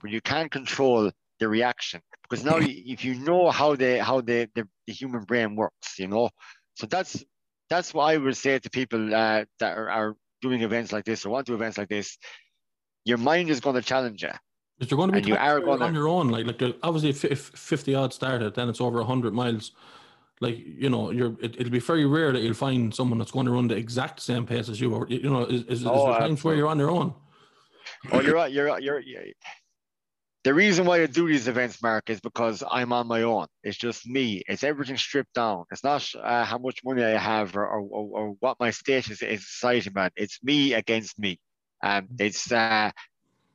but 0.00 0.10
you 0.10 0.20
can 0.20 0.48
control 0.48 1.10
the 1.40 1.48
reaction 1.48 2.00
because 2.22 2.44
now 2.44 2.58
if 2.60 3.04
you 3.04 3.14
know 3.14 3.50
how 3.50 3.74
the 3.76 4.02
how 4.02 4.20
the, 4.20 4.48
the, 4.54 4.66
the 4.86 4.92
human 4.92 5.24
brain 5.24 5.56
works, 5.56 5.98
you 5.98 6.08
know, 6.08 6.30
so 6.74 6.86
that's 6.86 7.24
that's 7.70 7.94
what 7.94 8.04
I 8.04 8.16
would 8.16 8.36
say 8.36 8.58
to 8.58 8.70
people 8.70 9.14
uh, 9.14 9.44
that 9.60 9.76
are, 9.76 9.90
are 9.90 10.16
doing 10.42 10.62
events 10.62 10.92
like 10.92 11.04
this 11.04 11.24
or 11.24 11.30
want 11.30 11.46
to 11.46 11.52
do 11.52 11.56
events 11.56 11.78
like 11.78 11.88
this. 11.88 12.18
Your 13.04 13.18
mind 13.18 13.50
is 13.50 13.60
going 13.60 13.76
to 13.76 13.82
challenge 13.82 14.22
you. 14.22 14.30
But 14.78 14.90
you're 14.90 14.96
going 14.96 15.12
to 15.12 15.20
be 15.20 15.28
you 15.28 15.36
are 15.36 15.60
going 15.60 15.82
on 15.82 15.94
your 15.94 16.08
own. 16.08 16.28
Like, 16.28 16.46
like 16.46 16.76
obviously, 16.82 17.30
if 17.30 17.40
50 17.40 17.94
odd 17.94 18.12
started, 18.12 18.54
then 18.54 18.68
it's 18.68 18.80
over 18.80 18.98
100 18.98 19.32
miles 19.32 19.72
like 20.40 20.58
you 20.58 20.90
know 20.90 21.10
you're 21.10 21.36
it, 21.40 21.58
will 21.58 21.70
be 21.70 21.78
very 21.78 22.06
rare 22.06 22.32
that 22.32 22.42
you'll 22.42 22.54
find 22.54 22.94
someone 22.94 23.18
that's 23.18 23.30
going 23.30 23.46
to 23.46 23.52
run 23.52 23.68
the 23.68 23.76
exact 23.76 24.20
same 24.20 24.44
pace 24.44 24.68
as 24.68 24.80
you 24.80 24.94
or 24.94 25.06
you 25.08 25.30
know 25.30 25.44
is, 25.44 25.62
is, 25.64 25.86
oh, 25.86 26.10
there 26.10 26.20
times 26.20 26.42
where 26.42 26.54
you're 26.54 26.68
on 26.68 26.78
your 26.78 26.90
own 26.90 27.14
oh 28.12 28.20
you're 28.20 28.34
right 28.34 28.52
you're 28.52 28.78
you're, 28.80 29.00
you're 29.00 29.22
the 30.44 30.52
reason 30.52 30.84
why 30.84 31.02
I 31.02 31.06
do 31.06 31.26
these 31.26 31.48
events, 31.48 31.82
Mark, 31.82 32.10
is 32.10 32.20
because 32.20 32.62
I'm 32.70 32.92
on 32.92 33.08
my 33.08 33.22
own. 33.22 33.46
It's 33.62 33.78
just 33.78 34.06
me. 34.06 34.42
It's 34.46 34.62
everything 34.62 34.98
stripped 34.98 35.32
down. 35.32 35.64
It's 35.70 35.82
not 35.82 36.06
uh, 36.22 36.44
how 36.44 36.58
much 36.58 36.84
money 36.84 37.02
I 37.02 37.16
have 37.16 37.56
or, 37.56 37.66
or, 37.66 37.80
or, 37.80 38.36
what 38.40 38.60
my 38.60 38.70
status 38.70 39.10
is 39.10 39.22
in 39.22 39.38
society, 39.38 39.88
man. 39.94 40.10
It's 40.16 40.38
me 40.42 40.74
against 40.74 41.18
me. 41.18 41.40
Um, 41.82 42.08
it's 42.18 42.52
uh, 42.52 42.90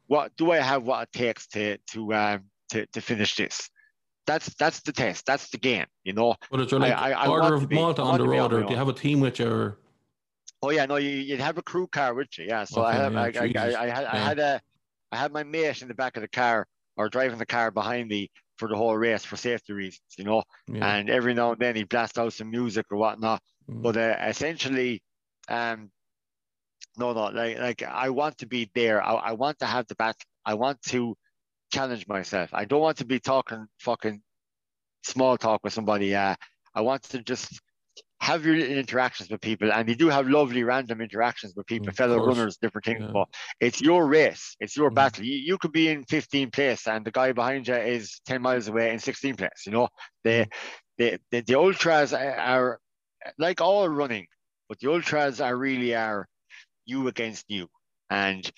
what 0.07 0.35
do 0.35 0.49
I 0.49 0.57
have? 0.57 0.81
What 0.81 1.03
it 1.03 1.11
takes 1.15 1.45
to 1.49 1.77
to 1.91 2.13
um, 2.15 2.45
to 2.69 2.87
to 2.87 3.01
finish 3.01 3.35
this? 3.35 3.69
That's 4.29 4.53
that's 4.55 4.81
the 4.81 4.91
test. 4.91 5.25
That's 5.25 5.49
the 5.49 5.57
game. 5.57 5.85
You 6.03 6.13
know. 6.13 6.35
But 6.51 6.69
there 6.69 6.79
like 6.79 6.93
I, 6.93 7.11
I, 7.11 7.27
order 7.27 7.55
of 7.55 7.71
Malta 7.71 8.01
on 8.01 8.19
the 8.19 8.27
road, 8.27 8.53
or 8.53 8.63
do 8.63 8.71
you 8.71 8.77
have 8.77 8.87
a 8.87 8.93
team 8.93 9.19
with 9.19 9.39
you? 9.39 9.49
Or... 9.49 9.77
Oh 10.61 10.69
yeah, 10.69 10.85
no, 10.85 10.97
you 10.97 11.09
you'd 11.09 11.39
have 11.39 11.57
a 11.57 11.63
crew 11.63 11.87
car 11.87 12.13
with 12.13 12.37
you. 12.37 12.45
Yeah, 12.45 12.63
so 12.65 12.85
okay, 12.85 12.97
I 12.97 13.01
have 13.01 13.13
yeah, 13.13 13.63
I, 13.63 13.67
I, 13.67 13.71
I, 13.71 13.83
I, 13.83 13.87
had 13.87 14.03
yeah. 14.03 14.09
I 14.11 14.17
had 14.17 14.39
a 14.39 14.61
I 15.11 15.17
had 15.17 15.33
my 15.33 15.43
mate 15.43 15.81
in 15.81 15.87
the 15.87 15.95
back 15.95 16.15
of 16.15 16.21
the 16.21 16.27
car 16.27 16.67
or 16.95 17.09
driving 17.09 17.39
the 17.39 17.45
car 17.45 17.71
behind 17.71 18.09
me 18.09 18.29
for 18.57 18.67
the 18.67 18.75
whole 18.75 18.95
race 18.95 19.23
for 19.23 19.37
safety 19.37 19.73
reasons, 19.73 20.01
you 20.17 20.25
know. 20.25 20.43
Yeah. 20.67 20.85
And 20.85 21.09
every 21.09 21.33
now 21.33 21.53
and 21.53 21.61
then 21.61 21.75
he 21.75 21.83
blast 21.83 22.19
out 22.19 22.33
some 22.33 22.51
music 22.51 22.85
or 22.91 22.97
whatnot. 22.97 23.41
Mm. 23.71 23.81
But 23.81 23.97
uh, 23.97 24.15
essentially, 24.27 25.01
um, 25.47 25.89
no, 26.97 27.13
no, 27.13 27.27
like 27.27 27.57
like 27.57 27.83
I 27.83 28.09
want 28.09 28.37
to 28.39 28.45
be 28.45 28.69
there. 28.75 29.01
I, 29.01 29.13
I 29.13 29.31
want 29.31 29.59
to 29.59 29.65
have 29.65 29.87
the 29.87 29.95
battle. 29.95 30.19
I 30.45 30.53
want 30.53 30.81
to 30.89 31.15
challenge 31.69 32.07
myself. 32.07 32.49
I 32.53 32.65
don't 32.65 32.81
want 32.81 32.97
to 32.97 33.05
be 33.05 33.19
talking 33.19 33.67
fucking 33.79 34.21
small 35.03 35.37
talk 35.37 35.61
with 35.63 35.73
somebody. 35.73 36.15
Uh, 36.15 36.35
I 36.75 36.81
want 36.81 37.03
to 37.03 37.21
just 37.21 37.59
have 38.21 38.45
your 38.45 38.55
little 38.55 38.77
interactions 38.77 39.29
with 39.29 39.41
people, 39.41 39.71
and 39.71 39.87
you 39.87 39.95
do 39.95 40.09
have 40.09 40.27
lovely 40.27 40.63
random 40.63 41.01
interactions 41.01 41.53
with 41.55 41.65
people, 41.65 41.87
mm, 41.87 41.95
fellow 41.95 42.25
runners, 42.25 42.57
different 42.57 42.85
things. 42.85 43.01
Yeah. 43.01 43.11
But 43.13 43.27
it's 43.61 43.81
your 43.81 44.05
race, 44.07 44.55
it's 44.59 44.75
your 44.75 44.91
mm. 44.91 44.95
battle. 44.95 45.23
You, 45.23 45.37
you 45.37 45.57
could 45.57 45.71
be 45.71 45.87
in 45.87 46.03
15th 46.03 46.53
place, 46.53 46.87
and 46.87 47.05
the 47.05 47.11
guy 47.11 47.31
behind 47.31 47.67
you 47.67 47.75
is 47.75 48.19
10 48.25 48.41
miles 48.41 48.67
away 48.67 48.91
in 48.91 48.97
16th 48.97 49.37
place. 49.37 49.63
You 49.65 49.71
know, 49.71 49.87
the 50.23 50.29
mm. 50.29 50.47
the 50.97 51.19
the, 51.31 51.41
the 51.41 51.55
ultras 51.55 52.13
are, 52.13 52.35
are 52.35 52.79
like 53.37 53.61
all 53.61 53.87
running, 53.87 54.27
but 54.67 54.79
the 54.79 54.91
ultras 54.91 55.39
are 55.39 55.55
really 55.55 55.95
are 55.95 56.27
you 56.85 57.07
against 57.07 57.45
you, 57.47 57.67
and 58.09 58.49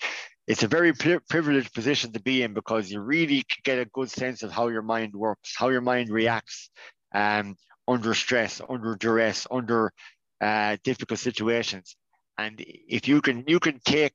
it's 0.46 0.62
a 0.62 0.68
very 0.68 0.92
pri- 0.92 1.20
privileged 1.28 1.72
position 1.72 2.12
to 2.12 2.20
be 2.20 2.42
in 2.42 2.54
because 2.54 2.90
you 2.90 3.00
really 3.00 3.44
get 3.64 3.78
a 3.78 3.84
good 3.84 4.10
sense 4.10 4.42
of 4.42 4.50
how 4.50 4.68
your 4.68 4.82
mind 4.82 5.14
works, 5.14 5.54
how 5.56 5.68
your 5.68 5.80
mind 5.80 6.10
reacts. 6.10 6.70
Um, 7.14 7.56
under 7.88 8.14
stress, 8.14 8.60
under 8.68 8.94
duress, 8.94 9.46
under 9.50 9.92
uh, 10.40 10.76
difficult 10.84 11.18
situations. 11.18 11.96
And 12.38 12.54
if 12.58 13.08
you 13.08 13.20
can, 13.20 13.44
you 13.46 13.60
can 13.60 13.80
take 13.84 14.14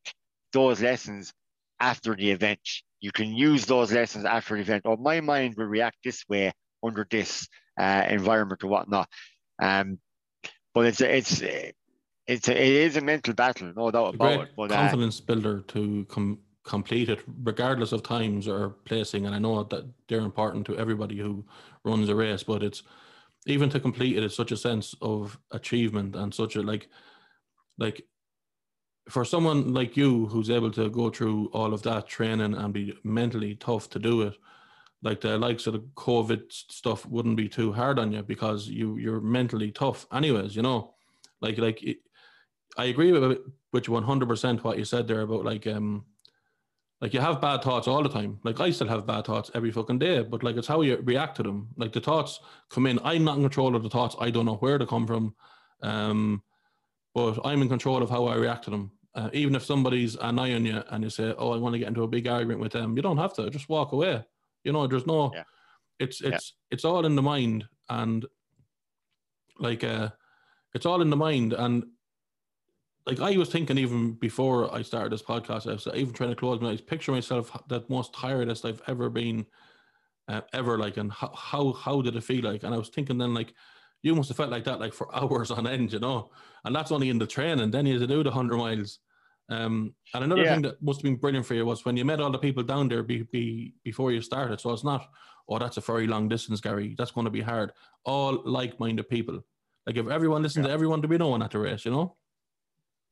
those 0.54 0.82
lessons 0.82 1.34
after 1.80 2.16
the 2.16 2.32
event. 2.32 2.60
You 3.00 3.12
can 3.12 3.34
use 3.34 3.66
those 3.66 3.92
lessons 3.92 4.26
after 4.26 4.56
the 4.56 4.62
event. 4.62 4.86
Or 4.86 4.94
oh, 4.94 4.98
my 4.98 5.22
mind 5.22 5.56
will 5.58 5.66
react 5.66 5.98
this 6.04 6.24
way 6.28 6.54
under 6.84 7.06
this 7.10 7.48
uh, 7.80 8.06
environment 8.10 8.64
or 8.64 8.68
whatnot. 8.68 9.10
Um, 9.62 10.00
but 10.74 10.88
it's 10.88 11.02
it's 11.02 11.42
it's 12.28 12.48
a, 12.50 12.52
it 12.52 12.74
is 12.74 12.98
a 12.98 13.02
mental 13.02 13.34
battle, 13.34 13.72
no 13.76 13.90
doubt 13.92 14.16
about 14.16 14.42
it. 14.42 14.50
But, 14.56 14.72
uh, 14.72 14.76
confidence 14.76 15.20
uh, 15.20 15.24
builder 15.26 15.62
to 15.62 16.06
com- 16.10 16.40
complete 16.64 17.10
it, 17.10 17.24
regardless 17.44 17.94
of 17.94 18.04
times 18.04 18.48
or 18.48 18.72
placing. 18.86 19.26
And 19.26 19.34
I 19.34 19.40
know 19.40 19.64
that 19.64 19.86
they're 20.08 20.20
important 20.20 20.66
to 20.68 20.78
everybody 20.78 21.18
who 21.18 21.46
runs 21.84 22.10
a 22.10 22.16
race, 22.16 22.44
but 22.44 22.64
it's 22.64 22.84
even 23.48 23.70
to 23.70 23.80
complete 23.80 24.18
it 24.18 24.24
is 24.24 24.36
such 24.36 24.52
a 24.52 24.58
sense 24.58 24.94
of 25.02 25.40
achievement 25.52 26.16
and 26.16 26.34
such 26.34 26.56
a 26.56 26.62
like 26.62 26.90
like 27.78 28.06
for 29.10 29.24
someone 29.24 29.74
like 29.74 29.96
you 29.96 30.26
who's 30.28 30.50
able 30.50 30.72
to 30.72 30.90
go 30.90 31.10
through 31.10 31.50
all 31.54 31.74
of 31.74 31.82
that 31.84 32.08
training 32.08 32.54
and 32.54 32.74
be 32.74 32.98
mentally 33.04 33.56
tough 33.56 33.90
to 33.90 34.00
do 34.00 34.24
it 34.24 34.36
like 35.02 35.22
the 35.22 35.38
likes 35.38 35.68
of 35.68 35.74
the 35.74 35.80
covid 35.96 36.42
stuff 36.52 37.06
wouldn't 37.06 37.38
be 37.38 37.48
too 37.48 37.72
hard 37.72 38.00
on 38.00 38.12
you 38.12 38.22
because 38.22 38.68
you 38.68 38.98
you're 38.98 39.22
mentally 39.22 39.72
tough 39.72 40.06
anyways 40.12 40.56
you 40.56 40.62
know 40.62 40.94
like 41.40 41.58
like 41.58 41.82
it, 41.84 41.98
i 42.78 42.86
agree 42.86 43.12
with 43.12 43.40
with 43.74 43.86
100% 43.86 44.64
what 44.64 44.78
you 44.78 44.86
said 44.86 45.08
there 45.08 45.22
about 45.22 45.44
like 45.44 45.68
um 45.68 46.06
like 47.02 47.14
you 47.14 47.20
have 47.20 47.42
bad 47.42 47.62
thoughts 47.62 47.88
all 47.88 48.02
the 48.02 48.10
time. 48.10 48.40
Like 48.44 48.60
I 48.60 48.72
still 48.72 48.88
have 48.88 49.06
bad 49.06 49.26
thoughts 49.26 49.52
every 49.54 49.72
fucking 49.72 50.00
day, 50.00 50.24
but 50.24 50.44
like 50.44 50.56
it's 50.56 50.68
how 50.68 50.82
you 50.82 50.98
react 51.04 51.38
to 51.38 51.44
them. 51.44 51.70
Like 51.78 51.94
the 51.94 52.00
thoughts 52.00 52.40
come 52.70 52.88
in. 52.88 53.00
I'm 53.04 53.24
not 53.24 53.38
in 53.38 53.44
control 53.44 53.76
of 53.76 53.84
the 53.84 53.90
thoughts. 53.90 54.16
I 54.20 54.32
don't 54.32 54.46
know 54.46 54.56
where 54.56 54.80
they 54.80 54.86
come 54.86 55.06
from. 55.06 55.36
Um, 55.84 56.42
but 57.14 57.40
I'm 57.46 57.62
in 57.62 57.70
control 57.70 58.02
of 58.02 58.10
how 58.10 58.26
I 58.26 58.36
react 58.36 58.64
to 58.66 58.72
them. 58.72 58.92
Uh, 59.14 59.30
even 59.34 59.56
if 59.56 59.64
somebody's 59.64 60.16
an 60.16 60.40
eye 60.40 60.54
on 60.54 60.66
you 60.66 60.84
and 60.90 61.04
you 61.04 61.10
say, 61.10 61.34
"Oh, 61.38 61.52
I 61.52 61.58
want 61.58 61.74
to 61.74 61.80
get 61.80 61.88
into 61.88 62.04
a 62.04 62.08
big 62.08 62.28
argument 62.28 62.60
with 62.60 62.72
them," 62.72 62.96
you 62.96 63.02
don't 63.02 63.18
have 63.18 63.34
to. 63.36 63.50
Just 63.50 63.70
walk 63.70 63.92
away. 63.92 64.24
You 64.64 64.72
know, 64.72 64.86
there's 64.86 65.08
no. 65.08 65.32
Yeah. 65.34 65.44
It's 66.00 66.22
it's 66.22 66.54
yeah. 66.54 66.74
it's 66.74 66.86
all 66.86 67.06
in 67.06 67.16
the 67.16 67.22
mind, 67.24 67.68
and 67.90 68.26
like 69.58 69.84
uh, 69.84 70.10
it's 70.76 70.86
all 70.86 71.02
in 71.02 71.10
the 71.10 71.16
mind, 71.16 71.54
and 71.54 71.86
like 73.08 73.22
I 73.22 73.38
was 73.38 73.50
thinking 73.50 73.78
even 73.78 74.14
before 74.14 74.74
I 74.74 74.82
started 74.82 75.14
this 75.14 75.22
podcast, 75.22 75.68
I 75.68 75.74
was 75.74 75.88
even 75.96 76.14
trying 76.14 76.32
to 76.32 76.36
close 76.36 76.60
my 76.60 76.72
eyes, 76.72 76.82
picture 76.82 77.14
myself 77.14 77.58
that 77.70 77.90
most 77.90 78.14
tiredest 78.14 78.66
I've 78.66 78.82
ever 78.88 79.10
been, 79.10 79.46
uh, 80.28 80.42
ever 80.54 80.78
like, 80.78 80.98
and 80.98 81.12
how, 81.12 81.32
how 81.34 81.72
how 81.72 82.02
did 82.02 82.18
it 82.18 82.24
feel 82.24 82.44
like? 82.44 82.64
And 82.64 82.76
I 82.76 82.78
was 82.78 82.90
thinking 82.90 83.18
then 83.18 83.34
like, 83.34 83.54
you 84.04 84.14
must 84.14 84.28
have 84.28 84.38
felt 84.38 84.52
like 84.52 84.66
that 84.66 84.82
like 84.82 84.94
for 84.94 85.14
hours 85.16 85.52
on 85.52 85.68
end, 85.68 85.94
you 85.94 86.00
know, 86.00 86.32
and 86.66 86.76
that's 86.76 86.92
only 86.92 87.10
in 87.10 87.18
the 87.18 87.26
train, 87.26 87.62
and 87.62 87.74
then 87.74 87.86
you 87.86 87.94
had 87.94 88.08
to 88.08 88.14
do 88.14 88.24
the 88.24 88.32
hundred 88.32 88.58
miles. 88.58 89.00
Um, 89.50 89.94
and 90.14 90.26
another 90.26 90.44
yeah. 90.44 90.54
thing 90.54 90.64
that 90.64 90.82
must 90.82 91.00
have 91.00 91.04
been 91.04 91.16
brilliant 91.16 91.46
for 91.46 91.54
you 91.54 91.66
was 91.66 91.86
when 91.86 91.96
you 91.96 92.04
met 92.04 92.20
all 92.20 92.32
the 92.32 92.38
people 92.38 92.64
down 92.64 92.90
there 92.90 93.02
be, 93.02 93.24
be, 93.32 93.74
before 93.86 94.12
you 94.12 94.22
started. 94.22 94.60
So 94.60 94.72
it's 94.74 94.84
not, 94.84 95.08
oh, 95.48 95.58
that's 95.58 95.78
a 95.78 95.82
very 95.82 96.06
long 96.06 96.28
distance, 96.28 96.60
Gary. 96.60 96.96
That's 96.98 97.12
going 97.12 97.24
to 97.24 97.32
be 97.32 97.40
hard. 97.40 97.72
All 98.04 98.42
like-minded 98.44 99.08
people. 99.08 99.40
Like 99.86 99.96
if 99.96 100.10
everyone 100.10 100.44
listened 100.44 100.66
yeah. 100.66 100.68
to 100.68 100.74
everyone 100.74 101.02
to 101.02 101.08
be 101.08 101.18
no 101.18 101.30
one 101.30 101.42
at 101.42 101.52
the 101.52 101.60
race, 101.60 101.86
you 101.86 101.92
know. 101.92 102.17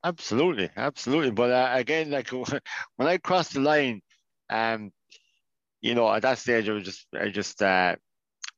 Absolutely, 0.06 0.70
absolutely. 0.78 1.32
But 1.32 1.52
uh, 1.52 1.70
again, 1.74 2.12
like 2.12 2.30
when 2.98 3.10
I 3.10 3.18
crossed 3.18 3.56
the 3.56 3.62
line, 3.62 4.02
um, 4.52 4.92
you 5.82 5.96
know, 5.96 6.12
at 6.14 6.24
that 6.24 6.40
stage, 6.40 6.70
I 6.70 6.74
was 6.74 6.86
just, 6.86 7.08
I 7.20 7.30
just, 7.30 7.62
uh, 7.64 7.96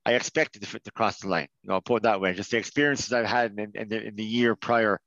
I 0.05 0.13
expected 0.15 0.63
to, 0.63 0.79
to 0.79 0.91
cross 0.91 1.19
the 1.19 1.29
line. 1.29 1.49
You 1.63 1.69
know, 1.69 1.81
put 1.81 1.97
it 1.97 2.03
that 2.03 2.21
way. 2.21 2.33
Just 2.33 2.51
the 2.51 2.57
experiences 2.57 3.13
I've 3.13 3.27
had 3.27 3.53
in, 3.59 3.73
in, 3.75 3.89
the, 3.89 4.07
in 4.07 4.15
the 4.17 4.25
year 4.25 4.55
prior, 4.55 4.99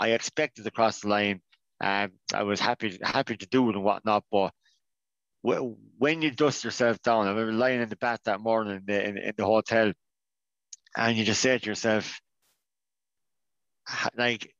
I 0.00 0.10
expected 0.10 0.64
to 0.64 0.72
cross 0.72 1.00
the 1.00 1.08
line. 1.08 1.42
Um, 1.82 2.12
I 2.34 2.44
was 2.44 2.60
happy, 2.60 2.98
happy 3.02 3.36
to 3.38 3.46
do 3.48 3.70
it 3.70 3.76
and 3.76 3.84
whatnot. 3.84 4.24
But 4.32 4.52
when 5.42 6.22
you 6.22 6.30
dust 6.32 6.64
yourself 6.64 7.02
down, 7.02 7.26
I 7.26 7.30
remember 7.30 7.52
lying 7.52 7.82
in 7.82 7.90
the 7.90 7.96
bath 7.96 8.20
that 8.26 8.40
morning 8.40 8.76
in 8.76 8.84
the, 8.86 9.08
in, 9.08 9.18
in 9.18 9.34
the 9.36 9.46
hotel, 9.46 9.92
and 10.96 11.16
you 11.18 11.24
just 11.24 11.42
say 11.42 11.58
to 11.58 11.66
yourself, 11.66 12.20
like 14.16 14.54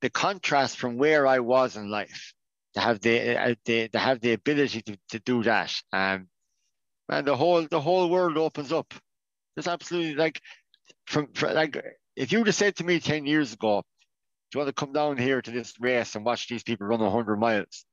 the 0.00 0.10
contrast 0.10 0.78
from 0.78 0.96
where 0.96 1.26
I 1.26 1.40
was 1.40 1.76
in 1.76 1.90
life 1.90 2.32
to 2.74 2.80
have 2.80 3.00
the, 3.00 3.36
uh, 3.36 3.54
the 3.64 3.88
to 3.88 3.98
have 3.98 4.20
the 4.20 4.32
ability 4.32 4.82
to, 4.82 4.98
to 5.10 5.18
do 5.20 5.42
that. 5.42 5.74
Um, 5.92 6.28
and 7.08 7.26
the 7.26 7.36
whole 7.36 7.66
the 7.66 7.80
whole 7.80 8.08
world 8.08 8.38
opens 8.38 8.72
up. 8.72 8.94
It's 9.56 9.66
absolutely 9.66 10.14
like 10.14 10.40
from, 11.06 11.28
from 11.32 11.54
like 11.54 11.82
if 12.16 12.32
you 12.32 12.38
would 12.38 12.46
have 12.46 12.56
said 12.56 12.76
to 12.76 12.84
me 12.84 13.00
ten 13.00 13.26
years 13.26 13.52
ago, 13.52 13.82
"Do 14.50 14.58
you 14.58 14.64
want 14.64 14.68
to 14.68 14.80
come 14.80 14.92
down 14.92 15.18
here 15.18 15.42
to 15.42 15.50
this 15.50 15.74
race 15.80 16.14
and 16.14 16.24
watch 16.24 16.48
these 16.48 16.62
people 16.62 16.86
run 16.86 17.00
hundred 17.00 17.38
miles?" 17.38 17.84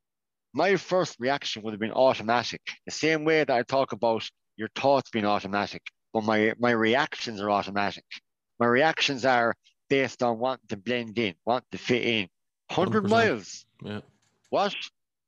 My 0.54 0.76
first 0.76 1.18
reaction 1.20 1.64
would 1.64 1.74
have 1.74 1.80
been 1.80 1.92
automatic. 1.92 2.62
The 2.86 2.92
same 2.92 3.26
way 3.26 3.44
that 3.44 3.50
I 3.50 3.64
talk 3.64 3.92
about 3.92 4.30
your 4.56 4.70
thoughts 4.76 5.10
being 5.10 5.26
automatic, 5.26 5.82
but 6.14 6.24
my 6.24 6.54
my 6.60 6.72
reactions 6.72 7.42
are 7.42 7.50
automatic. 7.50 8.06
My 8.60 8.68
reactions 8.68 9.26
are 9.26 9.56
based 9.90 10.24
on 10.24 10.40
wanting 10.40 10.68
to 10.70 10.78
blend 10.78 11.18
in, 11.18 11.36
wanting 11.46 11.68
to 11.72 11.78
fit 11.78 12.04
in. 12.04 12.28
100 12.74 13.06
100%. 13.06 13.10
miles. 13.10 13.66
Yeah. 13.84 14.02
What? 14.50 14.76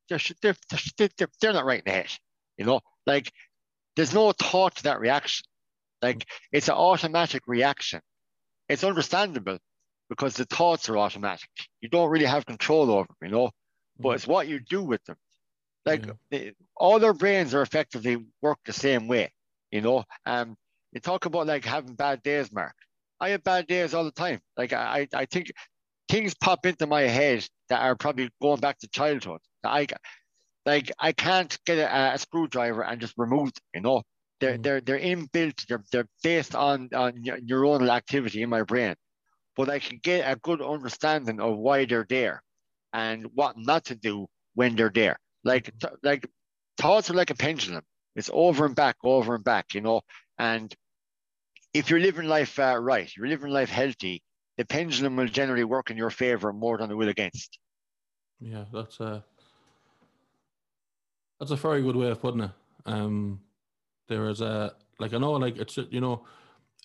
They're, 0.10 0.20
they're, 0.42 0.56
they're, 0.98 1.28
they're 1.40 1.54
not 1.54 1.66
right 1.66 1.80
in 1.80 1.86
the 1.86 1.92
head. 1.92 2.12
You 2.58 2.66
know, 2.66 2.82
like 3.06 3.32
there's 3.96 4.14
no 4.14 4.32
thought 4.34 4.76
to 4.78 4.84
that 4.84 5.00
reaction. 5.00 5.46
Like 6.02 6.26
it's 6.52 6.68
an 6.68 6.76
automatic 6.76 7.44
reaction. 7.48 8.02
It's 8.68 8.84
understandable 8.84 9.58
because 10.10 10.36
the 10.36 10.46
thoughts 10.46 10.90
are 10.90 10.98
automatic. 10.98 11.50
You 11.82 11.90
don't 11.90 12.10
really 12.10 12.26
have 12.26 12.46
control 12.46 12.92
over 12.92 13.08
them, 13.08 13.30
you 13.30 13.30
know, 13.30 13.52
but 14.00 14.16
it's 14.16 14.28
what 14.28 14.48
you 14.48 14.60
do 14.60 14.84
with 14.84 15.04
them. 15.06 15.18
Like 15.86 16.06
yeah. 16.06 16.14
they, 16.32 16.54
all 16.76 17.00
their 17.00 17.14
brains 17.14 17.54
are 17.54 17.62
effectively 17.62 18.26
work 18.42 18.60
the 18.66 18.74
same 18.74 19.08
way, 19.08 19.32
you 19.72 19.82
know. 19.82 20.04
Um, 20.26 20.56
you 20.92 21.00
talk 21.00 21.26
about 21.26 21.48
like 21.48 21.66
having 21.66 21.96
bad 21.96 22.22
days, 22.24 22.52
Mark. 22.52 22.76
I 23.20 23.30
have 23.30 23.44
bad 23.44 23.68
days 23.68 23.94
all 23.94 24.04
the 24.04 24.12
time. 24.12 24.40
Like 24.58 24.74
I, 24.74 25.08
I 25.14 25.26
think 25.26 25.52
things 26.10 26.34
pop 26.36 26.66
into 26.66 26.88
my 26.88 27.02
head 27.02 27.46
that 27.70 27.82
are 27.82 27.96
probably 27.96 28.30
going 28.42 28.60
back 28.60 28.80
to 28.80 28.88
childhood. 28.90 29.40
I, 29.64 29.88
like 30.66 30.92
I 31.00 31.12
can't 31.12 31.58
get 31.66 31.78
a, 31.78 32.14
a 32.14 32.18
screwdriver 32.18 32.84
and 32.84 33.02
just 33.02 33.14
remove 33.18 33.54
them. 33.54 33.64
You 33.76 33.82
know, 33.82 34.04
they're 34.40 34.58
mm. 34.58 34.64
they're 34.64 34.82
they're 34.82 35.00
inbuilt. 35.00 35.66
They're 35.68 35.84
they're 35.92 36.08
based 36.24 36.56
on 36.56 36.90
on 36.94 37.14
neuronal 37.24 37.90
activity 37.90 38.42
in 38.42 38.50
my 38.50 38.64
brain, 38.64 38.96
but 39.56 39.70
I 39.70 39.80
can 39.80 40.00
get 40.02 40.32
a 40.32 40.36
good 40.38 40.62
understanding 40.62 41.40
of 41.40 41.58
why 41.58 41.86
they're 41.86 42.06
there, 42.08 42.42
and 42.94 43.28
what 43.34 43.58
not 43.58 43.86
to 43.86 43.96
do 43.96 44.28
when 44.56 44.76
they're 44.76 44.92
there. 44.94 45.18
Like 45.44 45.72
mm. 45.80 45.92
like 46.04 46.28
thoughts 46.78 47.10
are 47.10 47.16
like 47.16 47.32
a 47.32 47.36
pendulum. 47.36 47.84
It's 48.16 48.30
over 48.34 48.66
and 48.66 48.76
back, 48.76 48.96
over 49.04 49.36
and 49.36 49.44
back. 49.44 49.74
You 49.74 49.82
know, 49.82 50.02
and 50.38 50.74
if 51.74 51.90
you're 51.90 52.00
living 52.00 52.28
life 52.28 52.58
uh, 52.60 52.78
right, 52.80 53.12
you're 53.16 53.28
living 53.28 53.52
life 53.52 53.70
healthy, 53.70 54.22
the 54.58 54.66
pendulum 54.66 55.16
will 55.16 55.28
generally 55.28 55.64
work 55.64 55.90
in 55.92 55.98
your 55.98 56.10
favor 56.10 56.52
more 56.52 56.78
than 56.78 56.92
it 56.92 56.96
will 56.96 57.10
against. 57.10 57.60
Yeah, 58.40 58.66
that's 58.74 59.00
a 59.00 59.24
that's 61.40 61.52
a 61.52 61.56
very 61.56 61.82
good 61.82 61.96
way 61.96 62.10
of 62.10 62.22
putting 62.22 62.42
it. 62.42 62.52
Um, 62.86 63.42
there 64.08 64.28
is 64.30 64.42
a 64.42 64.74
like 65.00 65.14
I 65.14 65.18
know 65.18 65.34
like 65.34 65.58
it's 65.58 65.78
you 65.78 66.02
know 66.02 66.26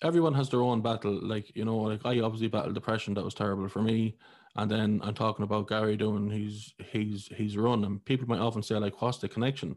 everyone 0.03 0.33
has 0.33 0.49
their 0.49 0.61
own 0.61 0.81
battle. 0.81 1.19
Like 1.21 1.55
you 1.55 1.65
know 1.65 1.77
like 1.77 2.01
I 2.05 2.19
obviously 2.19 2.47
battled 2.47 2.75
depression 2.75 3.13
that 3.15 3.25
was 3.25 3.33
terrible 3.33 3.67
for 3.67 3.81
me, 3.81 4.15
and 4.55 4.69
then 4.69 5.01
I'm 5.03 5.13
talking 5.13 5.43
about 5.43 5.67
Gary 5.67 5.97
doing 5.97 6.29
he's 6.29 6.73
he's 6.91 7.29
he's 7.35 7.57
run, 7.57 7.83
and 7.83 8.03
people 8.05 8.27
might 8.27 8.39
often 8.39 8.63
say 8.63 8.75
like 8.75 9.01
what's 9.01 9.17
the 9.17 9.29
connection? 9.29 9.75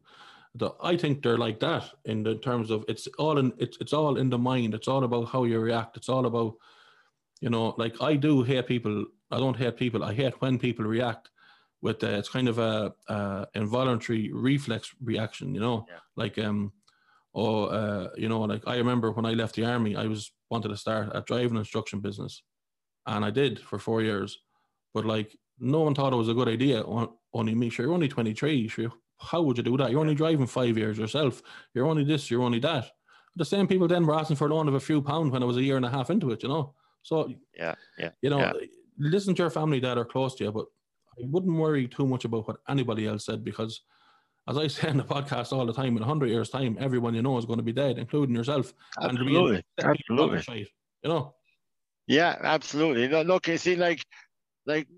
The, 0.59 0.71
I 0.83 0.97
think 0.97 1.23
they're 1.23 1.39
like 1.39 1.61
that 1.61 1.85
in 2.05 2.23
the 2.23 2.37
terms 2.37 2.71
of 2.71 2.85
it's 2.89 3.07
all 3.19 3.39
in 3.39 3.53
it's 3.59 3.77
it's 3.81 3.93
all 3.93 4.17
in 4.19 4.31
the 4.31 4.39
mind. 4.39 4.75
It's 4.75 4.89
all 4.89 5.05
about 5.05 5.29
how 5.29 5.45
you 5.45 5.59
react. 5.61 5.97
It's 5.97 6.09
all 6.09 6.27
about, 6.27 6.55
you 7.41 7.51
know, 7.51 7.75
like 7.79 8.01
I 8.03 8.17
do 8.17 8.43
hate 8.43 8.67
people. 8.67 9.07
I 9.31 9.39
don't 9.39 9.57
hate 9.57 9.77
people. 9.77 10.03
I 10.05 10.15
hate 10.15 10.41
when 10.41 10.59
people 10.59 10.85
react 10.85 11.31
with 11.83 12.03
uh, 12.03 12.09
it's 12.09 12.29
kind 12.29 12.49
of 12.49 12.59
a, 12.59 12.93
a, 13.09 13.47
involuntary 13.55 14.33
reflex 14.33 14.95
reaction, 15.03 15.55
you 15.55 15.61
know, 15.61 15.87
Yeah. 15.89 15.99
like 16.17 16.39
um, 16.39 16.73
or 17.33 17.73
uh, 17.73 18.09
you 18.17 18.29
know, 18.29 18.41
like 18.41 18.63
I 18.67 18.77
remember 18.79 19.13
when 19.13 19.27
I 19.27 19.35
left 19.35 19.55
the 19.55 19.65
army, 19.65 19.95
I 19.97 20.07
was 20.07 20.33
wanted 20.51 20.69
to 20.69 20.77
start 20.77 21.11
a 21.15 21.21
driving 21.21 21.57
instruction 21.59 22.01
business, 22.01 22.43
and 23.07 23.25
I 23.25 23.31
did 23.31 23.61
for 23.61 23.79
four 23.79 24.03
years, 24.03 24.39
but 24.95 25.05
like 25.05 25.37
no 25.61 25.81
one 25.81 25.95
thought 25.95 26.13
it 26.13 26.17
was 26.17 26.29
a 26.29 26.35
good 26.35 26.49
idea. 26.49 26.83
Only 27.33 27.55
me, 27.55 27.71
sure, 27.71 27.85
you're 27.87 27.95
only 27.95 28.09
twenty 28.09 28.35
three, 28.35 28.69
sure. 28.69 28.93
How 29.21 29.43
would 29.43 29.57
you 29.57 29.63
do 29.63 29.77
that? 29.77 29.91
You're 29.91 30.01
only 30.01 30.15
driving 30.15 30.47
five 30.47 30.79
years 30.79 30.99
yourself. 30.99 31.43
You're 31.75 31.87
only 31.87 32.05
this. 32.05 32.31
You're 32.31 32.43
only 32.43 32.61
that. 32.61 32.91
The 33.37 33.45
same 33.45 33.67
people 33.67 33.89
then 33.89 34.07
were 34.07 34.15
asking 34.15 34.37
for 34.37 34.47
a 34.49 34.55
loan 34.55 34.69
of 34.69 34.75
a 34.75 34.81
few 34.81 35.03
pounds 35.03 35.33
when 35.33 35.43
I 35.43 35.47
was 35.47 35.57
a 35.57 35.63
year 35.63 35.77
and 35.77 35.85
a 35.85 35.91
half 35.91 36.11
into 36.11 36.31
it, 36.31 36.43
you 36.43 36.49
know. 36.49 36.75
So 37.03 37.33
Yeah, 37.57 37.75
yeah, 37.99 38.11
you 38.23 38.31
know, 38.31 38.41
yeah. 38.41 38.53
listen 38.99 39.35
to 39.35 39.43
your 39.43 39.51
family 39.51 39.81
that 39.81 39.99
are 39.99 40.05
close 40.05 40.35
to 40.37 40.45
you, 40.45 40.53
but 40.53 40.67
I 41.13 41.23
wouldn't 41.27 41.57
worry 41.57 41.89
too 41.89 42.07
much 42.07 42.25
about 42.25 42.47
what 42.49 42.59
anybody 42.69 43.07
else 43.07 43.25
said 43.25 43.45
because, 43.45 43.83
as 44.49 44.57
I 44.57 44.67
say 44.69 44.89
in 44.89 44.97
the 44.97 45.05
podcast 45.05 45.53
all 45.53 45.67
the 45.67 45.73
time, 45.73 45.97
in 45.97 46.03
hundred 46.03 46.31
years' 46.31 46.51
time, 46.51 46.77
everyone 46.81 47.15
you 47.15 47.23
know 47.23 47.39
is 47.39 47.45
going 47.45 47.59
to 47.59 47.65
be 47.65 47.73
dead, 47.73 47.99
including 47.99 48.35
yourself. 48.35 48.73
And 48.97 49.17
there'll 49.17 49.29
be 49.29 49.37
a- 49.37 49.39
Absolutely, 49.39 49.65
up 49.79 49.85
absolutely. 50.39 50.69
You 51.03 51.11
know, 51.11 51.35
Yeah, 52.07 52.37
absolutely. 52.43 53.09
No, 53.09 53.23
look, 53.23 53.47
you 53.49 53.59
see, 53.59 53.77
like, 53.77 54.03
like 54.67 54.89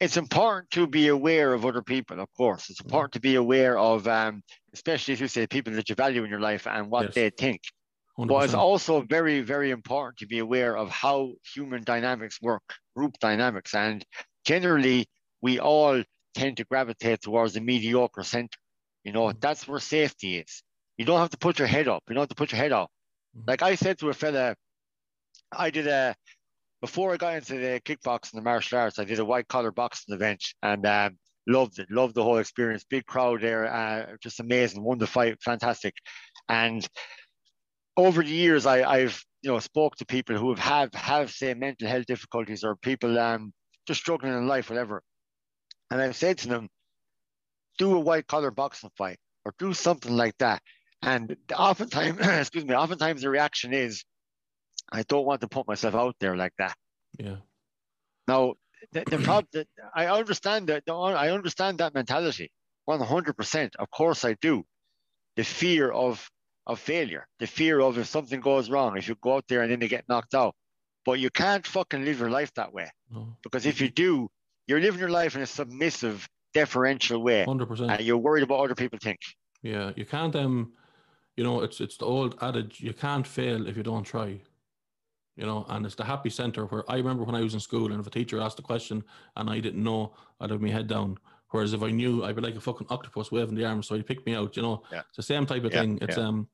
it's 0.00 0.16
important 0.16 0.70
to 0.72 0.86
be 0.86 1.08
aware 1.08 1.54
of 1.54 1.64
other 1.64 1.82
people. 1.82 2.20
Of 2.20 2.32
course, 2.34 2.70
it's 2.70 2.80
Mhm. 2.80 2.86
important 2.86 3.12
to 3.14 3.20
be 3.20 3.34
aware 3.34 3.78
of, 3.78 4.06
um, 4.06 4.42
especially 4.72 5.14
if 5.14 5.20
you 5.20 5.28
say 5.28 5.46
people 5.46 5.72
that 5.74 5.88
you 5.88 5.94
value 5.94 6.22
in 6.24 6.30
your 6.30 6.40
life 6.40 6.66
and 6.66 6.90
what 6.90 7.06
Yes. 7.06 7.14
they 7.14 7.30
think. 7.30 7.62
hundred 8.16 8.32
But 8.32 8.44
it's 8.46 8.54
also 8.54 9.02
very, 9.02 9.42
very 9.42 9.70
important 9.70 10.16
to 10.18 10.26
be 10.26 10.38
aware 10.38 10.74
of 10.76 10.88
how 10.88 11.34
human 11.54 11.84
dynamics 11.84 12.40
work, 12.40 12.62
group 12.96 13.18
dynamics, 13.20 13.74
and 13.74 14.04
generally 14.44 15.06
we 15.42 15.58
all 15.58 16.02
tend 16.34 16.56
to 16.56 16.64
gravitate 16.64 17.20
towards 17.20 17.52
the 17.54 17.60
mediocre 17.60 18.22
center. 18.22 18.58
You 19.04 19.12
know, 19.12 19.26
Mhm. 19.28 19.40
that's 19.40 19.68
where 19.68 19.80
safety 19.80 20.38
is. 20.38 20.62
You 20.96 21.04
don't 21.04 21.20
have 21.20 21.30
to 21.30 21.36
put 21.38 21.58
your 21.58 21.68
head 21.68 21.88
up. 21.88 22.02
You 22.08 22.14
don't 22.14 22.22
have 22.22 22.28
to 22.30 22.34
put 22.34 22.52
your 22.52 22.60
head 22.60 22.72
out. 22.72 22.90
Mhm. 23.36 23.44
Like 23.46 23.62
I 23.62 23.74
said 23.74 23.98
to 23.98 24.08
a 24.08 24.14
fella, 24.14 24.56
I 25.52 25.70
did 25.70 25.86
a 25.86 26.16
before 26.86 27.12
I 27.12 27.16
got 27.16 27.34
into 27.34 27.54
the 27.54 27.80
kickboxing, 27.84 28.34
and 28.34 28.40
the 28.40 28.44
martial 28.44 28.78
arts, 28.78 29.00
I 29.00 29.04
did 29.04 29.18
a 29.18 29.24
white 29.24 29.48
collar 29.48 29.72
boxing 29.72 30.14
event 30.14 30.42
and 30.62 30.86
um, 30.86 31.18
loved 31.48 31.80
it. 31.80 31.90
Loved 31.90 32.14
the 32.14 32.22
whole 32.22 32.38
experience. 32.38 32.84
Big 32.88 33.04
crowd 33.06 33.40
there, 33.42 33.66
uh, 33.66 34.14
just 34.22 34.38
amazing. 34.38 34.84
Won 34.84 34.98
the 34.98 35.06
fight, 35.08 35.42
fantastic. 35.42 35.94
And 36.48 36.86
over 37.96 38.22
the 38.22 38.30
years, 38.30 38.66
I, 38.66 38.88
I've 38.88 39.20
you 39.42 39.50
know 39.50 39.58
spoke 39.58 39.96
to 39.96 40.06
people 40.06 40.36
who 40.36 40.50
have 40.54 40.60
have, 40.60 40.94
have 40.94 41.30
say 41.32 41.54
mental 41.54 41.88
health 41.88 42.06
difficulties 42.06 42.62
or 42.62 42.76
people 42.76 43.18
um 43.18 43.52
just 43.88 44.00
struggling 44.00 44.32
in 44.32 44.46
life, 44.46 44.70
whatever. 44.70 45.02
And 45.90 46.00
I've 46.00 46.16
said 46.16 46.38
to 46.38 46.48
them, 46.48 46.68
do 47.78 47.96
a 47.96 48.00
white 48.00 48.28
collar 48.28 48.52
boxing 48.52 48.90
fight 48.96 49.18
or 49.44 49.54
do 49.58 49.74
something 49.74 50.16
like 50.16 50.38
that. 50.38 50.62
And 51.02 51.36
oftentimes, 51.56 52.18
excuse 52.20 52.64
me, 52.64 52.74
oftentimes 52.74 53.22
the 53.22 53.30
reaction 53.30 53.72
is, 53.74 54.04
I 54.92 55.02
don't 55.02 55.26
want 55.26 55.40
to 55.40 55.48
put 55.48 55.66
myself 55.66 55.94
out 55.94 56.16
there 56.20 56.36
like 56.36 56.52
that. 56.58 56.76
Yeah, 57.18 57.36
Now, 58.28 58.54
the, 58.92 59.04
the 59.06 59.18
problem, 59.18 59.64
I 59.94 60.06
understand 60.06 60.68
that, 60.68 60.84
I 60.88 61.30
understand 61.30 61.78
that 61.78 61.94
mentality, 61.94 62.50
one 62.84 63.00
hundred 63.00 63.36
percent. 63.36 63.74
Of 63.78 63.90
course, 63.90 64.24
I 64.24 64.34
do. 64.34 64.64
The 65.36 65.44
fear 65.44 65.90
of 65.90 66.30
of 66.66 66.78
failure, 66.80 67.26
the 67.38 67.46
fear 67.46 67.80
of 67.80 67.96
if 67.98 68.06
something 68.06 68.40
goes 68.40 68.68
wrong, 68.70 68.96
if 68.96 69.08
you 69.08 69.16
go 69.20 69.36
out 69.36 69.44
there 69.48 69.62
and 69.62 69.70
then 69.70 69.78
they 69.80 69.88
get 69.88 70.08
knocked 70.08 70.34
out. 70.34 70.54
But 71.04 71.20
you 71.20 71.30
can't 71.30 71.64
fucking 71.66 72.04
live 72.04 72.18
your 72.18 72.30
life 72.30 72.52
that 72.54 72.72
way 72.72 72.90
no, 73.12 73.36
because 73.42 73.64
if 73.66 73.80
you 73.80 73.88
do, 73.88 74.28
you're 74.66 74.80
living 74.80 74.98
your 74.98 75.10
life 75.10 75.36
in 75.36 75.42
a 75.42 75.46
submissive, 75.46 76.28
deferential 76.52 77.22
way, 77.22 77.44
hundred 77.44 77.66
percent. 77.66 77.90
and 77.92 78.00
you're 78.00 78.18
worried 78.18 78.42
about 78.42 78.58
what 78.58 78.64
other 78.64 78.74
people 78.74 78.98
think. 79.00 79.20
Yeah, 79.62 79.92
you 79.96 80.04
can't. 80.04 80.34
Um, 80.36 80.72
you 81.36 81.44
know, 81.44 81.60
it's 81.62 81.80
it's 81.80 81.96
the 81.96 82.04
old 82.06 82.36
adage: 82.42 82.80
you 82.80 82.92
can't 82.92 83.26
fail 83.26 83.66
if 83.68 83.76
you 83.76 83.82
don't 83.82 84.04
try. 84.04 84.40
You 85.36 85.44
know, 85.44 85.66
and 85.68 85.84
it's 85.84 85.94
the 85.94 86.04
happy 86.04 86.30
center 86.30 86.64
where 86.66 86.90
I 86.90 86.96
remember 86.96 87.22
when 87.24 87.34
I 87.34 87.42
was 87.42 87.52
in 87.54 87.60
school, 87.60 87.92
and 87.92 88.00
if 88.00 88.06
a 88.06 88.10
teacher 88.10 88.40
asked 88.40 88.58
a 88.58 88.62
question 88.62 89.04
and 89.36 89.50
I 89.50 89.60
didn't 89.60 89.82
know, 89.84 90.14
I'd 90.40 90.50
have 90.50 90.62
my 90.62 90.70
head 90.70 90.86
down. 90.86 91.18
Whereas 91.50 91.74
if 91.74 91.82
I 91.82 91.90
knew, 91.90 92.24
I'd 92.24 92.34
be 92.36 92.42
like 92.42 92.56
a 92.56 92.60
fucking 92.60 92.86
octopus 92.90 93.30
waving 93.30 93.54
the 93.54 93.64
arms, 93.66 93.86
so 93.86 93.94
he'd 93.94 94.06
pick 94.06 94.24
me 94.26 94.34
out. 94.34 94.56
You 94.56 94.62
know, 94.62 94.82
Yeah. 94.90 95.02
it's 95.08 95.16
the 95.16 95.22
same 95.22 95.44
type 95.46 95.64
of 95.64 95.72
Yeah, 95.72 95.80
thing. 95.82 95.98
It's 96.00 96.16
yeah. 96.16 96.26
um, 96.26 96.48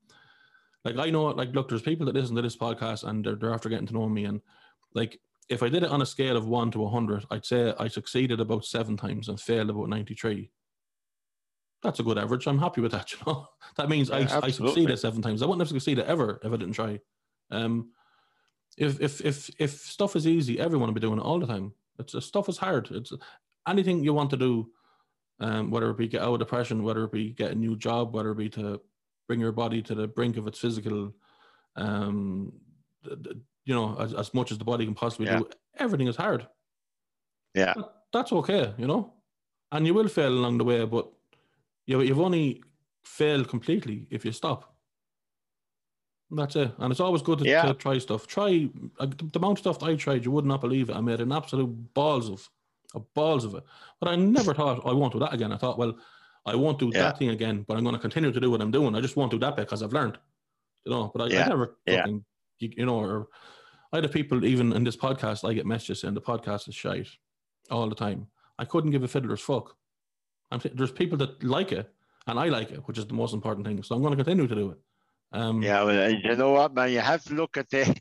like 0.83 0.97
I 0.97 1.09
know, 1.09 1.25
like 1.27 1.53
look, 1.53 1.69
there's 1.69 1.81
people 1.81 2.05
that 2.07 2.15
listen 2.15 2.35
to 2.35 2.41
this 2.41 2.57
podcast 2.57 3.05
and 3.05 3.23
they're, 3.25 3.35
they're 3.35 3.53
after 3.53 3.69
getting 3.69 3.87
to 3.87 3.93
know 3.93 4.09
me, 4.09 4.25
and 4.25 4.41
like 4.93 5.19
if 5.49 5.63
I 5.63 5.69
did 5.69 5.83
it 5.83 5.89
on 5.89 6.01
a 6.01 6.05
scale 6.05 6.35
of 6.35 6.45
one 6.47 6.69
to 6.71 6.85
hundred, 6.87 7.25
I'd 7.31 7.45
say 7.45 7.73
I 7.79 7.87
succeeded 7.87 8.41
about 8.41 8.65
seven 8.65 8.97
times 8.97 9.29
and 9.29 9.39
failed 9.39 9.69
about 9.69 9.87
ninety 9.89 10.13
three. 10.13 10.51
That's 11.83 11.99
a 11.99 12.03
good 12.03 12.17
average. 12.17 12.47
I'm 12.47 12.59
happy 12.59 12.81
with 12.81 12.91
that. 12.91 13.11
You 13.13 13.17
know, 13.27 13.47
that 13.77 13.89
means 13.89 14.11
I, 14.11 14.19
I 14.41 14.51
succeeded 14.51 14.97
seven 14.99 15.21
times. 15.21 15.41
I 15.41 15.45
wouldn't 15.45 15.61
have 15.61 15.69
succeeded 15.69 16.05
ever 16.05 16.39
if 16.43 16.51
I 16.51 16.57
didn't 16.57 16.73
try. 16.73 16.99
Um, 17.51 17.91
if 18.77 18.99
if 19.01 19.21
if 19.21 19.49
if 19.59 19.71
stuff 19.71 20.15
is 20.15 20.25
easy, 20.27 20.59
everyone 20.59 20.87
will 20.87 20.93
be 20.93 21.01
doing 21.01 21.19
it 21.19 21.23
all 21.23 21.39
the 21.39 21.47
time. 21.47 21.73
It's 21.99 22.15
stuff 22.25 22.49
is 22.49 22.57
hard. 22.57 22.89
It's 22.91 23.13
anything 23.67 24.03
you 24.03 24.13
want 24.13 24.29
to 24.31 24.37
do, 24.37 24.69
um, 25.39 25.69
whether 25.71 25.89
it 25.91 25.97
be 25.97 26.07
get 26.07 26.21
out 26.21 26.33
of 26.33 26.39
depression, 26.39 26.83
whether 26.83 27.03
it 27.03 27.11
be 27.11 27.29
get 27.31 27.51
a 27.51 27.55
new 27.55 27.75
job, 27.75 28.13
whether 28.13 28.31
it 28.31 28.37
be 28.37 28.49
to 28.49 28.81
bring 29.27 29.39
your 29.39 29.51
body 29.51 29.81
to 29.81 29.95
the 29.95 30.07
brink 30.07 30.37
of 30.37 30.47
its 30.47 30.59
physical, 30.59 31.13
um, 31.75 32.51
you 33.65 33.73
know, 33.73 33.95
as, 33.99 34.13
as 34.13 34.33
much 34.33 34.51
as 34.51 34.57
the 34.57 34.65
body 34.65 34.85
can 34.85 34.93
possibly 34.95 35.27
Yeah. 35.27 35.39
do. 35.39 35.49
Everything 35.77 36.07
is 36.07 36.15
hard. 36.15 36.47
Yeah. 37.53 37.73
But 37.75 38.03
that's 38.11 38.31
okay, 38.33 38.73
you 38.77 38.87
know, 38.87 39.13
and 39.71 39.85
you 39.87 39.93
will 39.93 40.07
fail 40.07 40.29
along 40.33 40.57
the 40.57 40.63
way, 40.63 40.83
but 40.85 41.09
you 41.85 42.01
you've 42.01 42.19
only 42.19 42.63
failed 43.05 43.47
completely 43.47 44.07
if 44.09 44.25
you 44.25 44.31
stop. 44.31 44.72
And 46.33 46.39
That's 46.39 46.55
it, 46.55 46.71
and 46.79 46.89
it's 46.91 46.99
always 46.99 47.21
good 47.21 47.37
to, 47.39 47.45
Yeah. 47.45 47.61
to 47.61 47.75
try 47.75 47.99
stuff. 47.99 48.25
Try 48.25 48.67
uh, 48.99 49.05
the 49.05 49.37
amount 49.37 49.59
of 49.59 49.61
stuff 49.61 49.77
that 49.79 49.85
I 49.85 49.95
tried, 49.95 50.25
you 50.25 50.31
would 50.31 50.45
not 50.45 50.61
believe 50.61 50.89
it. 50.89 50.95
I 50.95 50.99
made 51.01 51.21
an 51.21 51.31
absolute 51.31 51.93
balls 51.93 52.27
of, 52.27 52.49
of 52.95 53.05
balls 53.13 53.45
of 53.45 53.53
it. 53.53 53.63
But 53.99 54.09
I 54.09 54.15
never 54.15 54.51
thought 54.55 54.81
I 54.83 54.93
won't 54.93 55.13
do 55.13 55.19
that 55.19 55.31
again. 55.31 55.51
I 55.51 55.57
thought, 55.57 55.77
well, 55.77 55.95
I 56.47 56.55
won't 56.55 56.79
do 56.79 56.89
Yeah. 56.91 57.03
that 57.03 57.19
thing 57.19 57.29
again, 57.29 57.63
but 57.67 57.77
I'm 57.77 57.83
going 57.83 57.93
to 57.93 58.01
continue 58.01 58.31
to 58.31 58.39
do 58.39 58.49
what 58.49 58.61
I'm 58.61 58.71
doing. 58.71 58.95
I 58.95 59.01
just 59.01 59.15
won't 59.15 59.29
do 59.29 59.37
that 59.39 59.55
because 59.55 59.83
I've 59.83 59.93
learned, 59.93 60.17
you 60.85 60.91
know. 60.91 61.11
But 61.13 61.21
I, 61.21 61.25
I 61.25 61.29
Yeah. 61.29 61.47
never 61.47 61.77
Yeah. 61.85 62.07
you, 62.07 62.69
you 62.77 62.85
know, 62.87 62.97
or 62.97 63.27
I 63.91 63.97
had 63.97 64.11
people 64.11 64.43
even 64.43 64.73
in 64.73 64.83
this 64.83 64.97
podcast. 64.97 65.47
I 65.47 65.53
get 65.53 65.67
messages 65.67 66.01
saying 66.01 66.15
the 66.15 66.21
podcast 66.21 66.67
is 66.67 66.73
shite 66.73 67.09
all 67.69 67.87
the 67.89 67.95
time. 67.95 68.25
I 68.57 68.65
couldn't 68.65 68.89
give 68.89 69.03
a 69.03 69.07
fiddler's 69.07 69.41
fuck. 69.41 69.75
I'm, 70.51 70.59
there's 70.73 70.91
people 70.91 71.17
that 71.19 71.43
like 71.43 71.71
it, 71.71 71.93
and 72.25 72.39
I 72.39 72.49
like 72.49 72.71
it, 72.71 72.79
which 72.87 72.97
is 72.97 73.05
the 73.05 73.13
most 73.13 73.35
important 73.35 73.67
thing. 73.67 73.83
So 73.83 73.93
I'm 73.95 74.01
going 74.01 74.17
to 74.17 74.23
continue 74.23 74.47
to 74.47 74.55
do 74.55 74.71
it. 74.71 74.79
Um, 75.33 75.63
Yeah, 75.63 75.83
well, 75.83 76.05
uh, 76.05 76.07
you 76.09 76.35
know 76.35 76.51
what, 76.51 76.73
man? 76.73 76.91
You 76.91 76.99
have 76.99 77.23
to 77.25 77.33
look 77.33 77.57
at 77.57 77.69
the 77.69 77.95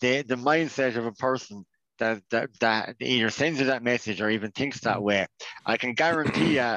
the, 0.00 0.22
the 0.22 0.36
mindset 0.36 0.96
of 0.96 1.06
a 1.06 1.12
person 1.12 1.64
that, 1.98 2.22
that 2.30 2.50
that 2.60 2.96
either 3.00 3.30
sends 3.30 3.58
you 3.60 3.66
that 3.66 3.82
message 3.82 4.20
or 4.20 4.30
even 4.30 4.52
thinks 4.52 4.80
that 4.80 5.02
way. 5.02 5.26
I 5.64 5.76
can 5.76 5.94
guarantee 5.94 6.54
you, 6.56 6.76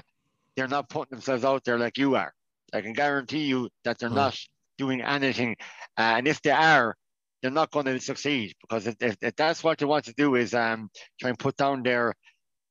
they're 0.56 0.68
not 0.68 0.90
putting 0.90 1.12
themselves 1.12 1.46
out 1.46 1.64
there 1.64 1.78
like 1.78 1.98
you 1.98 2.16
are. 2.16 2.34
I 2.74 2.82
can 2.82 2.94
guarantee 2.94 3.46
you 3.46 3.70
that 3.84 4.00
they're 4.00 4.10
not 4.10 4.38
doing 4.78 5.02
anything, 5.02 5.58
uh, 5.98 6.16
and 6.18 6.28
if 6.28 6.42
they 6.42 6.52
are, 6.52 6.96
they're 7.42 7.52
not 7.52 7.72
going 7.72 7.86
to 7.86 8.00
succeed 8.00 8.54
because 8.62 8.88
if, 8.88 8.96
if, 9.02 9.18
if 9.22 9.36
that's 9.36 9.64
what 9.64 9.78
they 9.78 9.86
want 9.86 10.06
to 10.06 10.14
do 10.14 10.36
is 10.36 10.54
um 10.54 10.90
try 11.20 11.30
and 11.30 11.40
put 11.40 11.56
down 11.56 11.84
their 11.84 12.14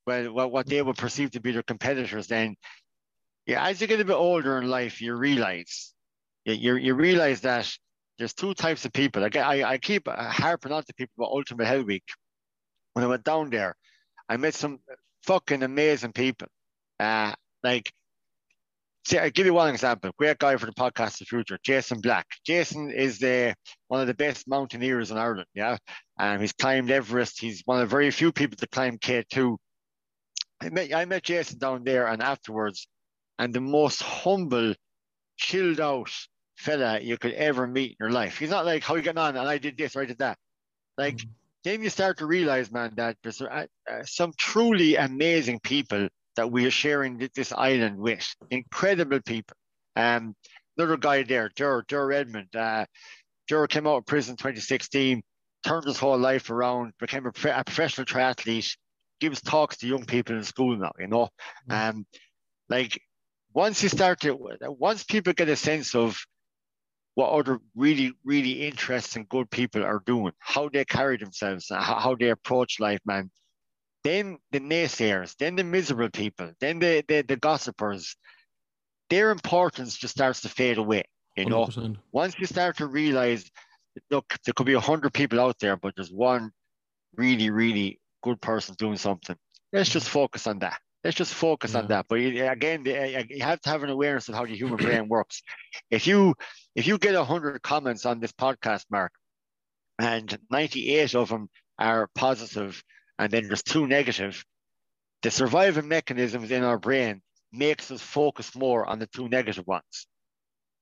well 0.06 0.32
what, 0.32 0.52
what 0.52 0.66
they 0.66 0.82
would 0.82 0.96
perceive 0.96 1.30
to 1.32 1.40
be 1.40 1.52
their 1.52 1.62
competitors, 1.62 2.26
then 2.26 2.56
yeah, 3.46 3.64
as 3.64 3.80
you 3.80 3.86
get 3.86 4.00
a 4.00 4.04
bit 4.04 4.14
older 4.14 4.58
in 4.58 4.68
life, 4.68 5.00
you 5.00 5.14
realize 5.14 5.94
you, 6.54 6.76
you, 6.76 6.94
realize 6.94 7.40
that 7.42 7.70
there's 8.18 8.34
two 8.34 8.54
types 8.54 8.84
of 8.84 8.92
people. 8.92 9.22
Like 9.22 9.36
I, 9.36 9.62
I 9.64 9.78
keep 9.78 10.08
harping 10.08 10.72
on 10.72 10.82
to 10.82 10.94
people 10.94 11.12
about 11.18 11.32
Ultimate 11.32 11.66
Hell 11.66 11.84
Week. 11.84 12.04
When 12.94 13.04
I 13.04 13.08
went 13.08 13.24
down 13.24 13.50
there, 13.50 13.76
I 14.28 14.36
met 14.36 14.54
some 14.54 14.78
fucking 15.24 15.62
amazing 15.62 16.12
people. 16.12 16.48
Uh, 16.98 17.32
like, 17.62 17.92
see, 19.06 19.18
I'll 19.18 19.30
give 19.30 19.46
you 19.46 19.54
one 19.54 19.72
example. 19.72 20.10
Great 20.18 20.38
guy 20.38 20.56
for 20.56 20.66
the 20.66 20.72
podcast, 20.72 21.18
The 21.18 21.24
Future, 21.26 21.58
Jason 21.62 22.00
Black. 22.00 22.26
Jason 22.44 22.90
is 22.90 23.18
the 23.18 23.54
one 23.88 24.00
of 24.00 24.06
the 24.06 24.14
best 24.14 24.48
mountaineers 24.48 25.10
in 25.10 25.18
Ireland. 25.18 25.46
Yeah, 25.54 25.76
and 26.18 26.40
he's 26.40 26.52
climbed 26.52 26.90
Everest. 26.90 27.40
He's 27.40 27.62
one 27.66 27.80
of 27.80 27.88
the 27.88 27.94
very 27.94 28.10
few 28.10 28.32
people 28.32 28.56
to 28.56 28.66
climb 28.68 28.98
K2. 28.98 29.56
I 30.60 30.70
met 30.70 30.92
I 30.94 31.04
met 31.04 31.22
Jason 31.22 31.58
down 31.58 31.84
there, 31.84 32.08
and 32.08 32.22
afterwards, 32.22 32.88
and 33.38 33.54
the 33.54 33.60
most 33.60 34.02
humble, 34.02 34.74
chilled 35.36 35.80
out 35.80 36.10
fella 36.58 37.00
you 37.00 37.16
could 37.16 37.32
ever 37.34 37.66
meet 37.66 37.92
in 37.92 37.96
your 38.00 38.10
life. 38.10 38.38
He's 38.38 38.50
not 38.50 38.66
like, 38.66 38.82
how 38.82 38.96
you 38.96 39.02
getting 39.02 39.18
on? 39.18 39.36
And 39.36 39.48
I 39.48 39.58
did 39.58 39.78
this 39.78 39.94
or 39.96 40.02
I 40.02 40.06
did 40.06 40.18
that. 40.18 40.36
Like, 40.96 41.16
Mhm. 41.16 41.30
then 41.64 41.82
you 41.82 41.90
start 41.90 42.18
to 42.18 42.26
realize, 42.26 42.70
man, 42.70 42.94
that 42.96 43.16
there's 43.22 43.40
uh, 43.40 43.66
uh, 43.88 44.02
some 44.04 44.32
truly 44.36 44.96
amazing 44.96 45.60
people 45.60 46.08
that 46.36 46.50
we 46.50 46.66
are 46.66 46.70
sharing 46.70 47.18
this 47.34 47.52
island 47.52 47.96
with. 47.96 48.26
Incredible 48.50 49.20
people. 49.22 49.56
Um, 49.96 50.34
another 50.76 50.96
guy 50.96 51.22
there, 51.22 51.50
Dur, 51.54 51.84
Dur 51.88 52.12
Edmond. 52.12 52.54
Uh, 52.54 52.86
Dur 53.48 53.66
came 53.66 53.86
out 53.86 53.98
of 53.98 54.06
prison 54.06 54.36
2016, 54.36 55.22
turned 55.64 55.84
his 55.84 55.98
whole 55.98 56.18
life 56.18 56.50
around, 56.50 56.92
became 56.98 57.26
a, 57.26 57.28
a 57.28 57.64
professional 57.64 58.04
triathlete, 58.04 58.76
gives 59.20 59.40
talks 59.40 59.78
to 59.78 59.86
young 59.86 60.04
people 60.04 60.36
in 60.36 60.44
school 60.44 60.76
now. 60.76 60.92
You 60.98 61.08
know, 61.08 61.28
mm. 61.68 61.90
um, 61.90 62.06
like 62.68 63.00
once 63.54 63.82
you 63.82 63.88
start 63.88 64.20
to 64.20 64.36
once 64.62 65.04
people 65.04 65.32
get 65.32 65.48
a 65.48 65.56
sense 65.56 65.94
of 65.94 66.18
what 67.18 67.32
other 67.32 67.58
really 67.74 68.12
really 68.24 68.64
interesting 68.68 69.26
good 69.28 69.50
people 69.50 69.82
are 69.82 70.00
doing, 70.06 70.32
how 70.38 70.68
they 70.68 70.84
carry 70.84 71.16
themselves, 71.16 71.68
uh, 71.68 71.82
how, 71.82 71.98
how 71.98 72.14
they 72.14 72.30
approach 72.30 72.78
life, 72.78 73.00
man. 73.04 73.28
Then 74.04 74.38
the 74.52 74.60
naysayers, 74.60 75.34
then 75.36 75.56
the 75.56 75.64
miserable 75.64 76.10
people, 76.10 76.52
then 76.60 76.78
the 76.78 77.04
the, 77.08 77.22
the 77.22 77.36
gossipers, 77.36 78.14
their 79.10 79.32
importance 79.32 79.96
just 79.96 80.14
starts 80.14 80.42
to 80.42 80.48
fade 80.48 80.78
away. 80.78 81.02
You 81.36 81.46
know, 81.46 81.66
100%. 81.66 81.96
once 82.12 82.36
you 82.38 82.46
start 82.46 82.76
to 82.76 82.86
realize, 82.86 83.50
look, 84.12 84.36
there 84.44 84.54
could 84.54 84.66
be 84.66 84.74
a 84.74 84.80
hundred 84.80 85.12
people 85.12 85.40
out 85.40 85.58
there, 85.58 85.76
but 85.76 85.94
there's 85.96 86.12
one 86.12 86.52
really, 87.16 87.50
really 87.50 87.98
good 88.22 88.40
person 88.40 88.76
doing 88.78 88.96
something. 88.96 89.36
Let's 89.72 89.90
just 89.90 90.08
focus 90.08 90.46
on 90.46 90.60
that. 90.60 90.78
Let's 91.04 91.16
just 91.16 91.34
focus 91.34 91.74
yeah. 91.74 91.80
on 91.80 91.88
that. 91.88 92.06
But 92.08 92.18
again, 92.20 92.86
eh, 92.86 93.24
you 93.30 93.42
have 93.42 93.60
to 93.60 93.70
have 93.70 93.82
an 93.82 93.90
awareness 93.90 94.28
of 94.28 94.34
how 94.34 94.44
the 94.44 94.56
human 94.56 94.76
brain 94.76 95.08
works. 95.08 95.42
If 95.90 96.06
you 96.06 96.34
if 96.74 96.86
you 96.86 96.98
get 96.98 97.14
a 97.14 97.24
hundred 97.24 97.62
comments 97.62 98.04
on 98.04 98.20
this 98.20 98.32
podcast, 98.32 98.84
Mark, 98.90 99.12
and 99.98 100.36
ninety 100.50 100.96
eight 100.96 101.14
of 101.14 101.28
them 101.28 101.48
are 101.78 102.08
positive, 102.14 102.82
and 103.18 103.32
then 103.32 103.46
there's 103.46 103.62
two 103.62 103.86
negative, 103.86 104.44
the 105.22 105.30
survival 105.30 105.84
mechanisms 105.84 106.50
in 106.50 106.64
our 106.64 106.78
brain 106.78 107.22
makes 107.52 107.90
us 107.90 108.00
focus 108.00 108.54
more 108.54 108.86
on 108.86 108.98
the 108.98 109.06
two 109.06 109.28
negative 109.28 109.66
ones. 109.66 110.06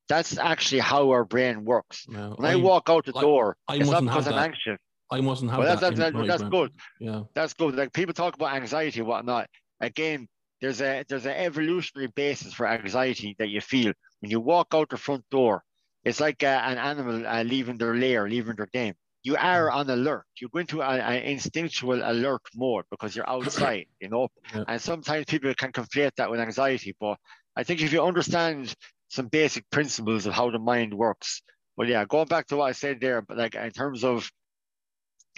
That's 0.09 0.38
actually 0.38 0.80
how 0.80 1.10
our 1.10 1.24
brain 1.24 1.64
works. 1.64 2.06
when 2.09 2.34
I, 2.40 2.52
I, 2.52 2.56
walk 2.56 2.88
out 2.88 3.06
the 3.06 3.12
door, 3.12 3.56
I 3.66 3.76
it's 3.76 3.90
not 3.90 4.05
because 4.05 4.28
I'm 4.28 4.38
anxious. 4.38 4.78
I 5.10 5.20
mustn't 5.20 5.51
have 5.51 5.60
well, 5.60 5.68
that. 5.68 5.80
That's, 5.80 5.98
that's, 5.98 6.26
that's 6.26 6.43
good. 6.43 6.72
Yeah, 7.01 7.22
that's 7.34 7.55
good. 7.55 7.74
Like 7.74 7.93
people 7.93 8.14
talk 8.14 8.34
about 8.34 8.55
anxiety 8.55 9.01
and 9.01 9.09
whatnot. 9.09 9.48
Again, 9.81 10.28
there's 10.61 10.81
a 10.81 11.05
there's 11.09 11.27
an 11.27 11.36
evolutionary 11.36 12.09
basis 12.09 12.55
for 12.55 12.66
anxiety 12.66 13.36
that 13.39 13.48
you 13.48 13.61
feel 13.61 13.93
when 14.20 14.31
you 14.31 14.40
walk 14.40 14.69
out 14.73 14.90
the 14.90 14.97
front 14.97 15.24
door. 15.31 15.62
It's 16.05 16.20
like 16.20 16.43
uh, 16.43 16.62
an 16.65 16.78
animal 16.78 17.27
uh, 17.27 17.43
leaving 17.43 17.78
their 17.78 17.94
lair, 17.94 18.28
leaving 18.28 18.57
their 18.57 18.69
den. 18.73 18.94
You 19.23 19.36
are 19.36 19.69
mm. 19.69 19.74
on 19.74 19.90
alert. 19.90 20.24
You 20.40 20.48
go 20.48 20.61
into 20.61 20.82
an 20.82 21.23
instinctual 21.23 22.01
alert 22.03 22.43
mode 22.55 22.85
because 22.90 23.16
you're 23.16 23.28
outside, 23.28 23.86
you 24.01 24.09
know. 24.09 24.28
Yeah. 24.55 24.65
And 24.69 24.81
sometimes 24.81 25.24
people 25.27 25.53
can 25.55 25.73
conflate 25.73 26.12
that 26.16 26.31
with 26.31 26.39
anxiety. 26.39 26.94
But 26.98 27.19
I 27.57 27.65
think 27.65 27.82
if 27.82 27.93
you 27.93 28.05
understand 28.05 28.73
some 29.09 29.27
basic 29.27 29.69
principles 29.70 30.27
of 30.27 30.32
how 30.32 30.51
the 30.51 30.61
mind 30.61 30.94
works, 30.94 31.43
well, 31.77 31.89
yeah, 31.89 32.05
going 32.05 32.28
back 32.28 32.47
to 32.47 32.57
what 32.57 32.66
I 32.66 32.73
said 32.73 33.01
there, 33.01 33.20
but 33.20 33.36
like 33.36 33.57
in 33.57 33.70
terms 33.73 34.05
of 34.05 34.31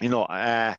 you 0.01 0.09
know, 0.09 0.23
uh, 0.23 0.75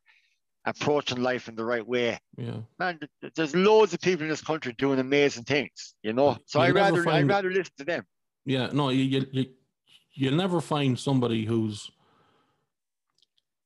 approaching 0.65 1.21
life 1.21 1.47
in 1.47 1.55
the 1.55 1.63
right 1.63 1.85
way. 1.85 2.19
Yeah. 2.37 2.57
Man, 2.77 2.99
there's 3.35 3.55
loads 3.55 3.93
of 3.93 4.01
people 4.01 4.23
in 4.23 4.29
this 4.29 4.41
country 4.41 4.73
doing 4.77 4.99
amazing 4.99 5.43
things, 5.43 5.95
you 6.03 6.13
know. 6.13 6.37
So 6.45 6.59
I 6.59 6.71
rather 6.71 7.03
find, 7.03 7.31
I'd 7.31 7.35
rather 7.35 7.51
listen 7.51 7.73
to 7.77 7.85
them. 7.85 8.05
Yeah, 8.45 8.69
no, 8.73 8.89
you 8.89 9.03
you 9.03 9.25
you 9.31 9.45
you'll 10.13 10.35
never 10.35 10.59
find 10.61 10.97
somebody 10.97 11.45
who's 11.45 11.89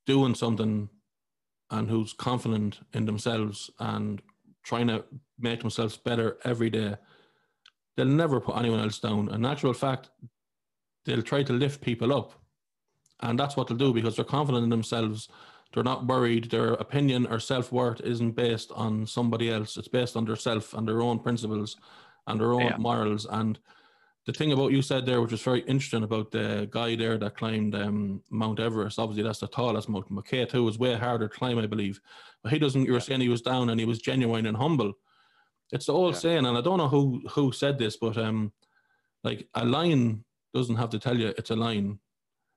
doing 0.06 0.36
something 0.36 0.90
and 1.72 1.90
who's 1.90 2.14
confident 2.14 2.80
in 2.94 3.06
themselves 3.06 3.72
and 3.80 4.22
trying 4.64 4.88
to 4.88 5.04
make 5.40 5.62
themselves 5.62 5.98
better 5.98 6.38
every 6.46 6.70
day. 6.70 6.96
They'll 7.96 8.06
never 8.06 8.40
put 8.40 8.58
anyone 8.58 8.80
else 8.80 9.00
down. 9.00 9.30
In 9.34 9.46
actual 9.46 9.74
fact, 9.74 10.10
they'll 11.06 11.22
try 11.22 11.44
to 11.44 11.54
lift 11.54 11.82
people 11.82 12.14
up 12.14 12.34
and 13.24 13.40
that's 13.40 13.56
what 13.56 13.68
they'll 13.68 13.78
do 13.78 13.94
because 13.94 14.16
they're 14.16 14.26
confident 14.26 14.64
in 14.64 14.70
themselves. 14.70 15.30
They're 15.74 15.84
not 15.84 16.06
worried. 16.06 16.52
Their 16.52 16.74
opinion 16.74 17.26
or 17.28 17.40
self 17.40 17.72
worth 17.72 18.02
isn't 18.02 18.32
based 18.32 18.72
on 18.76 19.08
somebody 19.08 19.52
else. 19.52 19.76
It's 19.78 19.88
based 19.88 20.16
on 20.16 20.26
their 20.26 20.36
self 20.36 20.74
and 20.74 20.88
their 20.88 21.02
own 21.02 21.20
principles 21.20 21.78
and 22.28 22.40
their 22.40 22.54
own 22.54 22.62
yeah. 22.62 22.78
morals. 22.78 23.26
And 23.30 23.60
the 24.26 24.34
thing 24.34 24.54
about 24.54 24.72
you 24.72 24.82
said 24.82 25.06
there, 25.06 25.20
which 25.20 25.32
was 25.32 25.42
very 25.42 25.62
interesting 25.62 26.04
about 26.04 26.32
the 26.32 26.68
guy 26.72 26.96
there 26.96 27.18
that 27.18 27.36
climbed 27.36 27.76
um, 27.76 28.22
Mount 28.30 28.60
Everest. 28.60 29.00
Obviously, 29.00 29.24
that's 29.24 29.40
the 29.40 29.48
tallest 29.48 29.90
mountain. 29.90 30.16
But 30.16 30.26
K2 30.26 30.64
was 30.64 30.78
way 30.78 30.94
harder 30.94 31.28
to 31.28 31.36
climb, 31.36 31.58
I 31.58 31.66
believe. 31.66 32.00
But 32.44 32.54
he 32.54 32.60
doesn't. 32.60 32.86
You 32.86 32.94
were 32.94 33.00
saying 33.00 33.22
he 33.22 33.30
was 33.30 33.42
down 33.42 33.70
and 33.70 33.80
he 33.80 33.86
was 33.86 34.00
genuine 34.00 34.46
and 34.46 34.56
humble. 34.56 34.94
It's 35.72 35.88
the 35.88 35.94
old 35.94 36.14
yeah. 36.14 36.20
saying, 36.20 36.46
and 36.46 36.58
I 36.58 36.62
don't 36.62 36.78
know 36.78 36.88
who 36.88 37.22
who 37.32 37.52
said 37.52 37.80
this, 37.80 37.98
but 37.98 38.16
um, 38.18 38.54
like 39.24 39.48
a 39.56 39.66
lion 39.66 40.24
doesn't 40.54 40.76
have 40.76 40.92
to 40.92 41.00
tell 41.00 41.18
you 41.18 41.34
it's 41.36 41.50
a 41.50 41.56
lion 41.56 42.00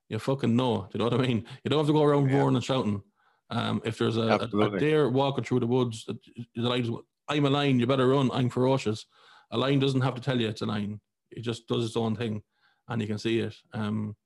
you 0.08 0.18
fucking 0.18 0.54
know. 0.54 0.88
Do 0.90 0.98
you 0.98 0.98
know 0.98 1.16
what 1.16 1.20
I 1.20 1.26
mean? 1.26 1.44
You 1.64 1.70
don't 1.70 1.78
have 1.78 1.86
to 1.86 1.92
go 1.92 2.02
around 2.02 2.28
yeah. 2.28 2.38
roaring 2.38 2.54
and 2.54 2.64
shouting. 2.64 3.02
Um, 3.50 3.80
if 3.84 3.98
there's 3.98 4.16
a, 4.16 4.48
a, 4.52 4.58
a, 4.58 4.78
deer 4.78 5.08
walking 5.08 5.44
through 5.44 5.60
the 5.60 5.66
woods, 5.66 6.04
the 6.06 6.16
line's 6.56 6.90
I'm 7.28 7.44
a 7.44 7.50
lion, 7.50 7.80
you 7.80 7.86
better 7.86 8.08
run, 8.08 8.30
I'm 8.32 8.50
ferocious. 8.50 9.06
A 9.50 9.58
lion 9.58 9.78
doesn't 9.78 10.00
have 10.00 10.14
to 10.14 10.20
tell 10.20 10.40
you 10.40 10.48
it's 10.48 10.62
a 10.62 10.66
lion. 10.66 11.00
It 11.30 11.42
just 11.42 11.66
does 11.68 11.84
its 11.84 11.96
own 11.96 12.16
thing 12.16 12.42
and 12.88 13.00
you 13.00 13.08
can 13.08 13.18
see 13.18 13.40
it. 13.40 13.54
Um, 13.72 14.16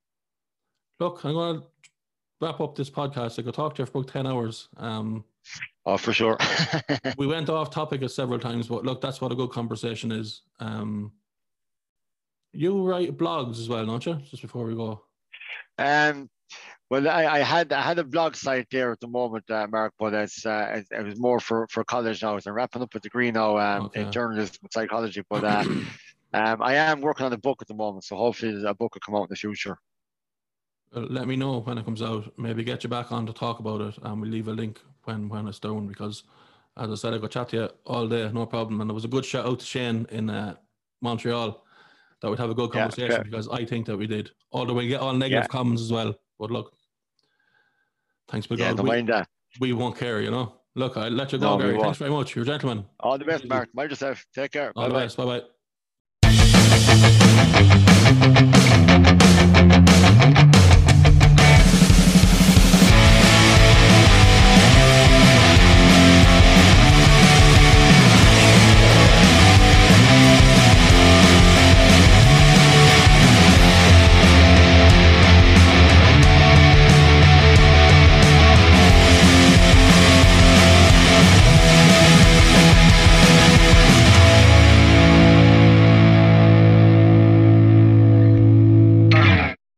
look, 0.99 1.25
I'm 1.25 1.33
going 1.33 1.61
to 1.61 1.67
wrap 2.41 2.61
up 2.61 2.75
this 2.75 2.91
podcast. 2.91 3.39
I 3.39 3.43
could 3.43 3.55
talk 3.55 3.75
to 3.75 3.83
you 3.83 3.87
for 3.87 3.99
about 3.99 4.13
10 4.13 4.27
hours. 4.27 4.69
Um, 4.77 5.25
oh, 5.87 5.97
for 5.97 6.13
sure. 6.13 6.39
we 7.19 7.27
went 7.27 7.49
off 7.49 7.71
topic 7.71 8.09
several 8.09 8.39
times, 8.39 8.69
but 8.69 8.85
look, 8.85 9.01
that's 9.01 9.21
what 9.21 9.33
a 9.33 9.37
good 9.37 9.51
conversation 9.51 10.13
is. 10.13 10.43
Um, 10.59 11.13
you 12.53 12.87
write 12.87 13.17
blogs 13.17 13.61
as 13.61 13.69
well, 13.69 13.87
don't 13.87 14.05
you? 14.05 14.15
Just 14.29 14.43
before 14.43 14.67
we 14.67 14.75
go. 14.75 15.03
Um, 15.79 16.29
well, 16.91 17.09
I, 17.09 17.25
I, 17.27 17.39
had 17.39 17.73
I 17.73 17.83
had 17.83 18.01
a 18.01 18.05
blog 18.05 18.35
site 18.35 18.67
there 18.73 18.91
at 18.91 18.99
the 18.99 19.07
moment, 19.07 19.49
uh, 19.49 19.67
Mark, 19.71 19.95
but 19.97 20.13
it's 20.13 20.45
uh, 20.45 20.73
it, 20.75 20.87
it, 20.91 21.05
was 21.05 21.21
more 21.21 21.39
for, 21.39 21.69
for 21.71 21.85
college 21.85 22.21
now. 22.21 22.37
I'm 22.37 22.53
wrapping 22.53 22.83
up 22.83 22.93
a 22.97 22.99
degree 22.99 23.31
now 23.31 23.57
um, 23.59 23.85
okay. 23.87 24.03
in 24.03 24.13
journalism 24.13 24.57
and 24.63 24.73
psychology. 24.73 25.23
But 25.31 25.45
uh, 25.45 25.65
um, 26.35 26.63
I 26.63 26.75
am 26.75 27.01
working 27.01 27.27
on 27.27 27.33
a 27.33 27.39
book 27.39 27.59
at 27.63 27.69
the 27.69 27.75
moment, 27.75 28.05
so 28.05 28.17
hopefully 28.17 28.61
a 28.67 28.75
book 28.75 28.95
will 28.95 29.01
come 29.07 29.15
out 29.15 29.23
in 29.23 29.29
the 29.31 29.37
future. 29.37 29.79
Well, 30.93 31.07
let 31.09 31.29
me 31.29 31.37
know 31.37 31.61
when 31.61 31.79
it 31.79 31.85
comes 31.85 32.03
out. 32.03 32.33
Maybe 32.37 32.65
get 32.65 32.83
you 32.83 32.91
back 32.91 33.13
on 33.13 33.25
to 33.27 33.33
talk 33.33 33.61
about 33.61 33.81
it, 33.83 33.97
and 34.03 34.21
we'll 34.21 34.31
leave 34.31 34.49
a 34.49 34.53
link 34.53 34.81
when 35.05 35.29
when 35.29 35.47
it's 35.47 35.61
done. 35.61 35.87
Because, 35.87 36.25
as 36.77 36.91
I 36.91 36.95
said, 36.97 37.15
I 37.15 37.19
could 37.19 37.31
chat 37.31 37.51
to 37.51 37.57
you 37.57 37.69
all 37.87 38.09
day, 38.09 38.29
no 38.33 38.47
problem. 38.47 38.81
And 38.81 38.91
there 38.91 38.97
was 38.97 39.05
a 39.05 39.09
good 39.09 39.25
shout 39.25 39.47
out 39.47 39.61
to 39.61 39.65
Shane 39.67 40.07
in 40.11 40.29
uh, 40.29 40.57
Montreal 41.01 41.65
that 42.21 42.31
we'd 42.31 42.39
have 42.39 42.51
a 42.51 42.55
good 42.55 42.71
conversation 42.71 43.13
yeah, 43.13 43.23
because 43.23 43.49
I 43.49 43.65
think 43.65 43.87
that 43.87 43.97
we 43.97 44.07
did. 44.07 44.31
Although 44.53 44.75
we 44.75 44.89
get 44.89 45.01
all 45.01 45.13
negative 45.13 45.45
yeah. 45.45 45.49
comments 45.49 45.83
as 45.83 45.93
well. 45.93 46.15
But 46.39 46.51
look, 46.51 46.73
thanks, 48.29 48.47
for 48.47 48.55
yeah, 48.55 48.75
God. 48.75 48.89
We, 48.89 49.03
that. 49.03 49.29
we 49.61 49.73
won't 49.73 49.97
care, 49.97 50.21
you 50.21 50.31
know. 50.31 50.55
Look, 50.77 50.97
I'll 50.97 51.11
let 51.11 51.33
you 51.33 51.39
go, 51.39 51.57
no, 51.57 51.63
Gary. 51.63 51.81
Thanks 51.81 51.99
very 51.99 52.11
much. 52.11 52.35
You're 52.35 52.45
a 52.45 52.47
gentleman. 52.47 52.85
All 53.01 53.19
the 53.19 53.25
best, 53.25 53.45
Mark. 53.47 53.69
Mind 53.75 53.91
yourself. 53.91 54.25
Take 54.35 54.53
care. 54.53 54.73
All 54.77 54.89
Bye-bye. 54.89 55.01
the 55.01 55.05
best. 55.05 55.17
Bye 55.17 55.41
bye. 58.21 58.47